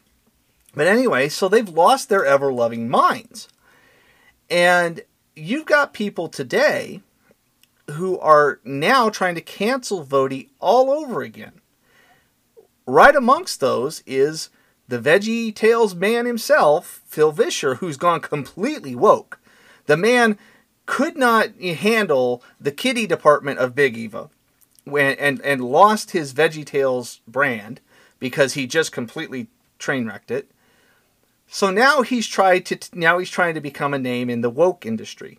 But 0.74 0.86
anyway, 0.86 1.28
so 1.28 1.48
they've 1.48 1.68
lost 1.68 2.08
their 2.08 2.24
ever 2.24 2.52
loving 2.52 2.88
minds, 2.88 3.48
and 4.48 5.02
you've 5.36 5.66
got 5.66 5.92
people 5.92 6.28
today 6.28 7.02
who 7.90 8.18
are 8.18 8.60
now 8.64 9.10
trying 9.10 9.34
to 9.34 9.40
cancel 9.40 10.04
Voddie 10.04 10.48
all 10.60 10.90
over 10.90 11.20
again 11.22 11.60
right 12.86 13.14
amongst 13.14 13.60
those 13.60 14.02
is 14.06 14.50
the 14.88 14.98
Veggie 14.98 15.54
Tales 15.54 15.94
man 15.94 16.26
himself, 16.26 17.02
Phil 17.06 17.32
Vischer, 17.32 17.76
who's 17.76 17.96
gone 17.96 18.20
completely 18.20 18.94
woke. 18.94 19.40
The 19.86 19.96
man 19.96 20.38
could 20.86 21.16
not 21.16 21.54
handle 21.60 22.42
the 22.60 22.72
kitty 22.72 23.06
department 23.06 23.58
of 23.58 23.74
Big 23.74 23.96
Eva 23.96 24.28
when, 24.84 25.16
and, 25.18 25.40
and 25.42 25.64
lost 25.64 26.10
his 26.10 26.34
Veggie 26.34 26.66
Tales 26.66 27.20
brand 27.26 27.80
because 28.18 28.54
he 28.54 28.66
just 28.66 28.92
completely 28.92 29.48
train 29.78 30.06
wrecked 30.06 30.30
it. 30.30 30.50
So 31.54 31.70
now 31.70 32.00
he's 32.00 32.26
tried 32.26 32.64
to 32.66 32.78
now 32.94 33.18
he's 33.18 33.28
trying 33.28 33.54
to 33.56 33.60
become 33.60 33.92
a 33.92 33.98
name 33.98 34.30
in 34.30 34.40
the 34.40 34.48
woke 34.48 34.86
industry. 34.86 35.38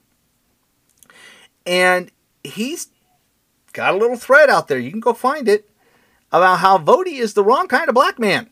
And 1.65 2.11
he's 2.43 2.89
got 3.73 3.95
a 3.95 3.97
little 3.97 4.15
thread 4.15 4.47
out 4.47 4.67
there. 4.67 4.77
You 4.77 4.91
can 4.91 4.99
go 4.99 5.13
find 5.13 5.49
it 5.49 5.67
about 6.31 6.59
how 6.59 6.77
Voddie 6.77 7.17
is 7.17 7.33
the 7.33 7.43
wrong 7.43 7.67
kind 7.67 7.89
of 7.89 7.95
black 7.95 8.19
man. 8.19 8.51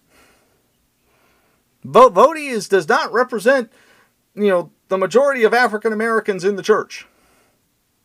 Voddie 1.85 2.49
is 2.49 2.67
does 2.67 2.89
not 2.89 3.13
represent, 3.13 3.71
you 4.33 4.47
know, 4.47 4.71
the 4.87 4.97
majority 4.97 5.43
of 5.43 5.53
African 5.53 5.93
Americans 5.93 6.43
in 6.43 6.55
the 6.55 6.63
church. 6.63 7.05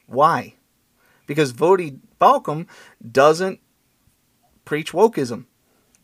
Why? 0.04 0.56
Because 1.26 1.54
Voddie 1.54 2.00
Baucham 2.20 2.66
doesn't 3.10 3.60
preach 4.66 4.92
wokeism. 4.92 5.46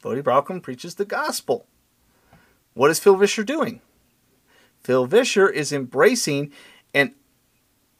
Voddie 0.03 0.23
Baucham 0.23 0.63
preaches 0.63 0.95
the 0.95 1.05
gospel. 1.05 1.67
What 2.75 2.91
is 2.91 2.99
Phil 2.99 3.17
Vischer 3.17 3.45
doing? 3.45 3.81
Phil 4.83 5.07
Vischer 5.07 5.49
is 5.49 5.73
embracing 5.73 6.53
an 6.95 7.15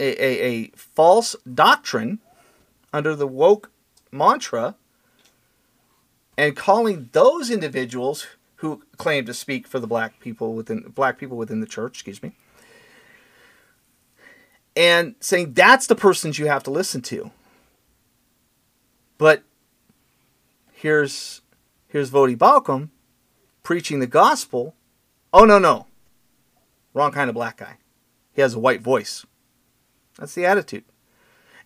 a, 0.01 0.25
a, 0.25 0.47
a 0.47 0.71
false 0.75 1.37
doctrine 1.53 2.19
under 2.93 3.15
the 3.15 3.27
woke 3.27 3.71
mantra 4.11 4.75
and 6.37 6.57
calling 6.57 7.09
those 7.13 7.51
individuals 7.51 8.27
who 8.57 8.83
claim 8.97 9.27
to 9.27 9.35
speak 9.35 9.67
for 9.67 9.79
the 9.79 9.87
black 9.87 10.21
people 10.21 10.55
within 10.55 10.81
black 10.95 11.19
people 11.19 11.37
within 11.37 11.61
the 11.61 11.67
church, 11.67 11.97
excuse 11.97 12.23
me, 12.23 12.33
and 14.75 15.15
saying 15.21 15.53
that's 15.53 15.87
the 15.87 15.95
persons 15.95 16.39
you 16.39 16.47
have 16.47 16.63
to 16.63 16.71
listen 16.71 17.03
to. 17.03 17.31
But 19.19 19.43
here's 20.73 21.43
here's 21.89 22.11
Voddie 22.11 22.37
Baucham 22.37 22.89
preaching 23.63 24.01
the 24.01 24.07
gospel. 24.07 24.75
Oh 25.33 25.45
no 25.45 25.59
no, 25.59 25.87
wrong 26.95 27.13
kind 27.13 27.29
of 27.29 27.35
black 27.35 27.59
guy. 27.59 27.79
He 28.33 28.41
has 28.41 28.55
a 28.55 28.59
white 28.59 28.81
voice. 28.81 29.25
That's 30.19 30.35
the 30.35 30.47
attitude. 30.47 30.85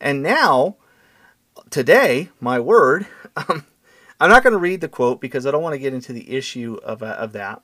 And 0.00 0.22
now, 0.22 0.76
today, 1.70 2.30
my 2.40 2.60
word. 2.60 3.06
Um, 3.50 3.66
I'm 4.18 4.30
not 4.30 4.42
going 4.42 4.54
to 4.54 4.58
read 4.58 4.80
the 4.80 4.88
quote 4.88 5.20
because 5.20 5.44
I 5.44 5.50
don't 5.50 5.62
want 5.62 5.74
to 5.74 5.78
get 5.78 5.92
into 5.92 6.14
the 6.14 6.34
issue 6.34 6.78
of, 6.82 7.02
uh, 7.02 7.16
of 7.18 7.32
that. 7.32 7.60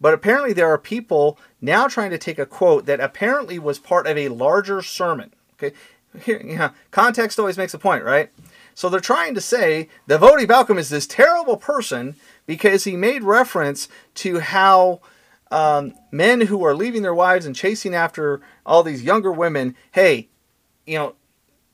But 0.00 0.14
apparently, 0.14 0.52
there 0.52 0.66
are 0.66 0.78
people 0.78 1.38
now 1.60 1.86
trying 1.86 2.10
to 2.10 2.18
take 2.18 2.40
a 2.40 2.44
quote 2.44 2.86
that 2.86 2.98
apparently 2.98 3.56
was 3.56 3.78
part 3.78 4.08
of 4.08 4.18
a 4.18 4.30
larger 4.30 4.82
sermon. 4.82 5.32
Okay, 5.54 5.76
here, 6.24 6.42
yeah, 6.44 6.70
context 6.90 7.38
always 7.38 7.56
makes 7.56 7.72
a 7.72 7.78
point, 7.78 8.02
right? 8.02 8.30
So 8.74 8.88
they're 8.88 8.98
trying 8.98 9.34
to 9.34 9.40
say 9.40 9.88
that 10.06 10.20
Voddie 10.20 10.46
Baucham 10.46 10.78
is 10.78 10.88
this 10.88 11.06
terrible 11.06 11.56
person 11.56 12.16
because 12.50 12.82
he 12.82 12.96
made 12.96 13.22
reference 13.22 13.86
to 14.12 14.40
how 14.40 15.00
um, 15.52 15.94
men 16.10 16.40
who 16.40 16.64
are 16.64 16.74
leaving 16.74 17.02
their 17.02 17.14
wives 17.14 17.46
and 17.46 17.54
chasing 17.54 17.94
after 17.94 18.40
all 18.66 18.82
these 18.82 19.04
younger 19.04 19.30
women, 19.30 19.76
hey, 19.92 20.26
you 20.84 20.98
know, 20.98 21.14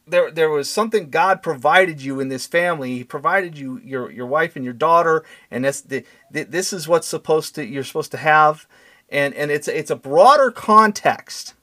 there 0.06 0.30
there 0.30 0.50
was 0.50 0.68
something 0.68 1.08
God 1.08 1.42
provided 1.42 2.02
you 2.02 2.20
in 2.20 2.28
this 2.28 2.46
family. 2.46 2.98
He 2.98 3.04
provided 3.04 3.56
you 3.56 3.80
your 3.82 4.10
your 4.10 4.26
wife 4.26 4.54
and 4.54 4.66
your 4.66 4.74
daughter, 4.74 5.24
and 5.50 5.64
that's 5.64 5.80
the, 5.80 6.04
this 6.30 6.74
is 6.74 6.86
what's 6.86 7.08
supposed 7.08 7.54
to 7.54 7.64
you're 7.64 7.82
supposed 7.82 8.10
to 8.10 8.18
have, 8.18 8.66
and 9.08 9.32
and 9.32 9.50
it's 9.50 9.68
it's 9.68 9.90
a 9.90 9.96
broader 9.96 10.50
context. 10.50 11.54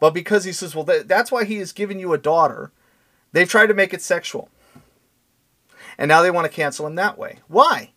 But 0.00 0.14
because 0.14 0.42
he 0.42 0.52
says, 0.52 0.74
well, 0.74 0.84
that, 0.86 1.06
that's 1.06 1.30
why 1.30 1.44
he 1.44 1.58
has 1.58 1.70
given 1.70 2.00
you 2.00 2.12
a 2.12 2.18
daughter, 2.18 2.72
they've 3.30 3.48
tried 3.48 3.68
to 3.68 3.74
make 3.74 3.94
it 3.94 4.02
sexual, 4.02 4.48
and 5.96 6.08
now 6.08 6.22
they 6.22 6.30
want 6.32 6.46
to 6.46 6.52
cancel 6.52 6.88
him 6.88 6.96
that 6.96 7.16
way. 7.16 7.38
Why? 7.46 7.92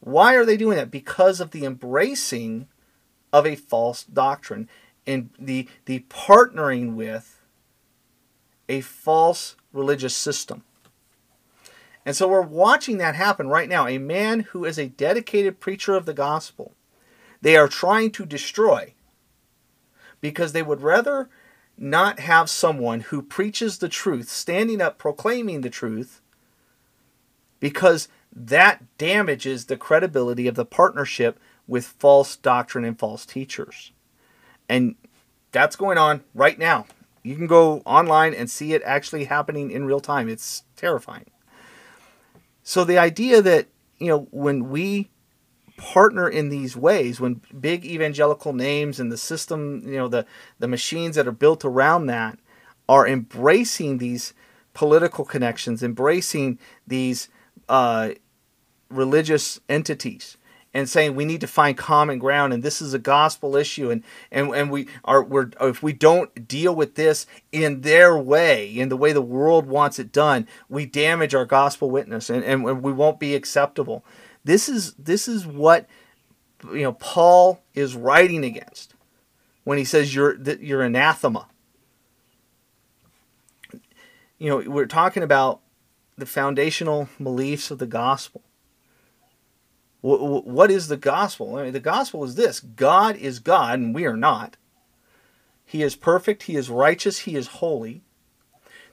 Why 0.00 0.34
are 0.34 0.44
they 0.44 0.56
doing 0.56 0.76
that? 0.76 0.90
Because 0.90 1.40
of 1.40 1.50
the 1.50 1.64
embracing 1.64 2.66
of 3.32 3.46
a 3.46 3.54
false 3.54 4.02
doctrine 4.02 4.68
and 5.06 5.30
the 5.38 5.68
the 5.84 6.00
partnering 6.08 6.94
with 6.94 7.40
a 8.68 8.80
false 8.80 9.56
religious 9.72 10.16
system. 10.16 10.64
And 12.06 12.16
so 12.16 12.28
we're 12.28 12.40
watching 12.40 12.98
that 12.98 13.14
happen 13.14 13.48
right 13.48 13.68
now. 13.68 13.86
A 13.86 13.98
man 13.98 14.40
who 14.40 14.64
is 14.64 14.78
a 14.78 14.88
dedicated 14.88 15.60
preacher 15.60 15.94
of 15.94 16.06
the 16.06 16.14
gospel, 16.14 16.74
they 17.42 17.56
are 17.56 17.68
trying 17.68 18.10
to 18.12 18.24
destroy 18.24 18.94
because 20.20 20.52
they 20.52 20.62
would 20.62 20.80
rather 20.80 21.28
not 21.76 22.20
have 22.20 22.50
someone 22.50 23.00
who 23.00 23.22
preaches 23.22 23.78
the 23.78 23.88
truth, 23.88 24.28
standing 24.28 24.80
up, 24.80 24.98
proclaiming 24.98 25.62
the 25.62 25.70
truth, 25.70 26.20
because 27.58 28.08
that 28.32 28.82
damages 28.98 29.66
the 29.66 29.76
credibility 29.76 30.46
of 30.46 30.54
the 30.54 30.64
partnership 30.64 31.38
with 31.66 31.86
false 31.86 32.36
doctrine 32.36 32.84
and 32.84 32.98
false 32.98 33.26
teachers. 33.26 33.92
And 34.68 34.94
that's 35.52 35.76
going 35.76 35.98
on 35.98 36.22
right 36.34 36.58
now. 36.58 36.86
You 37.22 37.36
can 37.36 37.46
go 37.46 37.82
online 37.84 38.34
and 38.34 38.50
see 38.50 38.72
it 38.72 38.82
actually 38.84 39.24
happening 39.24 39.70
in 39.70 39.84
real 39.84 40.00
time. 40.00 40.28
It's 40.28 40.62
terrifying. 40.76 41.30
So 42.62 42.84
the 42.84 42.98
idea 42.98 43.42
that, 43.42 43.66
you 43.98 44.08
know, 44.08 44.28
when 44.30 44.70
we 44.70 45.10
partner 45.76 46.28
in 46.28 46.50
these 46.50 46.76
ways, 46.76 47.20
when 47.20 47.40
big 47.58 47.84
evangelical 47.84 48.52
names 48.52 49.00
and 49.00 49.10
the 49.10 49.16
system, 49.16 49.82
you 49.84 49.96
know, 49.96 50.08
the, 50.08 50.26
the 50.58 50.68
machines 50.68 51.16
that 51.16 51.26
are 51.26 51.32
built 51.32 51.64
around 51.64 52.06
that 52.06 52.38
are 52.88 53.06
embracing 53.06 53.98
these 53.98 54.34
political 54.72 55.24
connections, 55.24 55.82
embracing 55.82 56.58
these 56.86 57.28
uh, 57.70 58.10
religious 58.90 59.60
entities, 59.68 60.36
and 60.72 60.88
saying 60.88 61.14
we 61.14 61.24
need 61.24 61.40
to 61.40 61.46
find 61.46 61.76
common 61.76 62.18
ground 62.18 62.52
and 62.52 62.62
this 62.62 62.80
is 62.80 62.94
a 62.94 62.98
gospel 62.98 63.56
issue 63.56 63.90
and 63.90 64.04
and, 64.30 64.54
and 64.54 64.70
we 64.70 64.86
are 65.04 65.22
we're 65.22 65.50
if 65.60 65.82
we 65.82 65.92
don't 65.92 66.46
deal 66.46 66.74
with 66.74 66.94
this 66.94 67.26
in 67.50 67.80
their 67.80 68.16
way 68.16 68.68
in 68.68 68.88
the 68.88 68.96
way 68.96 69.12
the 69.12 69.20
world 69.20 69.66
wants 69.66 69.98
it 69.98 70.12
done 70.12 70.46
we 70.68 70.86
damage 70.86 71.34
our 71.34 71.44
gospel 71.44 71.90
witness 71.90 72.30
and, 72.30 72.44
and 72.44 72.82
we 72.82 72.92
won't 72.92 73.18
be 73.20 73.34
acceptable. 73.34 74.04
This 74.44 74.68
is 74.68 74.94
this 74.94 75.28
is 75.28 75.46
what 75.46 75.86
you 76.72 76.82
know 76.82 76.92
paul 76.92 77.62
is 77.74 77.96
writing 77.96 78.44
against 78.44 78.94
when 79.64 79.78
he 79.78 79.84
says 79.84 80.14
you're 80.14 80.40
you're 80.60 80.82
anathema. 80.82 81.46
You 84.38 84.50
know 84.50 84.70
we're 84.70 84.86
talking 84.86 85.22
about 85.22 85.60
the 86.20 86.26
foundational 86.26 87.08
beliefs 87.18 87.70
of 87.70 87.78
the 87.78 87.86
gospel 87.86 88.42
what 90.02 90.70
is 90.70 90.88
the 90.88 90.96
gospel? 90.96 91.56
I 91.56 91.64
mean, 91.64 91.72
the 91.72 91.80
gospel 91.80 92.24
is 92.24 92.34
this 92.34 92.60
God 92.60 93.16
is 93.16 93.38
God, 93.38 93.78
and 93.78 93.94
we 93.94 94.06
are 94.06 94.16
not. 94.16 94.56
He 95.64 95.82
is 95.82 95.94
perfect, 95.94 96.44
He 96.44 96.56
is 96.56 96.70
righteous, 96.70 97.20
He 97.20 97.36
is 97.36 97.46
holy. 97.48 98.02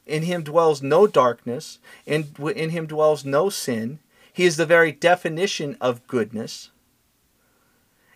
In 0.06 0.24
Him 0.24 0.44
dwells 0.44 0.82
no 0.82 1.08
darkness, 1.08 1.80
in, 2.06 2.28
in 2.56 2.72
Him 2.72 2.88
dwells 2.88 3.26
no 3.26 3.50
sin. 3.50 4.00
He 4.32 4.46
is 4.46 4.58
the 4.58 4.66
very 4.66 4.92
definition 4.92 5.78
of 5.82 6.06
goodness. 6.08 6.70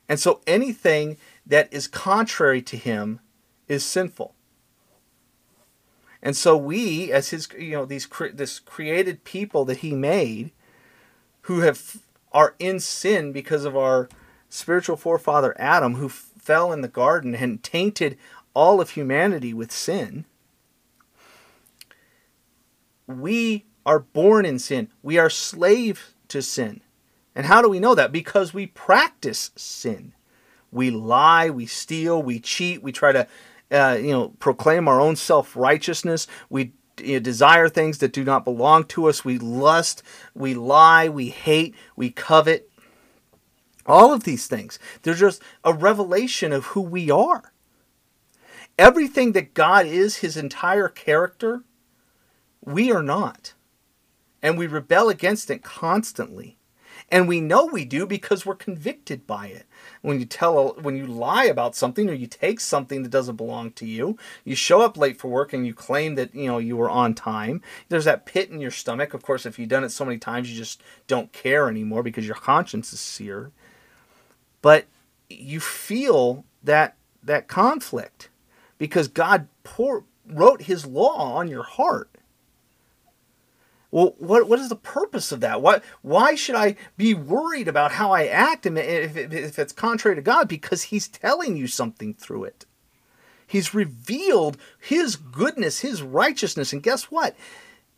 And 0.08 0.20
so 0.20 0.42
anything 0.46 1.18
that 1.46 1.74
is 1.74 1.88
contrary 1.88 2.62
to 2.64 2.78
Him 2.78 3.22
is 3.68 3.86
sinful. 3.86 4.36
And 6.24 6.36
so 6.36 6.56
we, 6.56 7.12
as 7.12 7.30
His, 7.30 7.48
you 7.58 7.72
know, 7.72 7.86
these 7.86 8.08
this 8.34 8.60
created 8.60 9.24
people 9.24 9.66
that 9.66 9.78
He 9.78 9.94
made, 9.94 10.52
who 11.42 11.62
have 11.62 11.98
are 12.32 12.56
in 12.60 12.80
sin 12.80 13.32
because 13.32 13.66
of 13.66 13.76
our 13.76 14.08
spiritual 14.50 14.98
forefather 14.98 15.56
Adam, 15.60 15.96
who 15.96 16.08
fell 16.08 16.72
in 16.72 16.82
the 16.82 16.88
garden 16.88 17.36
and 17.36 17.64
tainted 17.64 18.18
all 18.54 18.80
of 18.80 18.92
humanity 18.92 19.54
with 19.54 19.72
sin. 19.72 20.26
We 23.08 23.66
are 23.86 24.00
born 24.00 24.46
in 24.46 24.60
sin. 24.60 24.90
We 25.02 25.18
are 25.18 25.30
slave 25.30 26.14
to 26.30 26.42
sin. 26.42 26.82
And 27.36 27.46
how 27.46 27.62
do 27.62 27.70
we 27.70 27.80
know 27.80 27.96
that? 27.96 28.12
Because 28.12 28.54
we 28.54 28.68
practice 28.68 29.52
sin. 29.56 30.14
We 30.72 30.90
lie, 30.90 31.50
we 31.50 31.66
steal, 31.66 32.22
we 32.22 32.40
cheat, 32.40 32.82
we 32.82 32.92
try 32.92 33.12
to 33.12 33.28
uh, 33.72 33.98
you 34.00 34.12
know 34.12 34.30
proclaim 34.40 34.88
our 34.88 35.00
own 35.00 35.16
self-righteousness. 35.16 36.28
We 36.50 36.74
you 37.00 37.14
know, 37.14 37.20
desire 37.20 37.70
things 37.70 38.00
that 38.00 38.14
do 38.14 38.24
not 38.24 38.46
belong 38.46 38.84
to 38.86 39.08
us. 39.08 39.26
We 39.26 39.38
lust, 39.38 40.04
we 40.34 40.54
lie, 40.54 41.10
we 41.10 41.30
hate, 41.30 41.76
we 41.96 42.12
covet. 42.12 42.70
All 43.86 44.14
of 44.14 44.24
these 44.24 44.48
things. 44.48 44.78
They're 45.02 45.16
just 45.16 45.42
a 45.64 45.74
revelation 45.74 46.54
of 46.54 46.68
who 46.68 46.82
we 46.82 47.10
are. 47.10 47.52
Everything 48.78 49.32
that 49.34 49.54
God 49.54 49.86
is, 49.86 50.18
his 50.18 50.38
entire 50.38 50.88
character, 50.88 51.64
we 52.64 52.92
are 52.92 53.04
not. 53.04 53.54
And 54.42 54.58
we 54.58 54.68
rebel 54.68 55.10
against 55.10 55.50
it 55.50 55.64
constantly. 55.64 56.58
And 57.10 57.28
we 57.28 57.42
know 57.42 57.66
we 57.66 57.86
do 57.86 58.06
because 58.06 58.46
we're 58.46 58.56
convicted 58.56 59.28
by 59.28 59.48
it. 59.48 59.66
When 60.02 60.20
you 60.20 60.26
tell 60.26 60.74
when 60.82 60.98
you 60.98 61.06
lie 61.06 61.46
about 61.46 61.76
something 61.76 62.10
or 62.10 62.14
you 62.14 62.26
take 62.26 62.60
something 62.60 63.04
that 63.04 63.10
doesn't 63.10 63.36
belong 63.36 63.72
to 63.74 63.86
you, 63.86 64.18
you 64.44 64.56
show 64.56 64.82
up 64.82 64.98
late 64.98 65.18
for 65.18 65.28
work 65.28 65.54
and 65.54 65.66
you 65.66 65.74
claim 65.74 66.16
that, 66.16 66.34
you 66.34 66.48
know, 66.48 66.58
you 66.58 66.76
were 66.76 66.90
on 66.90 67.14
time. 67.14 67.62
There's 67.90 68.06
that 68.06 68.26
pit 68.26 68.50
in 68.50 68.60
your 68.60 68.72
stomach. 68.72 69.14
Of 69.14 69.22
course, 69.22 69.46
if 69.46 69.60
you've 69.60 69.70
done 69.70 69.84
it 69.84 69.92
so 69.92 70.06
many 70.06 70.18
times, 70.18 70.52
you 70.52 70.58
just 70.58 70.82
don't 71.06 71.32
care 71.32 71.70
anymore 71.70 72.02
because 72.02 72.26
your 72.26 72.36
conscience 72.36 72.92
is 72.94 73.00
seared. 73.00 73.52
But 74.62 74.86
you 75.30 75.60
feel 75.60 76.46
that 76.64 76.96
that 77.24 77.48
conflict 77.48 78.30
because 78.78 79.08
God 79.08 79.48
pour, 79.64 80.06
wrote 80.28 80.64
his 80.64 80.86
law 80.86 81.36
on 81.36 81.48
your 81.48 81.64
heart 81.64 82.11
well, 83.92 84.16
what, 84.18 84.48
what 84.48 84.60
is 84.60 84.70
the 84.70 84.76
purpose 84.76 85.34
of 85.34 85.42
that? 85.42 85.62
What, 85.62 85.84
why 86.02 86.36
should 86.36 86.56
I 86.56 86.78
be 86.96 87.14
worried 87.14 87.68
about 87.68 87.92
how 87.92 88.12
I 88.12 88.26
act 88.26 88.66
if, 88.66 89.18
if 89.18 89.60
it's 89.60 89.74
contrary 89.74 90.16
to 90.16 90.22
God? 90.22 90.48
Because 90.48 90.84
He's 90.84 91.10
telling 91.10 91.58
you 91.58 91.68
something 91.68 92.14
through 92.14 92.46
it. 92.46 92.66
He's 93.46 93.74
revealed 93.74 94.58
His 94.80 95.18
goodness, 95.18 95.82
His 95.82 96.02
righteousness. 96.02 96.72
And 96.72 96.82
guess 96.82 97.12
what? 97.12 97.36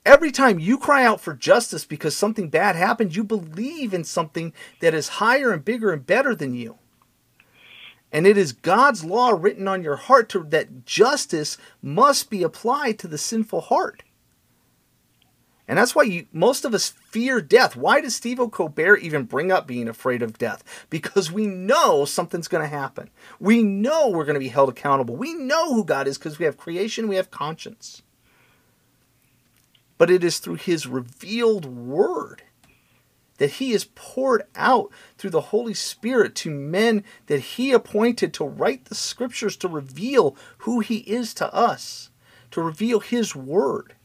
Every 0.03 0.31
time 0.31 0.59
you 0.59 0.79
cry 0.79 1.05
out 1.05 1.21
for 1.21 1.33
justice 1.33 1.85
because 1.85 2.17
something 2.17 2.49
bad 2.49 2.75
happened, 2.75 3.15
you 3.15 3.23
believe 3.23 3.93
in 3.93 4.03
something 4.03 4.51
that 4.81 4.95
is 4.95 5.07
higher 5.09 5.51
and 5.51 5.63
bigger 5.63 5.91
and 5.91 6.05
better 6.05 6.33
than 6.33 6.55
you. 6.55 6.79
And 8.11 8.27
it 8.27 8.37
is 8.37 8.51
God's 8.51 9.05
law 9.05 9.29
written 9.29 9.67
on 9.67 9.83
your 9.83 9.95
heart 9.95 10.27
to, 10.29 10.43
that 10.45 10.85
justice 10.85 11.57
must 11.81 12.29
be 12.29 12.43
applied 12.43 12.99
to 12.99 13.07
the 13.07 13.17
sinful 13.17 13.61
heart. 13.61 14.03
And 15.67 15.77
that's 15.77 15.95
why 15.95 16.03
you, 16.03 16.25
most 16.33 16.65
of 16.65 16.73
us 16.73 16.89
fear 16.89 17.39
death. 17.39 17.75
Why 17.75 18.01
does 18.01 18.15
Steve 18.15 18.39
Colbert 18.51 18.97
even 18.97 19.23
bring 19.23 19.51
up 19.51 19.65
being 19.65 19.87
afraid 19.87 20.21
of 20.21 20.37
death? 20.37 20.85
Because 20.89 21.31
we 21.31 21.47
know 21.47 22.03
something's 22.03 22.49
going 22.49 22.63
to 22.63 22.67
happen. 22.67 23.09
We 23.39 23.63
know 23.63 24.09
we're 24.09 24.25
going 24.25 24.33
to 24.33 24.39
be 24.41 24.49
held 24.49 24.69
accountable. 24.69 25.15
We 25.15 25.33
know 25.33 25.73
who 25.73 25.85
God 25.85 26.07
is 26.07 26.17
because 26.17 26.37
we 26.37 26.45
have 26.45 26.57
creation, 26.57 27.07
we 27.07 27.15
have 27.15 27.31
conscience. 27.31 28.01
But 29.97 30.09
it 30.09 30.23
is 30.23 30.39
through 30.39 30.55
His 30.55 30.85
revealed 30.85 31.65
Word 31.65 32.43
that 33.37 33.51
He 33.51 33.71
is 33.71 33.85
poured 33.95 34.43
out 34.55 34.91
through 35.17 35.29
the 35.29 35.41
Holy 35.41 35.73
Spirit 35.73 36.35
to 36.35 36.51
men 36.51 37.05
that 37.27 37.39
He 37.39 37.71
appointed 37.71 38.33
to 38.33 38.43
write 38.43 38.85
the 38.85 38.95
Scriptures 38.95 39.55
to 39.57 39.69
reveal 39.69 40.35
who 40.59 40.81
He 40.81 40.97
is 40.97 41.33
to 41.35 41.53
us, 41.53 42.09
to 42.51 42.61
reveal 42.61 42.99
His 42.99 43.33
Word 43.33 43.95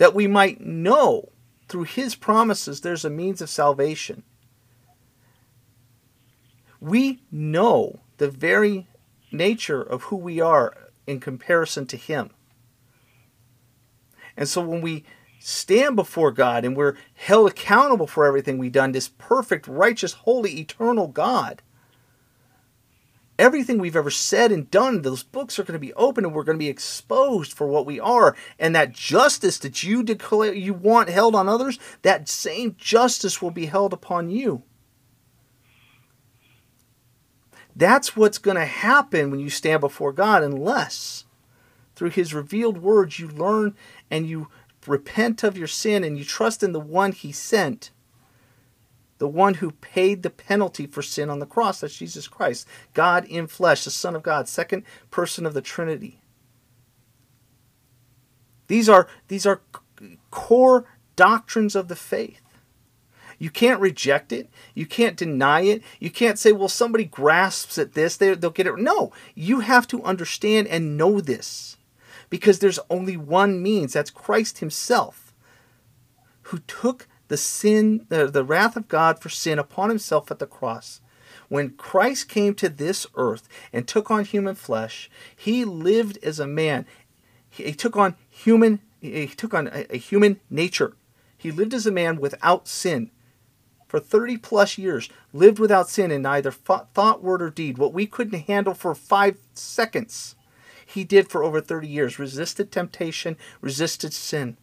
that 0.00 0.14
we 0.14 0.26
might 0.26 0.62
know 0.62 1.28
through 1.68 1.82
his 1.82 2.14
promises 2.14 2.80
there's 2.80 3.04
a 3.04 3.10
means 3.10 3.42
of 3.42 3.50
salvation. 3.50 4.22
We 6.80 7.20
know 7.30 8.00
the 8.16 8.30
very 8.30 8.88
nature 9.30 9.82
of 9.82 10.04
who 10.04 10.16
we 10.16 10.40
are 10.40 10.88
in 11.06 11.20
comparison 11.20 11.84
to 11.88 11.98
him. 11.98 12.30
And 14.38 14.48
so 14.48 14.62
when 14.62 14.80
we 14.80 15.04
stand 15.38 15.96
before 15.96 16.32
God 16.32 16.64
and 16.64 16.74
we're 16.74 16.96
held 17.12 17.50
accountable 17.50 18.06
for 18.06 18.24
everything 18.24 18.56
we've 18.56 18.72
done, 18.72 18.92
this 18.92 19.10
perfect, 19.18 19.68
righteous, 19.68 20.14
holy, 20.14 20.58
eternal 20.60 21.08
God, 21.08 21.60
everything 23.40 23.78
we've 23.78 23.96
ever 23.96 24.10
said 24.10 24.52
and 24.52 24.70
done, 24.70 25.02
those 25.02 25.22
books 25.22 25.58
are 25.58 25.64
going 25.64 25.72
to 25.72 25.78
be 25.78 25.94
open 25.94 26.24
and 26.24 26.34
we're 26.34 26.44
going 26.44 26.58
to 26.58 26.64
be 26.64 26.68
exposed 26.68 27.52
for 27.52 27.66
what 27.66 27.86
we 27.86 27.98
are. 27.98 28.36
And 28.58 28.74
that 28.76 28.92
justice 28.92 29.58
that 29.58 29.82
you 29.82 30.02
declare 30.02 30.54
you 30.54 30.74
want 30.74 31.08
held 31.08 31.34
on 31.34 31.48
others, 31.48 31.78
that 32.02 32.28
same 32.28 32.76
justice 32.78 33.40
will 33.40 33.50
be 33.50 33.66
held 33.66 33.92
upon 33.92 34.30
you. 34.30 34.62
That's 37.74 38.14
what's 38.14 38.38
going 38.38 38.58
to 38.58 38.66
happen 38.66 39.30
when 39.30 39.40
you 39.40 39.48
stand 39.48 39.80
before 39.80 40.12
God, 40.12 40.42
unless 40.42 41.24
through 41.96 42.10
His 42.10 42.34
revealed 42.34 42.78
words 42.78 43.18
you 43.18 43.28
learn 43.28 43.74
and 44.10 44.28
you 44.28 44.48
repent 44.86 45.42
of 45.42 45.56
your 45.56 45.66
sin 45.66 46.04
and 46.04 46.18
you 46.18 46.24
trust 46.24 46.62
in 46.62 46.72
the 46.72 46.80
one 46.80 47.12
He 47.12 47.32
sent 47.32 47.90
the 49.20 49.28
one 49.28 49.54
who 49.54 49.70
paid 49.70 50.22
the 50.22 50.30
penalty 50.30 50.86
for 50.86 51.02
sin 51.02 51.28
on 51.28 51.40
the 51.40 51.46
cross. 51.46 51.80
That's 51.80 51.94
Jesus 51.94 52.26
Christ, 52.26 52.66
God 52.94 53.26
in 53.26 53.46
flesh, 53.46 53.84
the 53.84 53.90
Son 53.90 54.16
of 54.16 54.22
God, 54.22 54.48
second 54.48 54.82
person 55.10 55.44
of 55.44 55.52
the 55.52 55.60
Trinity. 55.60 56.22
These 58.66 58.88
are, 58.88 59.06
these 59.28 59.44
are 59.44 59.60
core 60.30 60.86
doctrines 61.16 61.76
of 61.76 61.88
the 61.88 61.96
faith. 61.96 62.40
You 63.38 63.50
can't 63.50 63.78
reject 63.78 64.32
it. 64.32 64.48
You 64.74 64.86
can't 64.86 65.18
deny 65.18 65.62
it. 65.62 65.82
You 65.98 66.10
can't 66.10 66.38
say, 66.38 66.52
well, 66.52 66.68
somebody 66.68 67.04
grasps 67.04 67.76
at 67.76 67.92
this, 67.92 68.16
they, 68.16 68.34
they'll 68.34 68.48
get 68.48 68.66
it. 68.66 68.78
No, 68.78 69.12
you 69.34 69.60
have 69.60 69.86
to 69.88 70.02
understand 70.02 70.66
and 70.68 70.96
know 70.96 71.20
this 71.20 71.76
because 72.30 72.60
there's 72.60 72.78
only 72.88 73.18
one 73.18 73.62
means 73.62 73.92
that's 73.92 74.10
Christ 74.10 74.60
Himself 74.60 75.34
who 76.44 76.60
took 76.60 77.06
the 77.30 77.36
sin, 77.36 78.06
the, 78.08 78.44
wrath 78.44 78.76
of 78.76 78.88
God 78.88 79.20
for 79.20 79.28
sin 79.28 79.60
upon 79.60 79.88
himself 79.88 80.32
at 80.32 80.40
the 80.40 80.48
cross. 80.48 81.00
When 81.48 81.70
Christ 81.70 82.28
came 82.28 82.54
to 82.56 82.68
this 82.68 83.06
earth 83.14 83.48
and 83.72 83.86
took 83.86 84.10
on 84.10 84.24
human 84.24 84.56
flesh, 84.56 85.08
he 85.34 85.64
lived 85.64 86.18
as 86.24 86.40
a 86.40 86.46
man. 86.46 86.86
He, 87.48 87.66
he 87.66 87.72
took 87.72 87.96
on 87.96 88.16
human 88.28 88.80
he 89.00 89.28
took 89.28 89.54
on 89.54 89.68
a, 89.68 89.94
a 89.94 89.96
human 89.96 90.40
nature. 90.50 90.94
He 91.38 91.52
lived 91.52 91.72
as 91.72 91.86
a 91.86 91.92
man 91.92 92.20
without 92.20 92.66
sin 92.66 93.12
for 93.86 94.00
30 94.00 94.36
plus 94.38 94.76
years, 94.76 95.08
lived 95.32 95.60
without 95.60 95.88
sin 95.88 96.10
in 96.10 96.22
neither 96.22 96.50
thought, 96.50 97.22
word, 97.22 97.40
or 97.40 97.48
deed. 97.48 97.78
What 97.78 97.94
we 97.94 98.06
couldn't 98.06 98.46
handle 98.46 98.74
for 98.74 98.94
five 98.94 99.38
seconds, 99.54 100.34
he 100.84 101.04
did 101.04 101.28
for 101.30 101.44
over 101.44 101.60
30 101.60 101.86
years. 101.86 102.18
Resisted 102.18 102.72
temptation, 102.72 103.36
resisted 103.62 104.12
sin 104.12 104.56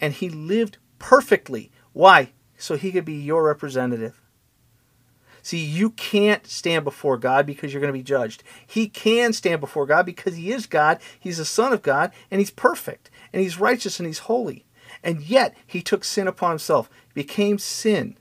and 0.00 0.14
he 0.14 0.28
lived 0.28 0.78
perfectly. 0.98 1.70
Why? 1.92 2.32
so 2.60 2.76
he 2.76 2.92
could 2.92 3.04
be 3.04 3.14
your 3.14 3.44
representative. 3.44 4.20
See, 5.42 5.64
you 5.64 5.90
can't 5.90 6.46
stand 6.46 6.84
before 6.84 7.16
God 7.16 7.46
because 7.46 7.72
you're 7.72 7.80
going 7.80 7.92
to 7.92 7.98
be 7.98 8.02
judged. 8.02 8.42
He 8.66 8.88
can 8.88 9.32
stand 9.32 9.60
before 9.60 9.86
God 9.86 10.04
because 10.04 10.36
he 10.36 10.52
is 10.52 10.66
God, 10.66 11.00
he's 11.18 11.38
the 11.38 11.46
Son 11.46 11.72
of 11.72 11.82
God, 11.82 12.12
and 12.30 12.40
he's 12.40 12.50
perfect, 12.50 13.10
and 13.32 13.42
he's 13.42 13.58
righteous, 13.58 13.98
and 13.98 14.06
he's 14.06 14.20
holy. 14.20 14.66
And 15.02 15.22
yet, 15.22 15.56
he 15.66 15.80
took 15.80 16.04
sin 16.04 16.28
upon 16.28 16.50
himself, 16.50 16.90
became 17.14 17.58
sin 17.58 18.18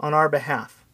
on 0.00 0.12
our 0.12 0.28
behalf. 0.28 0.84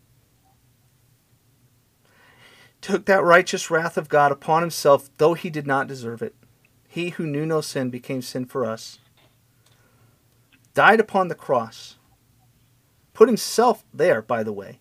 Took 2.82 3.06
that 3.06 3.24
righteous 3.24 3.70
wrath 3.70 3.96
of 3.96 4.10
God 4.10 4.30
upon 4.30 4.62
himself, 4.62 5.08
though 5.16 5.34
he 5.34 5.48
did 5.48 5.66
not 5.66 5.88
deserve 5.88 6.20
it. 6.20 6.34
He 6.86 7.10
who 7.10 7.26
knew 7.26 7.46
no 7.46 7.62
sin 7.62 7.88
became 7.88 8.20
sin 8.20 8.44
for 8.44 8.66
us. 8.66 8.98
Died 10.80 10.98
upon 10.98 11.28
the 11.28 11.34
cross 11.34 11.98
put 13.12 13.28
himself 13.28 13.84
there, 13.92 14.22
by 14.22 14.42
the 14.42 14.50
way. 14.50 14.80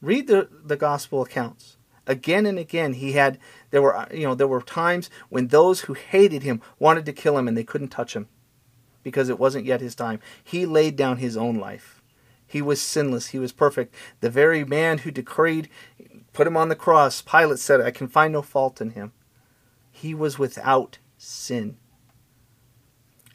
Read 0.00 0.26
the, 0.26 0.48
the 0.64 0.78
gospel 0.78 1.20
accounts. 1.20 1.76
Again 2.06 2.46
and 2.46 2.58
again, 2.58 2.94
he 2.94 3.12
had 3.12 3.38
there 3.72 3.82
were 3.82 4.08
you 4.10 4.26
know 4.26 4.34
there 4.34 4.48
were 4.48 4.62
times 4.62 5.10
when 5.28 5.48
those 5.48 5.82
who 5.82 5.92
hated 5.92 6.44
him 6.44 6.62
wanted 6.78 7.04
to 7.04 7.12
kill 7.12 7.36
him 7.36 7.46
and 7.46 7.54
they 7.54 7.62
couldn't 7.62 7.90
touch 7.90 8.16
him 8.16 8.26
because 9.02 9.28
it 9.28 9.38
wasn't 9.38 9.66
yet 9.66 9.82
his 9.82 9.94
time. 9.94 10.18
He 10.42 10.64
laid 10.64 10.96
down 10.96 11.18
his 11.18 11.36
own 11.36 11.56
life. 11.56 12.00
He 12.46 12.62
was 12.62 12.80
sinless. 12.80 13.26
He 13.26 13.38
was 13.38 13.52
perfect. 13.52 13.94
The 14.20 14.30
very 14.30 14.64
man 14.64 14.96
who 14.96 15.10
decreed, 15.10 15.68
put 16.32 16.46
him 16.46 16.56
on 16.56 16.70
the 16.70 16.74
cross, 16.74 17.20
Pilate 17.20 17.58
said, 17.58 17.82
I 17.82 17.90
can 17.90 18.08
find 18.08 18.32
no 18.32 18.40
fault 18.40 18.80
in 18.80 18.92
him. 18.92 19.12
He 19.90 20.14
was 20.14 20.38
without 20.38 21.00
sin. 21.18 21.76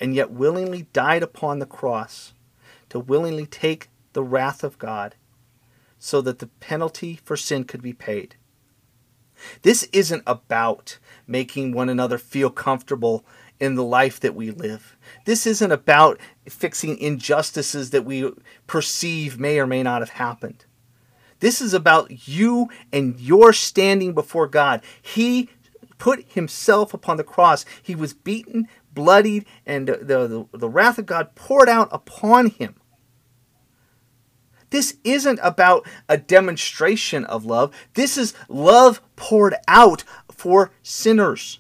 And 0.02 0.16
yet 0.16 0.32
willingly 0.32 0.88
died 0.92 1.24
upon 1.24 1.60
the 1.60 1.66
cross 1.66 2.34
to 2.90 3.00
willingly 3.00 3.46
take 3.46 3.90
the 4.14 4.24
wrath 4.24 4.64
of 4.64 4.78
God 4.78 5.16
so 6.00 6.20
that 6.22 6.40
the 6.40 6.48
penalty 6.48 7.20
for 7.24 7.38
sin 7.38 7.64
could 7.64 7.82
be 7.82 7.94
paid. 7.94 8.36
This 9.62 9.84
isn't 9.94 10.24
about 10.26 10.98
making 11.28 11.72
one 11.72 11.88
another 11.88 12.18
feel 12.18 12.50
comfortable 12.50 13.24
in 13.60 13.76
the 13.76 13.84
life 13.84 14.20
that 14.20 14.34
we 14.34 14.50
live. 14.50 14.98
This 15.26 15.46
isn't 15.46 15.72
about 15.72 16.20
fixing 16.50 16.98
injustices 16.98 17.92
that 17.92 18.04
we 18.04 18.32
perceive 18.66 19.40
may 19.40 19.60
or 19.60 19.68
may 19.68 19.84
not 19.84 20.02
have 20.02 20.10
happened. 20.10 20.66
This 21.40 21.62
is 21.62 21.74
about 21.74 22.28
you 22.28 22.70
and 22.92 23.20
your 23.20 23.54
standing 23.54 24.14
before 24.14 24.48
God. 24.48 24.82
He 25.00 25.50
put 26.00 26.26
himself 26.32 26.96
upon 26.96 27.18
the 27.18 27.24
cross. 27.24 27.64
He 27.82 27.94
was 27.94 28.14
beaten, 28.14 28.68
bloodied, 28.94 29.46
and 29.66 29.88
the, 29.88 30.48
the, 30.52 30.58
the 30.58 30.70
wrath 30.70 30.98
of 30.98 31.06
God 31.06 31.36
poured 31.36 31.70
out 31.70 31.90
upon 31.92 32.48
him 32.48 32.76
this 34.72 34.98
isn't 35.04 35.40
about 35.44 35.86
a 36.10 36.18
demonstration 36.18 37.26
of 37.26 37.46
love. 37.46 37.74
This 37.94 38.18
is 38.18 38.34
love 38.50 39.02
poured 39.16 39.56
out 39.68 40.04
for 40.32 40.72
sinners. 40.82 41.60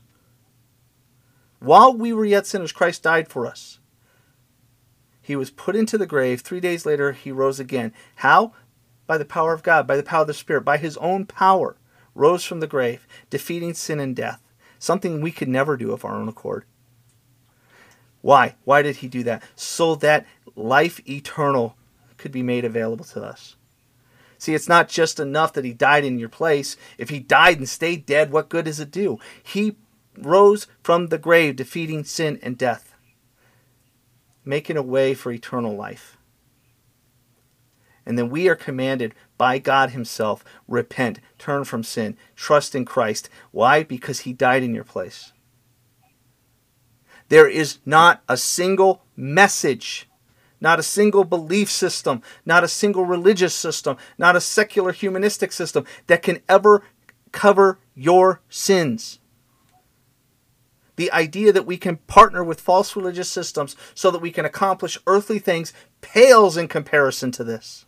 While 1.60 1.94
we 1.94 2.12
were 2.12 2.26
yet 2.26 2.48
sinners, 2.48 2.72
Christ 2.72 3.04
died 3.04 3.28
for 3.28 3.46
us. 3.46 3.80
He 5.22 5.36
was 5.36 5.52
put 5.52 5.76
into 5.76 5.98
the 5.98 6.08
grave. 6.08 6.42
Three 6.42 6.60
days 6.60 6.86
later, 6.86 7.12
he 7.12 7.32
rose 7.32 7.60
again. 7.60 7.94
How? 8.16 8.54
By 9.06 9.18
the 9.18 9.26
power 9.26 9.54
of 9.54 9.62
God, 9.62 9.86
by 9.86 9.98
the 9.98 10.04
power 10.04 10.22
of 10.22 10.28
the 10.28 10.34
Spirit, 10.34 10.62
by 10.62 10.78
his 10.78 10.98
own 10.98 11.26
power, 11.26 11.78
rose 12.16 12.44
from 12.44 12.62
the 12.62 12.68
grave, 12.68 13.06
defeating 13.30 13.74
sin 13.74 14.00
and 14.00 14.16
death, 14.16 14.42
something 14.80 15.22
we 15.22 15.32
could 15.32 15.50
never 15.50 15.78
do 15.78 15.92
of 15.92 16.04
our 16.04 16.16
own 16.16 16.28
accord. 16.28 16.66
Why? 18.22 18.56
Why 18.64 18.82
did 18.82 18.98
he 18.98 19.08
do 19.08 19.24
that? 19.24 19.44
So 19.56 19.96
that 19.96 20.26
life 20.56 21.02
eternal 21.10 21.76
could 22.18 22.32
be 22.32 22.44
made 22.44 22.66
available 22.66 23.06
to 23.06 23.24
us. 23.24 23.56
See, 24.38 24.56
it's 24.56 24.70
not 24.70 24.90
just 24.90 25.20
enough 25.20 25.54
that 25.54 25.66
he 25.66 25.74
died 25.74 26.04
in 26.04 26.18
your 26.18 26.30
place. 26.30 26.76
If 26.98 27.10
he 27.10 27.20
died 27.20 27.58
and 27.58 27.70
stayed 27.70 28.06
dead, 28.06 28.32
what 28.32 28.50
good 28.50 28.66
does 28.66 28.80
it 28.80 28.90
do? 28.90 29.20
He 29.44 29.76
rose 30.18 30.68
from 30.82 31.08
the 31.08 31.18
grave, 31.18 31.56
defeating 31.56 32.04
sin 32.04 32.40
and 32.42 32.58
death, 32.58 32.96
making 34.44 34.78
a 34.78 34.82
way 34.82 35.14
for 35.14 35.32
eternal 35.32 35.76
life. 35.76 36.18
And 38.04 38.18
then 38.18 38.30
we 38.30 38.50
are 38.50 38.56
commanded 38.56 39.14
by 39.38 39.60
God 39.60 39.92
Himself 39.92 40.44
repent, 40.68 41.20
turn 41.38 41.64
from 41.64 41.84
sin, 41.84 42.18
trust 42.36 42.74
in 42.74 42.84
Christ. 42.84 43.30
Why? 43.52 43.84
Because 43.84 44.22
He 44.22 44.34
died 44.34 44.64
in 44.64 44.74
your 44.74 44.84
place. 44.84 45.34
There 47.32 47.48
is 47.48 47.80
not 47.86 48.22
a 48.28 48.36
single 48.36 49.04
message 49.16 50.10
not 50.62 50.80
a 50.80 50.84
single 50.84 51.24
belief 51.24 51.70
system, 51.70 52.22
not 52.46 52.64
a 52.64 52.68
single 52.68 53.04
religious 53.04 53.56
system, 53.56 53.98
not 54.20 54.36
a 54.36 54.42
secular 54.42 54.92
humanistic 54.92 55.52
system 55.52 55.86
that 56.06 56.22
can 56.22 56.40
ever 56.48 56.84
cover 57.32 57.80
your 57.96 58.42
sins. 58.48 59.18
The 60.98 61.12
idea 61.12 61.52
that 61.52 61.66
we 61.66 61.78
can 61.78 61.98
partner 61.98 62.44
with 62.44 62.62
false 62.62 62.96
religious 62.96 63.28
systems 63.28 63.76
so 63.96 64.12
that 64.12 64.22
we 64.22 64.30
can 64.30 64.46
accomplish 64.46 65.00
earthly 65.08 65.40
things 65.40 65.74
pales 66.02 66.58
in 66.58 66.68
comparison 66.68 67.32
to 67.32 67.44
this. 67.44 67.86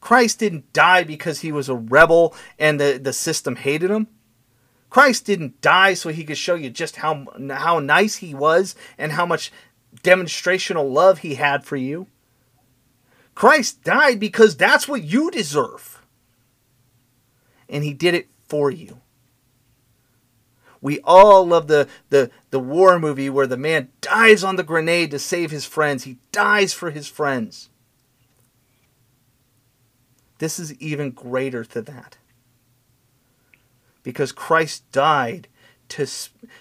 Christ 0.00 0.38
didn't 0.38 0.72
die 0.72 1.04
because 1.04 1.40
he 1.40 1.52
was 1.52 1.68
a 1.68 1.74
rebel 1.74 2.34
and 2.58 2.80
the, 2.80 2.98
the 3.02 3.12
system 3.12 3.56
hated 3.56 3.90
him. 3.90 4.08
Christ 4.90 5.24
didn't 5.24 5.60
die 5.60 5.94
so 5.94 6.08
he 6.10 6.24
could 6.24 6.36
show 6.36 6.56
you 6.56 6.68
just 6.68 6.96
how 6.96 7.26
how 7.50 7.78
nice 7.78 8.16
he 8.16 8.34
was 8.34 8.74
and 8.98 9.12
how 9.12 9.24
much 9.24 9.52
demonstrational 10.02 10.92
love 10.92 11.20
he 11.20 11.36
had 11.36 11.64
for 11.64 11.76
you. 11.76 12.08
Christ 13.36 13.84
died 13.84 14.18
because 14.18 14.56
that's 14.56 14.88
what 14.88 15.04
you 15.04 15.30
deserve. 15.30 16.04
And 17.68 17.84
he 17.84 17.94
did 17.94 18.14
it 18.14 18.28
for 18.48 18.70
you. 18.70 19.00
We 20.82 20.98
all 21.04 21.46
love 21.46 21.68
the, 21.68 21.88
the, 22.08 22.30
the 22.50 22.58
war 22.58 22.98
movie 22.98 23.30
where 23.30 23.46
the 23.46 23.56
man 23.56 23.90
dies 24.00 24.42
on 24.42 24.56
the 24.56 24.62
grenade 24.62 25.10
to 25.12 25.18
save 25.18 25.50
his 25.50 25.66
friends. 25.66 26.04
He 26.04 26.16
dies 26.32 26.72
for 26.72 26.90
his 26.90 27.06
friends. 27.06 27.68
This 30.38 30.58
is 30.58 30.74
even 30.74 31.10
greater 31.10 31.64
than 31.64 31.84
that 31.84 32.16
because 34.02 34.32
Christ 34.32 34.90
died 34.92 35.48
to, 35.90 36.06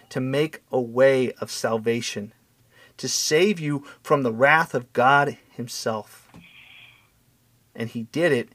to 0.10 0.20
make 0.20 0.62
a 0.72 0.80
way 0.80 1.32
of 1.34 1.52
salvation, 1.52 2.34
to 2.98 3.08
save 3.08 3.60
you 3.60 3.86
from 4.02 4.24
the 4.24 4.34
wrath 4.34 4.74
of 4.74 4.92
God 4.94 5.38
Himself. 5.52 6.30
And 7.76 7.90
He 7.90 8.04
did 8.04 8.32
it 8.32 8.50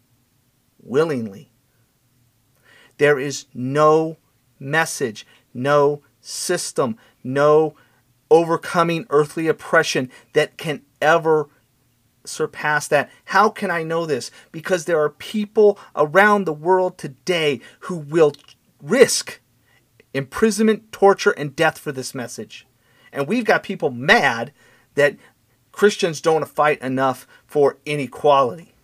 willingly. 0.82 1.50
There 2.98 3.18
is 3.18 3.46
no 3.54 4.18
message, 4.58 5.26
no 5.52 6.02
system, 6.20 6.96
no 7.22 7.74
overcoming 8.30 9.06
earthly 9.10 9.48
oppression 9.48 10.10
that 10.32 10.56
can 10.56 10.82
ever 11.00 11.48
surpass 12.24 12.88
that. 12.88 13.10
How 13.26 13.48
can 13.48 13.70
I 13.70 13.82
know 13.82 14.06
this? 14.06 14.30
Because 14.50 14.84
there 14.84 15.00
are 15.00 15.10
people 15.10 15.78
around 15.94 16.44
the 16.44 16.52
world 16.52 16.98
today 16.98 17.60
who 17.80 17.96
will 17.96 18.32
risk 18.84 19.40
imprisonment, 20.14 20.92
torture, 20.92 21.32
and 21.32 21.56
death 21.56 21.78
for 21.78 21.92
this 21.92 22.14
message. 22.14 22.66
And 23.12 23.26
we've 23.26 23.44
got 23.44 23.62
people 23.62 23.90
mad 23.90 24.52
that 24.94 25.16
Christians 25.72 26.20
don't 26.20 26.48
fight 26.48 26.80
enough 26.80 27.26
for 27.46 27.78
inequality. 27.84 28.74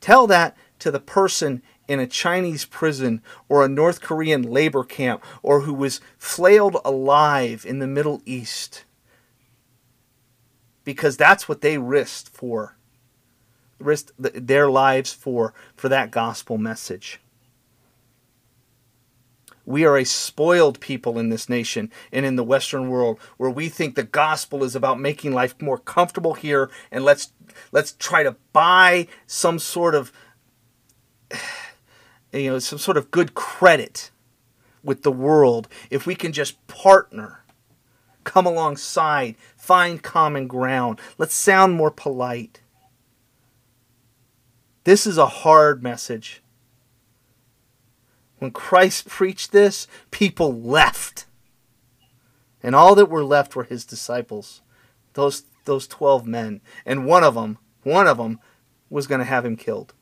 Tell 0.00 0.26
that 0.26 0.56
to 0.78 0.90
the 0.90 1.00
person 1.00 1.62
in 1.88 1.98
a 1.98 2.06
Chinese 2.06 2.66
prison 2.66 3.22
or 3.48 3.64
a 3.64 3.68
North 3.68 4.02
Korean 4.02 4.42
labor 4.42 4.84
camp 4.84 5.24
or 5.42 5.62
who 5.62 5.72
was 5.72 6.00
flailed 6.18 6.76
alive 6.84 7.64
in 7.66 7.78
the 7.78 7.86
Middle 7.86 8.20
East. 8.26 8.84
Because 10.84 11.16
that's 11.16 11.48
what 11.48 11.62
they 11.62 11.78
risked 11.78 12.28
for. 12.28 12.76
Risked 13.78 14.12
their 14.18 14.70
lives 14.70 15.12
for 15.12 15.54
for 15.76 15.88
that 15.88 16.10
gospel 16.10 16.58
message. 16.58 17.20
We 19.68 19.84
are 19.84 19.98
a 19.98 20.04
spoiled 20.04 20.80
people 20.80 21.18
in 21.18 21.28
this 21.28 21.46
nation 21.46 21.92
and 22.10 22.24
in 22.24 22.36
the 22.36 22.42
Western 22.42 22.88
world 22.88 23.20
where 23.36 23.50
we 23.50 23.68
think 23.68 23.96
the 23.96 24.02
gospel 24.02 24.64
is 24.64 24.74
about 24.74 24.98
making 24.98 25.34
life 25.34 25.60
more 25.60 25.76
comfortable 25.76 26.32
here 26.32 26.70
and 26.90 27.04
let's 27.04 27.34
let's 27.70 27.92
try 27.92 28.22
to 28.22 28.36
buy 28.54 29.08
some 29.26 29.58
sort 29.58 29.94
of 29.94 30.10
you 32.32 32.50
know 32.50 32.58
some 32.60 32.78
sort 32.78 32.96
of 32.96 33.10
good 33.10 33.34
credit 33.34 34.10
with 34.82 35.02
the 35.02 35.12
world. 35.12 35.68
If 35.90 36.06
we 36.06 36.14
can 36.14 36.32
just 36.32 36.66
partner 36.66 37.44
come 38.24 38.46
alongside 38.46 39.36
find 39.54 40.02
common 40.02 40.46
ground 40.46 40.98
let's 41.18 41.34
sound 41.34 41.74
more 41.74 41.90
polite. 41.90 42.62
This 44.84 45.06
is 45.06 45.18
a 45.18 45.26
hard 45.26 45.82
message 45.82 46.40
when 48.38 48.50
Christ 48.50 49.08
preached 49.08 49.52
this, 49.52 49.86
people 50.10 50.60
left. 50.60 51.26
And 52.62 52.74
all 52.74 52.94
that 52.94 53.10
were 53.10 53.24
left 53.24 53.54
were 53.54 53.64
his 53.64 53.84
disciples, 53.84 54.62
those 55.14 55.44
those 55.64 55.86
12 55.86 56.26
men, 56.26 56.62
and 56.86 57.04
one 57.04 57.22
of 57.22 57.34
them, 57.34 57.58
one 57.82 58.06
of 58.06 58.16
them 58.16 58.40
was 58.88 59.06
going 59.06 59.18
to 59.18 59.24
have 59.24 59.44
him 59.44 59.54
killed. 59.54 59.92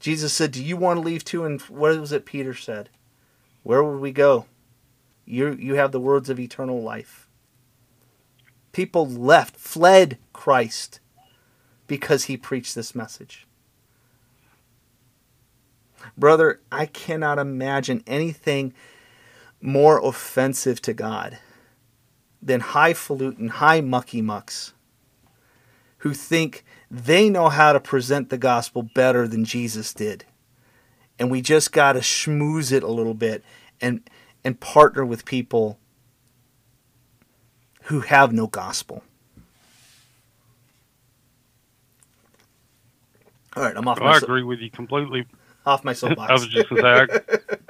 Jesus 0.00 0.32
said, 0.32 0.52
"Do 0.52 0.64
you 0.64 0.76
want 0.76 0.96
to 0.96 1.04
leave 1.04 1.24
too?" 1.24 1.44
And 1.44 1.60
what 1.62 1.98
was 2.00 2.12
it 2.12 2.24
Peter 2.24 2.54
said? 2.54 2.88
Where 3.62 3.84
would 3.84 4.00
we 4.00 4.12
go? 4.12 4.46
You 5.26 5.52
you 5.52 5.74
have 5.74 5.92
the 5.92 6.00
words 6.00 6.30
of 6.30 6.40
eternal 6.40 6.80
life. 6.80 7.28
People 8.72 9.06
left, 9.06 9.56
fled 9.56 10.18
Christ 10.32 11.00
because 11.86 12.24
he 12.24 12.36
preached 12.36 12.74
this 12.74 12.94
message. 12.94 13.47
Brother, 16.16 16.60
I 16.70 16.86
cannot 16.86 17.38
imagine 17.38 18.02
anything 18.06 18.72
more 19.60 20.04
offensive 20.04 20.80
to 20.82 20.92
God 20.92 21.38
than 22.40 22.60
highfalutin, 22.60 23.48
high 23.48 23.80
mucky 23.80 24.22
mucks 24.22 24.72
who 25.98 26.14
think 26.14 26.64
they 26.90 27.28
know 27.28 27.48
how 27.48 27.72
to 27.72 27.80
present 27.80 28.30
the 28.30 28.38
gospel 28.38 28.82
better 28.82 29.26
than 29.26 29.44
Jesus 29.44 29.92
did. 29.92 30.24
And 31.18 31.30
we 31.30 31.40
just 31.40 31.72
got 31.72 31.94
to 31.94 31.98
schmooze 31.98 32.72
it 32.72 32.82
a 32.82 32.88
little 32.88 33.14
bit 33.14 33.42
and 33.80 34.08
and 34.44 34.58
partner 34.60 35.04
with 35.04 35.24
people 35.24 35.78
who 37.84 38.00
have 38.00 38.32
no 38.32 38.46
gospel. 38.46 39.02
All 43.56 43.64
right, 43.64 43.76
I'm 43.76 43.88
off. 43.88 43.98
Well, 44.00 44.12
I 44.12 44.18
agree 44.18 44.44
with 44.44 44.60
you 44.60 44.70
completely. 44.70 45.26
Off 45.68 45.84
my 45.84 45.92
soapbox. 45.92 46.30
I 46.30 46.32
was 46.32 46.48
just 46.48 46.68
say, 46.70 46.80
I, 46.82 47.06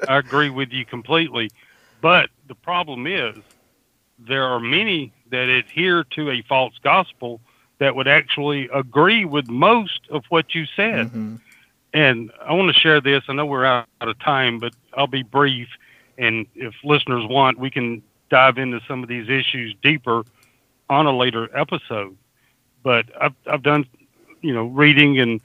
I 0.09 0.19
agree 0.19 0.51
with 0.51 0.71
you 0.71 0.85
completely. 0.85 1.51
But 2.01 2.31
the 2.47 2.55
problem 2.55 3.07
is, 3.07 3.37
there 4.19 4.45
are 4.45 4.61
many 4.61 5.13
that 5.31 5.49
adhere 5.49 6.05
to 6.05 6.31
a 6.31 6.43
false 6.43 6.75
gospel 6.83 7.41
that 7.79 7.97
would 7.97 8.07
actually 8.09 8.69
agree 8.73 9.25
with 9.25 9.49
most 9.49 10.01
of 10.11 10.25
what 10.29 10.55
you 10.55 10.65
said. 10.77 11.07
Mm-hmm. 11.07 11.37
And 11.93 12.31
I 12.41 12.53
want 12.53 12.73
to 12.73 12.79
share 12.79 13.01
this. 13.01 13.25
I 13.29 13.33
know 13.33 13.47
we're 13.47 13.65
out 13.65 13.87
of 14.01 14.19
time, 14.21 14.61
but 14.61 14.75
I'll 14.95 15.07
be 15.07 15.25
brief. 15.25 15.69
And 16.19 16.47
if 16.55 16.75
listeners 16.85 17.25
want, 17.29 17.59
we 17.59 17.71
can 17.71 18.03
dive 18.31 18.59
into 18.59 18.81
some 18.87 19.03
of 19.03 19.09
these 19.09 19.29
issues 19.29 19.75
deeper 19.83 20.25
on 20.91 21.07
a 21.07 21.17
later 21.17 21.49
episode. 21.57 22.17
But 22.83 23.07
I've, 23.21 23.35
I've 23.47 23.63
done, 23.63 23.87
you 24.41 24.55
know, 24.55 24.67
reading 24.67 25.19
and 25.19 25.41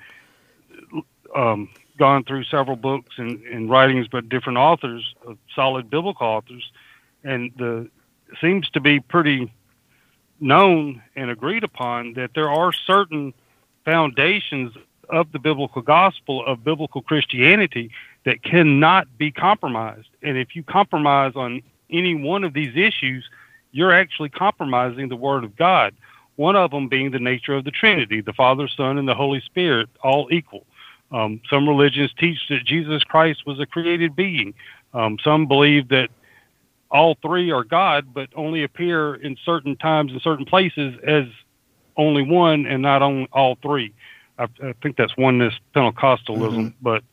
um, 1.36 1.70
gone 1.98 2.24
through 2.24 2.44
several 2.46 2.76
books 2.76 3.14
and, 3.18 3.42
and 3.44 3.70
writings 3.70 4.08
by 4.08 4.22
different 4.22 4.58
authors, 4.58 5.14
uh, 5.28 5.34
solid 5.56 5.90
biblical 5.90 6.28
authors, 6.28 6.72
and 7.24 7.52
the 7.58 7.90
seems 8.42 8.70
to 8.72 8.80
be 8.80 9.00
pretty 9.00 9.54
known 10.40 11.02
and 11.16 11.30
agreed 11.30 11.64
upon 11.64 12.14
that 12.14 12.32
there 12.34 12.50
are 12.50 12.74
certain 12.74 13.34
foundations 13.86 14.74
of 15.10 15.32
the 15.32 15.40
biblical 15.40 15.82
gospel 15.82 16.46
of 16.46 16.64
biblical 16.64 17.02
Christianity 17.02 17.92
that 18.26 18.44
cannot 18.44 19.08
be 19.18 19.32
compromised. 19.32 20.10
And 20.22 20.38
if 20.38 20.56
you 20.56 20.64
compromise 20.64 21.34
on 21.36 21.62
any 21.90 22.16
one 22.16 22.44
of 22.44 22.54
these 22.54 22.76
issues, 22.76 23.26
you're 23.72 23.94
actually 23.94 24.30
compromising 24.30 25.10
the 25.10 25.16
Word 25.16 25.44
of 25.44 25.56
God. 25.56 25.94
One 26.36 26.56
of 26.56 26.72
them 26.72 26.88
being 26.88 27.12
the 27.12 27.20
nature 27.20 27.54
of 27.54 27.64
the 27.64 27.72
Trinity, 27.72 28.22
the 28.22 28.34
Father, 28.34 28.68
Son, 28.68 28.98
and 28.98 29.08
the 29.08 29.14
Holy 29.14 29.42
Spirit, 29.42 29.90
all 30.02 30.28
equal. 30.32 30.66
Um, 31.14 31.40
some 31.50 31.70
religions 31.70 32.12
teach 32.20 32.40
that 32.50 32.66
Jesus 32.66 33.04
Christ 33.04 33.46
was 33.46 33.60
a 33.60 33.66
created 33.66 34.16
being. 34.16 34.54
Um, 34.94 35.18
some 35.24 35.48
believe 35.48 35.90
that 35.90 36.10
all 36.90 37.16
three 37.22 37.52
are 37.52 37.64
God, 37.64 38.14
but 38.14 38.30
only 38.36 38.64
appear 38.64 39.16
in 39.16 39.38
certain 39.46 39.76
times 39.76 40.12
and 40.12 40.22
certain 40.22 40.46
places 40.46 40.96
as 41.06 41.26
only 41.96 42.24
one 42.24 42.66
and 42.66 42.82
not 42.82 43.02
on 43.02 43.28
all 43.32 43.58
three. 43.62 43.94
I, 44.38 44.46
I 44.64 44.74
think 44.82 44.98
that's 44.98 45.16
oneness 45.16 45.54
Pentecostalism, 45.76 46.38
mm-hmm. 46.38 46.68
but 46.82 47.04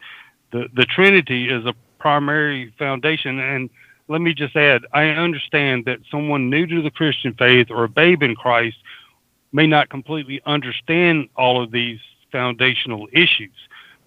the 0.53 0.69
the 0.75 0.85
Trinity 0.85 1.51
is 1.51 1.67
a 1.67 1.75
primary 1.99 2.73
foundation. 2.79 3.39
And 3.39 3.71
let 4.09 4.21
me 4.21 4.35
just 4.35 4.57
add, 4.57 4.87
I 4.93 5.05
understand 5.05 5.85
that 5.85 6.01
someone 6.11 6.51
new 6.51 6.67
to 6.67 6.83
the 6.83 6.91
Christian 6.91 7.35
faith 7.35 7.71
or 7.71 7.85
a 7.85 7.89
babe 7.89 8.23
in 8.23 8.35
Christ 8.35 8.79
may 9.53 9.67
not 9.67 9.91
completely 9.91 10.41
understand 10.47 11.29
all 11.37 11.63
of 11.63 11.71
these 11.71 12.01
foundational 12.33 13.09
issues. 13.13 13.55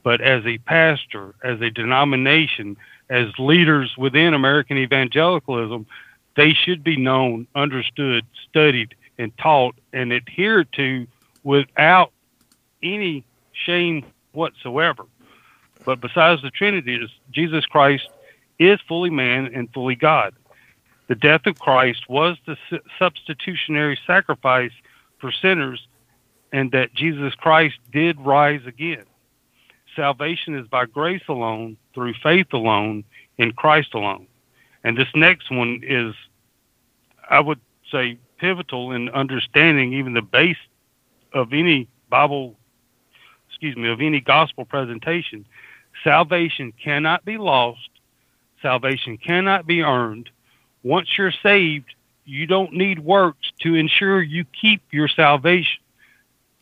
But 0.04 0.20
as 0.20 0.46
a 0.46 0.58
pastor, 0.60 1.34
as 1.44 1.62
a 1.62 1.70
denomination, 1.70 2.78
as 3.10 3.28
leaders 3.40 3.96
within 3.98 4.34
American 4.34 4.78
evangelicalism, 4.78 5.86
they 6.36 6.54
should 6.54 6.84
be 6.84 6.98
known, 6.98 7.48
understood, 7.56 8.26
studied, 8.50 8.96
and 9.18 9.36
taught 9.38 9.76
and 9.94 10.12
adhered 10.12 10.68
to 10.74 11.08
without 11.44 12.12
any 12.82 13.24
shame 13.54 14.06
whatsoever. 14.34 15.06
But 15.86 16.02
besides 16.02 16.42
the 16.42 16.50
Trinity, 16.50 17.08
Jesus 17.32 17.66
Christ 17.66 18.10
is 18.60 18.80
fully 18.88 19.10
man 19.10 19.52
and 19.54 19.72
fully 19.74 19.96
God. 19.96 20.34
The 21.08 21.16
death 21.16 21.46
of 21.46 21.60
Christ 21.60 22.10
was 22.10 22.38
the 22.46 22.58
substitutionary 22.98 24.00
sacrifice 24.08 24.72
for 25.20 25.32
sinners, 25.32 25.88
and 26.52 26.72
that 26.72 26.94
Jesus 26.94 27.36
Christ 27.36 27.76
did 27.92 28.20
rise 28.20 28.62
again 28.66 29.04
salvation 29.96 30.56
is 30.56 30.68
by 30.68 30.86
grace 30.86 31.24
alone, 31.28 31.78
through 31.94 32.14
faith 32.22 32.54
alone, 32.54 33.04
in 33.38 33.52
Christ 33.54 33.94
alone. 33.94 34.28
And 34.84 34.98
this 34.98 35.08
next 35.16 35.50
one 35.52 35.82
is, 35.84 36.14
I 37.30 37.40
would 37.40 37.60
say, 37.92 38.18
pivotal 38.38 38.92
in 38.92 39.10
understanding 39.10 39.94
even 39.94 40.14
the 40.14 40.22
base 40.22 40.58
of 41.34 41.54
any 41.54 41.88
Bible, 42.10 42.56
excuse 43.50 43.76
me, 43.76 43.90
of 43.90 44.02
any 44.02 44.20
gospel 44.20 44.66
presentation. 44.66 45.46
Salvation 46.04 46.74
cannot 46.84 47.24
be 47.24 47.38
lost, 47.38 47.90
salvation 48.62 49.18
cannot 49.18 49.66
be 49.66 49.82
earned. 49.82 50.30
Once 50.84 51.08
you're 51.18 51.34
saved, 51.44 51.94
you 52.26 52.46
don't 52.46 52.74
need 52.74 53.00
works 53.00 53.52
to 53.62 53.76
ensure 53.76 54.22
you 54.22 54.46
keep 54.60 54.82
your 54.92 55.08
salvation. 55.08 55.80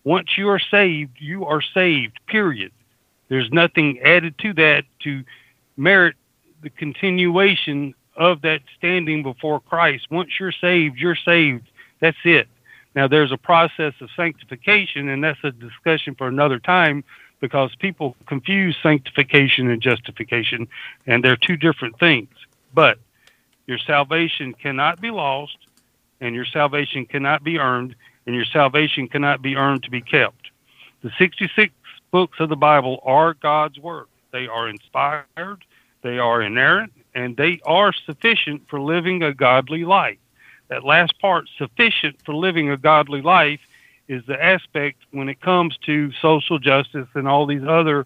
Once 0.04 0.38
you 0.38 0.50
are 0.50 0.60
saved, 0.60 1.18
you 1.20 1.46
are 1.46 1.62
saved, 1.62 2.20
period. 2.28 2.72
There's 3.32 3.50
nothing 3.50 4.02
added 4.02 4.38
to 4.40 4.54
that 4.56 4.84
to 5.04 5.24
merit 5.78 6.18
the 6.62 6.70
continuation 6.70 7.96
of 8.18 8.42
that 8.42 8.60
standing 8.78 9.24
before 9.24 9.62
Christ. 9.62 10.12
Once 10.12 10.32
you're 10.38 10.52
saved, 10.52 10.98
you're 10.98 11.16
saved. 11.16 11.66
That's 12.02 12.18
it. 12.26 12.50
Now, 12.94 13.08
there's 13.08 13.32
a 13.32 13.38
process 13.38 13.94
of 14.02 14.10
sanctification, 14.18 15.08
and 15.08 15.24
that's 15.24 15.40
a 15.46 15.52
discussion 15.52 16.14
for 16.16 16.28
another 16.28 16.60
time 16.60 17.06
because 17.40 17.74
people 17.76 18.18
confuse 18.26 18.76
sanctification 18.84 19.70
and 19.70 19.82
justification, 19.82 20.68
and 21.08 21.24
they're 21.24 21.38
two 21.38 21.56
different 21.56 21.98
things. 22.00 22.36
But 22.74 23.00
your 23.66 23.78
salvation 23.78 24.54
cannot 24.56 25.00
be 25.00 25.10
lost, 25.10 25.56
and 26.20 26.36
your 26.36 26.44
salvation 26.44 27.06
cannot 27.06 27.46
be 27.46 27.60
earned, 27.60 27.96
and 28.26 28.36
your 28.36 28.44
salvation 28.44 29.08
cannot 29.08 29.42
be 29.42 29.56
earned 29.56 29.84
to 29.84 29.90
be 29.90 30.02
kept. 30.02 30.52
The 31.02 31.12
66 31.18 31.74
books 32.12 32.40
of 32.40 32.50
the 32.50 32.56
Bible 32.56 33.00
are 33.04 33.34
God's 33.34 33.80
Word. 33.80 34.08
They 34.32 34.48
are 34.48 34.70
inspired, 34.70 35.66
they 36.04 36.20
are 36.20 36.42
inerrant, 36.42 36.94
and 37.14 37.36
they 37.36 37.60
are 37.66 37.94
sufficient 37.94 38.68
for 38.70 38.80
living 38.80 39.24
a 39.24 39.34
godly 39.34 39.84
life. 39.84 40.18
That 40.70 40.84
last 40.84 41.20
part, 41.20 41.50
sufficient 41.58 42.18
for 42.26 42.34
living 42.34 42.70
a 42.70 42.78
godly 42.78 43.22
life, 43.22 43.60
is 44.08 44.24
the 44.26 44.42
aspect 44.42 45.00
when 45.12 45.30
it 45.30 45.42
comes 45.42 45.78
to 45.86 46.12
social 46.22 46.60
justice 46.60 47.08
and 47.14 47.28
all 47.28 47.46
these 47.46 47.64
other 47.68 48.06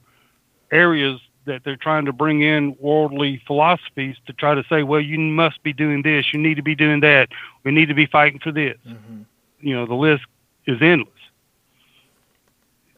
areas 0.71 1.19
that 1.45 1.63
they're 1.63 1.75
trying 1.75 2.05
to 2.05 2.13
bring 2.13 2.41
in 2.41 2.75
worldly 2.79 3.41
philosophies 3.45 4.15
to 4.25 4.33
try 4.33 4.55
to 4.55 4.63
say, 4.67 4.81
well, 4.81 4.99
you 4.99 5.19
must 5.19 5.61
be 5.61 5.73
doing 5.73 6.01
this, 6.01 6.33
you 6.33 6.39
need 6.39 6.55
to 6.55 6.63
be 6.63 6.75
doing 6.75 7.01
that, 7.01 7.29
we 7.63 7.71
need 7.71 7.87
to 7.87 7.93
be 7.93 8.07
fighting 8.07 8.39
for 8.39 8.51
this. 8.51 8.77
Mm-hmm. 8.87 9.21
You 9.61 9.75
know, 9.75 9.85
the 9.85 9.93
list 9.93 10.23
is 10.65 10.81
endless 10.81 11.14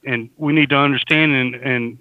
and 0.07 0.29
we 0.37 0.53
need 0.53 0.69
to 0.69 0.77
understand 0.77 1.33
and, 1.33 1.55
and 1.55 1.99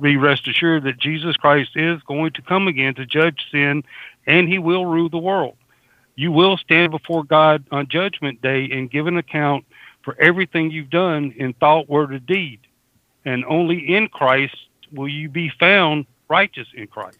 be 0.00 0.16
rest 0.16 0.46
assured 0.46 0.84
that 0.84 0.98
Jesus 0.98 1.36
Christ 1.36 1.70
is 1.74 2.00
going 2.02 2.32
to 2.32 2.42
come 2.42 2.68
again 2.68 2.94
to 2.94 3.04
judge 3.04 3.46
sin 3.50 3.82
and 4.26 4.48
he 4.48 4.58
will 4.58 4.86
rule 4.86 5.08
the 5.08 5.18
world. 5.18 5.56
You 6.14 6.30
will 6.30 6.56
stand 6.56 6.92
before 6.92 7.24
God 7.24 7.64
on 7.72 7.88
judgment 7.88 8.40
day 8.40 8.68
and 8.70 8.90
give 8.90 9.06
an 9.06 9.16
account 9.18 9.64
for 10.02 10.16
everything 10.20 10.70
you've 10.70 10.88
done 10.88 11.34
in 11.36 11.52
thought, 11.52 11.88
word, 11.88 12.14
or 12.14 12.20
deed. 12.20 12.60
And 13.24 13.44
only 13.44 13.94
in 13.94 14.08
Christ 14.08 14.56
will 14.92 15.08
you 15.08 15.28
be 15.28 15.50
found 15.58 16.06
righteous 16.28 16.68
in 16.74 16.86
Christ. 16.86 17.18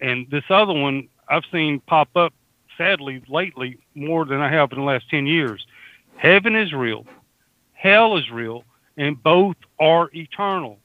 And 0.00 0.28
this 0.28 0.44
other 0.50 0.72
one 0.72 1.08
I've 1.28 1.44
seen 1.52 1.80
pop 1.80 2.16
up 2.16 2.34
sadly 2.76 3.22
lately 3.28 3.78
more 3.94 4.24
than 4.24 4.40
I 4.40 4.50
have 4.50 4.72
in 4.72 4.78
the 4.78 4.84
last 4.84 5.08
10 5.10 5.26
years. 5.26 5.66
Heaven 6.16 6.56
is 6.56 6.72
real. 6.72 7.06
Hell 7.74 8.16
is 8.16 8.28
real 8.30 8.64
and 8.98 9.22
both 9.22 9.56
are 9.80 10.10
eternal. 10.12 10.78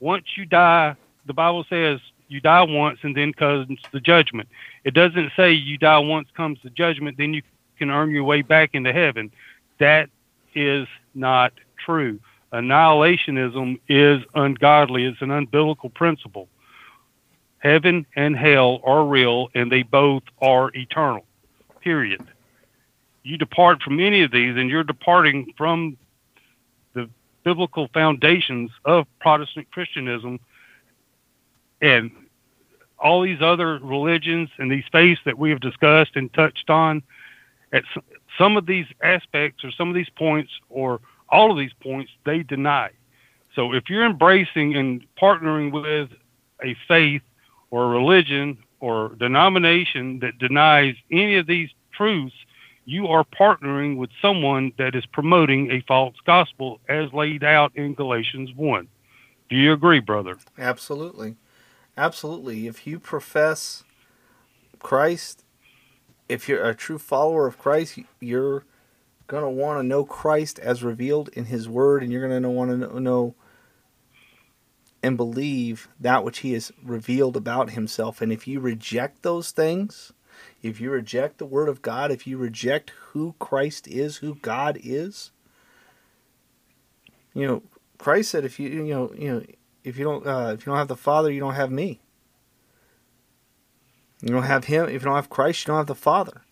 Once 0.00 0.24
you 0.36 0.46
die, 0.46 0.96
the 1.26 1.34
Bible 1.34 1.64
says 1.68 2.00
you 2.28 2.40
die 2.40 2.62
once 2.62 2.98
and 3.02 3.16
then 3.16 3.32
comes 3.32 3.78
the 3.92 4.00
judgment. 4.00 4.48
It 4.84 4.94
doesn't 4.94 5.32
say 5.36 5.52
you 5.52 5.78
die 5.78 5.98
once 5.98 6.28
comes 6.36 6.58
the 6.64 6.70
judgment, 6.70 7.18
then 7.18 7.34
you 7.34 7.42
can 7.78 7.90
earn 7.90 8.10
your 8.10 8.24
way 8.24 8.42
back 8.42 8.70
into 8.72 8.92
heaven. 8.92 9.30
That 9.78 10.08
is 10.54 10.88
not 11.14 11.52
true. 11.84 12.18
Annihilationism 12.52 13.78
is 13.88 14.22
ungodly. 14.34 15.04
It's 15.04 15.20
an 15.20 15.28
unbiblical 15.28 15.92
principle. 15.92 16.48
Heaven 17.58 18.06
and 18.16 18.36
hell 18.36 18.80
are 18.84 19.04
real 19.04 19.48
and 19.54 19.70
they 19.70 19.82
both 19.82 20.22
are 20.40 20.70
eternal. 20.74 21.24
Period. 21.82 22.24
You 23.22 23.36
depart 23.36 23.82
from 23.82 24.00
any 24.00 24.22
of 24.22 24.30
these 24.30 24.56
and 24.56 24.70
you're 24.70 24.84
departing 24.84 25.52
from 25.56 25.98
biblical 27.44 27.88
foundations 27.94 28.70
of 28.84 29.06
Protestant 29.20 29.70
Christianism 29.70 30.40
and 31.80 32.10
all 32.98 33.22
these 33.22 33.40
other 33.40 33.78
religions 33.78 34.50
and 34.58 34.70
these 34.70 34.84
faiths 34.90 35.20
that 35.24 35.38
we 35.38 35.50
have 35.50 35.60
discussed 35.60 36.16
and 36.16 36.32
touched 36.34 36.68
on 36.68 37.02
at 37.72 37.84
some 38.36 38.56
of 38.56 38.66
these 38.66 38.86
aspects 39.02 39.64
or 39.64 39.70
some 39.70 39.88
of 39.88 39.94
these 39.94 40.08
points 40.10 40.50
or 40.68 41.00
all 41.28 41.50
of 41.50 41.58
these 41.58 41.72
points 41.80 42.10
they 42.24 42.42
deny. 42.42 42.90
So 43.54 43.72
if 43.72 43.88
you're 43.88 44.04
embracing 44.04 44.76
and 44.76 45.04
partnering 45.20 45.72
with 45.72 46.10
a 46.62 46.76
faith 46.86 47.22
or 47.70 47.84
a 47.84 47.88
religion 47.88 48.58
or 48.80 49.14
denomination 49.18 50.20
that 50.20 50.38
denies 50.38 50.94
any 51.10 51.36
of 51.36 51.46
these 51.46 51.70
truths 51.92 52.34
you 52.88 53.06
are 53.06 53.24
partnering 53.24 53.96
with 53.96 54.10
someone 54.22 54.72
that 54.78 54.94
is 54.94 55.04
promoting 55.06 55.70
a 55.70 55.82
false 55.86 56.16
gospel 56.24 56.80
as 56.88 57.12
laid 57.12 57.44
out 57.44 57.70
in 57.74 57.94
galatians 57.94 58.50
1 58.54 58.88
do 59.48 59.56
you 59.56 59.72
agree 59.72 60.00
brother 60.00 60.36
absolutely 60.58 61.36
Absolutely. 61.98 62.68
If 62.68 62.86
you 62.86 63.00
profess 63.00 63.82
Christ, 64.78 65.44
if 66.28 66.48
you're 66.48 66.64
a 66.64 66.72
true 66.72 66.96
follower 66.96 67.48
of 67.48 67.58
Christ, 67.58 67.98
you're 68.20 68.64
going 69.26 69.42
to 69.42 69.50
want 69.50 69.80
to 69.80 69.82
know 69.82 70.04
Christ 70.04 70.60
as 70.60 70.84
revealed 70.84 71.28
in 71.30 71.46
His 71.46 71.68
Word, 71.68 72.04
and 72.04 72.12
you're 72.12 72.26
going 72.26 72.40
to 72.40 72.48
want 72.48 72.70
to 72.70 73.00
know 73.00 73.34
and 75.02 75.16
believe 75.16 75.88
that 75.98 76.22
which 76.22 76.38
He 76.38 76.52
has 76.52 76.70
revealed 76.84 77.36
about 77.36 77.70
Himself. 77.70 78.22
And 78.22 78.32
if 78.32 78.46
you 78.46 78.60
reject 78.60 79.24
those 79.24 79.50
things, 79.50 80.12
if 80.62 80.80
you 80.80 80.90
reject 80.90 81.38
the 81.38 81.46
Word 81.46 81.68
of 81.68 81.82
God, 81.82 82.10
if 82.10 82.26
you 82.26 82.36
reject 82.36 82.90
who 82.90 83.34
Christ 83.38 83.86
is, 83.86 84.16
who 84.18 84.34
God 84.36 84.78
is, 84.82 85.30
you 87.34 87.46
know, 87.46 87.62
Christ 87.98 88.30
said, 88.30 88.44
if 88.44 88.58
you, 88.58 88.68
you 88.68 88.94
know, 88.94 89.12
you 89.16 89.32
know, 89.32 89.42
if 89.84 89.96
you 89.98 90.04
don't 90.04 90.26
uh, 90.26 90.52
if 90.54 90.66
you 90.66 90.70
don't 90.70 90.78
have 90.78 90.88
the 90.88 90.96
Father, 90.96 91.30
you 91.30 91.40
don't 91.40 91.54
have 91.54 91.70
me. 91.70 92.00
You 94.20 94.30
don't 94.30 94.42
have 94.42 94.64
Him. 94.64 94.86
If 94.86 94.92
you 94.92 94.98
don't 95.00 95.14
have 95.14 95.30
Christ, 95.30 95.64
you 95.64 95.68
don't 95.68 95.78
have 95.78 95.86
the 95.86 95.94
Father. 95.94 96.42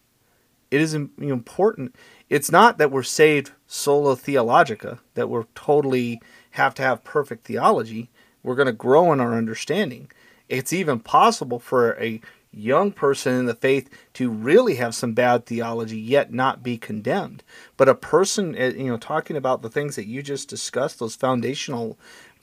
It 0.71 0.81
is 0.81 0.95
important. 0.95 1.95
It's 2.29 2.51
not 2.51 2.79
that 2.79 2.91
we're 2.91 3.05
saved 3.05 3.53
sola 3.67 4.17
theologica, 4.17 4.99
that 5.15 5.29
we're 5.29 5.47
totally 5.55 6.21
have 6.53 6.75
to 6.75 6.83
have 6.83 7.05
perfect 7.05 7.47
theology. 7.47 8.11
We're 8.43 8.57
going 8.57 8.67
to 8.67 8.73
grow 8.73 9.13
in 9.13 9.21
our 9.21 9.35
understanding. 9.35 10.11
It's 10.49 10.73
even 10.73 11.01
possible 11.01 11.59
for 11.59 12.01
a 12.01 12.21
young 12.53 12.91
person 12.91 13.35
in 13.35 13.47
the 13.47 13.55
faith 13.55 13.89
to 14.15 14.31
really 14.31 14.77
have 14.77 14.95
some 14.95 15.13
bad 15.13 15.47
theology 15.47 15.99
yet 15.99 16.33
not 16.33 16.63
be 16.63 16.79
condemned. 16.79 17.43
But 17.77 17.89
a 17.89 17.95
person, 17.95 18.57
eh, 18.57 18.73
you 18.77 18.87
know, 18.87 18.97
talking 18.97 19.37
about 19.37 19.63
the 19.63 19.69
things 19.69 19.97
that 19.97 20.07
you 20.07 20.23
just 20.23 20.49
discussed, 20.49 20.99
those 20.99 21.15
foundational 21.17 21.99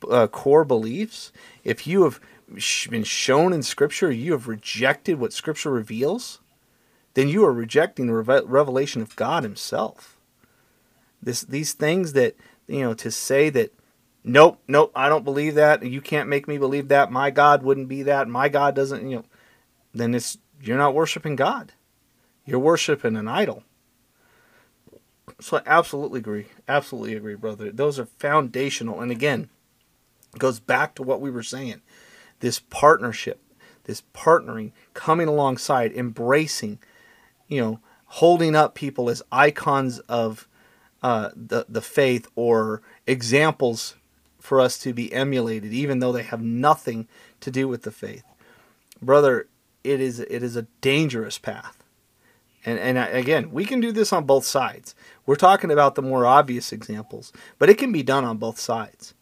uh, 0.10 0.28
core 0.28 0.66
beliefs, 0.66 1.32
if 1.64 1.88
you 1.88 2.04
have 2.04 2.20
been 2.90 3.04
shown 3.04 3.54
in 3.54 3.64
Scripture, 3.64 4.12
you 4.12 4.34
have 4.34 4.48
rejected 4.48 5.20
what 5.20 5.34
Scripture 5.34 5.72
reveals, 5.72 6.40
then 7.16 7.30
you 7.30 7.46
are 7.46 7.54
rejecting 7.54 8.08
the 8.08 8.14
revelation 8.14 9.02
of 9.02 9.16
God 9.16 9.44
Himself. 9.44 10.18
This, 11.22 11.42
these 11.42 11.74
things 11.74 12.14
that 12.14 12.36
you 12.68 12.82
know 12.82 12.94
to 12.96 13.10
say 13.10 13.50
that, 13.52 13.74
nope, 14.24 14.60
nope, 14.68 14.92
I 14.96 15.10
don't 15.10 15.24
believe 15.24 15.56
that. 15.56 15.84
You 15.84 16.02
can't 16.02 16.30
make 16.30 16.48
me 16.48 16.58
believe 16.58 16.90
that. 16.90 17.12
My 17.12 17.32
God 17.32 17.64
wouldn't 17.64 17.88
be 17.88 18.04
that. 18.04 18.28
My 18.28 18.50
God 18.50 18.76
doesn't. 18.76 19.10
You 19.10 19.18
know, 19.18 19.26
then 19.94 20.16
it's 20.16 20.38
you're 20.62 20.78
not 20.78 20.96
worshiping 20.96 21.36
God. 21.36 21.74
You're 22.46 22.60
worshiping 22.60 23.16
an 23.16 23.28
idol. 23.28 23.64
So 25.40 25.58
I 25.58 25.62
absolutely 25.66 26.20
agree. 26.20 26.48
Absolutely 26.68 27.16
agree, 27.16 27.36
brother. 27.36 27.72
Those 27.72 28.00
are 28.00 28.06
foundational. 28.06 29.02
And 29.02 29.12
again, 29.12 29.50
it 30.34 30.40
goes 30.40 30.60
back 30.60 30.96
to 30.96 31.04
what 31.04 31.22
we 31.22 31.32
were 31.32 31.44
saying 31.44 31.82
this 32.40 32.60
partnership, 32.60 33.40
this 33.86 34.04
partnering, 34.14 34.74
coming 34.94 35.30
alongside, 35.30 35.94
embracing, 35.94 36.78
you 37.48 37.62
know, 37.62 37.80
holding 38.06 38.54
up 38.54 38.76
people 38.76 39.10
as 39.10 39.24
icons 39.32 40.00
of 40.00 40.48
uh, 41.02 41.30
the, 41.36 41.66
the 41.70 41.82
faith 41.82 42.28
or 42.36 42.82
examples 43.08 43.96
for 44.40 44.60
us 44.60 44.78
to 44.78 44.94
be 44.94 45.12
emulated, 45.14 45.72
even 45.72 46.00
though 46.00 46.12
they 46.12 46.24
have 46.24 46.42
nothing 46.42 47.08
to 47.40 47.50
do 47.50 47.68
with 47.68 47.84
the 47.84 47.92
faith. 47.92 48.24
Brother, 49.02 49.48
it 49.84 50.00
is, 50.00 50.20
it 50.20 50.44
is 50.44 50.56
a 50.56 50.68
dangerous 50.82 51.38
path. 51.38 51.84
And, 52.66 52.80
and 52.80 52.98
again, 52.98 53.52
we 53.52 53.66
can 53.66 53.82
do 53.82 53.92
this 53.92 54.14
on 54.14 54.26
both 54.26 54.46
sides. 54.46 54.96
We're 55.26 55.36
talking 55.36 55.72
about 55.72 55.96
the 55.96 56.02
more 56.02 56.26
obvious 56.26 56.72
examples, 56.72 57.34
but 57.60 57.70
it 57.70 57.78
can 57.78 57.92
be 57.92 58.04
done 58.04 58.24
on 58.24 58.38
both 58.38 58.58
sides. 58.58 59.14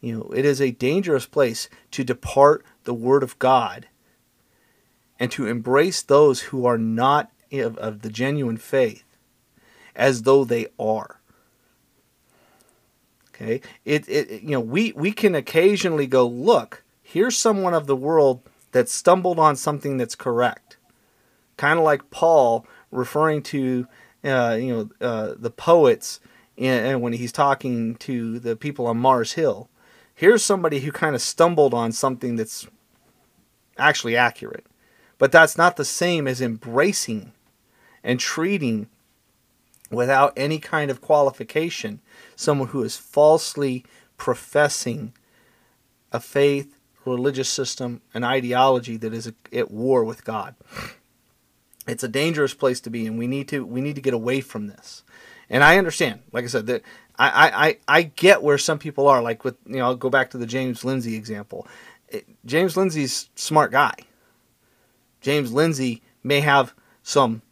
You 0.00 0.16
know, 0.16 0.30
it 0.34 0.44
is 0.44 0.60
a 0.60 0.72
dangerous 0.72 1.26
place 1.26 1.68
to 1.92 2.02
depart 2.02 2.64
the 2.84 2.94
word 2.94 3.22
of 3.22 3.38
God 3.38 3.86
and 5.18 5.30
to 5.32 5.46
embrace 5.46 6.02
those 6.02 6.40
who 6.40 6.64
are 6.66 6.78
not 6.78 7.30
of, 7.52 7.76
of 7.78 8.02
the 8.02 8.10
genuine 8.10 8.56
faith 8.56 9.04
as 9.94 10.22
though 10.22 10.44
they 10.44 10.66
are. 10.78 11.20
Okay? 13.34 13.60
It, 13.84 14.08
it 14.08 14.42
you 14.42 14.50
know, 14.50 14.60
we 14.60 14.92
we 14.92 15.12
can 15.12 15.34
occasionally 15.34 16.06
go, 16.06 16.26
look, 16.26 16.82
here's 17.02 17.36
someone 17.36 17.74
of 17.74 17.86
the 17.86 17.96
world 17.96 18.42
that 18.72 18.88
stumbled 18.88 19.38
on 19.38 19.56
something 19.56 19.96
that's 19.96 20.14
correct. 20.14 20.76
Kind 21.56 21.78
of 21.78 21.84
like 21.84 22.10
Paul 22.10 22.66
referring 22.90 23.42
to 23.44 23.86
uh, 24.24 24.56
you 24.60 24.74
know 25.00 25.06
uh, 25.06 25.34
the 25.36 25.50
poets 25.50 26.20
in, 26.56 27.00
when 27.00 27.12
he's 27.12 27.32
talking 27.32 27.96
to 27.96 28.38
the 28.38 28.56
people 28.56 28.86
on 28.86 28.98
Mars 28.98 29.32
Hill 29.32 29.70
Here's 30.20 30.44
somebody 30.44 30.80
who 30.80 30.92
kind 30.92 31.14
of 31.14 31.22
stumbled 31.22 31.72
on 31.72 31.92
something 31.92 32.36
that's 32.36 32.66
actually 33.78 34.18
accurate. 34.18 34.66
But 35.16 35.32
that's 35.32 35.56
not 35.56 35.78
the 35.78 35.84
same 35.86 36.28
as 36.28 36.42
embracing 36.42 37.32
and 38.04 38.20
treating 38.20 38.90
without 39.90 40.34
any 40.36 40.58
kind 40.58 40.90
of 40.90 41.00
qualification 41.00 42.02
someone 42.36 42.68
who 42.68 42.82
is 42.82 42.98
falsely 42.98 43.82
professing 44.18 45.14
a 46.12 46.20
faith, 46.20 46.78
religious 47.10 47.48
system, 47.48 48.00
an 48.14 48.24
ideology 48.24 48.96
that 48.98 49.12
is 49.12 49.32
at 49.52 49.70
war 49.70 50.04
with 50.04 50.24
God. 50.24 50.54
It's 51.86 52.04
a 52.04 52.08
dangerous 52.08 52.54
place 52.54 52.80
to 52.82 52.90
be, 52.90 53.06
and 53.06 53.18
we 53.18 53.26
need 53.26 53.48
to 53.48 53.64
we 53.64 53.80
need 53.80 53.96
to 53.96 54.00
get 54.00 54.14
away 54.14 54.40
from 54.40 54.68
this. 54.68 55.02
And 55.48 55.64
I 55.64 55.78
understand, 55.78 56.20
like 56.32 56.44
I 56.44 56.46
said, 56.46 56.66
that 56.66 56.82
I, 57.18 57.78
I, 57.88 57.98
I 57.98 58.02
get 58.02 58.42
where 58.42 58.56
some 58.56 58.78
people 58.78 59.08
are. 59.08 59.20
Like 59.22 59.44
with 59.44 59.56
you 59.66 59.76
know, 59.76 59.86
I'll 59.86 59.96
go 59.96 60.10
back 60.10 60.30
to 60.30 60.38
the 60.38 60.46
James 60.46 60.84
Lindsay 60.84 61.16
example. 61.16 61.66
It, 62.08 62.26
James 62.46 62.76
Lindsay's 62.76 63.28
smart 63.34 63.72
guy. 63.72 63.94
James 65.20 65.52
Lindsay 65.52 66.02
may 66.22 66.40
have 66.40 66.74
some 67.02 67.42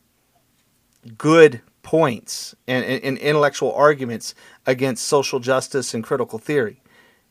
good 1.17 1.61
points 1.83 2.55
and, 2.67 2.85
and, 2.85 3.03
and, 3.03 3.19
intellectual 3.19 3.73
arguments 3.73 4.35
against 4.67 5.07
social 5.07 5.41
justice 5.41 5.95
and 5.95 6.05
critical 6.05 6.39
theory. 6.39 6.83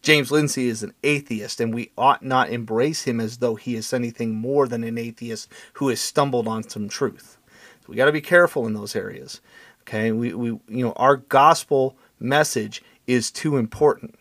James 0.07 0.31
Lindsay 0.31 0.69
is 0.69 0.83
an 0.83 0.93
atheist, 1.03 1.59
and 1.59 1.73
we 1.73 1.91
ought 1.97 2.23
not 2.23 2.49
embrace 2.49 3.03
him 3.03 3.19
as 3.19 3.39
though 3.39 3.55
he 3.55 3.75
is 3.75 3.91
anything 3.91 4.33
more 4.33 4.65
than 4.65 4.85
an 4.85 4.97
atheist 4.97 5.49
who 5.73 5.89
has 5.89 5.99
stumbled 5.99 6.47
on 6.47 6.63
some 6.63 6.87
truth. 6.87 7.37
So 7.81 7.87
we 7.89 7.97
got 7.97 8.05
to 8.05 8.13
be 8.13 8.21
careful 8.21 8.65
in 8.65 8.71
those 8.71 8.95
areas. 8.95 9.41
Okay, 9.81 10.13
we, 10.13 10.33
we 10.33 10.47
you 10.69 10.85
know 10.85 10.93
our 10.93 11.17
gospel 11.17 11.97
message 12.21 12.81
is 13.05 13.29
too 13.29 13.57
important. 13.57 14.15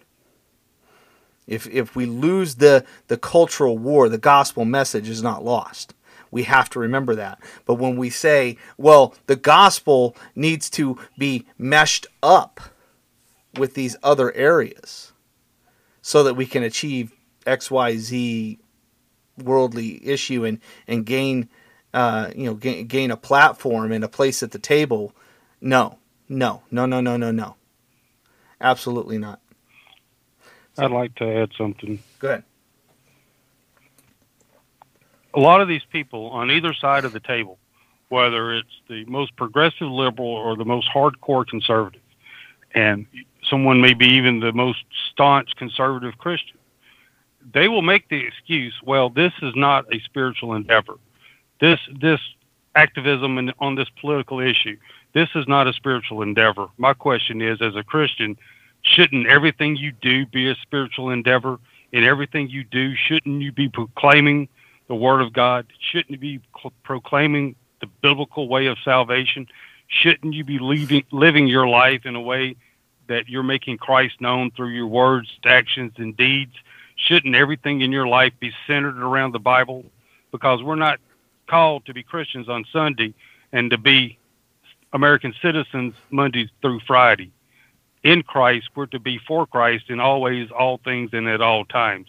If, 1.47 1.69
if 1.69 1.95
we 1.95 2.05
lose 2.05 2.57
the, 2.57 2.85
the 3.07 3.17
cultural 3.17 3.79
war, 3.79 4.09
the 4.09 4.19
gospel 4.19 4.65
message 4.65 5.09
is 5.09 5.23
not 5.23 5.45
lost. 5.45 5.95
We 6.33 6.43
have 6.43 6.69
to 6.71 6.81
remember 6.81 7.15
that. 7.15 7.39
But 7.65 7.75
when 7.75 7.97
we 7.97 8.11
say, 8.11 8.59
well, 8.77 9.15
the 9.27 9.37
gospel 9.37 10.17
needs 10.35 10.69
to 10.71 10.99
be 11.17 11.47
meshed 11.59 12.09
up 12.25 12.61
with 13.57 13.75
these 13.75 13.95
other 14.03 14.35
areas 14.35 15.13
so 16.07 16.23
that 16.23 16.35
we 16.35 16.47
can 16.47 16.63
achieve 16.63 17.13
XYZ 17.47 18.59
worldly 19.43 20.07
issue 20.07 20.45
and, 20.45 20.61
and 20.87 21.05
gain, 21.05 21.49
uh, 21.93 22.31
you 22.33 22.45
know, 22.45 22.55
gain, 22.55 22.87
gain 22.87 23.11
a 23.11 23.17
platform 23.17 23.91
and 23.91 24.05
a 24.05 24.09
place 24.09 24.41
at 24.45 24.53
the 24.53 24.59
table, 24.61 25.13
no, 25.61 25.99
no, 26.29 26.63
no, 26.71 26.87
no, 26.87 27.01
no, 27.01 27.17
no, 27.17 27.33
no. 27.33 27.57
Absolutely 28.61 29.19
not. 29.19 29.41
So, 30.75 30.85
I'd 30.85 30.93
like 30.93 31.17
to 31.17 31.25
add 31.25 31.51
something. 31.59 31.99
Go 32.21 32.29
ahead. 32.29 32.45
a 35.35 35.41
lot 35.41 35.61
of 35.61 35.67
these 35.67 35.83
people 35.91 36.29
on 36.29 36.53
either 36.53 36.73
side 36.73 37.05
of 37.05 37.13
the 37.13 37.21
table, 37.21 37.59
whether 38.11 38.55
it's 38.55 38.81
the 38.89 39.05
most 39.07 39.35
progressive 39.35 39.89
liberal 39.89 40.29
or 40.29 40.57
the 40.57 40.65
most 40.65 40.89
hardcore 40.95 41.45
conservative, 41.45 42.01
and 42.77 43.07
someone 43.49 43.81
may 43.81 43.95
be 43.95 44.07
even 44.07 44.41
the 44.41 44.53
most 44.53 44.85
staunch 45.11 45.51
conservative 45.57 46.19
Christian, 46.19 46.59
they 47.53 47.69
will 47.69 47.83
make 47.83 48.09
the 48.09 48.27
excuse, 48.27 48.75
well, 48.85 49.09
this 49.09 49.33
is 49.43 49.53
not 49.55 49.85
a 49.95 50.01
spiritual 50.01 50.55
endeavor. 50.55 50.95
This 51.61 51.79
this 52.01 52.21
activism 52.75 53.39
in, 53.39 53.53
on 53.59 53.75
this 53.75 53.89
political 54.01 54.41
issue, 54.41 54.77
this 55.15 55.29
is 55.35 55.49
not 55.49 55.67
a 55.67 55.73
spiritual 55.73 56.23
endeavor. 56.23 56.67
My 56.77 56.93
question 56.93 57.41
is, 57.41 57.63
as 57.63 57.75
a 57.75 57.83
Christian, 57.83 58.37
shouldn't 58.83 59.27
everything 59.27 59.77
you 59.77 59.93
do 59.93 60.27
be 60.27 60.51
a 60.51 60.55
spiritual 60.57 61.11
endeavor? 61.11 61.59
In 61.93 62.05
everything 62.05 62.51
you 62.51 62.65
do, 62.65 62.95
shouldn't 62.95 63.41
you 63.41 63.53
be 63.53 63.69
proclaiming 63.69 64.49
the 64.89 64.95
Word 64.95 65.23
of 65.23 65.33
God? 65.33 65.67
Shouldn't 65.91 66.11
you 66.11 66.19
be 66.19 66.41
proclaiming 66.83 67.55
the 67.81 67.87
biblical 68.03 68.49
way 68.49 68.67
of 68.67 68.77
salvation? 68.85 69.47
Shouldn't 69.89 70.35
you 70.35 70.45
be 70.45 70.59
living, 70.59 71.05
living 71.13 71.47
your 71.47 71.69
life 71.69 72.05
in 72.05 72.17
a 72.17 72.21
way 72.21 72.57
that 73.09 73.29
you're 73.29 73.43
making 73.43 73.79
Christ 73.79 74.21
known 74.21 74.51
through 74.51 74.71
your 74.71 74.87
words, 74.87 75.29
actions, 75.45 75.93
and 75.97 76.17
deeds? 76.17 76.55
Shouldn't 76.97 77.35
everything 77.35 77.83
in 77.83 77.93
your 77.93 78.07
life 78.07 78.33
be 78.41 78.53
centered 78.67 78.99
around 78.99 79.33
the 79.33 79.39
Bible? 79.39 79.85
Because 80.33 80.63
we're 80.63 80.77
not 80.77 80.99
called 81.47 81.87
to 81.87 81.95
be 81.95 82.03
Christians 82.03 82.49
on 82.49 82.65
Sunday 82.73 83.15
and 83.53 83.71
to 83.71 83.79
be 83.79 84.19
American 84.93 85.35
citizens 85.43 85.95
Monday 86.11 86.51
through 86.61 86.81
Friday. 86.87 87.31
In 88.03 88.23
Christ, 88.23 88.69
we're 88.75 88.87
to 88.87 89.01
be 89.01 89.19
for 89.27 89.47
Christ 89.47 89.87
in 89.89 90.01
always, 90.01 90.51
all 90.51 90.79
things, 90.79 91.11
and 91.13 91.29
at 91.29 91.41
all 91.41 91.65
times. 91.65 92.09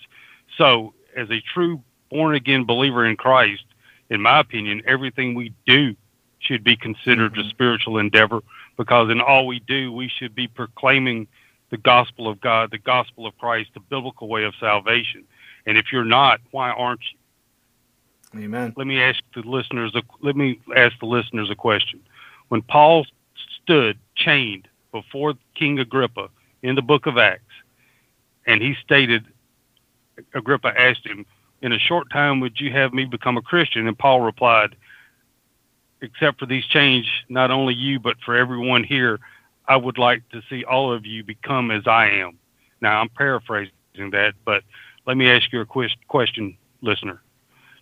So, 0.57 0.93
as 1.15 1.29
a 1.31 1.41
true 1.53 1.81
born 2.09 2.35
again 2.35 2.65
believer 2.65 3.05
in 3.05 3.17
Christ, 3.17 3.63
in 4.09 4.21
my 4.21 4.39
opinion, 4.39 4.83
everything 4.85 5.33
we 5.33 5.53
do 5.65 5.95
should 6.39 6.63
be 6.63 6.75
considered 6.75 7.33
mm-hmm. 7.33 7.47
a 7.47 7.49
spiritual 7.49 7.97
endeavor 7.97 8.41
because 8.77 9.09
in 9.09 9.19
all 9.19 9.47
we 9.47 9.59
do, 9.59 9.91
we 9.91 10.07
should 10.07 10.33
be 10.33 10.47
proclaiming 10.47 11.27
the 11.69 11.77
gospel 11.77 12.27
of 12.27 12.39
God, 12.39 12.71
the 12.71 12.77
gospel 12.77 13.25
of 13.25 13.37
Christ, 13.37 13.71
the 13.73 13.79
biblical 13.81 14.29
way 14.29 14.43
of 14.45 14.53
salvation. 14.59 15.25
And 15.65 15.77
if 15.77 15.91
you're 15.91 16.05
not, 16.05 16.39
why 16.51 16.69
aren't 16.69 17.01
you? 17.11 18.43
Amen. 18.43 18.73
Let 18.77 18.87
me 18.87 19.01
ask 19.01 19.21
the 19.33 19.41
listeners. 19.41 19.93
A, 19.95 20.03
let 20.21 20.35
me 20.35 20.59
ask 20.75 20.97
the 20.99 21.05
listeners 21.05 21.49
a 21.49 21.55
question. 21.55 21.99
When 22.49 22.61
Paul 22.61 23.05
stood 23.61 23.97
chained 24.15 24.67
before 24.91 25.33
King 25.55 25.79
Agrippa 25.79 26.29
in 26.61 26.75
the 26.75 26.81
book 26.81 27.05
of 27.05 27.17
Acts, 27.17 27.43
and 28.45 28.61
he 28.61 28.75
stated, 28.81 29.25
Agrippa 30.33 30.73
asked 30.79 31.05
him, 31.05 31.25
"In 31.61 31.73
a 31.73 31.79
short 31.79 32.09
time, 32.09 32.39
would 32.39 32.59
you 32.59 32.71
have 32.71 32.93
me 32.93 33.05
become 33.05 33.37
a 33.37 33.41
Christian?" 33.41 33.87
And 33.87 33.97
Paul 33.97 34.21
replied, 34.21 34.75
"Except 36.01 36.39
for 36.39 36.45
these 36.45 36.65
chains, 36.65 37.07
not 37.29 37.51
only 37.51 37.73
you, 37.73 37.99
but 37.99 38.17
for 38.25 38.35
everyone 38.35 38.83
here." 38.83 39.19
I 39.67 39.75
would 39.75 39.97
like 39.97 40.27
to 40.29 40.41
see 40.49 40.63
all 40.63 40.93
of 40.93 41.05
you 41.05 41.23
become 41.23 41.71
as 41.71 41.85
I 41.87 42.09
am. 42.09 42.37
Now, 42.79 43.01
I'm 43.01 43.09
paraphrasing 43.09 43.71
that, 44.11 44.33
but 44.45 44.63
let 45.05 45.17
me 45.17 45.29
ask 45.29 45.51
you 45.51 45.59
a 45.59 45.89
question, 46.07 46.57
listener. 46.81 47.21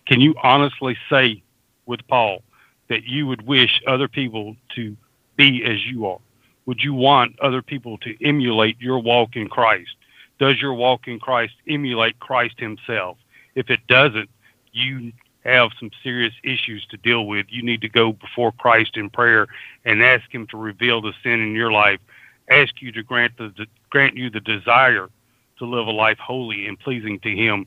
Can 0.06 0.20
you 0.20 0.34
honestly 0.42 0.96
say 1.08 1.42
with 1.86 2.06
Paul 2.08 2.42
that 2.88 3.04
you 3.04 3.26
would 3.28 3.46
wish 3.46 3.80
other 3.86 4.08
people 4.08 4.56
to 4.74 4.96
be 5.36 5.64
as 5.64 5.84
you 5.86 6.06
are? 6.06 6.18
Would 6.66 6.82
you 6.82 6.94
want 6.94 7.38
other 7.38 7.62
people 7.62 7.98
to 7.98 8.16
emulate 8.24 8.80
your 8.80 8.98
walk 8.98 9.36
in 9.36 9.48
Christ? 9.48 9.94
Does 10.40 10.60
your 10.60 10.74
walk 10.74 11.06
in 11.06 11.20
Christ 11.20 11.54
emulate 11.68 12.18
Christ 12.18 12.58
Himself? 12.58 13.16
If 13.54 13.70
it 13.70 13.86
doesn't, 13.86 14.28
you 14.72 15.12
have 15.46 15.70
some 15.78 15.90
serious 16.02 16.34
issues 16.42 16.84
to 16.86 16.96
deal 16.96 17.26
with, 17.26 17.46
you 17.48 17.62
need 17.62 17.80
to 17.82 17.88
go 17.88 18.12
before 18.12 18.52
Christ 18.52 18.96
in 18.96 19.10
prayer 19.10 19.46
and 19.84 20.02
ask 20.02 20.32
Him 20.32 20.46
to 20.48 20.56
reveal 20.56 21.00
the 21.00 21.12
sin 21.22 21.40
in 21.40 21.54
your 21.54 21.72
life, 21.72 22.00
ask 22.50 22.80
you 22.82 22.92
to 22.92 23.02
grant 23.02 23.36
the, 23.38 23.52
the 23.56 23.66
grant 23.90 24.16
you 24.16 24.30
the 24.30 24.40
desire 24.40 25.08
to 25.58 25.64
live 25.64 25.86
a 25.86 25.92
life 25.92 26.18
holy 26.18 26.66
and 26.66 26.78
pleasing 26.78 27.18
to 27.20 27.30
Him, 27.30 27.66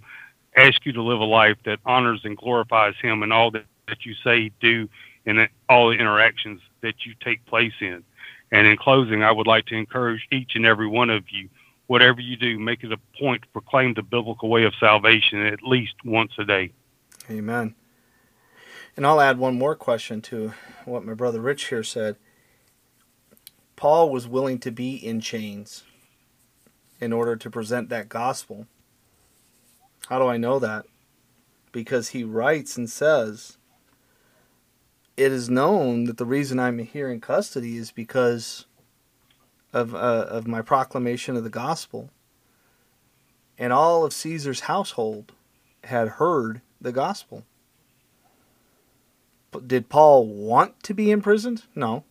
ask 0.56 0.86
you 0.86 0.92
to 0.94 1.02
live 1.02 1.20
a 1.20 1.26
life 1.26 1.58
that 1.66 1.80
honors 1.86 2.22
and 2.24 2.38
glorifies 2.38 2.96
Him 3.02 3.24
in 3.24 3.32
all 3.32 3.52
that, 3.52 3.66
that 3.88 4.06
you 4.06 4.14
say, 4.24 4.52
do, 4.60 4.88
and 5.26 5.48
all 5.68 5.90
the 5.90 5.96
interactions 5.96 6.62
that 6.82 7.06
you 7.06 7.14
take 7.24 7.46
place 7.46 7.74
in. 7.82 8.04
And 8.52 8.68
in 8.68 8.78
closing, 8.78 9.24
I 9.24 9.32
would 9.32 9.48
like 9.48 9.68
to 9.68 9.76
encourage 9.76 10.28
each 10.32 10.56
and 10.56 10.66
every 10.66 10.88
one 10.88 11.10
of 11.10 11.24
you, 11.30 11.50
whatever 11.88 12.20
you 12.20 12.36
do, 12.36 12.60
make 12.60 12.84
it 12.84 12.92
a 12.92 12.98
point 13.20 13.44
to 13.44 13.48
proclaim 13.50 13.94
the 13.94 14.02
biblical 14.02 14.50
way 14.50 14.64
of 14.64 14.74
salvation 14.80 15.46
at 15.46 15.62
least 15.64 15.94
once 16.04 16.32
a 16.40 16.46
day. 16.46 16.72
Amen. 17.30 17.76
And 18.98 19.06
I'll 19.06 19.22
add 19.22 19.38
one 19.38 19.58
more 19.58 19.76
question 19.76 20.22
to 20.24 20.54
what 20.86 21.06
my 21.06 21.14
brother 21.14 21.40
Rich 21.40 21.66
here 21.66 21.84
said. 21.84 22.18
Paul 23.76 24.10
was 24.10 24.28
willing 24.28 24.60
to 24.60 24.72
be 24.72 24.96
in 24.96 25.22
chains 25.22 25.84
in 27.00 27.14
order 27.14 27.36
to 27.36 27.50
present 27.50 27.90
that 27.90 28.10
gospel. 28.10 28.68
How 30.08 30.20
do 30.20 30.26
I 30.26 30.38
know 30.38 30.60
that? 30.60 30.86
Because 31.72 32.10
he 32.10 32.24
writes 32.24 32.78
and 32.78 32.90
says, 32.90 33.58
It 35.16 35.32
is 35.32 35.50
known 35.50 36.06
that 36.06 36.18
the 36.18 36.26
reason 36.26 36.60
I'm 36.60 36.80
here 36.80 37.10
in 37.10 37.22
custody 37.22 37.78
is 37.78 37.92
because 37.92 38.66
of, 39.72 39.94
uh, 39.94 40.26
of 40.30 40.48
my 40.48 40.62
proclamation 40.62 41.38
of 41.38 41.44
the 41.44 41.50
gospel. 41.50 42.10
And 43.58 43.72
all 43.72 44.04
of 44.04 44.14
Caesar's 44.14 44.62
household 44.62 45.34
had 45.84 46.08
heard 46.10 46.62
the 46.82 46.92
gospel. 46.92 47.44
Did 49.66 49.90
Paul 49.90 50.28
want 50.28 50.82
to 50.84 50.94
be 50.94 51.12
imprisoned? 51.12 51.64
No. 51.76 52.04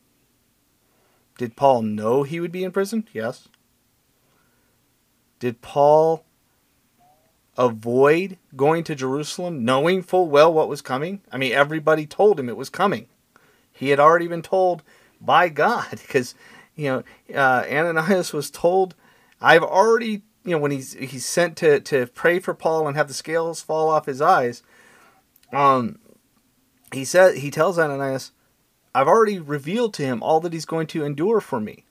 Did 1.39 1.55
Paul 1.57 1.83
know 1.83 2.25
he 2.25 2.41
would 2.41 2.51
be 2.51 2.65
imprisoned? 2.65 3.09
Yes. 3.13 3.49
Did 5.39 5.63
Paul 5.63 6.25
avoid 7.57 8.39
going 8.57 8.85
to 8.85 8.95
Jerusalem 8.95 9.65
knowing 9.65 10.03
full 10.03 10.29
well 10.29 10.53
what 10.53 10.69
was 10.69 10.83
coming? 10.83 11.21
I 11.31 11.39
mean, 11.39 11.53
everybody 11.53 12.07
told 12.07 12.41
him 12.41 12.49
it 12.49 12.57
was 12.57 12.71
coming. 12.71 13.07
He 13.71 13.91
had 13.91 14.01
already 14.01 14.27
been 14.27 14.43
told 14.43 14.83
by 15.21 15.49
God 15.49 15.91
because, 15.91 16.35
you 16.75 16.87
know, 16.87 17.03
uh, 17.35 17.65
Ananias 17.71 18.33
was 18.33 18.51
told, 18.51 18.97
I've 19.41 19.63
already 19.63 20.23
you 20.49 20.57
know 20.57 20.59
when 20.59 20.71
he's 20.71 20.95
he's 20.95 21.27
sent 21.27 21.57
to 21.59 21.81
to 21.81 22.07
pray 22.07 22.39
for 22.39 22.55
Paul 22.55 22.87
and 22.87 22.97
have 22.97 23.09
the 23.09 23.15
scales 23.15 23.61
fall 23.61 23.89
off 23.89 24.07
his 24.07 24.21
eyes, 24.21 24.63
um, 25.53 25.99
he 26.93 27.05
said 27.05 27.37
he 27.37 27.51
tells 27.51 27.79
Ananias, 27.79 28.33
"I've 28.95 29.09
already 29.09 29.39
revealed 29.39 29.95
to 29.95 30.05
him 30.05 30.23
all 30.23 30.41
that 30.41 30.53
he's 30.53 30.65
going 30.65 30.87
to 30.89 31.05
endure 31.05 31.41
for 31.41 31.61
me." 31.61 31.85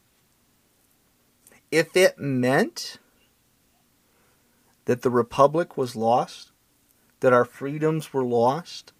If 1.69 1.95
it 1.95 2.17
meant 2.17 2.97
that 4.85 5.01
the 5.01 5.09
republic 5.09 5.75
was 5.77 5.95
lost, 5.95 6.51
that 7.19 7.33
our 7.33 7.45
freedoms 7.45 8.13
were 8.13 8.23
lost, 8.23 8.93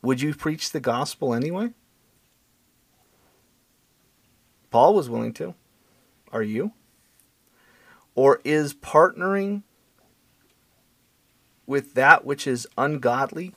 would 0.00 0.20
you 0.20 0.34
preach 0.34 0.72
the 0.72 0.80
gospel 0.80 1.34
anyway? 1.34 1.70
Paul 4.70 4.94
was 4.94 5.10
willing 5.10 5.34
to. 5.34 5.54
Are 6.32 6.42
you? 6.42 6.72
Or 8.14 8.40
is 8.44 8.74
partnering 8.74 9.62
with 11.66 11.94
that 11.94 12.24
which 12.24 12.46
is 12.46 12.66
ungodly 12.76 13.54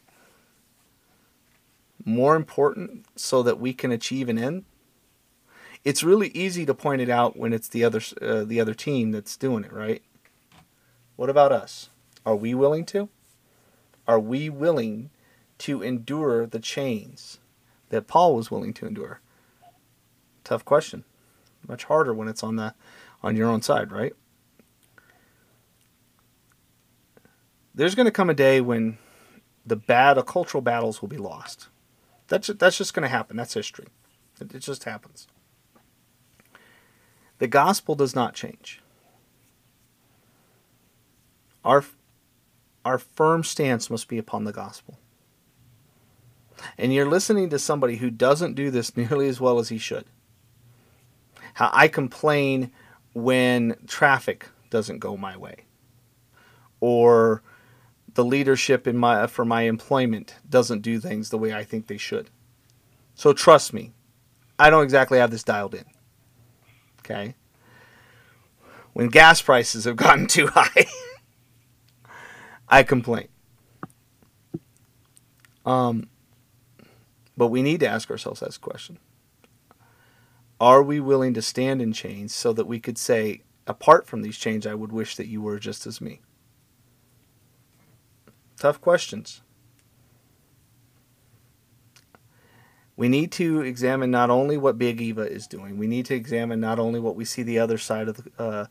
more 2.03 2.35
important 2.35 3.05
so 3.15 3.41
that 3.43 3.59
we 3.59 3.73
can 3.73 3.91
achieve 3.91 4.29
an 4.29 4.37
end? 4.37 4.65
It's 5.83 6.03
really 6.03 6.29
easy 6.29 6.65
to 6.65 6.73
point 6.73 7.01
it 7.01 7.09
out 7.09 7.37
when 7.37 7.53
it's 7.53 7.67
the 7.67 7.83
other 7.83 8.01
uh, 8.21 8.43
the 8.43 8.59
other 8.59 8.73
team 8.73 9.11
that's 9.11 9.37
doing 9.37 9.63
it, 9.63 9.71
right? 9.71 10.01
What 11.15 11.29
about 11.29 11.51
us? 11.51 11.89
Are 12.25 12.35
we 12.35 12.53
willing 12.53 12.85
to? 12.85 13.09
Are 14.07 14.19
we 14.19 14.49
willing 14.49 15.11
to 15.59 15.81
endure 15.81 16.45
the 16.45 16.59
chains 16.59 17.39
that 17.89 18.07
Paul 18.07 18.35
was 18.35 18.51
willing 18.51 18.73
to 18.75 18.87
endure? 18.87 19.19
Tough 20.43 20.65
question. 20.65 21.03
Much 21.67 21.85
harder 21.85 22.13
when 22.13 22.27
it's 22.27 22.43
on 22.43 22.55
the 22.55 22.73
on 23.23 23.35
your 23.35 23.47
own 23.47 23.61
side, 23.61 23.91
right? 23.91 24.13
There's 27.75 27.93
going 27.93 28.05
to 28.05 28.11
come 28.11 28.29
a 28.29 28.33
day 28.33 28.61
when 28.61 28.97
the 29.65 29.75
bad 29.75 30.23
cultural 30.25 30.61
battles 30.61 31.01
will 31.01 31.09
be 31.09 31.17
lost. 31.17 31.67
That's 32.27 32.47
that's 32.47 32.77
just 32.77 32.93
going 32.93 33.03
to 33.03 33.09
happen. 33.09 33.37
That's 33.37 33.53
history. 33.53 33.87
It, 34.39 34.55
it 34.55 34.59
just 34.59 34.85
happens. 34.85 35.27
The 37.37 37.47
gospel 37.47 37.95
does 37.95 38.15
not 38.15 38.33
change. 38.33 38.81
Our 41.63 41.83
our 42.83 42.97
firm 42.97 43.43
stance 43.43 43.89
must 43.89 44.07
be 44.07 44.17
upon 44.17 44.45
the 44.45 44.53
gospel. 44.53 44.97
And 46.77 46.93
you're 46.93 47.09
listening 47.09 47.49
to 47.49 47.59
somebody 47.59 47.97
who 47.97 48.09
doesn't 48.09 48.53
do 48.55 48.71
this 48.71 48.95
nearly 48.97 49.27
as 49.27 49.41
well 49.41 49.59
as 49.59 49.69
he 49.69 49.77
should. 49.77 50.05
How 51.55 51.69
I 51.73 51.87
complain 51.89 52.71
when 53.13 53.75
traffic 53.87 54.47
doesn't 54.69 54.99
go 54.99 55.17
my 55.17 55.35
way. 55.35 55.65
Or 56.79 57.41
the 58.15 58.25
leadership 58.25 58.87
in 58.87 58.97
my 58.97 59.27
for 59.27 59.45
my 59.45 59.63
employment 59.63 60.35
doesn't 60.49 60.81
do 60.81 60.99
things 60.99 61.29
the 61.29 61.37
way 61.37 61.53
I 61.53 61.63
think 61.63 61.87
they 61.87 61.97
should. 61.97 62.29
So 63.13 63.33
trust 63.33 63.73
me, 63.73 63.93
I 64.57 64.69
don't 64.69 64.83
exactly 64.83 65.19
have 65.19 65.31
this 65.31 65.43
dialed 65.43 65.75
in. 65.75 65.85
Okay? 66.99 67.35
When 68.93 69.09
gas 69.09 69.41
prices 69.41 69.83
have 69.83 69.97
gotten 69.97 70.27
too 70.27 70.47
high, 70.47 70.85
I 72.67 72.83
complain. 72.83 73.27
Um, 75.65 76.09
but 77.37 77.47
we 77.47 77.61
need 77.61 77.81
to 77.81 77.87
ask 77.87 78.09
ourselves 78.09 78.39
this 78.39 78.57
question. 78.57 78.97
Are 80.59 80.81
we 80.81 81.01
willing 81.01 81.33
to 81.33 81.41
stand 81.41 81.81
in 81.81 81.91
chains 81.91 82.33
so 82.33 82.53
that 82.53 82.65
we 82.65 82.79
could 82.79 82.97
say, 82.97 83.41
apart 83.67 84.07
from 84.07 84.21
these 84.21 84.37
chains, 84.37 84.65
I 84.65 84.73
would 84.73 84.93
wish 84.93 85.17
that 85.17 85.27
you 85.27 85.41
were 85.41 85.59
just 85.59 85.85
as 85.85 85.99
me? 85.99 86.21
Tough 88.57 88.79
questions. 88.79 89.41
We 92.97 93.09
need 93.09 93.31
to 93.33 93.61
examine 93.61 94.09
not 94.09 94.29
only 94.29 94.55
what 94.57 94.77
Big 94.77 95.01
Eva 95.01 95.29
is 95.29 95.47
doing, 95.47 95.77
we 95.77 95.87
need 95.87 96.05
to 96.05 96.15
examine 96.15 96.61
not 96.61 96.79
only 96.79 96.99
what 96.99 97.15
we 97.15 97.25
see 97.25 97.43
the 97.43 97.59
other 97.59 97.77
side 97.77 98.07
of 98.07 98.23
the, 98.23 98.31
uh, 98.41 98.65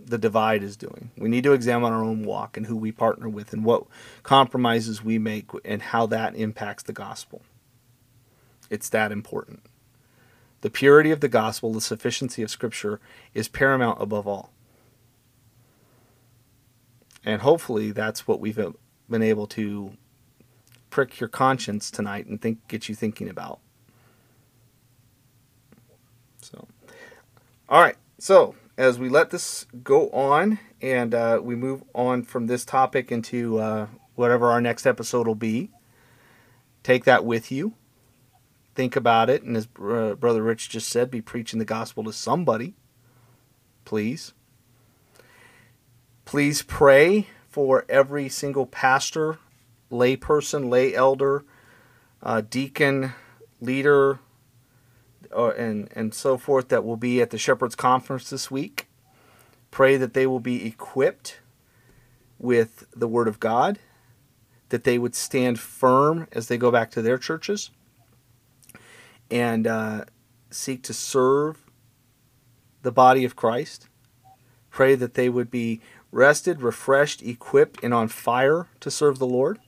the 0.00 0.16
divide 0.16 0.62
is 0.62 0.76
doing. 0.76 1.10
We 1.16 1.28
need 1.28 1.44
to 1.44 1.52
examine 1.52 1.92
our 1.92 2.02
own 2.02 2.24
walk 2.24 2.56
and 2.56 2.64
who 2.64 2.76
we 2.76 2.90
partner 2.90 3.28
with 3.28 3.52
and 3.52 3.62
what 3.62 3.84
compromises 4.22 5.04
we 5.04 5.18
make 5.18 5.50
and 5.64 5.82
how 5.82 6.06
that 6.06 6.34
impacts 6.34 6.82
the 6.82 6.94
gospel. 6.94 7.42
It's 8.70 8.88
that 8.88 9.12
important. 9.12 9.62
The 10.62 10.70
purity 10.70 11.10
of 11.10 11.20
the 11.20 11.28
gospel, 11.28 11.72
the 11.72 11.80
sufficiency 11.80 12.42
of 12.42 12.50
Scripture 12.50 13.00
is 13.34 13.48
paramount 13.48 14.02
above 14.02 14.26
all. 14.26 14.50
And 17.24 17.42
hopefully 17.42 17.90
that's 17.92 18.26
what 18.26 18.40
we've 18.40 18.58
been 19.08 19.22
able 19.22 19.46
to 19.48 19.92
prick 20.90 21.20
your 21.20 21.28
conscience 21.28 21.90
tonight 21.90 22.26
and 22.26 22.40
think 22.40 22.66
get 22.68 22.88
you 22.88 22.94
thinking 22.94 23.28
about. 23.28 23.60
So, 26.40 26.66
all 27.68 27.82
right. 27.82 27.96
So 28.18 28.54
as 28.76 28.98
we 28.98 29.08
let 29.08 29.30
this 29.30 29.66
go 29.82 30.08
on 30.10 30.58
and 30.80 31.14
uh, 31.14 31.40
we 31.42 31.56
move 31.56 31.82
on 31.94 32.22
from 32.22 32.46
this 32.46 32.64
topic 32.64 33.10
into 33.10 33.58
uh, 33.58 33.88
whatever 34.14 34.50
our 34.50 34.60
next 34.60 34.86
episode 34.86 35.26
will 35.26 35.34
be, 35.34 35.70
take 36.82 37.04
that 37.04 37.24
with 37.24 37.50
you. 37.52 37.74
Think 38.74 38.94
about 38.94 39.28
it, 39.28 39.42
and 39.42 39.56
as 39.56 39.66
uh, 39.82 40.14
Brother 40.14 40.40
Rich 40.40 40.68
just 40.68 40.88
said, 40.88 41.10
be 41.10 41.20
preaching 41.20 41.58
the 41.58 41.64
gospel 41.64 42.04
to 42.04 42.12
somebody. 42.12 42.74
Please. 43.84 44.32
Please 46.28 46.60
pray 46.60 47.26
for 47.48 47.86
every 47.88 48.28
single 48.28 48.66
pastor 48.66 49.38
layperson, 49.90 50.68
lay 50.68 50.94
elder, 50.94 51.42
uh, 52.22 52.42
deacon, 52.42 53.14
leader, 53.62 54.18
uh, 55.34 55.52
and 55.52 55.88
and 55.94 56.12
so 56.12 56.36
forth 56.36 56.68
that 56.68 56.84
will 56.84 56.98
be 56.98 57.22
at 57.22 57.30
the 57.30 57.38
Shepherds 57.38 57.74
Conference 57.74 58.28
this 58.28 58.50
week. 58.50 58.88
Pray 59.70 59.96
that 59.96 60.12
they 60.12 60.26
will 60.26 60.38
be 60.38 60.66
equipped 60.66 61.40
with 62.38 62.84
the 62.94 63.08
Word 63.08 63.26
of 63.26 63.40
God, 63.40 63.78
that 64.68 64.84
they 64.84 64.98
would 64.98 65.14
stand 65.14 65.58
firm 65.58 66.28
as 66.32 66.48
they 66.48 66.58
go 66.58 66.70
back 66.70 66.90
to 66.90 67.00
their 67.00 67.16
churches, 67.16 67.70
and 69.30 69.66
uh, 69.66 70.04
seek 70.50 70.82
to 70.82 70.92
serve 70.92 71.64
the 72.82 72.92
body 72.92 73.24
of 73.24 73.34
Christ. 73.34 73.88
Pray 74.70 74.94
that 74.94 75.14
they 75.14 75.30
would 75.30 75.50
be 75.50 75.80
rested, 76.10 76.62
refreshed, 76.62 77.22
equipped, 77.22 77.82
and 77.82 77.92
on 77.92 78.08
fire 78.08 78.68
to 78.80 78.90
serve 78.90 79.18
the 79.18 79.26
Lord 79.26 79.58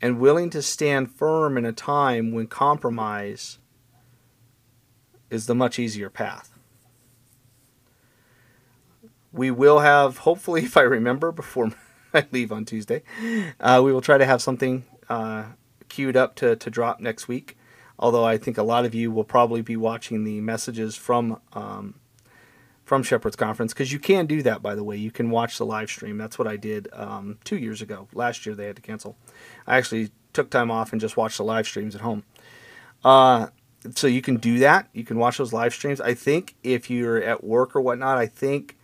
and 0.00 0.20
willing 0.20 0.50
to 0.50 0.62
stand 0.62 1.10
firm 1.10 1.58
in 1.58 1.64
a 1.64 1.72
time 1.72 2.32
when 2.32 2.46
compromise 2.46 3.58
is 5.30 5.46
the 5.46 5.54
much 5.54 5.78
easier 5.78 6.08
path. 6.08 6.54
We 9.32 9.50
will 9.50 9.80
have, 9.80 10.18
hopefully, 10.18 10.62
if 10.64 10.76
I 10.76 10.82
remember 10.82 11.32
before 11.32 11.72
I 12.14 12.26
leave 12.32 12.52
on 12.52 12.64
Tuesday, 12.64 13.02
uh, 13.60 13.82
we 13.84 13.92
will 13.92 14.00
try 14.00 14.18
to 14.18 14.24
have 14.24 14.40
something 14.40 14.84
uh, 15.08 15.44
queued 15.88 16.16
up 16.16 16.34
to, 16.36 16.56
to 16.56 16.70
drop 16.70 17.00
next 17.00 17.28
week. 17.28 17.56
Although 17.98 18.24
I 18.24 18.38
think 18.38 18.56
a 18.56 18.62
lot 18.62 18.84
of 18.84 18.94
you 18.94 19.10
will 19.10 19.24
probably 19.24 19.60
be 19.60 19.76
watching 19.76 20.22
the 20.22 20.40
messages 20.40 20.94
from 20.94 21.40
um, 21.52 21.96
from 22.88 23.02
Shepherd's 23.02 23.36
Conference 23.36 23.74
because 23.74 23.92
you 23.92 23.98
can 23.98 24.26
do 24.26 24.42
that. 24.42 24.62
By 24.62 24.74
the 24.74 24.82
way, 24.82 24.96
you 24.96 25.10
can 25.10 25.30
watch 25.30 25.58
the 25.58 25.66
live 25.66 25.90
stream. 25.90 26.16
That's 26.16 26.38
what 26.38 26.48
I 26.48 26.56
did 26.56 26.88
um, 26.94 27.38
two 27.44 27.58
years 27.58 27.82
ago. 27.82 28.08
Last 28.14 28.46
year 28.46 28.54
they 28.54 28.66
had 28.66 28.76
to 28.76 28.82
cancel. 28.82 29.16
I 29.66 29.76
actually 29.76 30.10
took 30.32 30.48
time 30.48 30.70
off 30.70 30.90
and 30.92 31.00
just 31.00 31.16
watched 31.16 31.36
the 31.36 31.44
live 31.44 31.66
streams 31.66 31.94
at 31.94 32.00
home. 32.00 32.24
Uh, 33.04 33.48
so 33.94 34.06
you 34.06 34.22
can 34.22 34.36
do 34.36 34.58
that. 34.60 34.88
You 34.92 35.04
can 35.04 35.18
watch 35.18 35.36
those 35.36 35.52
live 35.52 35.74
streams. 35.74 36.00
I 36.00 36.14
think 36.14 36.56
if 36.62 36.90
you're 36.90 37.22
at 37.22 37.44
work 37.44 37.76
or 37.76 37.80
whatnot, 37.82 38.16
I 38.16 38.26
think 38.26 38.78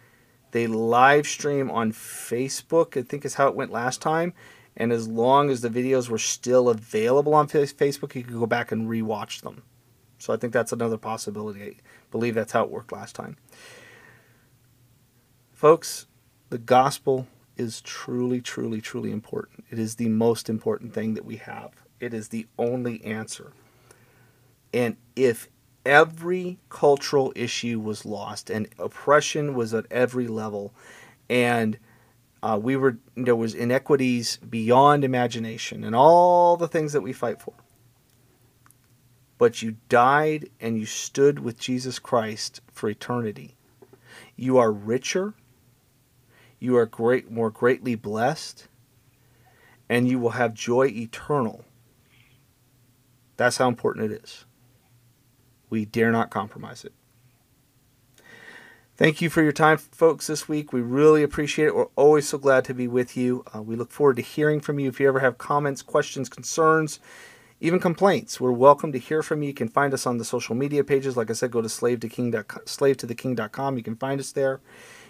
they 0.51 0.66
live 0.66 1.26
stream 1.26 1.70
on 1.70 1.90
Facebook. 1.90 2.98
I 2.98 3.02
think 3.02 3.24
is 3.24 3.35
how 3.35 3.48
it 3.48 3.56
went 3.56 3.72
last 3.72 4.02
time. 4.02 4.35
And 4.76 4.93
as 4.93 5.09
long 5.09 5.51
as 5.51 5.62
the 5.62 5.70
videos 5.70 6.10
were 6.10 6.18
still 6.18 6.68
available 6.68 7.32
on 7.35 7.48
Facebook, 7.48 8.14
you 8.14 8.22
could 8.22 8.39
go 8.39 8.47
back 8.47 8.70
and 8.70 8.89
rewatch 8.89 9.40
them. 9.40 9.62
So 10.18 10.32
I 10.32 10.36
think 10.36 10.52
that's 10.52 10.72
another 10.72 10.98
possibility. 10.98 11.62
I 11.62 11.74
believe 12.10 12.35
that's 12.35 12.52
how 12.52 12.64
it 12.64 12.70
worked 12.70 12.93
last 12.93 13.14
time. 13.14 13.36
Folks, 15.65 16.05
the 16.51 16.59
gospel 16.59 17.27
is 17.57 17.81
truly, 17.81 18.43
truly, 18.43 18.82
truly 18.82 19.11
important. 19.11 19.65
It 19.70 19.78
is 19.78 19.95
the 19.95 20.11
most 20.11 20.51
important 20.51 20.93
thing 20.93 21.15
that 21.15 21.24
we 21.24 21.36
have. 21.36 21.70
It 22.01 22.12
is 22.12 22.28
the 22.28 22.47
only 22.59 23.03
answer. 23.03 23.51
And 24.74 24.99
if 25.16 25.49
every 25.86 26.59
cultural 26.69 27.32
issue 27.35 27.81
was 27.81 28.05
lost 28.05 28.51
and 28.51 28.69
oppression 28.78 29.55
was 29.55 29.73
at 29.73 29.86
every 29.91 30.28
level 30.28 30.74
and 31.31 31.78
uh, 32.43 32.61
we 32.62 32.77
were 32.77 32.99
there 33.16 33.35
was 33.35 33.55
inequities 33.55 34.36
beyond 34.36 35.03
imagination 35.03 35.82
and 35.82 35.97
all 35.97 36.59
the 36.59 36.69
things 36.69 36.93
that 36.93 37.01
we 37.01 37.15
fight 37.15 37.41
for 37.41 37.55
but 39.39 39.62
you 39.62 39.77
died 39.89 40.51
and 40.61 40.78
you 40.78 40.85
stood 40.85 41.39
with 41.39 41.59
jesus 41.59 41.99
christ 41.99 42.61
for 42.70 42.91
eternity 42.91 43.57
you 44.36 44.59
are 44.59 44.70
richer 44.70 45.32
you 46.65 46.77
are 46.77 46.86
great 46.86 47.31
more 47.31 47.51
greatly 47.51 47.95
blessed 47.95 48.69
and 49.89 50.09
you 50.09 50.19
will 50.19 50.31
have 50.31 50.55
joy 50.55 50.86
eternal. 50.86 51.65
That's 53.36 53.59
how 53.59 53.69
important 53.69 54.11
it 54.11 54.24
is. 54.24 54.47
We 55.69 55.85
dare 55.85 56.11
not 56.11 56.31
compromise 56.31 56.85
it. 56.85 56.93
Thank 58.97 59.20
you 59.20 59.28
for 59.28 59.43
your 59.43 59.53
time 59.53 59.77
folks 59.77 60.28
this 60.28 60.49
week. 60.49 60.73
We 60.73 60.81
really 60.81 61.23
appreciate 61.23 61.66
it. 61.66 61.74
We're 61.74 61.86
always 61.97 62.28
so 62.28 62.39
glad 62.39 62.65
to 62.66 62.74
be 62.74 62.89
with 62.89 63.16
you. 63.16 63.45
Uh, 63.55 63.61
we 63.61 63.77
look 63.77 63.91
forward 63.91 64.16
to 64.16 64.23
hearing 64.23 64.61
from 64.61 64.78
you. 64.78 64.89
If 64.89 65.01
you 65.01 65.09
ever 65.09 65.20
have 65.20 65.36
comments 65.36 65.82
questions 65.82 66.28
concerns 66.28 66.99
even 67.61 67.78
complaints 67.78 68.41
we're 68.41 68.53
welcome 68.53 68.93
to 68.93 68.99
hear 68.99 69.23
from 69.23 69.43
you. 69.43 69.49
You 69.49 69.55
can 69.55 69.69
find 69.69 69.95
us 69.95 70.07
on 70.07 70.19
the 70.19 70.24
social 70.24 70.55
media 70.55 70.82
pages. 70.82 71.16
Like 71.16 71.31
i 71.31 71.35
said 71.35 71.51
go 71.51 71.62
to 71.62 71.69
slave 71.69 72.01
to 72.01 72.09
king 72.09 72.35
slave 72.66 72.97
to 72.99 73.07
the 73.07 73.15
king.com 73.15 73.77
you 73.77 73.82
can 73.82 73.97
find 73.97 74.20
us 74.20 74.32
there 74.32 74.61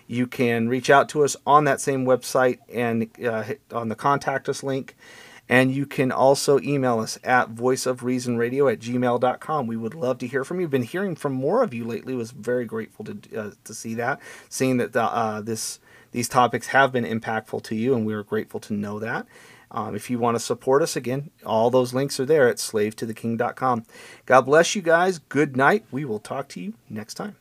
you 0.06 0.26
can 0.26 0.68
reach 0.68 0.90
out 0.90 1.08
to 1.10 1.24
us 1.24 1.36
on 1.46 1.64
that 1.64 1.80
same 1.80 2.04
website 2.04 2.58
and 2.72 3.08
uh, 3.24 3.44
on 3.72 3.88
the 3.88 3.94
contact 3.94 4.48
us 4.48 4.62
link. 4.62 4.96
And 5.48 5.74
you 5.74 5.84
can 5.84 6.10
also 6.10 6.58
email 6.60 7.00
us 7.00 7.18
at 7.22 7.54
voiceofreasonradio 7.54 8.72
at 8.72 8.78
gmail.com. 8.78 9.66
We 9.66 9.76
would 9.76 9.94
love 9.94 10.18
to 10.18 10.26
hear 10.26 10.42
from 10.42 10.58
you. 10.60 10.68
Been 10.68 10.82
hearing 10.82 11.16
from 11.16 11.34
more 11.34 11.62
of 11.62 11.74
you 11.74 11.84
lately. 11.84 12.14
Was 12.14 12.30
very 12.30 12.64
grateful 12.64 13.04
to 13.04 13.18
uh, 13.36 13.50
to 13.64 13.74
see 13.74 13.94
that, 13.94 14.20
seeing 14.48 14.78
that 14.78 14.94
the, 14.94 15.02
uh, 15.02 15.42
this 15.42 15.80
these 16.12 16.28
topics 16.28 16.68
have 16.68 16.92
been 16.92 17.04
impactful 17.04 17.62
to 17.64 17.74
you, 17.74 17.94
and 17.94 18.06
we 18.06 18.14
are 18.14 18.22
grateful 18.22 18.60
to 18.60 18.72
know 18.72 18.98
that. 18.98 19.26
Um, 19.70 19.96
if 19.96 20.08
you 20.08 20.18
want 20.18 20.36
to 20.36 20.40
support 20.40 20.82
us, 20.82 20.94
again, 20.94 21.30
all 21.44 21.68
those 21.68 21.92
links 21.92 22.20
are 22.20 22.24
there 22.24 22.48
at 22.48 22.58
slavetotheking.com. 22.58 23.84
God 24.24 24.42
bless 24.42 24.76
you 24.76 24.82
guys. 24.82 25.18
Good 25.18 25.56
night. 25.56 25.84
We 25.90 26.04
will 26.04 26.20
talk 26.20 26.48
to 26.50 26.60
you 26.60 26.74
next 26.88 27.14
time. 27.14 27.36